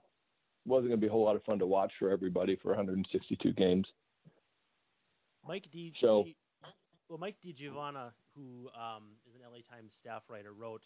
wasn't 0.64 0.90
going 0.90 1.00
to 1.00 1.06
be 1.06 1.08
a 1.08 1.12
whole 1.12 1.26
lot 1.26 1.36
of 1.36 1.44
fun 1.44 1.58
to 1.58 1.66
watch 1.66 1.92
for 1.98 2.12
everybody 2.12 2.56
for 2.56 2.68
162 2.68 3.52
games. 3.54 3.88
Mike 5.48 5.66
D. 5.72 5.92
So, 6.00 6.28
well, 7.10 7.18
Mike 7.18 7.38
DiGiovanna, 7.44 8.12
who 8.36 8.70
um, 8.80 9.06
is 9.28 9.34
an 9.34 9.42
LA 9.42 9.62
Times 9.76 9.96
staff 9.98 10.22
writer, 10.30 10.54
wrote 10.54 10.84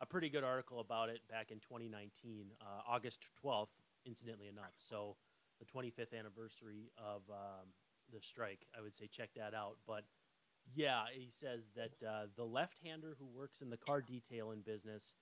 a 0.00 0.06
pretty 0.06 0.30
good 0.30 0.44
article 0.44 0.80
about 0.80 1.10
it 1.10 1.20
back 1.30 1.50
in 1.50 1.58
2019, 1.58 2.46
uh, 2.62 2.64
August 2.88 3.20
12th, 3.44 3.66
incidentally 4.06 4.48
enough. 4.48 4.72
So, 4.78 5.16
the 5.60 5.66
25th 5.66 6.18
anniversary 6.18 6.92
of 6.96 7.22
um, 7.28 7.66
the 8.12 8.20
strike. 8.20 8.66
I 8.76 8.82
would 8.82 8.96
say 8.96 9.06
check 9.06 9.30
that 9.36 9.54
out. 9.54 9.76
But 9.86 10.04
yeah, 10.74 11.04
he 11.12 11.30
says 11.30 11.60
that 11.76 12.06
uh, 12.06 12.26
the 12.36 12.44
left-hander 12.44 13.16
who 13.18 13.26
works 13.26 13.62
in 13.62 13.70
the 13.70 13.76
car 13.76 14.02
detailing 14.02 14.60
business 14.60 15.14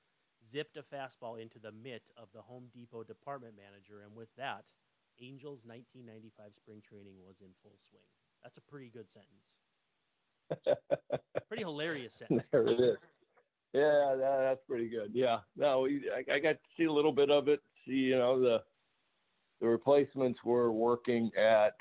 zipped 0.51 0.77
a 0.77 0.83
fastball 0.83 1.41
into 1.41 1.59
the 1.59 1.73
mitt 1.73 2.03
of 2.17 2.29
the 2.35 2.43
Home 2.43 2.69
Depot 2.73 3.05
department 3.05 3.55
manager, 3.57 4.03
and 4.05 4.15
with 4.15 4.29
that, 4.37 4.65
Angels 5.21 5.61
1995 5.65 6.53
spring 6.57 6.83
training 6.87 7.15
was 7.25 7.37
in 7.41 7.49
full 7.63 7.79
swing. 7.89 8.05
That's 8.43 8.59
a 8.59 8.63
pretty 8.63 8.91
good 8.91 9.09
sentence. 9.09 9.57
pretty 11.49 11.65
hilarious 11.65 12.15
sentence. 12.19 12.47
There 12.53 12.67
it 12.67 12.81
is. 12.81 12.97
Yeah, 13.73 14.15
that, 14.19 14.39
that's 14.43 14.61
pretty 14.69 14.89
good. 14.89 15.11
Yeah, 15.13 15.39
no, 15.57 15.87
I, 15.87 16.35
I 16.35 16.39
got 16.39 16.53
to 16.53 16.59
see 16.77 16.85
a 16.85 16.93
little 16.93 17.13
bit 17.13 17.31
of 17.31 17.49
it. 17.49 17.61
See, 17.87 17.93
you 17.93 18.17
know, 18.17 18.41
the 18.41 18.63
the 19.61 19.67
replacements 19.67 20.39
were 20.45 20.73
working 20.73 21.31
at 21.37 21.75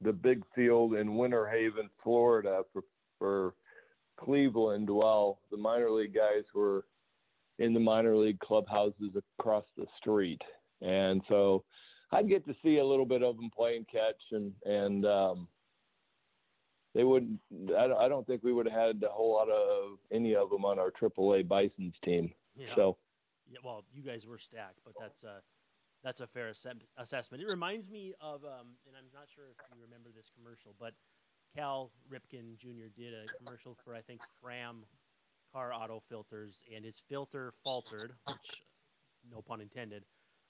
the 0.00 0.12
big 0.12 0.42
field 0.54 0.94
in 0.94 1.16
Winter 1.16 1.46
Haven, 1.46 1.90
Florida 2.02 2.62
for, 2.72 2.82
for 3.18 3.54
Cleveland 4.18 4.88
while 4.88 5.40
the 5.50 5.56
minor 5.56 5.90
league 5.90 6.14
guys 6.14 6.44
were 6.54 6.84
in 7.58 7.74
the 7.74 7.80
minor 7.80 8.16
league 8.16 8.38
clubhouses 8.38 9.16
across 9.38 9.64
the 9.76 9.86
street. 9.96 10.40
And 10.80 11.22
so 11.28 11.64
I'd 12.12 12.28
get 12.28 12.46
to 12.46 12.54
see 12.62 12.78
a 12.78 12.84
little 12.84 13.06
bit 13.06 13.22
of 13.22 13.36
them 13.36 13.50
playing 13.54 13.86
catch 13.90 14.22
and, 14.30 14.52
and, 14.64 15.04
um, 15.04 15.48
they 16.94 17.04
wouldn't, 17.04 17.38
I 17.76 18.08
don't 18.08 18.26
think 18.26 18.42
we 18.42 18.52
would 18.52 18.66
have 18.66 18.88
had 18.88 19.02
a 19.04 19.08
whole 19.08 19.34
lot 19.34 19.48
of 19.50 19.98
any 20.10 20.34
of 20.34 20.50
them 20.50 20.64
on 20.64 20.78
our 20.78 20.90
AAA 20.90 21.46
Bison's 21.46 21.94
team. 22.04 22.32
Yeah. 22.56 22.74
So, 22.74 22.96
yeah, 23.48 23.58
well, 23.62 23.84
you 23.92 24.02
guys 24.02 24.26
were 24.26 24.38
stacked, 24.38 24.80
but 24.84 24.94
that's, 24.98 25.22
uh, 25.22 25.40
that's 26.04 26.20
a 26.20 26.26
fair 26.26 26.48
assessment. 26.48 27.42
It 27.42 27.46
reminds 27.48 27.88
me 27.88 28.14
of, 28.20 28.44
um, 28.44 28.76
and 28.86 28.96
I'm 28.96 29.10
not 29.12 29.28
sure 29.34 29.44
if 29.50 29.56
you 29.74 29.82
remember 29.82 30.10
this 30.14 30.30
commercial, 30.36 30.74
but 30.78 30.94
Cal 31.56 31.90
Ripken 32.10 32.56
Jr. 32.58 32.88
did 32.96 33.14
a 33.14 33.26
commercial 33.38 33.76
for 33.84 33.94
I 33.94 34.00
think 34.00 34.20
Fram 34.40 34.84
car 35.52 35.72
auto 35.72 36.02
filters, 36.08 36.62
and 36.74 36.84
his 36.84 37.02
filter 37.08 37.52
faltered, 37.64 38.12
which 38.26 38.62
no 39.30 39.42
pun 39.42 39.60
intended. 39.60 40.04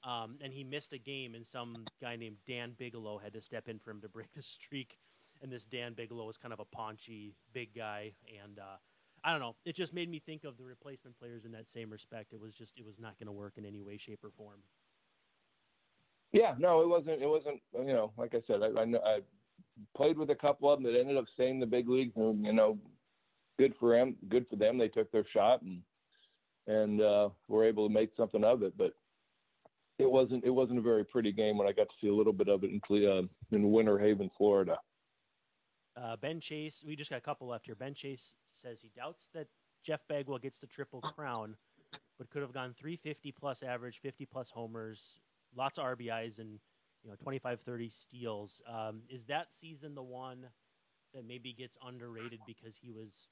Um, 0.05 0.37
and 0.43 0.53
he 0.53 0.65
missed 0.65 0.93
a 0.93 0.99
game, 0.99 1.35
and 1.35 1.47
some 1.47 1.85
guy 2.01 2.17
named 2.17 2.37
Dan 2.47 2.75
Bigelow 2.79 3.19
had 3.19 3.33
to 3.33 3.43
step 3.43 3.69
in 3.69 3.79
for 3.79 3.91
him 3.91 4.01
to 4.03 4.09
break 4.09 4.33
the 4.35 4.43
streak. 4.43 4.97
And 5.43 5.53
this 5.53 5.65
Dan 5.65 5.95
Bigelow 5.95 6.27
was 6.27 6.37
kind 6.37 6.53
of 6.53 6.61
a 6.61 6.65
paunchy, 6.65 7.35
big 7.53 7.75
guy, 7.75 8.13
and 8.43 8.59
uh, 8.59 8.77
I 9.25 9.31
don't 9.31 9.41
know. 9.41 9.55
It 9.65 9.77
just 9.77 9.95
made 9.95 10.11
me 10.11 10.21
think 10.21 10.45
of 10.45 10.57
the 10.57 10.65
replacement 10.65 11.19
players 11.19 11.45
in 11.45 11.53
that 11.53 11.71
same 11.71 11.91
respect. 11.91 12.33
It 12.33 12.41
was 12.41 12.55
just, 12.55 12.77
it 12.77 12.85
was 12.85 12.99
not 12.99 13.19
going 13.19 13.27
to 13.27 13.33
work 13.33 13.55
in 13.57 13.65
any 13.65 13.81
way, 13.81 13.99
shape, 13.99 14.25
or 14.25 14.31
form. 14.31 14.61
Yeah, 16.33 16.55
no, 16.59 16.83
it 16.83 16.89
wasn't. 16.89 17.23
It 17.23 17.27
wasn't. 17.27 17.61
You 17.73 17.93
know, 17.93 18.13
like 18.17 18.35
I 18.35 18.41
said, 18.47 18.61
I, 18.63 18.67
I, 18.67 18.85
I 18.85 19.19
played 19.97 20.19
with 20.19 20.31
a 20.31 20.35
couple 20.35 20.71
of 20.71 20.83
them 20.83 20.93
that 20.93 20.99
ended 20.99 21.17
up 21.17 21.25
staying 21.35 21.55
in 21.55 21.61
the 21.61 21.67
big 21.67 21.89
leagues, 21.89 22.13
and 22.17 22.45
you 22.45 22.53
know, 22.53 22.79
good 23.59 23.75
for 23.81 23.97
them. 23.97 24.17
Good 24.29 24.47
for 24.51 24.57
them. 24.57 24.79
They 24.79 24.89
took 24.89 25.11
their 25.11 25.25
shot 25.33 25.63
and 25.63 25.83
and 26.67 27.01
uh, 27.01 27.31
were 27.49 27.65
able 27.65 27.89
to 27.89 27.95
make 27.95 28.11
something 28.17 28.45
of 28.45 28.63
it. 28.63 28.77
But 28.77 28.93
it 29.99 30.11
wasn't. 30.11 30.45
It 30.45 30.51
wasn't 30.51 30.79
a 30.79 30.83
very 30.83 31.05
pretty 31.05 31.33
game 31.33 31.57
when 31.57 31.67
I 31.69 31.73
got 31.73 31.89
to 31.89 31.95
see 32.01 32.09
a 32.09 32.15
little 32.15 32.33
bit 32.33 32.49
of 32.49 32.63
it 32.63 32.71
in 32.71 33.09
uh, 33.09 33.23
in 33.53 33.73
Winter 33.73 33.99
Haven, 33.99 34.31
Florida. 34.37 34.79
Uh, 35.97 36.17
ben 36.17 36.41
Chase, 36.41 36.85
we 36.87 36.95
just 36.95 37.11
got 37.11 37.17
a 37.17 37.23
couple 37.23 37.49
left 37.49 37.67
here. 37.67 37.75
Ben 37.75 37.95
Chase 37.95 38.37
says 38.53 38.81
he 38.81 38.93
doubts 38.97 39.31
that 39.35 39.49
Jeff 39.85 40.01
Bagwell 40.09 40.39
gets 40.39 40.61
the 40.61 40.67
triple 40.67 41.01
crown, 41.01 41.57
but 42.19 42.31
could 42.31 42.43
have 42.43 42.53
gone 42.53 42.75
350 42.79 43.33
plus 43.33 43.65
average, 43.65 43.99
50 44.01 44.25
plus 44.27 44.49
homers, 44.49 45.19
lots 45.57 45.79
of 45.79 45.85
RBIs 45.85 46.39
and 46.39 46.59
you 47.03 47.11
know 47.11 47.17
25 47.23 47.61
30 47.61 47.91
steals. 47.91 48.63
Um, 48.69 49.03
is 49.09 49.25
that 49.27 49.53
season 49.53 49.95
the 49.95 50.03
one 50.03 50.47
that 51.15 51.27
maybe 51.27 51.53
gets 51.53 51.77
underrated 51.87 52.41
because 52.47 52.77
he 52.81 52.91
was 52.91 53.29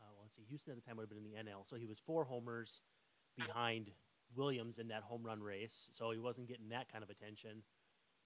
uh, 0.00 0.10
well, 0.14 0.24
let's 0.24 0.36
see, 0.36 0.44
Houston 0.48 0.72
at 0.72 0.76
the 0.76 0.82
time 0.82 0.96
would 0.96 1.02
have 1.02 1.10
been 1.10 1.18
in 1.18 1.30
the 1.30 1.50
NL, 1.50 1.68
so 1.68 1.76
he 1.76 1.86
was 1.86 2.00
four 2.04 2.24
homers 2.24 2.80
behind 3.36 3.90
Williams 4.34 4.78
in 4.78 4.88
that 4.88 5.02
home 5.02 5.22
run 5.22 5.42
race, 5.42 5.90
so 5.92 6.10
he 6.10 6.18
wasn't 6.18 6.48
getting 6.48 6.68
that 6.70 6.90
kind 6.90 7.04
of 7.04 7.10
attention. 7.10 7.62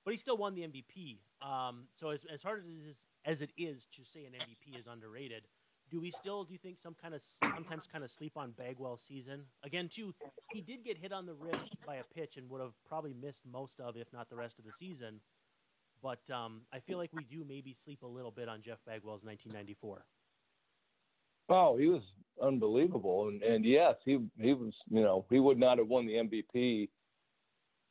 But 0.05 0.13
he 0.13 0.17
still 0.17 0.37
won 0.37 0.55
the 0.55 0.63
MVP. 0.63 1.19
Um, 1.43 1.89
so 1.95 2.11
as, 2.11 2.25
as 2.33 2.43
hard 2.43 2.65
as, 2.89 3.07
as 3.25 3.43
it 3.43 3.51
is 3.59 3.89
to 3.97 4.05
say 4.05 4.25
an 4.25 4.33
MVP 4.33 4.79
is 4.79 4.87
underrated, 4.87 5.49
do 5.91 6.01
we 6.01 6.11
still 6.11 6.45
do 6.45 6.53
you 6.53 6.59
think 6.59 6.79
some 6.79 6.95
kind 7.01 7.15
of 7.15 7.23
sometimes 7.55 7.87
kind 7.91 8.05
of 8.05 8.11
sleep 8.11 8.33
on 8.37 8.53
Bagwell 8.53 8.97
season? 8.97 9.43
Again 9.65 9.89
too 9.89 10.15
he 10.53 10.61
did 10.61 10.85
get 10.85 10.99
hit 10.99 11.13
on 11.13 11.27
the 11.27 11.35
wrist 11.35 11.77
by 11.87 11.97
a 11.97 12.05
pitch 12.15 12.37
and 12.37 12.49
would 12.51 12.61
have 12.61 12.73
probably 12.87 13.15
missed 13.15 13.43
most 13.51 13.81
of 13.81 13.97
if 13.97 14.13
not 14.13 14.29
the 14.29 14.37
rest 14.37 14.59
of 14.59 14.65
the 14.65 14.73
season. 14.73 15.21
But 16.03 16.21
um, 16.33 16.61
I 16.73 16.79
feel 16.81 16.99
like 16.99 17.11
we 17.13 17.25
do 17.25 17.45
maybe 17.49 17.75
sleep 17.75 18.03
a 18.03 18.07
little 18.07 18.31
bit 18.31 18.49
on 18.49 18.63
Jeff 18.63 18.79
Bagwell's 18.87 19.25
1994 19.25 20.05
oh 21.49 21.77
he 21.77 21.87
was 21.87 22.03
unbelievable. 22.43 23.29
And 23.29 23.43
and 23.43 23.65
yes 23.65 23.95
he 24.05 24.19
he 24.41 24.53
was 24.53 24.75
you 24.91 25.03
know 25.03 25.25
he 25.31 25.41
would 25.41 25.59
not 25.59 25.79
have 25.79 25.89
won 25.89 26.07
the 26.07 26.15
MVP 26.15 26.89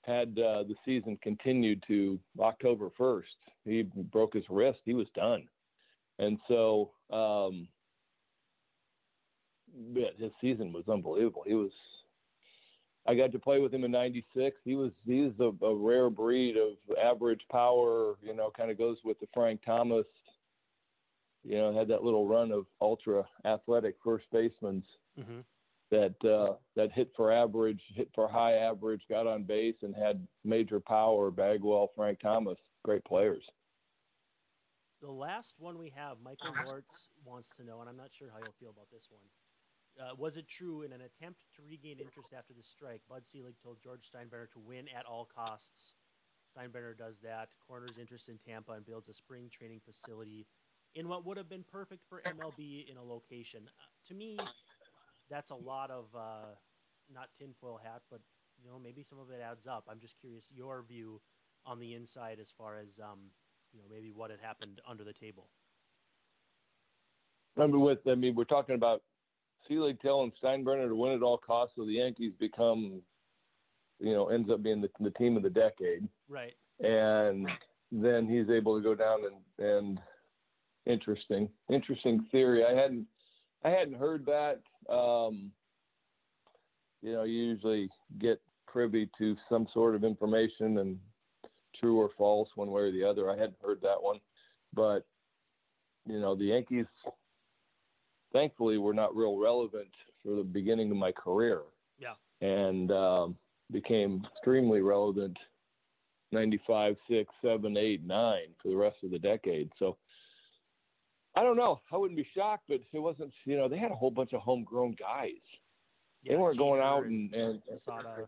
had 0.03 0.37
uh, 0.37 0.61
the 0.63 0.75
season 0.85 1.17
continued 1.23 1.83
to 1.87 2.19
October 2.39 2.91
1st 2.99 3.23
he 3.65 3.81
broke 3.81 4.33
his 4.33 4.45
wrist. 4.49 4.79
He 4.85 4.93
was 4.93 5.07
done. 5.15 5.47
And 6.19 6.37
so 6.47 6.91
um, 7.11 7.67
his 10.17 10.31
season 10.41 10.73
was 10.73 10.87
unbelievable. 10.87 11.43
He 11.45 11.53
was. 11.53 11.71
I 13.07 13.13
got 13.13 13.31
to 13.33 13.39
play 13.39 13.59
with 13.59 13.73
him 13.73 13.83
in 13.83 13.91
'96. 13.91 14.57
He 14.63 14.75
was 14.75 14.91
he's 15.05 15.31
a, 15.39 15.51
a 15.63 15.75
rare 15.75 16.09
breed 16.09 16.55
of 16.57 16.97
average 16.97 17.41
power. 17.51 18.15
You 18.21 18.35
know, 18.35 18.51
kind 18.55 18.71
of 18.71 18.77
goes 18.77 18.97
with 19.03 19.19
the 19.19 19.27
Frank 19.33 19.61
Thomas. 19.65 20.05
You 21.43 21.57
know, 21.57 21.77
had 21.77 21.87
that 21.89 22.03
little 22.03 22.27
run 22.27 22.51
of 22.51 22.65
ultra 22.81 23.23
athletic 23.45 23.95
first 24.03 24.25
basemen 24.31 24.83
mm-hmm. 25.19 25.41
that 25.91 26.15
uh, 26.27 26.55
that 26.75 26.91
hit 26.91 27.11
for 27.15 27.31
average, 27.31 27.81
hit 27.93 28.09
for 28.15 28.27
high 28.27 28.53
average, 28.53 29.01
got 29.09 29.27
on 29.27 29.43
base, 29.43 29.75
and 29.83 29.95
had 29.95 30.25
major 30.43 30.79
power. 30.79 31.29
Bagwell, 31.29 31.91
Frank 31.95 32.19
Thomas, 32.19 32.57
great 32.83 33.05
players. 33.05 33.43
The 35.01 35.11
last 35.11 35.53
one 35.59 35.77
we 35.77 35.93
have, 35.95 36.17
Michael 36.23 36.53
Lortz 36.65 37.09
wants 37.23 37.49
to 37.57 37.63
know, 37.63 37.81
and 37.81 37.89
I'm 37.89 37.97
not 37.97 38.09
sure 38.17 38.29
how 38.33 38.39
you'll 38.39 38.55
feel 38.59 38.71
about 38.71 38.87
this 38.91 39.07
one. 39.11 39.21
Uh, 39.99 40.13
was 40.17 40.35
it 40.35 40.47
true 40.47 40.81
in 40.81 40.91
an 40.91 41.01
attempt 41.01 41.39
to 41.55 41.61
regain 41.63 41.99
interest 41.99 42.33
after 42.37 42.53
the 42.53 42.63
strike, 42.63 43.01
Bud 43.09 43.25
Selig 43.25 43.55
told 43.61 43.81
George 43.81 44.09
Steinbrenner 44.11 44.49
to 44.51 44.59
win 44.59 44.87
at 44.97 45.05
all 45.05 45.25
costs? 45.33 45.95
Steinbrenner 46.53 46.97
does 46.97 47.15
that, 47.23 47.49
corners 47.65 47.97
interest 47.97 48.27
in 48.29 48.37
Tampa, 48.37 48.73
and 48.73 48.85
builds 48.85 49.07
a 49.09 49.13
spring 49.13 49.49
training 49.49 49.81
facility 49.85 50.47
in 50.95 51.07
what 51.07 51.25
would 51.25 51.37
have 51.37 51.49
been 51.49 51.63
perfect 51.63 52.03
for 52.07 52.21
MLB 52.25 52.85
in 52.89 52.97
a 52.97 53.03
location. 53.03 53.61
Uh, 53.79 53.83
to 54.07 54.13
me, 54.13 54.51
that's 55.29 55.51
a 55.51 55.55
lot 55.55 55.91
of 55.91 56.05
uh, 56.15 56.55
not 57.13 57.29
tinfoil 57.37 57.79
hat, 57.81 58.01
but 58.09 58.21
you 58.61 58.69
know 58.69 58.79
maybe 58.79 59.03
some 59.03 59.19
of 59.19 59.29
it 59.31 59.41
adds 59.41 59.67
up. 59.67 59.85
I'm 59.89 59.99
just 59.99 60.19
curious 60.19 60.51
your 60.53 60.83
view 60.83 61.21
on 61.65 61.79
the 61.79 61.93
inside 61.93 62.39
as 62.39 62.51
far 62.51 62.77
as 62.77 62.99
um, 62.99 63.19
you 63.73 63.79
know 63.79 63.85
maybe 63.89 64.11
what 64.11 64.31
had 64.31 64.39
happened 64.41 64.81
under 64.87 65.03
the 65.03 65.13
table. 65.13 65.49
Remember, 67.55 67.79
with 67.79 67.99
I 68.07 68.15
mean, 68.15 68.35
we're 68.35 68.43
talking 68.45 68.75
about 68.75 69.01
Selig 69.67 69.99
telling 70.01 70.31
Steinbrenner 70.43 70.87
to 70.87 70.95
win 70.95 71.13
at 71.13 71.21
all 71.21 71.37
costs, 71.37 71.75
so 71.75 71.85
the 71.85 71.93
Yankees 71.93 72.33
become, 72.39 73.01
you 73.99 74.13
know, 74.13 74.29
ends 74.29 74.49
up 74.49 74.63
being 74.63 74.81
the, 74.81 74.89
the 74.99 75.11
team 75.11 75.37
of 75.37 75.43
the 75.43 75.49
decade. 75.49 76.07
Right. 76.29 76.53
And 76.79 77.47
then 77.91 78.27
he's 78.27 78.49
able 78.49 78.77
to 78.77 78.83
go 78.83 78.95
down 78.95 79.19
and 79.25 79.67
and 79.67 79.99
interesting, 80.85 81.49
interesting 81.69 82.25
theory. 82.31 82.63
I 82.65 82.73
hadn't 82.73 83.07
I 83.63 83.69
hadn't 83.69 83.97
heard 83.97 84.25
that. 84.25 84.61
Um, 84.93 85.51
you 87.01 87.13
know, 87.13 87.23
you 87.23 87.43
usually 87.43 87.89
get 88.19 88.41
privy 88.67 89.09
to 89.17 89.35
some 89.49 89.67
sort 89.73 89.95
of 89.95 90.03
information 90.03 90.79
and 90.79 90.99
true 91.79 91.97
or 91.97 92.09
false 92.17 92.49
one 92.55 92.71
way 92.71 92.81
or 92.81 92.91
the 92.91 93.03
other. 93.03 93.29
I 93.29 93.37
hadn't 93.37 93.57
heard 93.63 93.81
that 93.81 94.01
one, 94.01 94.19
but 94.73 95.05
you 96.07 96.19
know, 96.19 96.35
the 96.35 96.45
Yankees, 96.45 96.85
thankfully, 98.35 98.77
we 98.77 98.83
were 98.83 98.93
not 98.93 99.15
real 99.15 99.37
relevant 99.37 99.87
for 100.23 100.35
the 100.35 100.43
beginning 100.43 100.91
of 100.91 100.97
my 100.97 101.11
career. 101.11 101.61
Yeah. 101.97 102.15
And 102.41 102.91
um, 102.91 103.37
became 103.71 104.27
extremely 104.35 104.81
relevant 104.81 105.37
95, 106.31 106.97
6, 107.09 107.33
7, 107.41 107.77
8, 107.77 108.05
9 108.05 108.39
for 108.61 108.67
the 108.67 108.75
rest 108.75 108.97
of 109.03 109.11
the 109.11 109.19
decade. 109.19 109.71
So 109.79 109.97
I 111.35 111.43
don't 111.43 111.57
know. 111.57 111.81
I 111.91 111.97
wouldn't 111.97 112.17
be 112.17 112.27
shocked, 112.35 112.65
but 112.67 112.81
it 112.91 112.99
wasn't, 112.99 113.33
you 113.45 113.57
know, 113.57 113.69
they 113.69 113.77
had 113.77 113.91
a 113.91 113.95
whole 113.95 114.11
bunch 114.11 114.33
of 114.33 114.41
homegrown 114.41 114.95
guys. 114.99 115.31
Yeah, 116.23 116.33
they 116.33 116.37
weren't 116.37 116.57
going 116.57 116.81
out 116.81 117.05
and, 117.05 117.33
and 117.33 117.61
Posada. 117.65 118.27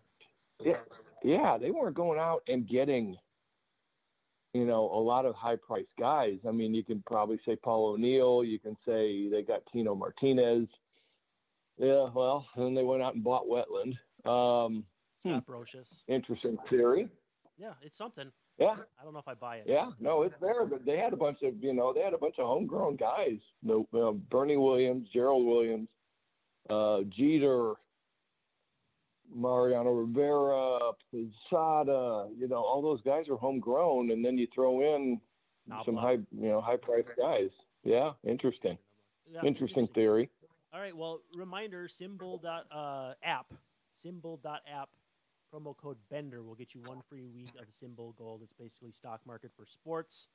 yeah, 0.64 0.78
yeah, 1.24 1.58
they 1.58 1.72
weren't 1.72 1.96
going 1.96 2.20
out 2.20 2.44
and 2.48 2.68
getting, 2.68 3.18
you 4.58 4.66
know, 4.66 4.86
a 4.86 5.00
lot 5.00 5.26
of 5.26 5.36
high 5.36 5.56
priced 5.56 5.96
guys. 6.00 6.40
I 6.48 6.52
mean, 6.52 6.74
you 6.74 6.84
can 6.84 7.04
probably 7.06 7.40
say 7.46 7.56
Paul 7.56 7.94
O'Neill. 7.94 8.44
You 8.44 8.58
can 8.58 8.76
say 8.88 9.30
they 9.30 9.44
got 9.44 9.62
Tino 9.72 9.94
Martinez. 9.94 10.68
Yeah, 11.78 12.10
well, 12.12 12.48
and 12.56 12.76
they 12.76 12.84
went 12.84 13.04
out 13.04 13.14
and 13.14 13.24
bought 13.24 13.46
Wetteland. 13.46 13.94
Um, 14.28 14.84
Scott 15.20 15.46
Brosius. 15.46 16.02
interesting 16.08 16.58
theory. 16.72 17.08
Yeah, 17.60 17.74
it's 17.84 17.98
something. 17.98 18.32
Yeah, 18.58 18.76
I 19.00 19.04
don't 19.04 19.14
know 19.14 19.20
if 19.20 19.28
I 19.28 19.36
buy 19.36 19.58
it. 19.58 19.66
yeah, 19.68 19.92
no, 20.00 20.24
it's 20.24 20.34
there. 20.42 20.66
But 20.66 20.86
they 20.86 20.98
had 20.98 21.14
a 21.14 21.18
bunch 21.18 21.44
of, 21.44 21.54
you 21.62 21.74
know, 21.74 21.94
they 21.94 22.02
had 22.02 22.16
a 22.16 22.18
bunch 22.18 22.40
of 22.40 22.48
homegrown 22.48 22.96
guys. 22.96 23.38
The 23.62 23.86
uh, 23.94 24.14
Bernie 24.14 24.58
Williams, 24.58 25.08
Gerald 25.14 25.46
Williams, 25.46 25.90
uh, 26.68 27.02
Jeter, 27.16 27.74
Mariano 29.34 29.92
Rivera, 29.92 30.92
Posada. 31.12 32.30
You 32.38 32.48
know, 32.48 32.64
all 32.64 32.82
those 32.82 33.02
guys 33.02 33.30
are 33.30 33.36
homegrown, 33.38 34.12
and 34.12 34.24
then 34.24 34.38
you 34.38 34.48
throw 34.54 34.82
in 34.82 35.20
some 35.86 35.96
Knoblauch. 35.96 36.02
high, 36.02 36.12
you 36.14 36.50
know, 36.50 36.62
high 36.62 36.78
priced 36.78 37.10
guys. 37.18 37.50
Yeah, 37.84 38.12
interesting. 38.24 38.78
Yeah, 39.30 39.40
it's 39.40 39.48
Interesting 39.48 39.88
theory. 39.94 40.30
All 40.74 40.80
right. 40.80 40.96
Well, 40.96 41.22
reminder: 41.36 41.88
simbull 41.88 42.42
dot 42.42 42.66
uh, 42.72 43.14
app, 43.24 43.54
simbull 44.04 44.42
dot 44.42 44.62
app, 44.72 44.90
promo 45.54 45.76
code 45.76 45.98
Bender 46.10 46.44
will 46.44 46.56
get 46.56 46.74
you 46.74 46.82
one 46.86 47.02
free 47.10 47.26
week 47.26 47.54
of 47.60 47.68
SimBull 47.70 48.16
Gold. 48.16 48.42
It's 48.44 48.54
basically 48.54 48.92
stock 48.92 49.22
market 49.26 49.52
for 49.56 49.66
sports. 49.66 50.28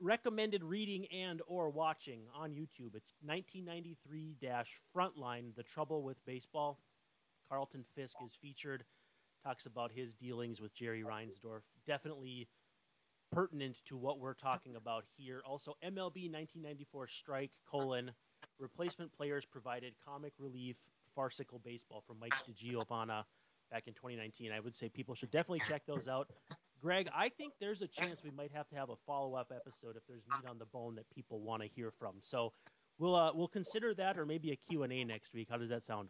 Recommended 0.00 0.62
reading 0.62 1.06
and 1.06 1.42
or 1.48 1.70
watching 1.70 2.20
on 2.34 2.50
YouTube. 2.50 2.94
It's 2.94 3.12
1993 3.24 4.36
Frontline: 4.94 5.54
The 5.56 5.64
Trouble 5.64 6.02
with 6.02 6.24
Baseball. 6.24 6.78
Carlton 7.48 7.84
Fisk 7.94 8.16
is 8.24 8.36
featured. 8.40 8.84
Talks 9.44 9.66
about 9.66 9.92
his 9.92 10.14
dealings 10.14 10.60
with 10.60 10.74
Jerry 10.74 11.02
Reinsdorf. 11.02 11.60
Definitely 11.86 12.48
pertinent 13.32 13.76
to 13.86 13.96
what 13.96 14.18
we're 14.18 14.34
talking 14.34 14.76
about 14.76 15.04
here. 15.16 15.40
Also, 15.46 15.76
MLB 15.84 16.30
1994 16.30 17.08
strike 17.08 17.50
colon 17.70 18.10
replacement 18.58 19.12
players 19.12 19.44
provided 19.44 19.94
comic 20.04 20.32
relief 20.38 20.76
farcical 21.14 21.60
baseball 21.64 22.02
from 22.06 22.18
Mike 22.20 22.32
DiGiovanna 22.48 23.24
back 23.70 23.86
in 23.86 23.94
2019. 23.94 24.52
I 24.52 24.60
would 24.60 24.76
say 24.76 24.88
people 24.88 25.14
should 25.14 25.30
definitely 25.30 25.62
check 25.68 25.82
those 25.86 26.08
out. 26.08 26.28
Gregg, 26.80 27.08
I 27.14 27.28
think 27.28 27.54
there's 27.60 27.82
a 27.82 27.88
chance 27.88 28.22
we 28.22 28.30
might 28.30 28.52
have 28.52 28.68
to 28.68 28.76
have 28.76 28.90
a 28.90 28.96
follow-up 29.06 29.52
episode 29.54 29.96
if 29.96 30.02
there's 30.08 30.22
meat 30.30 30.48
on 30.48 30.58
the 30.58 30.66
bone 30.66 30.94
that 30.94 31.10
people 31.14 31.40
want 31.40 31.62
to 31.62 31.68
hear 31.68 31.90
from. 31.98 32.14
So 32.20 32.52
we'll 32.98 33.16
uh, 33.16 33.32
we'll 33.34 33.48
consider 33.48 33.94
that 33.94 34.16
or 34.16 34.24
maybe 34.24 34.52
a 34.52 34.56
Q&A 34.56 35.04
next 35.04 35.34
week. 35.34 35.48
How 35.50 35.56
does 35.56 35.70
that 35.70 35.84
sound? 35.84 36.08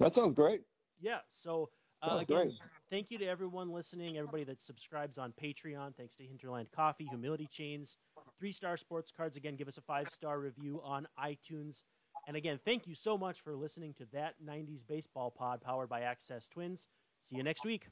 That 0.00 0.14
sounds 0.14 0.34
great. 0.34 0.62
Yeah. 1.00 1.18
So 1.30 1.70
uh, 2.02 2.18
again, 2.18 2.36
great. 2.36 2.52
thank 2.90 3.10
you 3.10 3.18
to 3.18 3.26
everyone 3.26 3.72
listening, 3.72 4.16
everybody 4.18 4.44
that 4.44 4.62
subscribes 4.62 5.18
on 5.18 5.32
Patreon. 5.42 5.96
Thanks 5.96 6.16
to 6.16 6.24
Hinterland 6.24 6.68
Coffee, 6.74 7.06
Humility 7.10 7.48
Chains, 7.50 7.96
Three 8.38 8.52
Star 8.52 8.76
Sports 8.76 9.12
Cards. 9.16 9.36
Again, 9.36 9.56
give 9.56 9.68
us 9.68 9.78
a 9.78 9.82
five 9.82 10.08
star 10.10 10.38
review 10.38 10.80
on 10.84 11.08
iTunes. 11.22 11.82
And 12.26 12.36
again, 12.36 12.60
thank 12.64 12.86
you 12.86 12.94
so 12.94 13.16
much 13.16 13.40
for 13.40 13.56
listening 13.56 13.94
to 13.94 14.06
that 14.12 14.34
90s 14.44 14.86
baseball 14.86 15.30
pod 15.30 15.60
powered 15.62 15.88
by 15.88 16.02
Access 16.02 16.48
Twins. 16.48 16.86
See 17.22 17.36
you 17.36 17.42
next 17.42 17.64
week. 17.64 17.88